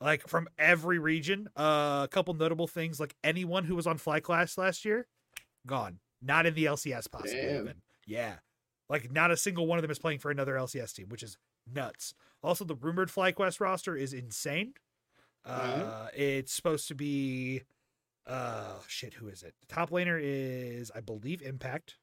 Like 0.00 0.28
from 0.28 0.48
every 0.58 0.98
region. 0.98 1.48
Uh 1.56 2.02
a 2.04 2.08
couple 2.10 2.34
notable 2.34 2.66
things 2.68 3.00
like 3.00 3.16
anyone 3.24 3.64
who 3.64 3.74
was 3.74 3.86
on 3.86 3.98
FlyQuest 3.98 4.58
last 4.58 4.84
year, 4.84 5.06
gone. 5.66 5.98
Not 6.20 6.44
in 6.44 6.52
the 6.54 6.66
LCS 6.66 7.10
possibly 7.10 7.40
even. 7.42 7.74
Yeah. 8.06 8.34
Like 8.90 9.10
not 9.10 9.30
a 9.30 9.36
single 9.36 9.66
one 9.66 9.78
of 9.78 9.82
them 9.82 9.90
is 9.90 9.98
playing 9.98 10.18
for 10.18 10.30
another 10.30 10.54
LCS 10.56 10.92
team, 10.94 11.06
which 11.08 11.22
is 11.22 11.38
nuts. 11.72 12.12
Also 12.42 12.64
the 12.66 12.74
rumored 12.74 13.08
FlyQuest 13.08 13.60
roster 13.60 13.96
is 13.96 14.12
insane. 14.12 14.74
Uh 15.44 15.50
Alright. 15.50 16.14
it's 16.14 16.52
supposed 16.52 16.86
to 16.88 16.94
be 16.94 17.62
uh 18.26 18.74
shit, 18.86 19.14
who 19.14 19.28
is 19.28 19.42
it? 19.42 19.54
The 19.60 19.74
top 19.74 19.90
laner 19.90 20.18
is 20.22 20.90
I 20.94 21.00
believe 21.00 21.42
Impact. 21.42 21.96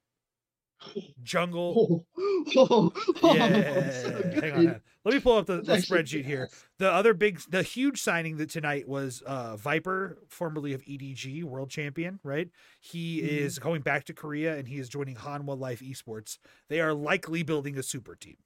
Jungle. 1.24 2.06
Oh, 2.18 2.22
oh, 2.56 2.94
oh, 3.22 3.34
Yeah, 3.36 3.90
so 3.90 4.12
hang 4.12 4.16
on, 4.16 4.22
good. 4.32 4.44
hang 4.44 4.68
on. 4.70 4.82
Let 5.04 5.14
me 5.14 5.20
pull 5.20 5.38
up 5.38 5.46
the, 5.46 5.58
the 5.62 5.74
spreadsheet 5.74 6.24
here. 6.26 6.50
The 6.78 6.90
other 6.90 7.14
big, 7.14 7.42
the 7.50 7.64
huge 7.64 8.02
signing 8.02 8.38
that 8.38 8.50
tonight 8.50 8.88
was 8.88 9.22
uh, 9.26 9.58
Viper, 9.58 10.18
formerly 10.30 10.72
of 10.74 10.82
EDG, 10.84 11.44
world 11.44 11.70
champion. 11.70 12.20
Right, 12.24 12.50
he 12.80 13.22
Mhm. 13.22 13.28
is 13.28 13.60
going 13.60 13.82
back 13.82 14.06
to 14.06 14.14
Korea 14.14 14.56
and 14.58 14.68
he 14.70 14.78
is 14.78 14.88
joining 14.88 15.16
Hanwha 15.16 15.58
Life 15.60 15.82
Esports. 15.82 16.38
They 16.70 16.80
are 16.80 16.94
likely 16.94 17.44
building 17.44 17.78
a 17.78 17.84
super 17.84 18.16
team, 18.16 18.38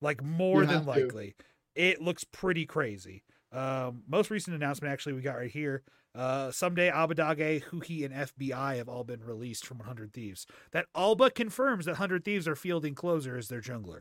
like 0.00 0.22
more 0.24 0.62
You 0.62 0.66
than 0.66 0.74
have 0.76 0.84
to. 0.84 0.90
likely. 0.90 1.34
It 1.76 2.02
looks 2.02 2.24
pretty 2.24 2.66
crazy. 2.66 3.22
Um, 3.52 4.02
most 4.08 4.30
recent 4.30 4.56
announcement 4.56 4.92
actually 4.92 5.12
we 5.12 5.22
got 5.22 5.36
right 5.36 5.50
here. 5.50 5.82
Uh, 6.14 6.48
Ssumday 6.48 6.92
Abbedagge, 6.92 7.64
Huhi, 7.66 8.04
and 8.04 8.12
FBI 8.14 8.76
have 8.76 8.88
all 8.88 9.04
been 9.04 9.22
released 9.22 9.64
from 9.64 9.78
100 9.78 10.12
Thieves. 10.12 10.46
That 10.72 10.86
all 10.94 11.14
but 11.14 11.34
confirms 11.34 11.84
that 11.84 11.92
100 11.92 12.24
Thieves 12.24 12.48
are 12.48 12.56
fielding 12.56 12.94
closer 12.94 13.36
as 13.36 13.48
their 13.48 13.60
jungler. 13.60 14.00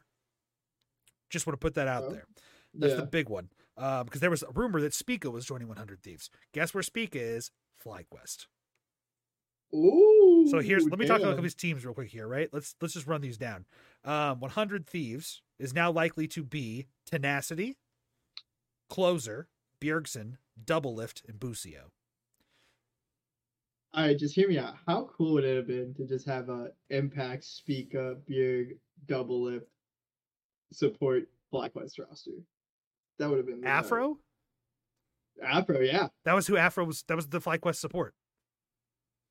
Just 1.30 1.45
want 1.45 1.53
to 1.53 1.64
put 1.64 1.76
that 1.76 1.88
out 1.88 2.05
Oh, 2.07 2.10
there. 2.12 2.26
That's 2.74 2.93
yeah. 2.93 3.01
the 3.01 3.05
big 3.05 3.30
one. 3.30 3.49
Um, 3.78 4.05
because 4.05 4.22
there 4.22 4.30
was 4.30 4.43
a 4.43 4.51
rumor 4.53 4.82
that 4.82 4.93
Spica 4.93 5.30
was 5.30 5.45
joining 5.45 5.68
100 5.68 6.01
Thieves. 6.01 6.30
Guess 6.53 6.74
where 6.74 6.84
Spica 6.84 7.20
is? 7.20 7.51
FlyQuest. 7.86 8.47
Ooh. 9.74 10.47
So 10.49 10.60
here's 10.60 10.86
let 10.86 10.97
me 10.97 11.05
talk 11.05 11.20
about 11.20 11.36
damn. 11.36 11.43
these 11.43 11.53
teams 11.53 11.86
real 11.86 11.93
quick 11.93 12.10
here, 12.10 12.28
right? 12.28 12.49
Let's 12.51 12.76
let's 12.82 12.95
just 12.95 13.05
run 13.05 13.22
these 13.22 13.38
down. 13.38 13.66
Um, 14.03 14.39
100 14.39 14.88
Thieves 14.88 15.43
is 15.60 15.74
now 15.76 15.91
likely 15.91 16.28
to 16.30 16.43
be 16.43 16.88
Tenacity, 17.05 17.78
Closer, 18.89 19.47
Bjergsen, 19.80 20.38
Doublelift, 20.64 21.22
and 21.28 21.39
Busio. 21.39 21.91
All 23.94 24.06
right, 24.06 24.18
just 24.18 24.36
hear 24.36 24.48
me 24.48 24.58
out. 24.60 24.76
How 24.86 25.10
cool 25.18 25.34
would 25.34 25.44
it 25.44 25.56
have 25.56 25.68
been 25.68 25.94
to 25.96 26.06
just 26.06 26.28
have 26.28 26.50
a 26.50 26.68
Impact, 26.90 27.44
Speak 27.44 27.96
Up, 27.96 28.20
Bjerg, 28.30 28.78
Doublelift 29.08 29.64
support 30.72 31.24
Black 31.52 31.74
FlyQuest 31.74 32.00
roster? 32.00 32.32
That 33.18 33.30
would 33.30 33.38
have 33.38 33.48
been 33.48 33.66
Afro? 33.66 34.20
Afro, 35.44 35.80
yeah, 35.80 36.10
That 36.26 36.34
was 36.34 36.48
who 36.48 36.58
Afro 36.58 36.86
was. 36.86 37.04
That 37.08 37.16
was 37.16 37.28
the 37.28 37.40
FlyQuest 37.40 37.78
support. 37.78 38.14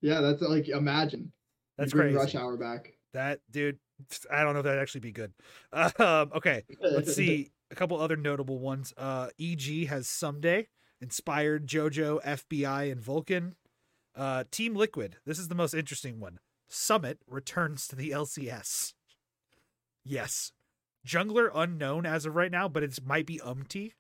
yeah. 0.01 0.21
That's 0.21 0.43
like 0.43 0.69
imagine. 0.69 1.33
That's 1.77 1.93
crazy. 1.93 2.17
Rush 2.17 2.35
Hour 2.35 2.57
back. 2.57 2.95
That 3.13 3.41
dude, 3.51 3.79
I 4.31 4.43
don't 4.43 4.55
know 4.55 4.61
if 4.61 4.65
that'd 4.65 4.81
actually 4.81 5.01
be 5.03 5.13
good. 5.13 5.33
Um, 5.73 6.33
okay, 6.35 6.65
let's 6.81 7.15
see 7.15 7.51
a 7.71 7.75
couple 7.75 8.01
other 8.01 8.17
notable 8.17 8.59
ones. 8.59 8.93
Uh, 8.97 9.29
EG 9.41 9.87
has 9.89 10.07
Ssumday 10.09 10.67
inspired 11.01 11.67
JoJo, 11.67 12.23
FBI, 12.25 12.91
and 12.91 13.01
Vulcan. 13.01 13.55
Uh, 14.19 14.43
Team 14.51 14.75
Liquid. 14.75 15.16
This 15.25 15.39
is 15.39 15.47
the 15.49 15.55
most 15.55 15.73
interesting 15.75 16.19
one. 16.19 16.41
Summit 16.69 17.21
returns 17.29 17.87
to 17.89 17.97
the 17.97 18.11
LCS. 18.11 18.93
Yes, 20.05 20.53
jungler 21.07 21.51
unknown 21.55 22.05
as 22.05 22.27
of 22.27 22.35
right 22.35 22.51
now, 22.51 22.69
but 22.69 22.83
it 22.83 22.99
might 23.07 23.27
be 23.27 23.39
Umti, 23.39 23.93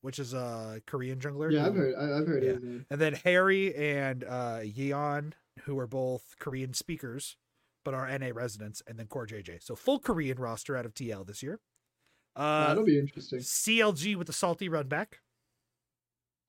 which 0.00 0.18
is 0.18 0.32
a 0.32 0.80
Korean 0.86 1.18
jungler. 1.18 1.50
yeah, 1.52 1.66
I've 1.66 1.74
heard. 1.74 1.94
I've 1.94 2.26
heard 2.26 2.44
Yeah. 2.44 2.52
name. 2.52 2.86
And 2.90 3.00
then 3.00 3.14
Haeri 3.14 3.76
and 3.76 4.22
uh, 4.24 4.60
Yeon, 4.62 5.32
who 5.64 5.78
are 5.78 5.86
both 5.86 6.34
Korean 6.38 6.72
speakers, 6.74 7.36
but 7.84 7.94
are 7.94 8.06
NA 8.18 8.28
residents, 8.32 8.82
and 8.86 8.98
then 8.98 9.06
CoreJJ. 9.06 9.62
So 9.62 9.74
full 9.74 9.98
Korean 9.98 10.38
roster 10.38 10.76
out 10.76 10.86
of 10.86 10.94
TL 10.94 11.26
this 11.26 11.42
year. 11.42 11.60
Uh, 12.36 12.68
That'll 12.68 12.84
be 12.84 12.98
interesting. 12.98 13.40
CLG 13.40 14.16
with 14.16 14.26
the 14.28 14.32
salty 14.32 14.68
run 14.68 14.86
back. 14.88 15.18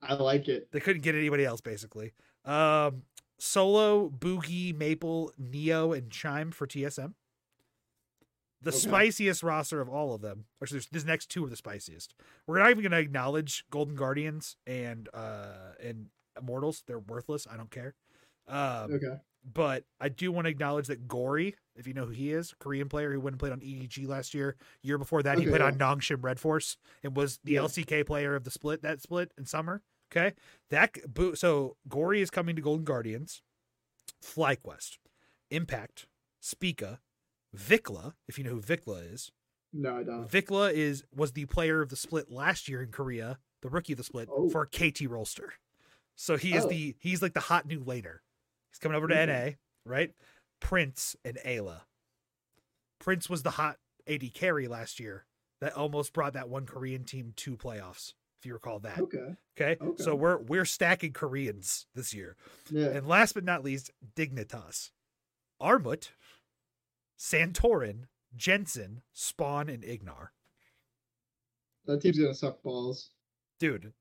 I 0.02 0.14
like 0.16 0.48
it. 0.48 0.70
They 0.72 0.80
couldn't 0.80 1.02
get 1.04 1.16
anybody 1.16 1.44
else 1.46 1.62
basically. 1.62 2.14
Um, 2.44 3.04
Solo, 3.38 4.10
Bugi, 4.10 4.74
Maple, 4.76 5.32
Neo, 5.38 5.92
and 5.94 6.10
Chime 6.12 6.52
for 6.52 6.66
TSM. 6.68 7.14
The 8.62 8.70
Okay. 8.72 8.80
spiciest 8.80 9.44
roster 9.44 9.80
of 9.82 9.90
all 9.90 10.14
of 10.14 10.22
them. 10.22 10.46
Actually, 10.62 10.78
there's, 10.78 10.88
these 10.88 11.06
next 11.06 11.28
two 11.30 11.46
are 11.46 11.50
the 11.50 11.56
spiciest. 11.56 12.16
We're 12.48 12.58
not 12.60 12.70
even 12.72 12.82
going 12.82 12.94
to 12.94 12.98
acknowledge 13.00 13.66
Golden 13.70 13.96
Guardians 13.96 14.58
and 14.66 15.08
uh 15.14 15.74
and 15.80 16.10
Immortals. 16.38 16.84
They're 16.88 17.00
worthless. 17.00 17.48
I 17.50 17.58
don't 17.58 17.70
care. 17.72 17.94
Um, 18.48 18.94
Okay. 18.94 19.20
but 19.44 19.86
I 20.00 20.10
do 20.10 20.32
want 20.32 20.46
to 20.46 20.50
acknowledge 20.52 20.88
that 20.88 21.08
Gori, 21.08 21.56
if 21.76 21.86
you 21.88 21.94
know 21.94 22.06
who 22.06 22.12
he 22.12 22.32
is, 22.32 22.54
Korean 22.60 22.90
player 22.90 23.12
who 23.14 23.20
went 23.20 23.34
and 23.34 23.40
played 23.40 23.52
on 23.54 23.60
EDG 23.62 24.08
last 24.08 24.34
year. 24.34 24.56
Year 24.82 24.98
before 24.98 25.22
that, 25.24 25.38
he 25.38 25.46
played 25.46 25.62
yeah. 25.62 25.68
on 25.68 25.78
Nongshim 25.78 26.24
Red 26.24 26.40
Force 26.40 26.78
and 27.04 27.16
was 27.16 27.38
the 27.44 27.54
Yeah. 27.54 27.62
LCK 27.62 28.04
player 28.06 28.36
of 28.36 28.44
the 28.46 28.52
split 28.52 28.82
that 28.82 29.02
split 29.02 29.32
in 29.38 29.46
summer. 29.46 29.82
Okay, 30.12 30.34
that. 30.70 30.96
So 31.36 31.78
Gori 31.88 32.22
is 32.22 32.30
coming 32.30 32.56
to 32.56 32.62
Golden 32.62 32.86
Guardians, 32.86 33.42
FlyQuest, 34.24 34.98
Impact, 35.52 36.08
Spica, 36.40 37.00
VicLa. 37.56 38.14
If 38.28 38.38
you 38.38 38.44
know 38.44 38.52
who 38.52 38.62
VicLa 38.62 39.12
is, 39.14 39.32
No, 39.74 39.98
I 39.98 40.04
don't. 40.04 40.30
VicLa 40.30 40.72
is 40.74 41.04
was 41.14 41.34
the 41.34 41.46
player 41.46 41.82
of 41.82 41.90
the 41.90 41.96
split 41.96 42.32
last 42.32 42.68
year 42.70 42.82
in 42.82 42.92
Korea, 42.92 43.40
the 43.62 43.70
rookie 43.70 43.94
of 43.94 43.98
the 43.98 44.04
split 44.04 44.30
Oh. 44.32 44.50
for 44.50 44.66
KT 44.66 45.08
Rolster. 45.08 45.50
So 46.16 46.38
he 46.38 46.56
is 46.56 46.66
Oh. 46.66 46.70
the 46.70 46.96
he's 47.00 47.22
like 47.22 47.34
the 47.34 47.40
hot 47.42 47.66
new 47.66 47.80
laner. 47.84 48.20
He's 48.72 48.80
coming 48.80 48.96
over 48.96 49.08
to 49.08 49.14
Okay. 49.20 49.26
NA, 49.26 49.90
right? 49.90 50.14
Prince 50.62 51.16
and 51.26 51.38
Eyla. 51.46 51.82
Prince 53.00 53.30
was 53.30 53.44
the 53.44 53.52
hot 53.52 53.78
AD 54.08 54.30
carry 54.34 54.68
last 54.68 55.00
year 55.00 55.26
that 55.60 55.74
almost 55.74 56.14
brought 56.14 56.34
that 56.34 56.50
one 56.50 56.66
Korean 56.66 57.04
team 57.04 57.34
to 57.38 57.58
playoffs, 57.58 58.14
if 58.46 58.48
you 58.48 58.54
recall 58.54 58.80
that. 58.80 59.00
Okay. 59.00 59.36
Okay. 59.60 59.78
Okay. 59.84 60.04
So 60.04 60.14
we're 60.14 60.38
we're 60.38 60.66
stacking 60.66 61.14
Koreans 61.14 61.88
this 61.96 62.14
year. 62.14 62.36
Yeah. 62.70 62.88
And 62.90 63.08
last 63.08 63.34
but 63.34 63.44
not 63.44 63.64
least, 63.64 63.90
Dignitas. 64.16 64.92
Armut, 65.62 66.10
Santorin, 67.18 68.04
Jensen, 68.36 69.02
Spawn, 69.14 69.70
and 69.70 69.84
Ignar. 69.84 70.28
That 71.88 72.02
team's 72.02 72.20
gonna 72.20 72.34
suck 72.34 72.62
balls. 72.64 73.10
dude 73.60 73.94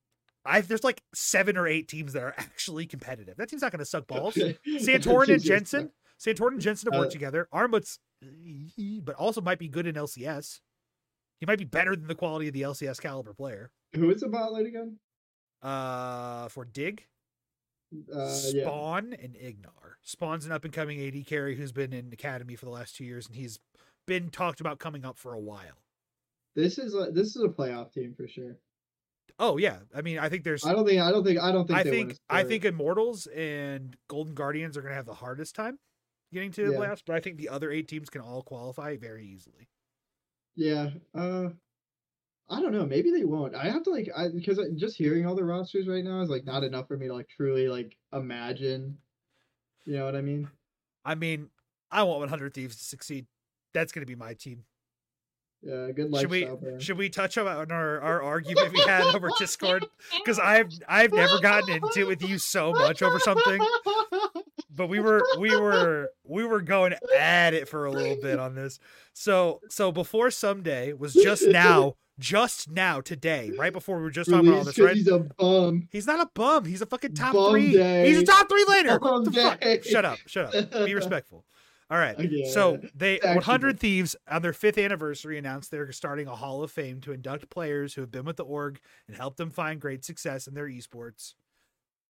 i 0.46 0.60
there's 0.60 0.84
like 0.84 1.02
seven 1.14 1.56
or 1.56 1.66
eight 1.66 1.86
teams 1.88 2.12
that 2.14 2.22
are 2.22 2.34
actually 2.38 2.86
competitive 2.86 3.36
that 3.36 3.48
team's 3.48 3.62
not 3.62 3.72
to 3.78 3.84
suck 3.84 4.06
balls 4.06 4.34
santorin 4.66 5.28
and 5.32 5.42
jensen 5.42 5.90
santorin 6.18 6.52
and 6.54 6.60
jensen 6.60 6.90
have 6.92 6.98
worked 6.98 7.10
Uh, 7.10 7.12
together 7.12 7.48
armut's 7.52 7.98
but 9.02 9.14
also 9.16 9.40
might 9.40 9.58
be 9.58 9.68
good 9.68 9.86
in 9.86 9.94
lcs 9.94 10.60
he 11.44 11.52
might 11.52 11.58
be 11.58 11.64
better 11.64 11.94
than 11.94 12.06
the 12.06 12.14
quality 12.14 12.48
of 12.48 12.54
the 12.54 12.62
lcs 12.62 12.98
caliber 13.00 13.34
player 13.34 13.70
Who 13.94 14.10
is 14.10 14.22
the 14.22 14.28
bot 14.28 14.52
lane 14.52 14.66
again? 14.66 14.96
uh 15.62 16.48
for 16.48 16.64
dig 16.64 17.06
Uh, 17.92 18.18
yeah. 18.52 18.62
spawn 18.64 19.12
and 19.12 19.34
ignar 19.34 19.94
spawn's 20.02 20.46
an 20.46 20.52
up 20.52 20.64
and 20.64 20.72
coming 20.72 20.98
ad 21.06 21.26
carry 21.26 21.54
who's 21.56 21.72
been 21.72 21.92
in 21.92 22.10
academy 22.12 22.56
for 22.56 22.64
the 22.64 22.70
last 22.72 22.96
two 22.96 23.04
years 23.04 23.26
and 23.26 23.36
he's 23.36 23.58
been 24.06 24.30
talked 24.30 24.60
about 24.60 24.78
coming 24.78 25.04
up 25.04 25.18
for 25.18 25.32
a 25.34 25.40
while 25.40 25.82
This 26.56 26.78
is 26.78 26.94
like 26.94 27.12
this 27.14 27.36
is 27.36 27.42
a 27.42 27.48
playoff 27.48 27.92
team 27.92 28.14
for 28.16 28.26
sure. 28.26 28.56
oh 29.38 29.56
yeah 29.58 29.78
i 29.94 30.00
mean 30.02 30.18
i 30.18 30.28
think 30.30 30.44
there's 30.44 30.64
I 30.66 30.72
don't 30.72 30.86
think. 30.86 31.00
I 31.00 31.10
don't 31.10 31.24
think. 31.24 31.38
I 31.40 31.52
don't 31.52 31.66
think. 31.66 31.78
I 31.78 31.82
think 31.84 32.12
a 32.12 32.16
I 32.30 32.44
think 32.44 32.64
Immortals 32.64 33.26
and 33.28 33.96
Golden 34.08 34.34
Guardians 34.34 34.76
are 34.76 34.80
going 34.82 34.92
to 34.92 34.96
have 34.96 35.06
the 35.06 35.14
hardest 35.14 35.54
time 35.54 35.78
getting 36.32 36.50
to 36.52 36.66
the 36.66 36.72
Yeah. 36.72 36.78
playoffs, 36.78 37.02
but 37.06 37.14
I 37.16 37.20
think 37.20 37.36
the 37.36 37.48
other 37.48 37.70
eight 37.70 37.86
teams 37.88 38.10
can 38.10 38.20
all 38.22 38.42
qualify 38.42 38.96
very 38.96 39.24
easily. 39.26 39.68
Yeah. 40.56 40.90
Uh, 41.14 41.48
I 42.48 42.60
don't 42.60 42.72
know. 42.72 42.86
Maybe 42.86 43.10
they 43.10 43.24
won't. 43.24 43.54
I 43.54 43.64
have 43.70 43.82
to 43.84 43.90
like. 43.90 44.08
I 44.16 44.28
because 44.28 44.60
just 44.76 44.96
hearing 44.96 45.26
all 45.26 45.34
the 45.34 45.44
rosters 45.44 45.88
right 45.88 46.04
now 46.04 46.20
is 46.20 46.28
like 46.28 46.44
not 46.44 46.62
enough 46.62 46.88
for 46.88 46.96
me 46.96 47.08
to 47.08 47.14
like 47.14 47.28
truly 47.28 47.68
like 47.68 47.96
imagine. 48.12 48.98
You 49.86 49.98
know 49.98 50.04
what 50.04 50.16
I 50.16 50.20
mean? 50.20 50.48
I 51.04 51.14
mean, 51.14 51.50
I 51.90 52.02
want 52.02 52.20
100 52.20 52.54
Thieves 52.54 52.76
to 52.76 52.84
succeed. 52.84 53.26
That's 53.72 53.92
going 53.92 54.02
to 54.02 54.06
be 54.06 54.14
my 54.14 54.34
team. 54.34 54.64
Yeah. 55.62 55.90
Good 55.92 56.10
luck. 56.10 56.20
Should 56.20 56.30
we 56.30 56.48
should 56.78 56.98
we 56.98 57.08
touch 57.08 57.38
on 57.38 57.46
our, 57.48 58.00
our 58.00 58.22
argument 58.22 58.72
we 58.72 58.80
had 58.80 59.14
over 59.14 59.30
Discord? 59.38 59.86
Because 60.18 60.38
I've 60.38 60.70
I've 60.86 61.12
never 61.12 61.40
gotten 61.40 61.70
into 61.70 62.00
it 62.00 62.06
with 62.06 62.22
you 62.22 62.38
so 62.38 62.72
much 62.72 63.02
over 63.02 63.18
something, 63.18 63.58
but 64.74 64.88
we 64.88 65.00
were 65.00 65.22
we 65.38 65.54
were 65.56 66.10
we 66.24 66.44
were 66.44 66.60
going 66.60 66.94
at 67.16 67.54
it 67.54 67.68
for 67.68 67.84
a 67.86 67.90
little 67.90 68.16
bit 68.20 68.38
on 68.38 68.54
this. 68.54 68.78
So 69.12 69.60
so 69.68 69.92
before 69.92 70.28
Ssumday 70.28 70.96
was 70.98 71.14
just 71.14 71.46
now, 71.48 71.94
just 72.18 72.70
now 72.70 73.00
today, 73.00 73.52
right 73.58 73.72
before 73.72 73.96
we 73.96 74.02
were 74.02 74.10
just 74.10 74.30
talking 74.30 74.48
about 74.48 74.66
this, 74.66 74.78
right? 74.78 74.96
he's 74.96 75.08
a 75.08 75.18
bum. 75.20 75.88
He's 75.90 76.06
not 76.06 76.20
a 76.20 76.28
bum. 76.34 76.64
He's 76.64 76.82
a 76.82 76.86
fucking 76.86 77.14
top 77.14 77.34
Bum 77.34 77.52
three. 77.52 77.72
day. 77.72 78.06
He's 78.08 78.18
a 78.18 78.24
top 78.24 78.48
three 78.48 78.64
later. 78.68 78.98
Bum 78.98 79.22
What 79.22 79.24
the 79.24 79.32
fuck? 79.32 79.60
day. 79.60 79.80
Shut 79.82 80.04
up. 80.04 80.18
Shut 80.26 80.54
up. 80.54 80.70
Be 80.86 80.94
respectful. 80.94 81.44
All 81.90 81.98
right. 81.98 82.18
Okay, 82.18 82.44
So 82.50 82.80
they 82.94 83.16
actually 83.20 83.34
100. 83.36 83.78
Thieves 83.78 84.16
on 84.28 84.40
their 84.42 84.54
fifth 84.54 84.78
anniversary 84.78 85.36
announced 85.38 85.70
they're 85.70 85.92
starting 85.92 86.26
a 86.26 86.34
Hall 86.34 86.62
of 86.62 86.70
Fame 86.72 87.00
to 87.02 87.12
induct 87.12 87.50
players 87.50 87.94
who 87.94 88.00
have 88.00 88.10
been 88.10 88.24
with 88.24 88.36
the 88.38 88.44
org 88.44 88.80
and 89.06 89.16
helped 89.16 89.36
them 89.36 89.50
find 89.50 89.80
great 89.80 90.02
success 90.04 90.46
in 90.46 90.54
their 90.54 90.66
esports 90.66 91.34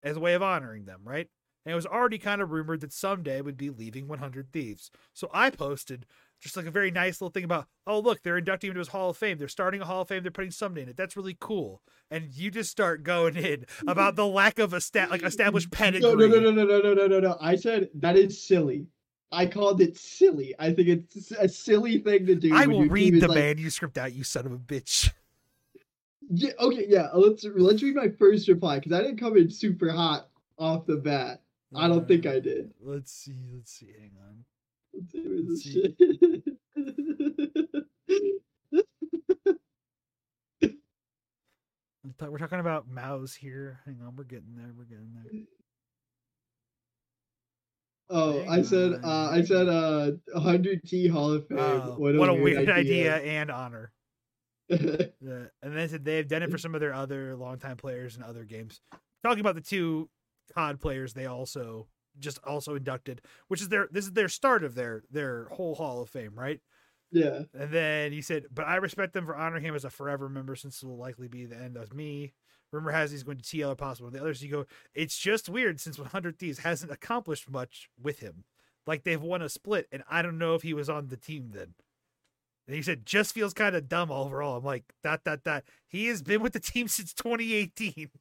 as 0.03 0.17
a 0.17 0.19
way 0.19 0.33
of 0.33 0.43
honoring 0.43 0.85
them, 0.85 1.01
right? 1.05 1.29
And 1.65 1.71
it 1.71 1.75
was 1.75 1.85
already 1.85 2.17
kind 2.17 2.41
of 2.41 2.51
rumored 2.51 2.81
that 2.81 2.89
Ssumday 2.89 3.43
would 3.43 3.57
be 3.57 3.69
leaving 3.69 4.07
100 4.07 4.51
Thieves. 4.51 4.89
So 5.13 5.29
I 5.33 5.49
posted 5.51 6.05
just 6.39 6.57
like 6.57 6.65
a 6.65 6.71
very 6.71 6.89
nice 6.89 7.21
little 7.21 7.31
thing 7.31 7.43
about, 7.43 7.67
oh 7.85 7.99
look, 7.99 8.23
they're 8.23 8.37
inducting 8.37 8.69
him 8.69 8.71
into 8.71 8.79
his 8.79 8.87
Hall 8.87 9.11
of 9.11 9.17
Fame. 9.17 9.37
They're 9.37 9.47
starting 9.47 9.81
a 9.81 9.85
Hall 9.85 10.01
of 10.01 10.07
Fame. 10.07 10.23
They're 10.23 10.31
putting 10.31 10.51
somebody 10.51 10.81
in 10.81 10.89
it. 10.89 10.97
That's 10.97 11.15
really 11.15 11.37
cool. 11.39 11.83
And 12.09 12.33
you 12.33 12.49
just 12.49 12.71
start 12.71 13.03
going 13.03 13.35
in 13.35 13.65
about 13.87 14.15
the 14.15 14.25
lack 14.25 14.57
of 14.57 14.73
a 14.73 14.81
stat 14.81 15.11
like 15.11 15.23
established 15.23 15.71
pedigree. 15.71 16.01
No, 16.01 16.15
no, 16.15 16.27
no, 16.27 16.39
no, 16.39 16.51
no, 16.51 16.65
no, 16.65 16.79
no, 16.79 16.93
no, 16.93 17.07
no, 17.07 17.19
no. 17.19 17.37
I 17.39 17.55
said 17.55 17.89
that 17.95 18.17
is 18.17 18.41
silly. 18.41 18.87
I 19.31 19.45
called 19.45 19.79
it 19.79 19.97
silly. 19.97 20.53
I 20.59 20.73
think 20.73 20.89
it's 20.89 21.31
a 21.31 21.47
silly 21.47 21.99
thing 21.99 22.25
to 22.25 22.35
do. 22.35 22.53
I 22.53 22.65
will 22.65 22.87
read 22.87 23.21
the 23.21 23.27
like, 23.27 23.37
manuscript 23.37 23.97
out, 23.97 24.13
you 24.13 24.23
son 24.23 24.45
of 24.45 24.51
a 24.51 24.57
bitch. 24.57 25.09
Yeah, 26.29 26.51
okay, 26.59 26.85
yeah. 26.87 27.09
Let's 27.13 27.45
let's 27.55 27.83
read 27.83 27.95
my 27.95 28.09
first 28.09 28.47
reply 28.47 28.79
because 28.79 28.93
I 28.93 29.01
didn't 29.01 29.19
come 29.19 29.37
in 29.37 29.49
super 29.49 29.91
hot 29.91 30.27
off 30.57 30.85
the 30.85 30.97
bat. 30.97 31.41
I 31.75 31.87
don't 31.87 32.07
think 32.07 32.25
I 32.25 32.39
did. 32.39 32.73
Let's 32.81 33.11
see. 33.11 33.45
Let's 33.53 33.71
see. 33.71 33.93
Hang 33.97 34.11
on. 34.21 34.45
Let's 34.93 35.11
see 35.13 35.23
Let's 35.47 35.63
shit. 35.63 35.95
We're 42.19 42.37
talking 42.37 42.59
about 42.59 42.87
Mao's 42.87 43.33
here. 43.33 43.79
Hang 43.85 43.99
on, 44.05 44.15
we're 44.15 44.23
getting 44.25 44.55
there. 44.55 44.71
We're 44.77 44.83
getting 44.85 45.13
there. 45.13 45.41
oh, 48.09 48.39
Hang 48.39 48.49
I 48.49 48.61
said 48.61 48.99
uh 49.03 49.29
I 49.31 49.41
said 49.43 49.67
uh 49.67 50.11
100 50.33 50.83
T 50.83 51.07
Hall 51.07 51.33
of 51.33 51.47
Fame. 51.47 51.57
Oh, 51.59 51.95
what, 51.97 52.29
a, 52.29 52.33
weird, 52.33 52.69
idea. 52.69 53.15
idea. 53.15 53.15
and 53.41 53.49
honor. 53.49 53.91
Yeah, 54.69 55.47
and 55.61 55.75
they 55.75 55.87
said 55.87 56.05
they've 56.05 56.27
done 56.27 56.43
it 56.43 56.51
for 56.51 56.57
some 56.57 56.75
of 56.75 56.81
their 56.81 56.93
other 56.93 57.35
longtime 57.35 57.77
players 57.77 58.15
in 58.17 58.23
other 58.23 58.43
games. 58.43 58.81
Talking 59.23 59.41
about 59.41 59.55
the 59.55 59.61
two 59.61 60.09
COD 60.53 60.79
players, 60.79 61.13
they 61.13 61.25
also 61.25 61.87
just 62.19 62.39
also 62.43 62.75
inducted, 62.75 63.21
which 63.47 63.61
is 63.61 63.69
their 63.69 63.87
this 63.91 64.05
is 64.05 64.13
their 64.13 64.29
start 64.29 64.63
of 64.63 64.75
their 64.75 65.03
their 65.09 65.45
whole 65.49 65.75
Hall 65.75 66.01
of 66.01 66.09
Fame, 66.09 66.37
right? 66.37 66.61
yeah. 67.11 67.43
And 67.53 67.71
then 67.71 68.11
he 68.13 68.21
said, 68.21 68.47
"But 68.51 68.67
I 68.67 68.77
respect 68.77 69.13
them 69.13 69.25
for 69.25 69.35
honoring 69.35 69.63
him 69.63 69.75
as 69.75 69.85
a 69.85 69.89
forever 69.89 70.29
member, 70.29 70.55
since 70.55 70.81
it 70.81 70.85
will 70.85 70.97
likely 70.97 71.27
be 71.27 71.45
the 71.45 71.57
end 71.57 71.77
of 71.77 71.93
me." 71.93 72.33
Rumor 72.71 72.91
has 72.91 73.11
he's 73.11 73.23
going 73.23 73.37
to 73.37 73.43
TL 73.43 73.71
or 73.71 73.75
possible. 73.75 74.09
The 74.09 74.21
others, 74.21 74.41
you 74.43 74.49
go. 74.49 74.65
It's 74.93 75.17
just 75.17 75.49
weird 75.49 75.81
since 75.81 75.99
100 75.99 76.39
Thieves 76.39 76.59
hasn't 76.59 76.91
accomplished 76.91 77.49
much 77.49 77.89
with 78.01 78.19
him. 78.19 78.45
Like 78.87 79.03
they've 79.03 79.21
won 79.21 79.41
a 79.41 79.49
split, 79.49 79.87
and 79.91 80.03
I 80.09 80.21
don't 80.21 80.37
know 80.37 80.55
if 80.55 80.61
he 80.63 80.73
was 80.73 80.89
on 80.89 81.07
the 81.07 81.17
team 81.17 81.51
then. 81.51 81.75
And 82.67 82.75
he 82.75 82.81
said, 82.81 83.05
"Just 83.05 83.33
feels 83.33 83.53
kind 83.53 83.75
of 83.75 83.89
dumb 83.89 84.11
overall." 84.11 84.57
I'm 84.57 84.63
like, 84.63 84.93
"That 85.03 85.25
that 85.25 85.43
that." 85.43 85.65
He 85.87 86.07
has 86.07 86.21
been 86.21 86.41
with 86.41 86.53
the 86.53 86.59
team 86.59 86.87
since 86.87 87.13
2018, 87.13 88.11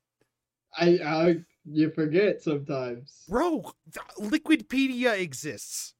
I 0.77 0.99
I 1.05 1.45
you 1.73 1.91
forget 1.91 2.43
sometimes. 2.43 3.25
bro. 3.29 3.73
Liquipedia 4.19 5.19
exists. 5.19 5.95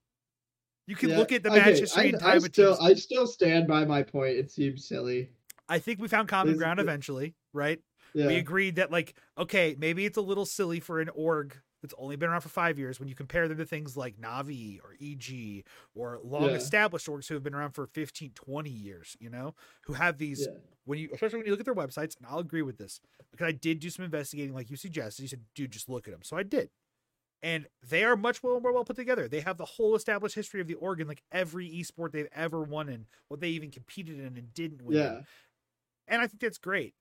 You 0.87 0.97
can 0.97 1.11
Yeah, 1.11 1.19
look 1.19 1.33
at 1.33 1.43
the 1.43 1.51
okay, 1.51 1.59
match 1.59 1.79
history 1.79 2.03
I, 2.03 2.07
and 2.07 2.21
time. 2.21 2.37
of 2.39 2.43
still. 2.45 2.77
I 2.81 2.95
still 2.95 3.27
stand 3.27 3.69
by 3.69 3.85
my 3.85 4.03
point. 4.03 4.37
It 4.37 4.51
seems 4.51 4.87
silly. 4.87 5.31
I 5.69 5.79
think 5.79 6.01
we 6.01 6.09
found 6.09 6.29
common 6.29 6.57
ground 6.57 6.81
eventually, 6.81 7.35
right? 7.53 7.81
Yeah. 8.13 8.27
we 8.27 8.37
agreed 8.39 8.75
that 8.77 8.91
like 8.91 9.15
okay 9.39 9.77
maybe 9.79 10.05
it's 10.05 10.19
a 10.19 10.21
little 10.21 10.45
silly 10.45 10.81
for 10.81 11.01
an 11.01 11.09
org 11.15 11.57
that's 11.83 11.95
only 11.99 12.17
been 12.17 12.29
around 12.31 12.41
for 12.43 12.49
five 12.49 12.79
years 12.79 12.99
when 13.01 13.09
you 13.09 13.15
compare 13.15 13.49
them 13.49 13.57
to 13.59 13.65
things 13.65 13.97
like 13.97 14.21
navi 14.21 14.79
or 14.83 14.95
eg 15.03 15.65
or 15.95 16.19
long 16.23 16.45
Yeah. 16.51 16.51
established 16.57 17.07
orgs 17.07 17.27
who 17.29 17.35
have 17.35 17.43
been 17.43 17.55
around 17.55 17.73
for 17.73 17.87
15 17.87 18.33
20 18.35 18.71
years 18.71 19.17
you 19.21 19.31
know 19.31 19.55
who 19.87 19.95
have 19.95 20.19
these 20.19 20.41
yeah. 20.49 20.59
when 20.85 20.99
you 20.99 21.09
especially 21.13 21.39
when 21.39 21.47
you 21.47 21.53
look 21.53 21.61
at 21.61 21.67
their 21.67 21.75
websites 21.75 22.17
and 22.17 22.27
i'll 22.29 22.39
agree 22.39 22.63
with 22.63 22.79
this 22.79 23.01
because 23.31 23.47
i 23.47 23.53
did 23.53 23.81
do 23.81 23.91
some 23.91 24.05
investigating 24.05 24.55
like 24.55 24.71
you 24.71 24.77
suggested 24.77 25.23
you 25.23 25.29
said 25.29 25.41
dude 25.55 25.71
just 25.71 25.89
look 25.89 26.07
at 26.07 26.13
them 26.13 26.23
so 26.23 26.37
i 26.37 26.43
did 26.43 26.71
and 27.43 27.67
they 27.89 28.05
are 28.05 28.17
much 28.17 28.43
well 28.43 28.61
more 28.61 28.73
well 28.73 28.85
put 28.85 28.97
together 28.97 29.27
they 29.27 29.41
have 29.41 29.57
the 29.57 29.65
whole 29.65 29.95
established 29.97 30.35
history 30.35 30.61
of 30.61 30.67
the 30.67 30.75
org 30.75 31.01
in 31.01 31.09
like 31.09 31.23
every 31.33 31.69
esport 31.71 32.13
they've 32.13 32.29
ever 32.35 32.63
won 32.63 32.89
and 32.89 33.07
what 33.29 33.41
they 33.41 33.49
even 33.49 33.71
competed 33.71 34.19
in 34.19 34.37
and 34.37 34.53
didn't 34.53 34.83
win 34.83 34.97
Yeah. 34.99 35.21
and 36.07 36.21
I 36.21 36.27
think 36.27 36.41
that's 36.41 36.59
great. 36.59 36.95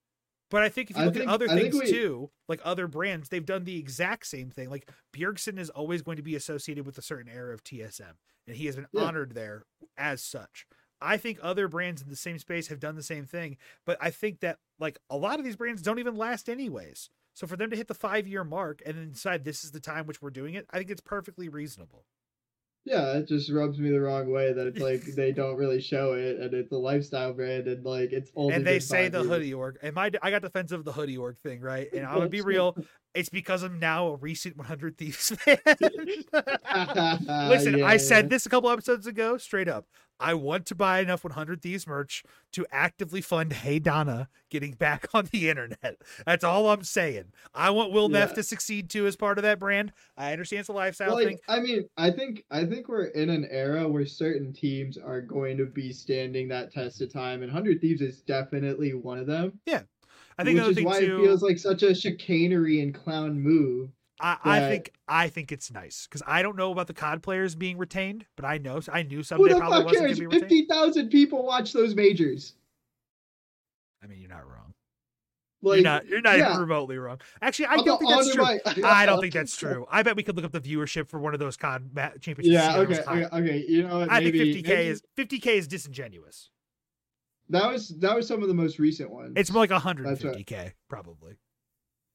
But 0.50 0.64
I 0.64 0.70
think 0.70 0.90
if 0.90 0.98
you 0.98 1.04
look 1.06 1.14
think- 1.14 1.28
at 1.28 1.32
other 1.32 1.50
I 1.50 1.60
things 1.60 1.76
we- 1.76 1.92
too, 1.92 2.32
like 2.48 2.60
other 2.64 2.88
brands, 2.88 3.30
they've 3.30 3.46
done 3.46 3.66
the 3.66 3.78
exact 3.78 4.26
same 4.26 4.50
thing. 4.50 4.70
Like 4.70 4.90
Bjergsen 5.14 5.60
is 5.60 5.70
always 5.70 6.02
going 6.02 6.18
to 6.18 6.24
be 6.24 6.36
associated 6.36 6.86
with 6.86 6.98
a 6.98 7.02
certain 7.04 7.32
era 7.32 7.54
of 7.54 7.64
TSM, 7.64 8.18
and 8.48 8.56
he 8.56 8.66
has 8.66 8.76
been 8.76 8.88
Yeah. 8.92 9.02
honored 9.04 9.34
there 9.36 9.66
as 9.98 10.24
such. 10.24 10.66
I 11.02 11.18
think 11.18 11.40
other 11.42 11.68
brands 11.68 12.02
in 12.02 12.10
the 12.10 12.16
same 12.16 12.40
space 12.40 12.68
have 12.68 12.80
done 12.80 12.96
the 12.96 13.04
same 13.04 13.26
thing, 13.26 13.58
but 13.86 13.98
I 14.02 14.10
think 14.10 14.40
that 14.42 14.60
like 14.80 14.98
a 15.10 15.16
lot 15.18 15.40
of 15.40 15.46
these 15.46 15.56
brands 15.56 15.82
don't 15.82 16.00
even 16.00 16.16
last 16.16 16.50
anyways. 16.50 17.10
So 17.36 17.48
for 17.48 17.56
them 17.56 17.70
to 17.70 17.76
hit 17.78 17.88
the 17.88 17.94
five 17.94 18.28
year 18.28 18.44
mark 18.44 18.82
and 18.86 18.98
then 18.98 19.12
decide 19.12 19.46
this 19.46 19.64
is 19.64 19.72
the 19.72 19.80
time 19.80 20.08
which 20.08 20.22
we're 20.22 20.30
doing 20.30 20.56
it, 20.56 20.66
I 20.72 20.78
think 20.80 20.90
it's 20.90 21.00
perfectly 21.00 21.48
reasonable. 21.48 22.06
Yeah, 22.86 23.18
it 23.18 23.28
just 23.28 23.52
rubs 23.52 23.78
me 23.78 23.92
the 23.92 24.00
wrong 24.02 24.32
way 24.32 24.52
that 24.54 24.66
it's 24.68 24.80
like 24.80 25.04
they 25.16 25.32
don't 25.32 25.58
really 25.58 25.82
show 25.82 26.14
it, 26.14 26.38
and 26.40 26.54
it's 26.54 26.72
a 26.72 26.78
lifestyle 26.78 27.34
brand, 27.34 27.68
and 27.68 27.86
like 27.86 28.12
it's 28.12 28.32
only. 28.36 28.56
and 28.56 28.66
they 28.66 28.80
say 28.80 29.10
the 29.10 29.20
years. 29.20 29.30
hoodie 29.30 29.54
org 29.54 29.78
and 29.84 29.94
my 29.94 30.10
i 30.24 30.32
got 30.32 30.42
defensive 30.42 30.80
of 30.80 30.86
the 30.86 30.92
hoodie 30.92 31.18
org 31.18 31.38
thing 31.40 31.60
right 31.62 31.92
and 31.94 32.06
I 32.06 32.18
would 32.18 32.32
be 32.32 32.42
real 32.54 32.76
it's 33.14 33.30
because 33.30 33.64
i'm 33.64 33.80
now 33.80 34.08
a 34.08 34.16
recent 34.16 34.58
100 34.58 34.98
thieves 34.98 35.30
fan 35.36 35.58
listen 37.50 37.78
Yeah, 37.80 37.86
i 37.86 37.98
said 37.98 38.26
yeah. 38.26 38.30
this 38.30 38.46
a 38.46 38.50
couple 38.50 38.70
episodes 38.70 39.08
ago 39.08 39.38
straight 39.38 39.68
up 39.68 39.86
i 40.20 40.34
want 40.34 40.66
to 40.66 40.76
buy 40.76 41.00
enough 41.00 41.24
100 41.24 41.62
thieves 41.62 41.88
merch 41.88 42.24
to 42.52 42.66
actively 42.72 43.22
fund 43.22 43.54
hey 43.54 43.80
donna 43.80 44.30
getting 44.50 44.74
back 44.74 45.08
on 45.14 45.28
the 45.32 45.50
internet 45.50 45.98
that's 46.26 46.44
all 46.44 46.70
i'm 46.70 46.84
saying 46.84 47.26
i 47.54 47.70
want 47.70 47.92
will 47.92 48.10
neff 48.10 48.34
to 48.34 48.44
succeed 48.44 48.90
too 48.90 49.08
as 49.08 49.16
part 49.16 49.38
of 49.38 49.44
that 49.44 49.60
brand 49.60 49.92
i 50.18 50.32
understand 50.32 50.62
it's 50.62 50.70
a 50.70 50.74
lifestyle 50.74 51.16
Well, 51.16 51.26
thing 51.26 51.40
I 51.48 51.60
mean, 51.60 51.90
I 51.98 52.12
think 52.12 52.44
I 52.52 52.66
think 52.66 52.88
we're 52.88 53.06
in 53.06 53.30
an 53.30 53.48
era 53.50 53.88
where 53.88 54.06
certain 54.06 54.54
teams 54.54 54.98
are 54.98 55.22
going 55.22 55.58
to 55.58 55.66
be 55.66 55.92
standing 55.92 56.48
that 56.50 56.72
test 56.72 57.02
of 57.02 57.12
time, 57.12 57.44
and 57.44 57.52
Hundred 57.52 57.82
Thieves 57.82 58.02
is 58.02 58.22
definitely 58.22 58.94
one 58.94 59.18
of 59.18 59.28
them. 59.28 59.60
Yeah. 59.66 59.82
I 60.38 60.44
think 60.44 60.60
which 60.60 60.78
is 60.78 60.84
why 60.84 61.00
too 61.00 61.20
it 61.20 61.26
feels 61.26 61.44
like 61.44 61.60
such 61.60 61.84
a 61.84 61.94
chicanery 61.94 62.82
and 62.82 62.94
clown 62.94 63.40
move. 63.40 63.90
I, 64.22 64.38
I 64.44 64.60
think 64.62 64.92
I 65.08 65.28
think 65.30 65.52
it's 65.52 65.72
nice 65.72 66.06
because 66.08 66.22
I 66.28 66.42
don't 66.42 66.58
know 66.58 66.72
about 66.72 66.88
the 66.88 66.94
COD 66.94 67.22
players 67.24 67.56
being 67.56 67.78
retained, 67.78 68.26
but 68.36 68.46
I 68.46 68.58
know 68.58 68.82
I 68.92 69.04
knew 69.04 69.18
Who 69.18 69.24
Ssumday 69.24 69.50
the 69.50 69.56
probably 69.58 69.78
fuck 69.78 69.86
wasn't 69.86 69.86
going 69.86 70.08
cares? 70.08 70.18
to 70.18 70.22
be 70.22 70.26
retained. 70.28 70.42
Fifty 70.44 70.66
thousand 70.66 71.10
people 71.10 71.46
watch 71.46 71.72
those 71.74 71.96
majors. 71.96 72.54
I 74.04 74.08
mean, 74.08 74.20
you're 74.20 74.30
not 74.30 74.46
wrong. 74.48 74.74
Like, 75.62 75.76
you're 75.78 75.84
not. 75.84 76.06
You're 76.08 76.22
not 76.22 76.38
yeah. 76.38 76.50
even 76.50 76.62
remotely 76.62 76.98
wrong. 76.98 77.20
Actually, 77.42 77.66
I 77.68 77.78
don't 77.78 77.98
think 78.00 78.12
that's 78.12 78.34
true. 78.34 78.44
my- 78.44 78.60
I 78.86 79.06
don't 79.06 79.20
think 79.20 79.34
that's 79.34 79.56
true. 79.58 79.86
I 79.92 80.04
bet 80.04 80.16
we 80.16 80.24
could 80.24 80.36
look 80.38 80.46
up 80.46 80.54
the 80.54 80.62
viewership 80.62 81.10
for 81.10 81.20
one 81.20 81.34
of 81.34 81.40
those 81.40 81.58
COD 81.58 81.90
ma- 81.94 82.10
championships. 82.22 82.48
Yeah. 82.48 82.74
see 82.76 82.80
if 82.80 82.84
it 82.84 82.90
was 82.90 83.00
Okay. 83.00 83.26
Okay. 83.26 83.38
Okay. 83.38 83.66
You 83.68 83.88
know 83.88 84.00
what? 84.00 84.10
I 84.12 84.20
think 84.22 84.36
50k 84.36 84.64
maybe- 84.68 84.88
is 84.88 85.04
50k 85.18 85.48
is 85.48 85.68
disingenuous. 85.68 86.50
that 87.50 87.70
was 87.70 87.90
that 88.00 88.16
was 88.16 88.26
some 88.28 88.42
of 88.42 88.48
the 88.48 88.54
most 88.54 88.80
recent 88.80 89.12
ones. 89.12 89.34
It's 89.36 89.52
more 89.52 89.64
like 89.66 89.72
right. 89.72 89.82
150k 89.82 90.72
probably. 90.90 91.34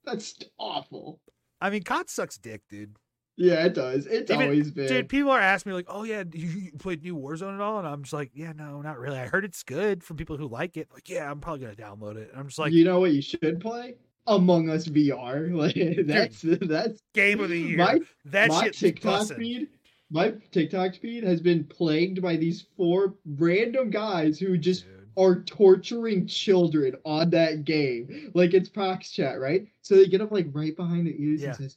that's 0.05 0.35
awful. 0.59 1.21
I 1.65 1.71
mean, 1.71 1.83
COD 1.83 2.11
sucks 2.11 2.37
dick, 2.37 2.61
dude. 2.69 2.97
Yeah, 3.37 3.65
it 3.65 3.75
does. 3.75 4.07
It's 4.07 4.31
Even- 4.31 4.45
always 4.45 4.71
been. 4.71 4.87
Dude, 4.87 5.09
people 5.09 5.31
are 5.31 5.41
asking 5.41 5.71
me 5.71 5.77
like, 5.77 5.87
"Oh 5.89 6.05
yeah, 6.05 6.23
you, 6.33 6.71
played 6.79 7.03
New 7.03 7.17
Warzone 7.17 7.55
at 7.55 7.61
all?" 7.61 7.79
And 7.79 7.89
I'm 7.89 8.03
just 8.03 8.13
like, 8.13 8.31
"Yeah, 8.35 8.53
no, 8.53 8.83
not 8.83 8.99
really. 8.99 9.19
I 9.19 9.27
heard 9.27 9.45
it's 9.45 9.63
good 9.63 10.05
from 10.05 10.17
people 10.19 10.37
who 10.37 10.47
like 10.47 10.77
it. 10.77 10.89
Like, 10.93 11.09
yeah, 11.09 11.29
I'm 11.31 11.41
probably 11.41 11.61
gonna 11.67 11.75
download 11.75 12.17
it." 12.17 12.31
And 12.31 12.39
I'm 12.39 12.47
just 12.47 12.59
like, 12.59 12.73
you 12.73 12.85
know 12.85 13.01
what 13.01 13.13
you 13.13 13.23
should 13.23 13.61
play? 13.61 13.95
Among 14.27 14.69
Us 14.69 14.87
VR. 14.87 15.51
Like 15.57 16.07
that's 16.07 16.43
that's 16.43 17.01
"Game 17.15 17.41
of 17.41 17.49
the 17.49 17.59
year." 17.59 17.79
my 17.79 18.01
that 18.27 18.51
my 18.51 18.69
TikTok 18.69 19.23
bussin'. 19.23 19.37
feed. 19.37 19.69
My 20.11 20.35
TikTok 20.53 20.95
feed 20.97 21.25
has 21.25 21.41
been 21.41 21.65
plagued 21.65 22.23
by 22.23 22.37
these 22.37 22.67
four 22.77 23.15
random 23.27 23.91
guys 23.91 24.39
who 24.39 24.57
just 24.59 24.85
Dude. 24.85 24.94
Are 25.17 25.43
torturing 25.43 26.27
children 26.27 26.95
on 27.05 27.31
that 27.31 27.65
game. 27.65 28.31
Like 28.35 28.55
it's 28.55 28.69
Prox 28.69 29.11
chat, 29.11 29.41
right? 29.41 29.67
So 29.83 29.95
they 29.97 30.07
get 30.07 30.21
up 30.21 30.31
like 30.33 30.47
right 30.53 30.75
behind 30.77 31.07
the 31.07 31.15
ears 31.23 31.41
Yeah. 31.43 31.49
and 31.49 31.57
says, 31.57 31.77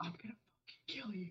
"I'm 0.00 0.12
gonna 0.22 0.34
fucking 0.66 0.78
kill 0.88 1.14
you," 1.14 1.28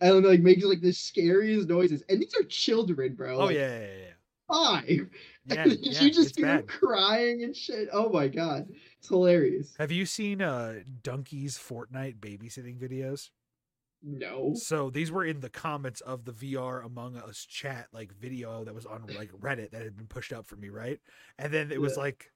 and 0.00 0.24
like 0.24 0.40
makes 0.40 0.64
like 0.64 0.80
the 0.80 0.92
scariest 0.92 1.68
noises. 1.68 2.02
And 2.08 2.20
these 2.20 2.34
are 2.38 2.44
children, 2.44 3.14
bro. 3.14 3.36
Oh 3.36 3.44
like, 3.46 3.56
yeah, 3.56 3.78
yeah, 3.80 3.86
yeah. 3.86 4.12
five. 4.50 5.08
Yeah, 5.44 5.66
yeah, 5.66 6.02
you 6.02 6.12
just 6.12 6.36
hear 6.36 6.46
bad. 6.46 6.68
crying 6.68 7.42
and 7.42 7.56
shit. 7.56 7.88
Oh 7.92 8.08
my 8.10 8.28
god, 8.28 8.68
it's 8.96 9.08
hilarious. 9.08 9.74
Have 9.76 9.90
you 9.90 10.06
seen 10.06 10.40
uh 10.40 10.82
Donkey's 11.02 11.58
Fortnite 11.58 12.18
babysitting 12.20 12.78
videos? 12.78 13.30
No. 14.02 14.52
So 14.54 14.90
these 14.90 15.10
were 15.12 15.24
in 15.24 15.40
the 15.40 15.50
comments 15.50 16.00
of 16.00 16.24
the 16.24 16.32
VR 16.32 16.84
Among 16.84 17.16
Us 17.16 17.44
chat 17.44 17.86
like 17.92 18.12
video 18.12 18.64
that 18.64 18.74
was 18.74 18.86
on 18.86 19.04
like 19.16 19.30
Reddit 19.32 19.70
that 19.70 19.82
had 19.82 19.96
been 19.96 20.06
pushed 20.08 20.32
up 20.32 20.46
for 20.46 20.56
me, 20.56 20.68
right? 20.70 20.98
And 21.38 21.52
then 21.52 21.70
it 21.70 21.80
was 21.80 21.96
Yeah. 21.96 22.02
like 22.04 22.32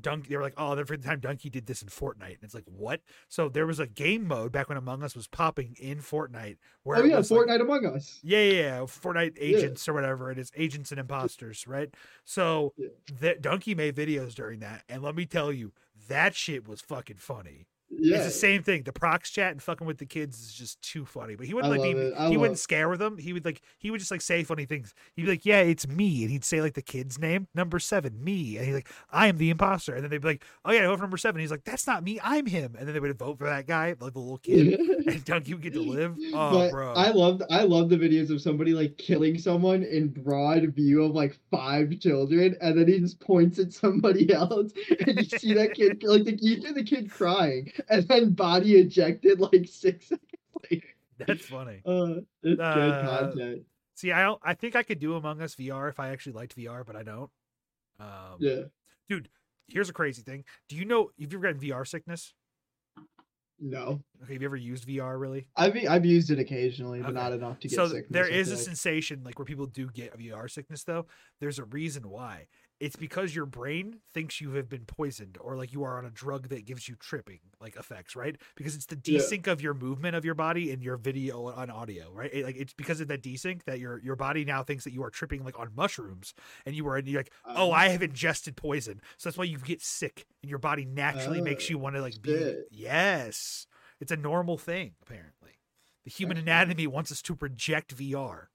Dunk 0.00 0.28
they 0.28 0.36
were 0.36 0.42
like, 0.42 0.54
Oh, 0.56 0.72
every 0.78 0.98
time 0.98 1.18
Donkey 1.18 1.50
did 1.50 1.66
this 1.66 1.82
in 1.82 1.88
Fortnite. 1.88 2.34
And 2.36 2.42
it's 2.44 2.54
like, 2.54 2.64
what? 2.66 3.00
So 3.28 3.48
there 3.48 3.66
was 3.66 3.80
a 3.80 3.88
game 3.88 4.24
mode 4.26 4.52
back 4.52 4.68
when 4.68 4.78
Among 4.78 5.02
Us 5.02 5.16
was 5.16 5.26
popping 5.26 5.74
in 5.80 5.98
Fortnite 5.98 6.58
where 6.84 6.98
Oh 6.98 7.04
yeah, 7.04 7.16
was 7.18 7.30
like- 7.30 7.40
Fortnite 7.48 7.60
Among 7.60 7.84
Us. 7.86 8.20
yeah, 8.22 8.38
yeah, 8.40 8.52
yeah, 8.60 8.78
Fortnite 8.82 9.36
Yeah. 9.36 9.42
agents 9.42 9.88
or 9.88 9.92
whatever 9.92 10.30
it 10.30 10.38
is, 10.38 10.52
agents 10.56 10.92
and 10.92 11.00
imposters, 11.00 11.66
right? 11.66 11.92
So 12.24 12.72
Yeah. 12.76 12.88
that 13.18 13.42
Donkey 13.42 13.74
made 13.74 13.96
videos 13.96 14.34
during 14.34 14.60
that, 14.60 14.84
and 14.88 15.02
let 15.02 15.16
me 15.16 15.26
tell 15.26 15.52
you, 15.52 15.72
that 16.08 16.34
shit 16.36 16.68
was 16.68 16.80
fucking 16.80 17.16
funny. 17.18 17.66
Yeah. 17.90 18.16
It's 18.16 18.26
the 18.26 18.30
same 18.30 18.62
thing. 18.62 18.84
The 18.84 18.92
prox 18.92 19.30
chat 19.30 19.50
and 19.50 19.62
fucking 19.62 19.86
with 19.86 19.98
the 19.98 20.06
kids 20.06 20.38
is 20.40 20.52
just 20.52 20.80
too 20.80 21.04
funny. 21.04 21.34
But 21.34 21.46
he 21.46 21.54
wouldn't 21.54 21.74
I 21.74 21.76
like 21.76 21.96
be, 21.96 22.30
he 22.30 22.36
wouldn't 22.36 22.58
scare 22.58 22.88
with 22.88 23.00
them. 23.00 23.18
He 23.18 23.32
would 23.32 23.44
like 23.44 23.62
he 23.78 23.90
would 23.90 23.98
just 23.98 24.10
like 24.10 24.20
say 24.20 24.44
funny 24.44 24.64
things. 24.64 24.94
He'd 25.14 25.24
be 25.24 25.30
like, 25.30 25.44
"Yeah, 25.44 25.60
it's 25.60 25.88
me," 25.88 26.22
and 26.22 26.30
he'd 26.30 26.44
say 26.44 26.60
like 26.60 26.74
the 26.74 26.82
kid's 26.82 27.18
name, 27.18 27.48
number 27.54 27.78
seven, 27.78 28.22
me, 28.22 28.56
and 28.56 28.66
he's 28.66 28.74
like, 28.74 28.88
"I 29.10 29.26
am 29.26 29.38
the 29.38 29.50
imposter," 29.50 29.94
and 29.94 30.04
then 30.04 30.10
they'd 30.10 30.20
be 30.20 30.28
like, 30.28 30.44
"Oh 30.64 30.72
yeah, 30.72 30.86
vote 30.86 30.96
for 30.96 31.02
number 31.02 31.16
seven. 31.16 31.40
He's 31.40 31.50
like, 31.50 31.64
"That's 31.64 31.86
not 31.86 32.04
me, 32.04 32.20
I'm 32.22 32.46
him," 32.46 32.76
and 32.78 32.86
then 32.86 32.94
they 32.94 33.00
would 33.00 33.18
vote 33.18 33.38
for 33.38 33.46
that 33.46 33.66
guy, 33.66 33.88
like 34.00 34.12
the 34.12 34.20
little 34.20 34.38
kid, 34.38 34.78
and 35.06 35.24
Doug 35.24 35.48
would 35.48 35.60
get 35.60 35.72
to 35.72 35.80
live. 35.80 36.16
Oh, 36.32 36.50
but 36.52 36.70
bro, 36.70 36.92
I 36.92 37.10
love 37.10 37.42
I 37.50 37.64
love 37.64 37.88
the 37.88 37.96
videos 37.96 38.30
of 38.30 38.40
somebody 38.40 38.72
like 38.72 38.96
killing 38.98 39.36
someone 39.36 39.82
in 39.82 40.08
broad 40.08 40.62
view 40.74 41.02
of 41.02 41.12
like 41.12 41.36
five 41.50 41.98
children, 41.98 42.56
and 42.60 42.78
then 42.78 42.86
he 42.86 43.00
just 43.00 43.20
points 43.20 43.58
at 43.58 43.72
somebody 43.72 44.32
else, 44.32 44.72
and 45.06 45.18
you 45.18 45.38
see 45.38 45.54
that 45.54 45.74
kid 45.74 46.02
like 46.04 46.24
the, 46.24 46.38
you 46.40 46.60
hear 46.60 46.72
the 46.72 46.84
kid 46.84 47.10
crying, 47.10 47.72
and 47.88 48.06
then 48.08 48.32
body 48.32 48.76
ejected 48.76 49.40
like 49.40 49.66
six 49.68 50.06
seconds 50.08 50.30
later. 50.70 50.86
that's 51.18 51.46
funny. 51.46 51.80
Uh, 51.84 52.20
it's 52.42 52.56
good 52.58 52.60
Uh, 52.60 53.00
content. 53.02 53.62
See, 53.94 54.12
I 54.12 54.22
don't, 54.22 54.40
I 54.42 54.54
think 54.54 54.76
I 54.76 54.82
could 54.82 54.98
do 54.98 55.14
Among 55.14 55.42
Us 55.42 55.54
VR 55.54 55.88
if 55.90 56.00
I 56.00 56.08
actually 56.10 56.32
liked 56.32 56.56
VR, 56.56 56.84
but 56.86 56.96
I 56.96 57.02
don't. 57.02 57.30
Um, 57.98 58.36
Yeah. 58.38 58.62
Dude. 59.08 59.28
Here's 59.68 59.88
a 59.88 59.92
crazy 59.92 60.22
thing. 60.22 60.44
Do 60.68 60.74
you 60.76 60.84
know? 60.84 61.10
Have 61.20 61.32
you 61.32 61.38
ever 61.38 61.52
gotten 61.52 61.60
VR 61.60 61.86
sickness? 61.86 62.34
No, 63.62 64.00
Okay, 64.22 64.32
have 64.32 64.40
you 64.42 64.48
ever 64.48 64.56
used 64.56 64.88
VR 64.88 65.20
really? 65.20 65.46
I've 65.54 65.76
I've 65.86 66.06
used 66.06 66.30
it 66.30 66.38
occasionally, 66.38 67.00
but 67.00 67.08
Okay. 67.10 67.14
not 67.14 67.32
enough 67.34 67.60
to 67.60 67.68
get 67.68 67.76
so 67.76 67.88
sick. 67.88 68.08
there 68.08 68.26
is 68.26 68.50
a 68.50 68.56
sensation 68.56 69.22
like 69.22 69.38
where 69.38 69.44
people 69.44 69.66
do 69.66 69.90
get 69.90 70.18
VR 70.18 70.50
sickness 70.50 70.82
though. 70.84 71.06
There's 71.40 71.58
a 71.58 71.64
reason 71.64 72.08
why. 72.08 72.46
It's 72.80 72.96
because 72.96 73.34
your 73.34 73.44
brain 73.44 74.00
thinks 74.14 74.40
you 74.40 74.52
have 74.52 74.68
been 74.70 74.86
poisoned 74.86 75.36
or 75.38 75.54
like 75.54 75.70
you 75.70 75.84
are 75.84 75.98
on 75.98 76.06
a 76.06 76.10
drug 76.10 76.48
that 76.48 76.64
gives 76.64 76.88
you 76.88 76.94
tripping 76.96 77.40
like 77.60 77.76
effects, 77.76 78.16
right? 78.16 78.36
Because 78.56 78.74
it's 78.74 78.86
the 78.86 78.98
Yeah. 79.04 79.18
desync 79.20 79.46
of 79.46 79.60
your 79.60 79.74
movement 79.74 80.16
of 80.16 80.24
your 80.24 80.34
body 80.34 80.70
and 80.72 80.82
your 80.82 80.96
video 80.96 81.48
on 81.48 81.68
audio, 81.68 82.10
right? 82.10 82.30
It- 82.32 82.42
like 82.44 82.56
it's 82.56 82.72
because 82.72 83.02
of 83.02 83.08
that 83.08 83.22
desync 83.22 83.64
that 83.64 83.78
your 83.80 83.98
your 83.98 84.16
body 84.16 84.46
now 84.46 84.62
thinks 84.62 84.84
that 84.84 84.94
you 84.94 85.02
are 85.04 85.10
tripping 85.10 85.44
like 85.44 85.58
on 85.58 85.74
mushrooms 85.74 86.32
and 86.64 86.74
you 86.74 86.88
are 86.88 86.96
and 86.96 87.06
you're 87.06 87.20
like, 87.20 87.32
"Oh, 87.44 87.70
I 87.70 87.88
have 87.88 88.02
ingested 88.02 88.56
poison." 88.56 89.02
So 89.18 89.28
that's 89.28 89.36
why 89.36 89.44
you 89.44 89.58
get 89.58 89.82
sick 89.82 90.24
and 90.42 90.48
your 90.48 90.58
body 90.58 90.86
naturally 90.86 91.42
makes 91.42 91.66
Oh, 91.66 91.68
you 91.72 91.78
want 91.78 91.96
to 91.96 92.00
like 92.00 92.22
be 92.22 92.30
shit. 92.30 92.66
Yes. 92.70 93.66
It's 94.00 94.10
a 94.12 94.16
normal 94.16 94.56
thing 94.56 94.94
apparently. 95.02 95.58
The 96.04 96.10
human 96.10 96.38
anatomy 96.38 96.86
wants 96.86 97.12
us 97.12 97.20
to 97.22 97.36
reject 97.38 97.94
VR. 97.94 98.48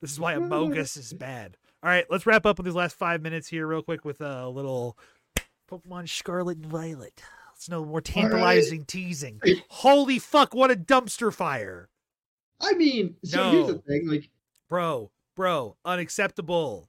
This 0.00 0.10
is 0.10 0.18
why 0.18 0.32
Among 0.32 0.76
Us 0.76 0.96
is 0.96 1.12
bad. 1.12 1.57
All 1.82 1.90
right, 1.90 2.04
let's 2.10 2.26
wrap 2.26 2.44
up 2.44 2.58
with 2.58 2.64
these 2.66 2.74
last 2.74 2.96
five 2.96 3.22
minutes 3.22 3.46
here, 3.48 3.66
real 3.66 3.82
quick, 3.82 4.04
with 4.04 4.20
a 4.20 4.48
little 4.48 4.98
Pokemon 5.70 6.08
Scarlet 6.08 6.56
and 6.58 6.66
Violet. 6.66 7.22
It's 7.54 7.68
no 7.68 7.84
more 7.84 8.00
tantalizing 8.00 8.84
teasing. 8.84 9.40
Holy 9.68 10.18
fuck, 10.18 10.54
what 10.54 10.70
a 10.70 10.76
dumpster 10.76 11.32
fire. 11.32 11.88
I 12.60 12.74
mean, 12.74 13.14
so 13.24 13.50
here's 13.50 13.66
the 13.68 13.72
No. 13.74 13.78
thing, 13.86 14.08
like 14.08 14.30
Bro, 14.68 15.10
bro, 15.36 15.76
unacceptable. 15.84 16.87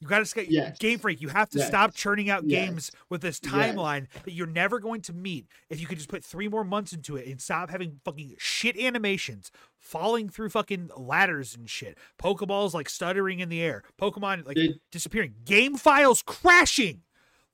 You 0.00 0.06
got 0.06 0.24
to 0.24 0.46
Yes. 0.48 0.78
Game 0.78 0.98
Freak. 1.00 1.20
You 1.20 1.28
have 1.28 1.50
to 1.50 1.58
Yes. 1.58 1.66
stop 1.68 1.94
churning 1.94 2.30
out 2.30 2.44
Yes. 2.44 2.68
games 2.68 2.92
with 3.10 3.20
this 3.20 3.40
Yes. 3.42 3.52
timeline 3.52 4.06
that 4.24 4.32
you're 4.32 4.46
never 4.46 4.78
going 4.78 5.00
to 5.02 5.12
meet. 5.12 5.46
If 5.70 5.80
you 5.80 5.86
could 5.86 5.98
just 5.98 6.08
put 6.08 6.24
three 6.24 6.46
more 6.48 6.62
months 6.64 6.92
into 6.92 7.16
it 7.16 7.26
and 7.26 7.40
stop 7.40 7.70
having 7.70 8.00
fucking 8.04 8.36
shit 8.38 8.76
animations, 8.76 9.50
falling 9.76 10.28
through 10.28 10.50
fucking 10.50 10.90
ladders 10.96 11.56
and 11.56 11.68
shit, 11.68 11.98
Pokeballs 12.16 12.74
like 12.74 12.88
stuttering 12.88 13.40
in 13.40 13.48
the 13.48 13.60
air, 13.60 13.82
Pokemon 14.00 14.46
like 14.46 14.56
Did- 14.56 14.80
disappearing, 14.92 15.34
game 15.44 15.76
files 15.76 16.22
crashing. 16.22 17.02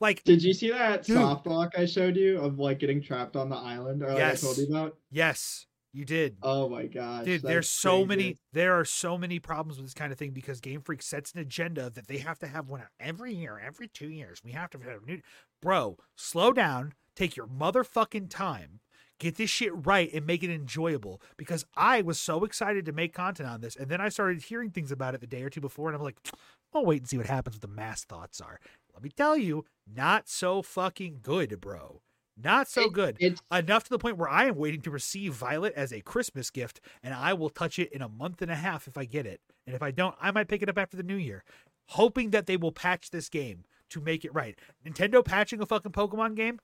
Like 0.01 0.22
Did 0.24 0.42
you 0.42 0.53
see 0.53 0.70
that 0.70 1.05
Dude. 1.05 1.16
soft 1.16 1.45
block 1.45 1.78
I 1.78 1.86
showed 1.86 2.16
you 2.16 2.38
of 2.40 2.59
like 2.59 2.78
getting 2.78 3.01
trapped 3.01 3.36
on 3.36 3.49
the 3.49 3.57
island 3.57 4.03
or 4.03 4.09
like 4.09 4.18
Yes. 4.18 4.42
I 4.42 4.47
told 4.47 4.59
you 4.59 4.66
about? 4.66 4.99
yes, 5.11 5.66
you 5.95 6.05
did. 6.05 6.36
Oh 6.42 6.68
my 6.68 6.86
gosh. 6.86 7.24
Dude, 7.24 7.42
there's 7.42 7.68
so 7.68 8.05
crazy. 8.05 8.07
many 8.07 8.36
there 8.53 8.78
are 8.78 8.84
so 8.84 9.16
many 9.16 9.38
problems 9.38 9.78
with 9.78 9.86
this 9.86 9.95
kind 9.95 10.11
of 10.12 10.18
thing 10.18 10.32
because 10.32 10.61
Game 10.61 10.80
Freak 10.80 11.03
sets 11.03 11.32
an 11.32 11.38
agenda 11.38 11.88
that 11.90 12.09
they 12.09 12.18
have 12.18 12.38
to 12.40 12.49
have 12.49 12.68
one 12.68 12.80
out 12.80 12.88
every 12.99 13.32
year, 13.32 13.61
every 13.64 13.86
two 13.86 14.09
years. 14.09 14.42
We 14.45 14.51
have 14.51 14.70
to 14.70 14.78
have 14.78 15.07
new 15.07 15.20
Bro, 15.62 15.99
slow 16.16 16.53
down, 16.53 16.95
take 17.14 17.36
your 17.36 17.47
motherfucking 17.47 18.28
time, 18.28 18.80
get 19.20 19.36
this 19.36 19.51
shit 19.51 19.72
right 19.86 20.12
and 20.12 20.26
make 20.26 20.42
it 20.42 20.51
enjoyable. 20.51 21.22
Because 21.36 21.64
I 21.76 22.03
was 22.03 22.18
so 22.18 22.45
excited 22.45 22.84
to 22.86 22.92
make 22.92 23.14
content 23.14 23.49
on 23.49 23.61
this, 23.61 23.76
and 23.76 23.88
then 23.88 24.01
I 24.01 24.09
started 24.09 24.42
hearing 24.42 24.70
things 24.70 24.90
about 24.90 25.14
it 25.14 25.20
the 25.20 25.28
day 25.28 25.42
or 25.42 25.51
two 25.51 25.61
before, 25.61 25.88
and 25.88 25.97
I'm 25.97 26.03
like, 26.03 26.18
I'll 26.74 26.84
wait 26.84 27.03
and 27.03 27.09
see 27.09 27.18
what 27.18 27.26
happens 27.26 27.55
what 27.55 27.62
the 27.62 27.68
mass 27.68 28.05
thoughts 28.05 28.40
are. 28.40 28.59
Let 28.92 29.05
me 29.05 29.11
tell 29.11 29.36
you, 29.36 29.64
not 29.86 30.28
so 30.28 30.61
fucking 30.61 31.20
good, 31.22 31.61
bro. 31.61 32.01
Not 32.37 32.68
so 32.68 32.82
It- 32.85 32.93
good 32.93 33.18
enough 33.53 33.85
to 33.85 33.91
the 33.91 33.99
point 33.99 34.16
where 34.16 34.28
I 34.28 34.47
am 34.47 34.57
waiting 34.57 34.80
to 34.82 34.91
receive 34.91 35.35
Violet 35.35 35.72
as 35.74 35.93
a 35.93 36.01
Christmas 36.01 36.51
gift, 36.51 36.80
and 37.03 37.14
I 37.14 37.32
will 37.32 37.51
touch 37.51 37.78
it 37.78 37.93
in 37.93 38.03
a 38.03 38.09
month 38.09 38.43
and 38.43 38.51
a 38.51 38.57
half 38.57 38.89
if 38.89 38.99
I 38.99 39.05
get 39.05 39.26
it. 39.26 39.41
And 39.66 39.74
if 39.76 39.82
I 39.82 39.91
don't, 39.93 40.16
I 40.20 40.30
might 40.30 40.49
pick 40.49 40.61
it 40.62 40.68
up 40.68 40.78
after 40.78 40.97
the 40.97 41.03
new 41.03 41.16
year, 41.16 41.45
hoping 41.91 42.30
that 42.30 42.47
they 42.47 42.57
will 42.57 42.72
patch 42.72 43.11
this 43.11 43.28
game 43.28 43.64
to 43.91 44.01
make 44.01 44.24
it 44.24 44.35
right. 44.35 44.59
Nintendo 44.85 45.24
patching 45.24 45.61
a 45.61 45.66
fucking 45.66 45.93
Pokemon 45.93 46.35
game? 46.35 46.59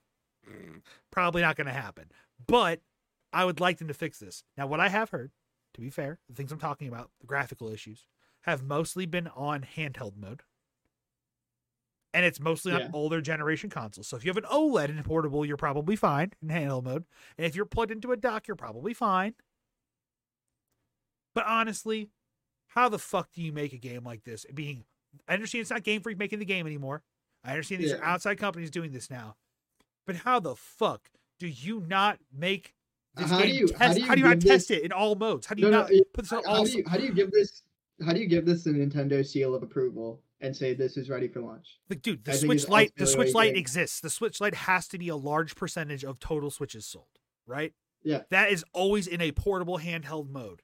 Mm, 0.48 0.82
Probably 1.10 1.42
not 1.42 1.56
going 1.56 1.66
to 1.68 1.72
happen. 1.72 2.10
But 2.44 2.80
I 3.32 3.44
would 3.44 3.60
like 3.60 3.78
them 3.78 3.88
to 3.88 3.94
fix 3.94 4.18
this. 4.18 4.42
Now, 4.56 4.66
what 4.66 4.80
I 4.80 4.88
have 4.88 5.10
heard, 5.10 5.30
to 5.74 5.80
be 5.80 5.90
fair, 5.90 6.18
the 6.28 6.34
things 6.34 6.50
I'm 6.50 6.58
talking 6.58 6.88
about, 6.88 7.10
the 7.20 7.26
graphical 7.26 7.68
issues, 7.68 8.06
have 8.44 8.62
mostly 8.62 9.06
been 9.06 9.28
on 9.28 9.62
handheld 9.76 10.16
mode. 10.16 10.42
And 12.12 12.24
it's 12.24 12.40
mostly 12.40 12.72
on 12.72 12.80
Yeah. 12.80 12.90
older 12.92 13.20
generation 13.20 13.70
consoles. 13.70 14.08
So 14.08 14.16
if 14.16 14.24
you 14.24 14.30
have 14.30 14.36
an 14.36 14.44
OLED 14.50 14.88
in 14.90 15.02
portable, 15.04 15.46
you're 15.46 15.56
probably 15.56 15.94
fine 15.94 16.32
in 16.42 16.48
handheld 16.48 16.82
mode. 16.84 17.04
And 17.38 17.46
if 17.46 17.54
you're 17.54 17.64
plugged 17.66 17.92
into 17.92 18.10
a 18.10 18.16
dock, 18.16 18.48
you're 18.48 18.56
probably 18.56 18.92
fine. 18.94 19.34
But 21.34 21.46
honestly, 21.46 22.10
how 22.68 22.88
the 22.88 22.98
fuck 22.98 23.30
do 23.32 23.42
you 23.42 23.52
make 23.52 23.72
a 23.72 23.78
game 23.78 24.02
like 24.04 24.24
this? 24.24 24.44
Being, 24.52 24.84
I 25.28 25.34
understand 25.34 25.62
it's 25.62 25.70
not 25.70 25.84
Game 25.84 26.02
Freak 26.02 26.18
making 26.18 26.40
the 26.40 26.44
game 26.44 26.66
anymore. 26.66 27.02
I 27.44 27.50
understand 27.52 27.82
these 27.82 27.92
are 27.92 28.02
outside 28.02 28.38
companies 28.38 28.70
doing 28.70 28.92
this 28.92 29.08
now. 29.10 29.36
But 30.06 30.16
how 30.16 30.40
the 30.40 30.56
fuck 30.56 31.08
do 31.38 31.46
you 31.46 31.80
not 31.86 32.18
make 32.36 32.74
uh, 33.16 33.22
this 33.22 33.30
How 33.30 33.38
do 33.38 33.44
game 33.46 33.54
you- 33.54 33.68
test? 33.68 33.78
how 33.80 33.92
do 33.94 34.00
you 34.00 34.06
how 34.06 34.14
do 34.14 34.20
you 34.20 34.26
not 34.26 34.40
this- 34.40 34.50
test 34.66 34.70
it 34.72 34.82
in 34.82 34.92
all 34.92 35.14
modes? 35.14 35.46
How 35.46 35.54
do 35.54 35.62
you 35.62 35.70
No, 35.70 35.76
no, 35.78 35.82
not 35.82 35.92
it- 35.92 36.12
put 36.12 36.22
this 36.24 36.32
on 36.32 36.42
how 36.44 36.50
all? 36.50 36.64
do 36.64 36.72
you 36.78 36.84
how 36.88 36.96
do 36.96 37.04
you 37.04 37.12
give 37.12 37.30
this 37.30 37.62
how 38.04 38.12
do 38.12 38.20
you 38.20 38.26
give 38.26 38.44
this 38.46 38.66
a 38.66 38.70
Nintendo 38.70 39.24
seal 39.24 39.54
of 39.54 39.62
approval 39.62 40.22
and 40.40 40.56
say 40.56 40.74
this 40.74 40.96
is 40.96 41.10
ready 41.10 41.28
for 41.28 41.40
launch? 41.40 41.78
Like, 41.88 42.02
dude, 42.02 42.24
the 42.24 42.32
I 42.32 42.36
Switch 42.36 42.68
Lite, 42.68 42.92
the 42.96 43.06
Switch 43.06 43.34
Lite 43.34 43.56
exists. 43.56 44.00
The 44.00 44.10
Switch 44.10 44.40
Lite 44.40 44.54
has 44.54 44.88
to 44.88 44.98
be 44.98 45.08
a 45.08 45.16
large 45.16 45.54
percentage 45.54 46.04
of 46.04 46.18
total 46.18 46.50
Switches 46.50 46.86
sold, 46.86 47.18
right? 47.46 47.72
Yeah. 48.02 48.22
That 48.30 48.50
is 48.50 48.64
always 48.72 49.06
in 49.06 49.20
a 49.20 49.32
portable 49.32 49.78
handheld 49.78 50.30
mode. 50.30 50.62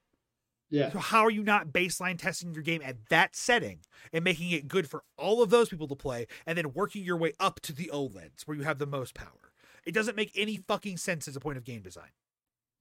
Yeah. 0.68 0.90
So 0.90 0.98
how 0.98 1.24
are 1.24 1.30
you 1.30 1.44
not 1.44 1.68
baseline 1.68 2.18
testing 2.18 2.52
your 2.52 2.62
game 2.62 2.82
at 2.84 3.08
that 3.08 3.36
setting 3.36 3.80
and 4.12 4.24
making 4.24 4.50
it 4.50 4.66
good 4.66 4.88
for 4.88 5.04
all 5.16 5.42
of 5.42 5.50
those 5.50 5.68
people 5.68 5.86
to 5.88 5.94
play 5.94 6.26
and 6.44 6.58
then 6.58 6.72
working 6.72 7.04
your 7.04 7.16
way 7.16 7.34
up 7.38 7.60
to 7.60 7.72
the 7.72 7.90
OLEDs 7.92 8.42
where 8.46 8.56
you 8.56 8.64
have 8.64 8.78
the 8.78 8.86
most 8.86 9.14
power? 9.14 9.52
It 9.84 9.94
doesn't 9.94 10.16
make 10.16 10.32
any 10.34 10.56
fucking 10.56 10.96
sense 10.96 11.28
as 11.28 11.36
a 11.36 11.40
point 11.40 11.58
of 11.58 11.64
game 11.64 11.82
design. 11.82 12.10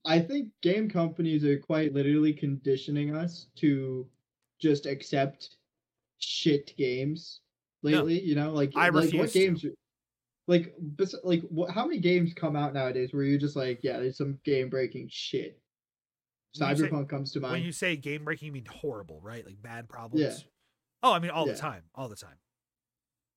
I 0.04 0.18
think 0.18 0.48
game 0.62 0.88
companies 0.88 1.44
are 1.44 1.58
quite 1.58 1.92
literally 1.92 2.32
conditioning 2.32 3.14
us 3.14 3.46
to 3.56 4.06
just 4.58 4.86
accept 4.86 5.56
shit 6.26 6.76
games 6.76 7.40
lately. 7.82 8.20
You 8.20 8.34
know, 8.34 8.52
like 8.52 8.72
I 8.76 8.88
like 8.88 9.12
what 9.14 9.30
to. 9.30 9.38
games? 9.38 9.64
Like, 10.48 10.74
bes- 10.78 11.14
like 11.24 11.42
what? 11.48 11.70
How 11.70 11.86
many 11.86 11.98
games 12.00 12.32
come 12.34 12.56
out 12.56 12.74
nowadays 12.74 13.12
where 13.12 13.24
you're 13.24 13.38
just 13.38 13.56
like, 13.56 13.80
yeah, 13.82 13.98
there's 13.98 14.16
some 14.18 14.38
game 14.44 14.68
breaking 14.68 15.08
shit. 15.10 15.60
You 16.54 16.60
say- 16.60 16.74
Cyberpunk 16.88 17.08
comes 17.08 17.32
to 17.32 17.40
mind. 17.40 17.52
When 17.52 17.62
you 17.62 17.72
say 17.72 17.96
game 17.96 18.24
breaking, 18.24 18.46
you 18.46 18.52
mean 18.52 18.66
horrible, 18.66 19.20
right? 19.22 19.44
Like 19.44 19.60
bad 19.62 19.88
problems. 19.88 20.22
Yeah. 20.22 20.48
Oh, 21.02 21.12
I 21.12 21.18
mean 21.18 21.30
all 21.30 21.46
Yeah. 21.46 21.52
the 21.54 21.58
time, 21.58 21.82
all 21.94 22.08
the 22.08 22.16
time. 22.16 22.36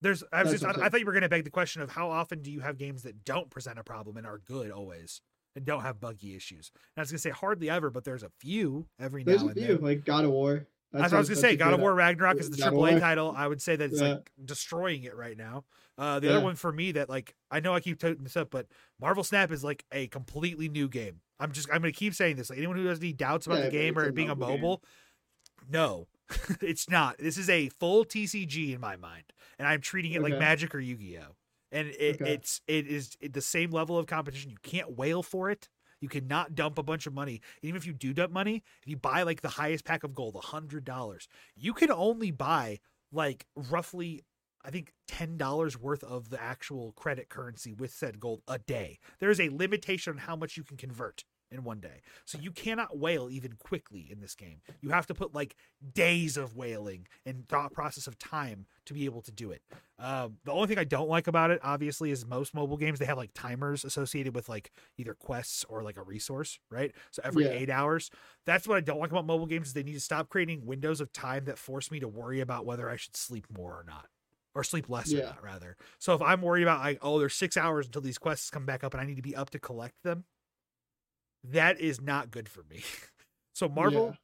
There's. 0.02 0.24
I 0.32 0.44
was 0.44 0.52
That's 0.52 0.64
just. 0.64 0.80
I, 0.80 0.86
I 0.86 0.90
thought 0.90 1.00
you 1.02 1.06
were 1.06 1.12
going 1.12 1.24
to 1.24 1.30
beg 1.30 1.44
the 1.44 1.50
question 1.50 1.82
of 1.82 1.90
how 1.92 2.10
often 2.10 2.42
do 2.42 2.52
you 2.52 2.62
have 2.62 2.78
games 2.78 3.04
that 3.04 3.26
don't 3.26 3.50
present 3.50 3.78
a 3.80 3.84
problem 3.84 4.16
and 4.18 4.26
are 4.26 4.38
good 4.40 4.72
always 4.72 5.22
and 5.56 5.66
don't 5.66 5.82
have 5.82 6.00
buggy 6.00 6.36
issues. 6.36 6.72
And 6.96 7.02
I 7.02 7.02
was 7.02 7.12
going 7.12 7.18
to 7.18 7.22
say 7.22 7.32
hardly 7.32 7.70
ever, 7.70 7.90
but 7.90 8.06
there's 8.06 8.24
a 8.24 8.30
few 8.40 8.88
every 9.00 9.24
There's 9.24 9.42
now 9.42 9.48
a 9.48 9.52
and 9.52 9.58
few 9.58 9.68
then. 9.76 9.82
like 9.82 10.06
God 10.06 10.24
of 10.26 10.32
War. 10.32 10.68
That's 10.92 11.12
what 11.12 11.18
I 11.18 11.20
was 11.20 11.30
gonna 11.30 11.42
say. 11.42 11.56
God 11.56 11.74
of 11.74 11.80
War 11.80 11.94
Ragnarok 11.94 12.38
is 12.38 12.50
the 12.50 12.66
of 12.68 12.74
AAA 12.74 13.00
title. 13.00 13.34
I 13.38 13.48
would 13.48 13.62
say 13.62 13.76
that 13.76 13.92
it's 13.92 14.02
Yeah. 14.02 14.14
like 14.14 14.32
destroying 14.44 15.04
it 15.04 15.16
right 15.16 15.38
now. 15.38 15.66
Uh, 15.98 16.20
the 16.20 16.28
Yeah. 16.28 16.34
other 16.34 16.44
one 16.44 16.56
for 16.56 16.72
me 16.72 16.92
that 16.94 17.10
like 17.10 17.36
I 17.52 17.60
know 17.60 17.74
I 17.76 17.80
keep 17.80 18.00
toting 18.00 18.24
this 18.24 18.36
up, 18.38 18.50
but 18.50 18.68
Marvel 19.00 19.24
Snap 19.24 19.52
is 19.52 19.64
like 19.64 19.86
a 19.92 20.08
completely 20.08 20.68
new 20.70 20.88
game. 20.88 21.22
I'm 21.40 21.52
just 21.52 21.70
I'm 21.72 21.82
gonna 21.82 21.92
keep 21.92 22.14
saying 22.16 22.38
this. 22.38 22.50
Like 22.50 22.58
anyone 22.58 22.78
who 22.78 22.86
has 22.88 23.00
any 23.00 23.14
doubts 23.14 23.46
about 23.46 23.60
Yeah, 23.60 23.66
the 23.66 23.72
game 23.72 23.98
or 24.00 24.06
it 24.06 24.16
being 24.16 24.30
a 24.30 24.36
mobile 24.36 24.78
game. 24.78 25.70
no, 25.70 26.08
it's 26.62 26.90
not. 26.90 27.18
This 27.20 27.38
is 27.38 27.50
a 27.50 27.70
full 27.70 28.04
TCG 28.06 28.74
in 28.74 28.80
my 28.82 28.96
mind, 28.96 29.26
and 29.58 29.68
I'm 29.68 29.82
treating 29.82 30.14
it 30.14 30.22
like 30.22 30.38
Magic 30.40 30.74
or 30.74 30.80
Yu 30.80 30.96
Gi 30.98 31.20
Oh. 31.20 31.36
And 31.72 31.88
it, 31.90 32.20
Okay. 32.20 32.34
it's 32.34 32.62
it 32.68 32.88
is 32.88 33.16
the 33.22 33.42
same 33.42 33.70
level 33.70 33.96
of 33.98 34.08
competition. 34.08 34.50
You 34.50 34.58
can't 34.64 34.98
wail 34.98 35.22
for 35.22 35.52
it. 35.52 35.70
You 36.00 36.10
cannot 36.10 36.56
dump 36.56 36.78
a 36.78 36.84
bunch 36.84 37.08
of 37.08 37.14
money. 37.14 37.42
Even 37.62 37.78
if 37.78 37.86
you 37.86 37.94
do 37.94 38.14
dump 38.14 38.32
money, 38.32 38.64
if 38.82 38.88
you 38.88 38.98
buy 38.98 39.24
like 39.24 39.42
the 39.42 39.50
highest 39.50 39.86
pack 39.86 40.04
of 40.04 40.16
gold, 40.16 40.36
a 40.36 40.40
hundred 40.40 40.86
dollars, 40.86 41.28
you 41.56 41.74
can 41.74 41.92
only 41.92 42.32
buy 42.32 42.80
like 43.12 43.46
roughly 43.56 44.24
I 44.64 44.72
think 44.72 44.94
ten 45.08 45.38
dollars 45.38 45.80
worth 45.80 46.04
of 46.04 46.30
the 46.30 46.42
actual 46.42 46.92
credit 46.94 47.30
currency 47.30 47.74
with 47.74 47.92
said 47.92 48.20
gold 48.20 48.42
a 48.48 48.60
day. 48.60 49.00
There 49.20 49.30
is 49.30 49.40
a 49.40 49.50
limitation 49.50 50.14
on 50.14 50.20
how 50.20 50.36
much 50.36 50.58
you 50.58 50.64
can 50.64 50.78
convert 50.78 51.24
in 51.52 51.64
one 51.64 51.80
day. 51.80 52.02
So 52.26 52.38
you 52.40 52.52
cannot 52.52 52.98
whale 52.98 53.30
even 53.30 53.54
quickly 53.54 54.08
in 54.12 54.20
this 54.22 54.36
game. 54.36 54.62
You 54.82 54.90
have 54.90 55.08
to 55.08 55.14
put 55.14 55.34
like 55.34 55.56
days 55.94 56.38
of 56.38 56.56
whaling 56.56 57.08
and 57.26 57.48
thought 57.48 57.74
process 57.74 58.08
of 58.08 58.18
time 58.18 58.66
to 58.86 58.94
be 58.94 59.06
able 59.06 59.22
to 59.24 59.32
do 59.32 59.52
it. 59.52 59.62
Um, 59.98 60.38
the 60.46 60.52
only 60.52 60.68
thing 60.68 60.78
I 60.78 60.84
don't 60.84 61.10
like 61.10 61.28
about 61.28 61.52
it, 61.52 61.60
obviously, 61.64 62.12
is 62.12 62.26
most 62.26 62.54
mobile 62.54 62.78
games 62.78 63.00
they 63.00 63.06
have 63.06 63.18
like 63.18 63.32
timers 63.34 63.84
associated 63.84 64.36
with 64.36 64.48
like 64.50 64.72
either 64.98 65.14
quests 65.14 65.66
or 65.68 65.84
like 65.84 65.98
a 65.98 66.04
resource, 66.04 66.60
right? 66.70 66.94
So 67.12 67.22
every 67.24 67.46
Yeah. 67.46 67.52
eight 67.52 67.70
hours. 67.70 68.10
That's 68.46 68.68
what 68.68 68.78
I 68.78 68.82
don't 68.82 69.00
like 69.00 69.12
about 69.12 69.26
mobile 69.26 69.46
games 69.46 69.68
is 69.68 69.74
they 69.74 69.84
need 69.84 69.94
to 69.94 70.00
stop 70.00 70.30
creating 70.30 70.66
windows 70.66 71.02
of 71.02 71.12
time 71.12 71.46
that 71.46 71.58
force 71.58 71.92
me 71.92 72.00
to 72.00 72.08
worry 72.08 72.40
about 72.40 72.66
whether 72.66 72.90
I 72.90 72.96
should 72.96 73.16
sleep 73.16 73.46
more 73.56 73.74
or 73.74 73.84
not. 73.86 74.08
Or 74.56 74.64
sleep 74.64 74.90
less 74.90 75.14
or 75.14 75.18
not, 75.26 75.44
rather. 75.44 75.78
So 76.00 76.16
if 76.16 76.22
I'm 76.24 76.42
worried 76.42 76.64
about 76.64 76.80
like, 76.82 76.98
oh, 77.04 77.20
there's 77.20 77.36
six 77.36 77.56
hours 77.56 77.86
until 77.86 78.02
these 78.02 78.18
quests 78.18 78.50
come 78.50 78.66
back 78.66 78.84
up 78.84 78.94
and 78.94 79.00
I 79.00 79.06
need 79.06 79.16
to 79.18 79.22
be 79.22 79.36
up 79.36 79.52
to 79.52 79.60
collect 79.60 80.02
them, 80.04 80.26
that 81.44 81.80
is 81.80 82.02
not 82.02 82.32
good 82.32 82.50
for 82.50 82.64
me. 82.70 82.82
So 83.54 83.68
Marvel, 83.68 84.06
Yeah. 84.12 84.16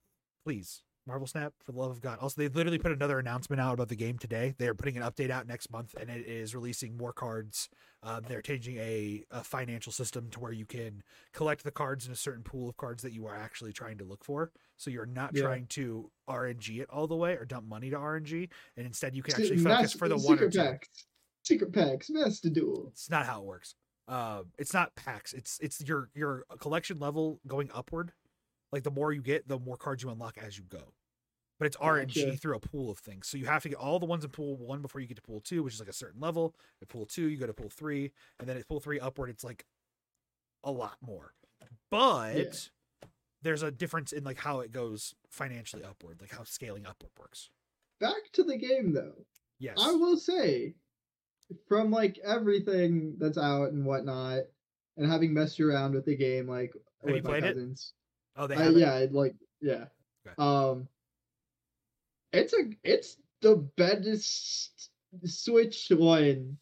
please, 0.46 0.82
Marvel 1.06 1.28
Snap, 1.28 1.52
for 1.62 1.74
the 1.74 1.78
love 1.78 1.92
of 1.92 2.00
God. 2.00 2.20
Also, 2.20 2.40
they 2.40 2.48
literally 2.48 2.78
put 2.78 2.94
another 2.94 3.20
announcement 3.20 3.60
out 3.60 3.74
about 3.74 3.90
the 3.90 3.96
game 3.98 4.18
today. 4.18 4.54
They're 4.58 4.74
putting 4.74 4.96
an 4.96 5.04
update 5.04 5.30
out 5.30 5.46
next 5.46 5.70
month, 5.72 5.94
and 6.00 6.10
it 6.10 6.26
is 6.26 6.56
releasing 6.56 6.96
more 6.96 7.12
cards. 7.12 7.68
Um, 8.02 8.24
they're 8.30 8.42
changing 8.42 8.78
a, 8.78 9.26
a 9.32 9.44
financial 9.44 9.92
system 9.92 10.30
to 10.30 10.40
where 10.40 10.54
you 10.54 10.66
can 10.66 11.04
collect 11.34 11.66
the 11.66 11.72
cards 11.72 12.06
in 12.06 12.14
a 12.14 12.16
certain 12.16 12.44
pool 12.44 12.70
of 12.70 12.78
cards 12.78 13.04
that 13.04 13.12
you 13.12 13.28
are 13.28 13.36
actually 13.36 13.74
trying 13.74 13.98
to 13.98 14.06
look 14.06 14.24
for. 14.24 14.52
So 14.78 14.90
you're 14.90 15.06
not 15.06 15.32
Yeah. 15.36 15.42
trying 15.42 15.66
to 15.68 16.10
RNG 16.30 16.80
it 16.80 16.90
all 16.90 17.08
the 17.08 17.16
way 17.18 17.34
or 17.36 17.44
dump 17.44 17.68
money 17.68 17.90
to 17.90 17.98
RNG, 17.98 18.50
and 18.78 18.86
instead 18.88 19.16
you 19.16 19.22
can 19.24 19.36
actually 19.36 19.58
focus 19.58 19.92
for 19.92 20.08
the 20.08 20.16
one 20.16 20.40
or 20.40 20.50
secret 20.50 20.54
two. 20.54 20.60
packs. 20.60 21.06
Secret 21.44 21.74
packs, 21.74 22.10
Master 22.10 22.50
Duel. 22.50 22.88
It's 22.94 23.10
not 23.10 23.26
how 23.26 23.42
it 23.42 23.46
works. 23.46 23.76
Uh, 24.08 24.44
it's 24.58 24.74
not 24.74 24.96
packs. 24.96 25.34
It's 25.34 25.60
it's 25.60 25.82
your 25.82 26.10
your 26.14 26.46
collection 26.60 27.00
level 27.00 27.40
going 27.48 27.70
upward. 27.74 28.12
Like 28.72 28.84
the 28.84 28.92
more 28.92 29.12
you 29.12 29.22
get, 29.22 29.48
the 29.48 29.60
more 29.60 29.78
cards 29.78 30.04
you 30.04 30.10
unlock 30.10 30.38
as 30.38 30.58
you 30.58 30.64
go. 30.66 30.94
But 31.58 31.68
it's 31.68 31.78
RNG 31.78 32.26
Gotcha. 32.26 32.38
through 32.38 32.56
a 32.58 32.60
pool 32.60 32.92
of 32.92 33.00
things. 33.00 33.28
So 33.28 33.38
you 33.38 33.46
have 33.46 33.64
to 33.64 33.70
get 33.70 33.78
all 33.78 33.98
the 33.98 34.06
ones 34.06 34.26
in 34.26 34.30
pool 34.30 34.58
one 34.58 34.82
before 34.82 35.00
you 35.00 35.08
get 35.08 35.16
to 35.16 35.22
pool 35.24 35.40
two, 35.40 35.64
which 35.64 35.74
is 35.74 35.80
like 35.80 35.88
a 35.90 35.94
certain 35.94 36.20
level. 36.20 36.54
At 36.82 36.90
pool 36.90 37.06
two, 37.06 37.28
you 37.28 37.38
go 37.38 37.48
to 37.48 37.54
pool 37.54 37.70
three, 37.70 38.12
and 38.40 38.50
then 38.50 38.58
at 38.58 38.68
pool 38.68 38.82
three 38.82 39.00
upward, 39.00 39.30
it's 39.30 39.44
like 39.44 39.66
a 40.64 40.72
lot 40.72 40.98
more. 41.02 41.34
But 41.90 42.70
there's 43.42 43.64
a 43.64 43.72
difference 43.72 44.12
in 44.12 44.24
like 44.24 44.40
how 44.40 44.60
it 44.60 44.72
goes 44.72 45.16
financially 45.30 45.84
upward, 45.84 46.20
like 46.20 46.32
how 46.32 46.44
scaling 46.44 46.86
upward 46.86 47.12
works. 47.18 47.50
Back 48.00 48.32
to 48.34 48.44
the 48.44 48.58
game 48.58 48.94
though. 48.94 49.26
Yes. 49.58 49.78
I 49.80 49.94
will 49.94 50.18
say, 50.18 50.76
from 51.68 51.92
like 51.92 52.20
everything 52.24 53.16
that's 53.18 53.38
out 53.38 53.72
and 53.72 53.86
whatnot, 53.86 54.44
and 54.98 55.10
having 55.12 55.34
messed 55.34 55.60
around 55.60 55.94
with 55.94 56.06
the 56.06 56.16
game, 56.16 56.48
like 56.48 56.74
Have 57.04 57.14
with 57.14 57.24
my 57.24 57.40
played 57.40 57.44
it? 57.44 57.80
oh, 58.38 58.48
they 58.48 58.56
I- 58.56 58.70
yeah, 58.70 59.06
like 59.12 59.36
yeah. 59.62 59.86
Okay. 60.26 60.36
Um, 60.38 60.88
it's 62.34 62.54
a 62.54 62.70
it's 62.84 63.18
the 63.42 63.58
best 63.78 64.90
Switch 65.24 65.92
one. 65.92 66.58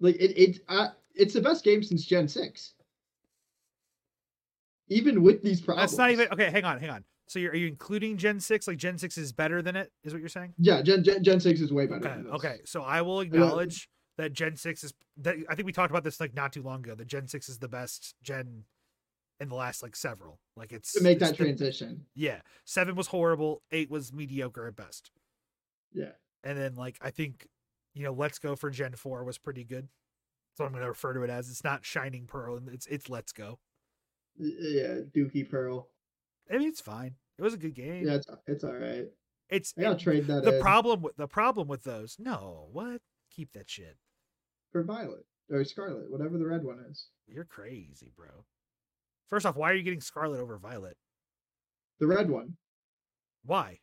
Like 0.00 0.16
it 0.16 0.38
it 0.38 0.60
uh, 0.68 0.88
it's 1.14 1.34
the 1.34 1.40
best 1.40 1.64
game 1.64 1.82
since 1.82 2.04
Gen 2.04 2.28
six. 2.28 2.74
Even 4.88 5.22
with 5.22 5.42
these 5.42 5.60
problems. 5.60 5.92
That's 5.92 5.98
not 5.98 6.10
even 6.10 6.28
okay. 6.32 6.50
Hang 6.50 6.64
on, 6.64 6.78
hang 6.78 6.90
on. 6.90 7.04
So 7.28 7.38
you're 7.38 7.52
are 7.52 7.56
you 7.56 7.66
including 7.66 8.16
Gen 8.16 8.40
six? 8.40 8.68
Like 8.68 8.76
Gen 8.76 8.98
six 8.98 9.16
is 9.16 9.32
better 9.32 9.62
than 9.62 9.74
it? 9.74 9.90
Is 10.04 10.12
what 10.12 10.20
you're 10.20 10.28
saying? 10.28 10.52
Yeah, 10.58 10.82
Gen 10.82 11.02
Gen, 11.02 11.24
Gen 11.24 11.40
six 11.40 11.60
is 11.60 11.72
way 11.72 11.86
better. 11.86 12.08
Okay. 12.08 12.28
Okay. 12.28 12.60
So 12.64 12.82
I 12.82 13.00
will 13.02 13.20
acknowledge 13.20 13.88
that 14.18 14.32
Gen 14.32 14.56
six 14.56 14.84
is 14.84 14.92
that 15.18 15.36
I 15.48 15.54
think 15.54 15.66
we 15.66 15.72
talked 15.72 15.90
about 15.90 16.04
this 16.04 16.20
like 16.20 16.34
not 16.34 16.52
too 16.52 16.62
long 16.62 16.80
ago. 16.80 16.94
That 16.94 17.06
Gen 17.08 17.26
six 17.28 17.48
is 17.48 17.58
the 17.58 17.68
best 17.68 18.14
Gen 18.22 18.64
in 19.40 19.48
the 19.48 19.54
last 19.54 19.82
like 19.82 19.96
several. 19.96 20.38
Like 20.56 20.72
it's 20.72 20.92
To 20.92 21.02
make 21.02 21.18
that 21.20 21.30
the- 21.36 21.44
transition. 21.44 22.06
yeah, 22.14 22.40
seven 22.64 22.94
was 22.94 23.08
horrible. 23.08 23.62
Eight 23.72 23.90
was 23.90 24.12
mediocre 24.12 24.66
at 24.66 24.76
best. 24.76 25.10
Yeah. 25.92 26.12
And 26.44 26.58
then 26.58 26.74
like 26.74 26.98
I 27.00 27.10
think 27.10 27.46
you 27.94 28.04
know 28.04 28.12
Let's 28.12 28.38
Go 28.38 28.56
for 28.56 28.70
Gen 28.70 28.92
four 28.96 29.24
was 29.24 29.38
pretty 29.38 29.64
good. 29.64 29.88
That's 30.52 30.60
what 30.60 30.66
I'm 30.66 30.72
going 30.72 30.82
to 30.82 30.88
refer 30.88 31.14
to 31.14 31.22
it 31.22 31.30
as. 31.30 31.48
It's 31.48 31.64
not 31.64 31.84
Shining 31.84 32.26
Pearl. 32.26 32.56
and 32.58 32.68
It's 32.68 32.86
it's 32.86 33.08
Let's 33.08 33.32
Go. 33.32 33.58
Yeah, 34.38 34.98
Dookie 35.14 35.48
Pearl. 35.48 35.88
I 36.52 36.58
mean, 36.58 36.68
it's 36.68 36.80
fine. 36.80 37.14
It 37.38 37.42
was 37.42 37.54
a 37.54 37.58
good 37.58 37.74
game. 37.74 38.06
Yeah, 38.06 38.14
it's 38.14 38.26
it's 38.46 38.64
all 38.64 38.74
right. 38.74 39.06
It's 39.48 39.72
I 39.78 39.82
gotta 39.82 39.94
it- 39.96 40.00
trade 40.00 40.26
that 40.26 40.44
the 40.44 40.56
in 40.56 40.62
problem 40.62 41.02
with 41.02 41.16
the 41.16 41.28
problem 41.28 41.68
with 41.68 41.84
those. 41.84 42.16
No, 42.18 42.68
what? 42.72 43.00
Keep 43.30 43.52
that 43.52 43.70
shit. 43.70 43.96
For 44.72 44.82
Violet 44.82 45.24
or 45.50 45.62
Scarlet, 45.64 46.10
whatever 46.10 46.38
the 46.38 46.46
red 46.46 46.64
one 46.64 46.84
is. 46.90 47.06
You're 47.28 47.44
crazy, 47.44 48.10
bro. 48.16 48.44
First 49.28 49.46
off, 49.46 49.56
why 49.56 49.70
are 49.70 49.74
you 49.74 49.82
getting 49.82 50.00
Scarlet 50.00 50.40
over 50.40 50.58
Violet? 50.58 50.96
The 52.00 52.06
red 52.06 52.28
one. 52.30 52.56
Why? 53.44 53.78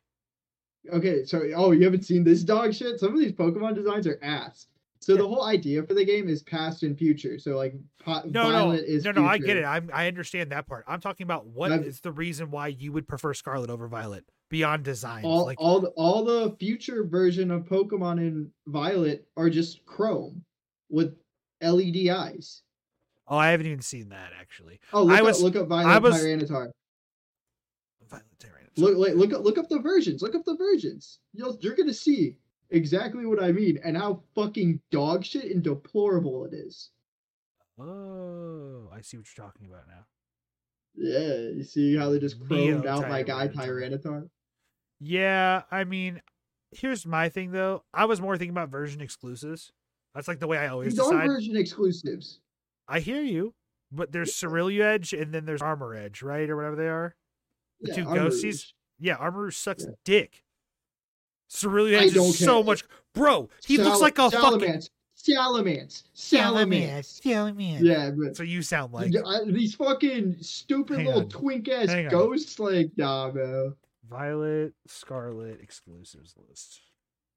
Okay, 0.92 1.24
so 1.24 1.42
oh, 1.56 1.72
you 1.72 1.84
haven't 1.84 2.04
seen 2.04 2.24
this 2.24 2.42
dog 2.42 2.74
shit? 2.74 2.98
Some 3.00 3.12
of 3.14 3.18
these 3.20 3.32
Pokemon 3.32 3.74
designs 3.74 4.06
are 4.06 4.18
ass. 4.22 4.66
So 5.00 5.12
Yeah. 5.14 5.18
the 5.22 5.28
whole 5.28 5.44
idea 5.46 5.82
for 5.82 5.94
the 5.94 6.04
game 6.04 6.28
is 6.28 6.42
past 6.42 6.82
and 6.82 6.96
future. 6.98 7.38
So 7.38 7.56
like 7.56 7.74
po- 8.02 8.22
No, 8.26 8.50
Violet 8.50 8.82
no, 8.88 8.94
is 8.94 9.04
no, 9.04 9.12
no. 9.12 9.24
I 9.26 9.38
get 9.38 9.56
it. 9.56 9.64
I'm, 9.64 9.90
I 9.92 10.08
understand 10.08 10.52
that 10.52 10.66
part. 10.66 10.84
I'm 10.86 11.00
talking 11.00 11.24
about 11.24 11.46
what 11.46 11.72
is 11.72 11.96
I've- 11.96 12.00
the 12.02 12.12
reason 12.12 12.50
why 12.50 12.68
you 12.68 12.92
would 12.92 13.06
prefer 13.08 13.32
Scarlet 13.34 13.70
over 13.70 13.88
Violet 13.88 14.24
beyond 14.50 14.84
design. 14.84 15.24
All 15.24 15.44
like, 15.44 15.60
all 15.60 15.80
the, 15.80 15.88
all 15.90 16.24
the 16.24 16.54
future 16.58 17.04
version 17.04 17.50
of 17.50 17.64
Pokemon 17.64 18.18
in 18.18 18.50
Violet 18.66 19.26
are 19.36 19.48
just 19.50 19.84
Chrome 19.86 20.44
with 20.90 21.16
LED 21.62 22.08
eyes. 22.08 22.62
oh, 23.28 23.36
I 23.36 23.50
haven't 23.50 23.66
even 23.66 23.82
seen 23.82 24.08
that 24.10 24.32
actually. 24.38 24.80
Oh, 24.92 25.04
look 25.04 25.16
I 25.16 25.20
up 25.20 25.26
was- 25.26 25.42
look 25.42 25.56
up 25.56 25.68
Violet 25.68 25.90
I 25.90 25.98
was- 25.98 26.14
Tyranitar. 26.16 26.70
Violet 28.08 28.24
Tyranitar. 28.38 28.76
Look, 28.76 28.96
look 28.96 29.14
look 29.16 29.32
up 29.32 29.44
look 29.44 29.58
up 29.58 29.68
the 29.68 29.78
versions. 29.80 30.22
Look 30.22 30.34
up 30.34 30.44
the 30.44 30.56
versions. 30.56 31.18
You'll 31.32 31.56
you're 31.60 31.74
gonna 31.76 31.94
see 31.94 32.36
exactly 32.70 33.26
what 33.26 33.42
I 33.42 33.52
mean 33.52 33.78
and 33.84 33.96
how 33.96 34.22
fucking 34.34 34.80
dog 34.90 35.24
shit 35.24 35.44
and 35.54 35.62
deplorable 35.62 36.44
it 36.46 36.54
is. 36.54 36.90
Oh, 37.78 38.88
I 38.92 39.00
see 39.00 39.16
what 39.16 39.26
you're 39.36 39.46
talking 39.46 39.66
about 39.66 39.86
now. 39.88 40.06
Yeah, 40.94 41.50
you 41.56 41.62
see 41.62 41.96
how 41.96 42.10
they 42.10 42.18
just 42.18 42.38
chromed 42.40 42.86
out 42.86 43.08
my 43.08 43.22
guy. 43.22 43.48
Tyranitar? 43.48 44.28
Yeah, 44.98 45.62
I 45.70 45.84
mean, 45.84 46.20
here's 46.72 47.06
my 47.06 47.28
thing 47.28 47.52
though. 47.52 47.84
I 47.94 48.04
was 48.04 48.20
more 48.20 48.36
thinking 48.36 48.50
about 48.54 48.68
version 48.70 49.00
exclusives. 49.00 49.72
That's 50.14 50.28
like 50.28 50.40
the 50.40 50.46
way 50.46 50.58
I 50.58 50.68
always 50.68 50.90
These 50.92 51.00
are 51.00 51.12
decide. 51.12 51.26
version 51.28 51.56
exclusives. 51.56 52.40
I 52.88 53.00
hear 53.00 53.22
you, 53.22 53.54
but 53.92 54.10
there's 54.12 54.34
Cerulean 54.34 54.82
Edge 54.82 55.12
and 55.12 55.32
then 55.32 55.44
there's 55.44 55.62
Armor 55.62 55.94
Edge, 55.94 56.22
right, 56.22 56.48
or 56.50 56.56
whatever 56.56 56.76
they 56.76 56.88
are. 56.88 57.14
The 57.80 57.88
Yeah, 57.90 57.94
two 57.96 58.08
Armor 58.08 58.30
ghosties? 58.30 58.44
Rouge. 58.44 58.64
Yeah, 58.98 59.16
Armarouge 59.18 59.54
sucks 59.54 59.84
Yeah. 59.84 59.90
dick. 60.04 60.44
Cerulean 61.48 61.98
I 62.00 62.04
Edge 62.06 62.14
don't 62.14 62.28
is 62.28 62.38
so 62.38 62.62
much, 62.62 62.84
bro. 63.14 63.48
He 63.64 63.78
looks 63.78 64.00
like 64.00 64.18
a 64.18 64.30
fucking 64.30 64.60
Salamence. 64.60 64.90
Salamance. 65.16 66.04
Salamance. 66.14 67.20
Salamence. 67.20 67.80
Yeah, 67.82 68.10
but 68.10 68.36
So 68.36 68.42
you 68.42 68.62
sound 68.62 68.92
like 68.92 69.14
I- 69.14 69.18
uh, 69.20 69.44
these 69.44 69.74
fucking 69.74 70.42
stupid 70.42 70.98
Hang 70.98 71.06
little 71.06 71.24
twink 71.28 71.68
ass 71.68 71.88
Hang 71.88 72.06
on. 72.06 72.10
ghosts, 72.10 72.58
like, 72.58 72.90
nah, 72.96 73.30
bro. 73.30 73.74
Violet 74.08 74.74
Scarlet 74.86 75.60
exclusives 75.60 76.34
list. 76.48 76.80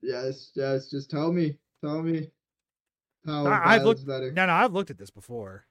Yes, 0.02 0.52
yes, 0.56 0.90
just 0.90 1.10
tell 1.12 1.32
me. 1.32 1.58
Tell 1.82 2.02
me. 2.02 2.32
How 3.26 3.46
I- 3.46 3.76
I've 3.76 3.84
looked- 3.84 4.06
better. 4.06 4.32
No, 4.32 4.46
no, 4.46 4.54
I've 4.54 4.74
looked 4.74 4.90
at 4.92 4.98
this 4.98 5.10
before. 5.12 5.66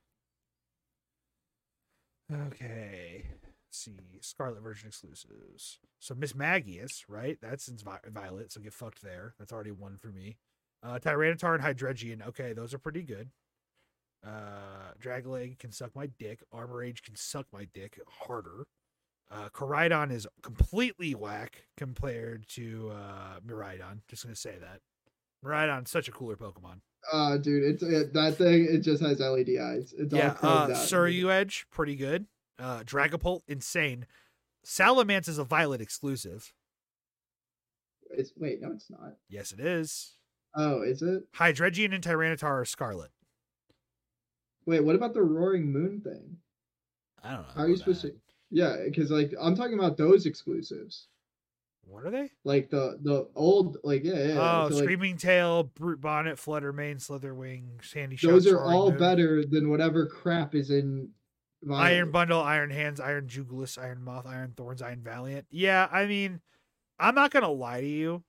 Okay. 2.33 3.25
Let's 3.43 3.79
see. 3.79 4.19
Scarlet 4.21 4.63
version 4.63 4.89
exclusives. 4.89 5.79
So 5.99 6.15
Mismagius, 6.15 7.05
right? 7.09 7.39
That's 7.41 7.69
in 7.69 7.77
Violet, 8.11 8.53
so 8.53 8.61
get 8.61 8.73
fucked 8.73 9.03
there. 9.03 9.35
That's 9.39 9.53
already 9.53 9.71
one 9.71 9.99
for 9.99 10.09
me. 10.09 10.37
Uh 10.83 10.99
Tyranitar 10.99 11.55
and 11.55 11.63
Hydreigon. 11.63 12.27
Okay, 12.29 12.53
those 12.53 12.75
are 12.75 12.79
pretty 12.79 13.03
good. 13.03 13.31
Uh 14.25 14.93
Dragalge 15.01 15.59
can 15.59 15.73
suck 15.73 15.95
my 15.95 16.07
dick. 16.07 16.43
Armor 16.53 16.83
Age 16.83 17.03
can 17.03 17.17
suck 17.17 17.47
my 17.53 17.67
dick 17.75 18.01
harder. 18.09 18.65
Uh 19.31 19.49
Koraidon 19.51 20.11
is 20.11 20.27
completely 20.43 21.15
whack 21.15 21.65
compared 21.77 22.49
to 22.49 22.91
uh 22.91 23.41
Miraidon. 23.41 24.01
Just 24.09 24.25
gonna 24.25 24.37
say 24.37 24.57
that. 24.61 24.81
Miraidon's 25.45 25.91
such 25.91 26.09
a 26.09 26.13
cooler 26.13 26.37
Pokemon. 26.37 26.81
Uh, 27.13 27.37
dude, 27.37 27.65
it's 27.65 27.83
it, 27.83 28.13
that 28.13 28.37
thing. 28.37 28.67
It 28.71 28.79
just 28.79 29.03
has 29.03 29.19
LED 29.19 29.51
eyes. 29.61 29.93
It's 29.97 30.15
yeah, 30.15 30.37
all 30.43 30.71
uh, 30.71 31.29
Edge, 31.31 31.67
pretty 31.71 31.97
good. 31.97 32.27
Uh, 32.59 32.81
Dragapult, 32.85 33.41
insane. 33.49 34.07
Salamance 34.65 35.29
is 35.29 35.39
a 35.39 35.45
Violet 35.45 35.81
exclusive. 35.81 36.53
It's 38.11 38.33
wait, 38.37 38.61
no, 38.61 38.73
it's 38.73 38.91
not. 38.91 39.15
Yes, 39.29 39.53
it 39.53 39.61
is. 39.61 40.13
Oh, 40.55 40.83
is 40.83 41.03
it? 41.03 41.25
Hydreigon 41.35 41.95
and 41.95 42.05
Tyranitar 42.05 42.61
are 42.61 42.65
Scarlet. 42.65 43.11
Wait, 44.67 44.85
what 44.85 44.95
about 44.95 45.15
the 45.15 45.23
Roaring 45.23 45.73
Moon 45.73 46.01
thing? 46.01 46.37
I 47.23 47.33
don't 47.33 47.43
know. 47.43 47.55
How 47.55 47.63
are 47.63 47.69
you 47.69 47.77
supposed 47.77 48.03
that. 48.03 48.13
to? 48.13 48.21
Yeah, 48.51 48.77
because 48.85 49.11
like 49.11 49.33
I'm 49.41 49.57
talking 49.57 49.79
about 49.79 49.97
those 49.97 50.27
exclusives. 50.27 51.09
What 51.93 52.07
are 52.07 52.11
they? 52.11 52.31
Like 52.45 52.71
the 52.71 52.99
the 53.03 53.29
old 53.35 53.77
like 53.85 54.03
yeah 54.05 54.15
yeah. 54.15 54.65
oh, 54.65 54.71
so, 54.71 54.77
like, 54.77 54.85
Screaming 54.85 55.17
Tail, 55.19 55.65
Brute 55.65 56.01
Bonnet, 56.01 56.39
Flutter 56.39 56.73
Mane, 56.73 56.97
Slitherwing, 56.97 57.85
Sandy 57.85 58.17
Shocks. 58.17 58.33
those 58.33 58.47
are 58.47 58.57
Roaring 58.57 58.73
all 58.73 58.91
Moon, 58.91 58.99
better 58.99 59.45
than 59.45 59.71
whatever 59.71 60.07
crap 60.07 60.55
is 60.55 60.71
in 60.71 61.11
Violet. 61.63 61.83
Iron 61.85 62.11
Bundle, 62.11 62.41
Iron 62.41 62.71
Hands, 62.71 62.99
Iron 62.99 63.27
Jugulis, 63.27 63.77
Iron 63.79 64.03
Moth, 64.03 64.27
Iron 64.27 64.55
Thorns, 64.57 64.81
Iron 64.81 65.03
Valiant. 65.03 65.47
Yeah, 65.51 65.87
I 65.93 66.07
mean, 66.07 66.41
I'm 66.99 67.15
not 67.15 67.31
gonna 67.31 67.51
lie 67.51 67.83
to 67.83 67.87
you. 67.87 68.25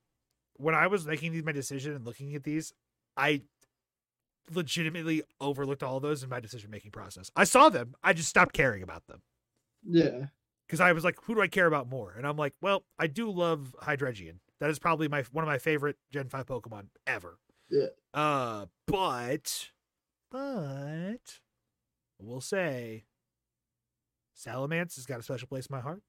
When 0.56 0.74
I 0.74 0.86
was 0.86 1.06
making 1.06 1.42
my 1.44 1.52
decision 1.52 1.94
and 1.94 2.04
looking 2.04 2.34
at 2.34 2.44
these, 2.44 2.72
I 3.16 3.42
legitimately 4.52 5.22
overlooked 5.40 5.82
all 5.82 5.96
of 5.96 6.02
those 6.02 6.22
in 6.22 6.28
my 6.28 6.40
decision 6.40 6.70
making 6.70 6.90
process. 6.90 7.30
I 7.34 7.44
saw 7.44 7.68
them, 7.70 7.94
I 8.02 8.12
just 8.12 8.28
stopped 8.28 8.52
caring 8.52 8.82
about 8.82 9.06
them 9.06 9.22
Yeah. 9.88 10.26
Because 10.66 10.80
I 10.80 10.92
was 10.92 11.04
like, 11.04 11.16
who 11.24 11.34
do 11.34 11.40
I 11.40 11.48
care 11.48 11.66
about 11.66 11.88
more? 11.88 12.14
And 12.16 12.26
I'm 12.26 12.36
like, 12.36 12.54
well, 12.60 12.84
I 12.98 13.06
do 13.06 13.30
love 13.30 13.74
Hydreigon. 13.82 14.38
That 14.60 14.70
is 14.70 14.78
probably 14.78 15.08
my 15.08 15.24
one 15.32 15.44
of 15.44 15.48
my 15.48 15.58
favorite 15.58 15.96
Gen 16.12 16.28
Five 16.28 16.46
Pokemon 16.46 16.86
ever. 17.06 17.38
Yeah. 17.70 17.86
Uh, 18.12 18.66
but, 18.86 19.70
but, 20.30 21.40
we'll 22.18 22.40
say, 22.40 23.04
Salamence 24.36 24.96
has 24.96 25.06
got 25.06 25.20
a 25.20 25.22
special 25.22 25.48
place 25.48 25.66
in 25.66 25.74
my 25.74 25.80
heart. 25.80 26.02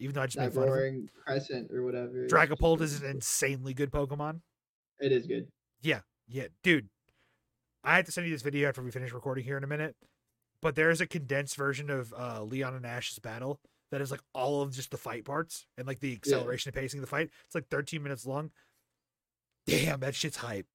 Even 0.00 0.14
though 0.14 0.22
I 0.22 0.26
just 0.26 0.38
made 0.38 0.46
That 0.46 0.54
fun 0.54 0.68
of 0.68 0.74
it. 0.74 1.10
crescent 1.24 1.70
or 1.72 1.84
whatever. 1.84 2.26
Dragapult 2.26 2.80
is 2.80 3.00
an 3.00 3.08
insanely 3.08 3.74
good 3.74 3.92
Pokemon. 3.92 4.40
It 4.98 5.12
is 5.12 5.26
good. 5.26 5.48
Yeah, 5.82 6.00
yeah, 6.26 6.48
dude. 6.62 6.88
I 7.84 7.96
have 7.96 8.06
to 8.06 8.12
send 8.12 8.26
you 8.26 8.32
this 8.32 8.42
video 8.42 8.68
after 8.68 8.82
we 8.82 8.90
finish 8.90 9.12
recording 9.12 9.44
here 9.44 9.56
in 9.56 9.62
a 9.64 9.68
minute. 9.68 9.94
But 10.60 10.74
there 10.74 10.90
is 10.90 11.00
a 11.00 11.06
condensed 11.06 11.56
version 11.56 11.90
of 11.90 12.12
uh, 12.18 12.42
Leon 12.42 12.74
and 12.74 12.86
Ash's 12.86 13.18
battle 13.18 13.60
that 13.94 14.00
is 14.02 14.10
like 14.10 14.20
all 14.34 14.60
of 14.60 14.72
just 14.72 14.90
the 14.90 14.96
fight 14.96 15.24
parts 15.24 15.66
and 15.78 15.86
like 15.86 16.00
the 16.00 16.12
acceleration 16.12 16.68
and 16.70 16.74
pacing 16.74 16.98
of 16.98 17.02
the 17.02 17.06
fight. 17.10 17.30
It's 17.44 17.54
like 17.54 17.68
13 17.68 18.02
minutes 18.02 18.26
long. 18.26 18.50
Damn, 19.68 20.00
that 20.00 20.16
shit's 20.16 20.36
hype. 20.36 20.66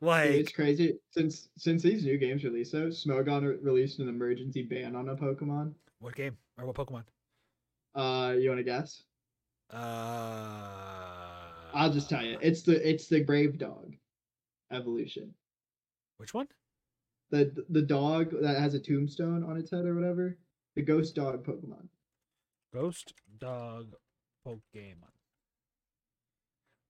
Dude, 0.00 0.06
Like, 0.08 0.30
it's 0.30 0.52
crazy 0.52 0.94
since 1.10 1.48
since 1.58 1.82
these 1.82 2.04
new 2.04 2.16
games 2.16 2.44
released 2.44 2.72
though. 2.72 2.86
Smogon 2.88 3.42
re- 3.42 3.56
released 3.60 3.98
an 3.98 4.08
emergency 4.08 4.62
ban 4.62 4.94
on 4.94 5.08
a 5.08 5.16
Pokemon. 5.16 5.74
what 5.98 6.14
game 6.14 6.36
or 6.58 6.64
what 6.66 6.76
Pokemon? 6.76 7.02
Uh, 7.94 8.34
you 8.38 8.48
want 8.48 8.60
to 8.60 8.64
guess? 8.64 9.02
Uh, 9.70 9.76
I'll 11.74 11.92
just 11.92 12.08
tell 12.08 12.24
you. 12.24 12.38
It's 12.40 12.62
the 12.62 12.88
it's 12.88 13.08
the 13.08 13.22
Brave 13.24 13.58
Dog 13.58 13.94
evolution. 14.70 15.34
Which 16.18 16.34
one? 16.34 16.46
The 17.30 17.52
the 17.68 17.82
dog 17.82 18.30
that 18.42 18.58
has 18.58 18.74
a 18.74 18.80
tombstone 18.80 19.42
on 19.44 19.56
its 19.56 19.70
head 19.70 19.84
or 19.84 19.94
whatever. 19.94 20.38
The 20.76 20.82
ghost 20.82 21.14
dog 21.14 21.44
Pokemon. 21.44 21.88
Ghost 22.72 23.14
Dog 23.38 23.94
Pokemon. 24.46 25.12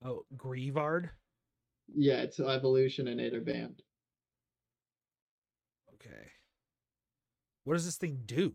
Oh, 0.04 0.24
Greavard. 0.36 1.10
Yeah, 1.94 2.22
it's 2.22 2.40
evolution 2.40 3.08
and 3.08 3.20
it 3.20 3.44
band. 3.44 3.82
Okay. 5.94 6.28
What 7.64 7.74
does 7.74 7.84
this 7.84 7.96
thing 7.96 8.20
do? 8.24 8.54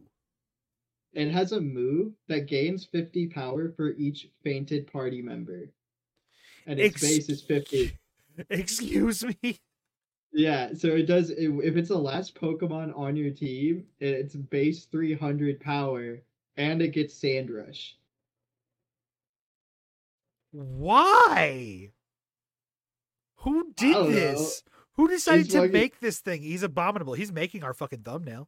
It 1.14 1.32
has 1.32 1.52
a 1.52 1.62
move 1.62 2.14
that 2.28 2.48
gains 2.48 2.86
50 2.86 3.28
power 3.28 3.72
for 3.76 3.94
each 3.94 4.28
fainted 4.44 4.92
party 4.92 5.22
member. 5.22 5.72
And 6.68 6.80
its 6.80 6.96
Ex- 6.96 7.02
base 7.02 7.30
is 7.30 7.42
50. 7.44 7.98
Excuse 8.50 9.24
me. 9.24 9.60
Yeah, 10.34 10.74
so 10.74 10.90
it 10.90 11.04
does. 11.04 11.30
If 11.30 11.78
it's 11.78 11.88
the 11.88 11.98
last 11.98 12.36
Pokemon 12.36 12.98
on 12.98 13.16
your 13.16 13.32
team, 13.32 13.86
it's 14.02 14.36
base 14.36 14.84
300 14.86 15.62
power, 15.62 16.20
and 16.58 16.82
it 16.82 16.90
gets 16.90 17.14
Sand 17.16 17.50
Rush. 17.50 17.96
Why? 20.52 21.92
Who 23.38 23.74
did 23.76 23.94
don't 23.94 24.10
know. 24.10 24.16
this? 24.16 24.64
Who 24.94 25.08
decided 25.10 25.42
It's 25.46 25.52
to 25.54 25.60
fucking- 25.60 25.72
make 25.74 26.00
this 26.00 26.20
thing? 26.20 26.42
He's 26.42 26.64
abominable. 26.64 27.14
He's 27.14 27.32
making 27.32 27.64
our 27.64 27.74
fucking 27.74 28.04
thumbnail. 28.04 28.48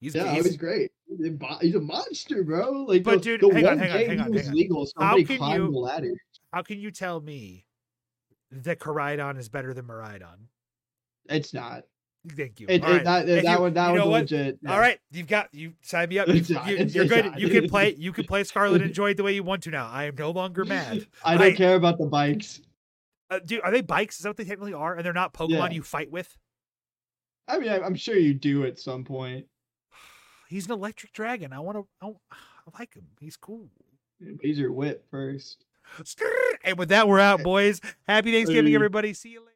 He's, 0.00 0.14
Yeah, 0.14 0.32
he's 0.34 0.44
was 0.44 0.56
great. 0.56 0.92
He's 1.60 1.74
a 1.74 1.80
monster, 1.80 2.42
bro. 2.42 2.84
Like, 2.84 3.02
But 3.02 3.16
the, 3.22 3.38
dude, 3.38 3.40
the 3.42 3.48
hang 3.54 3.66
on, 3.66 3.78
hang 3.78 3.90
on, 3.90 3.96
hang 3.98 4.20
on, 4.20 4.32
hang 4.32 4.48
on. 4.48 4.54
legal, 4.54 4.88
How 4.98 5.14
can 5.22 5.42
you- 5.52 5.70
the 5.72 5.78
ladder. 5.78 6.12
how 6.52 6.62
can 6.62 6.78
you 6.78 6.90
tell 6.90 7.20
me 7.20 7.66
that 8.50 8.78
Koraidon 8.78 9.38
is 9.38 9.48
better 9.48 9.74
than 9.74 9.86
Miraidon? 9.86 10.46
It's 11.28 11.52
not. 11.52 11.84
Thank 12.36 12.60
you. 12.60 12.66
It, 12.68 12.82
right. 12.82 13.02
that 13.02 13.26
you- 13.26 13.60
one 13.60 13.72
that 13.74 13.90
you 13.92 13.98
know 13.98 14.08
what? 14.08 14.22
legit. 14.22 14.58
yeah. 14.62 14.72
All 14.72 14.78
right, 14.78 14.98
you've 15.10 15.26
got 15.26 15.48
you 15.52 15.72
sign 15.80 16.10
me 16.10 16.18
up. 16.18 16.28
You, 16.28 16.34
it's 16.34 16.92
good. 16.92 17.34
You 17.38 17.48
can 17.48 17.68
play. 17.68 17.94
You 17.98 18.12
can 18.12 18.26
play 18.26 18.44
Scarlet 18.44 18.82
and 18.82 18.92
Joy 18.92 19.14
the 19.14 19.22
way 19.22 19.34
you 19.34 19.42
want 19.42 19.62
to 19.62 19.70
now. 19.70 19.88
I 19.88 20.04
am 20.04 20.16
no 20.16 20.30
longer 20.30 20.64
mad. 20.64 21.06
I 21.24 21.36
don't 21.36 21.46
I- 21.48 21.52
care 21.52 21.76
about 21.76 21.98
the 21.98 22.06
bikes. 22.06 22.60
Uh, 23.30 23.38
dude, 23.44 23.60
are 23.62 23.70
they 23.70 23.80
bikes? 23.80 24.16
Is 24.16 24.24
that 24.24 24.30
what 24.30 24.36
they 24.36 24.44
technically 24.44 24.74
are? 24.74 24.96
And 24.96 25.04
they're 25.04 25.12
not 25.12 25.32
Pokemon 25.32 25.50
Yeah. 25.50 25.70
you 25.70 25.82
fight 25.82 26.10
with. 26.10 26.36
I 27.46 27.58
mean, 27.58 27.70
I'm 27.70 27.94
sure 27.94 28.16
you 28.16 28.34
do 28.34 28.64
at 28.66 28.78
some 28.78 29.04
point. 29.04 29.46
He's 30.48 30.66
an 30.66 30.72
electric 30.72 31.12
dragon. 31.12 31.52
I 31.52 31.60
want 31.60 31.78
to. 31.78 31.86
I, 32.02 32.06
I 32.32 32.78
like 32.78 32.94
him. 32.94 33.06
He's 33.20 33.36
cool. 33.36 33.68
Use 34.42 34.58
your 34.58 34.72
whip 34.72 35.06
first. 35.10 35.64
And 36.62 36.76
with 36.76 36.90
that, 36.90 37.08
we're 37.08 37.18
out, 37.18 37.42
boys. 37.42 37.80
Happy 38.06 38.32
Thanksgiving, 38.32 38.74
everybody. 38.74 39.14
See 39.14 39.30
you 39.30 39.40
later. 39.40 39.50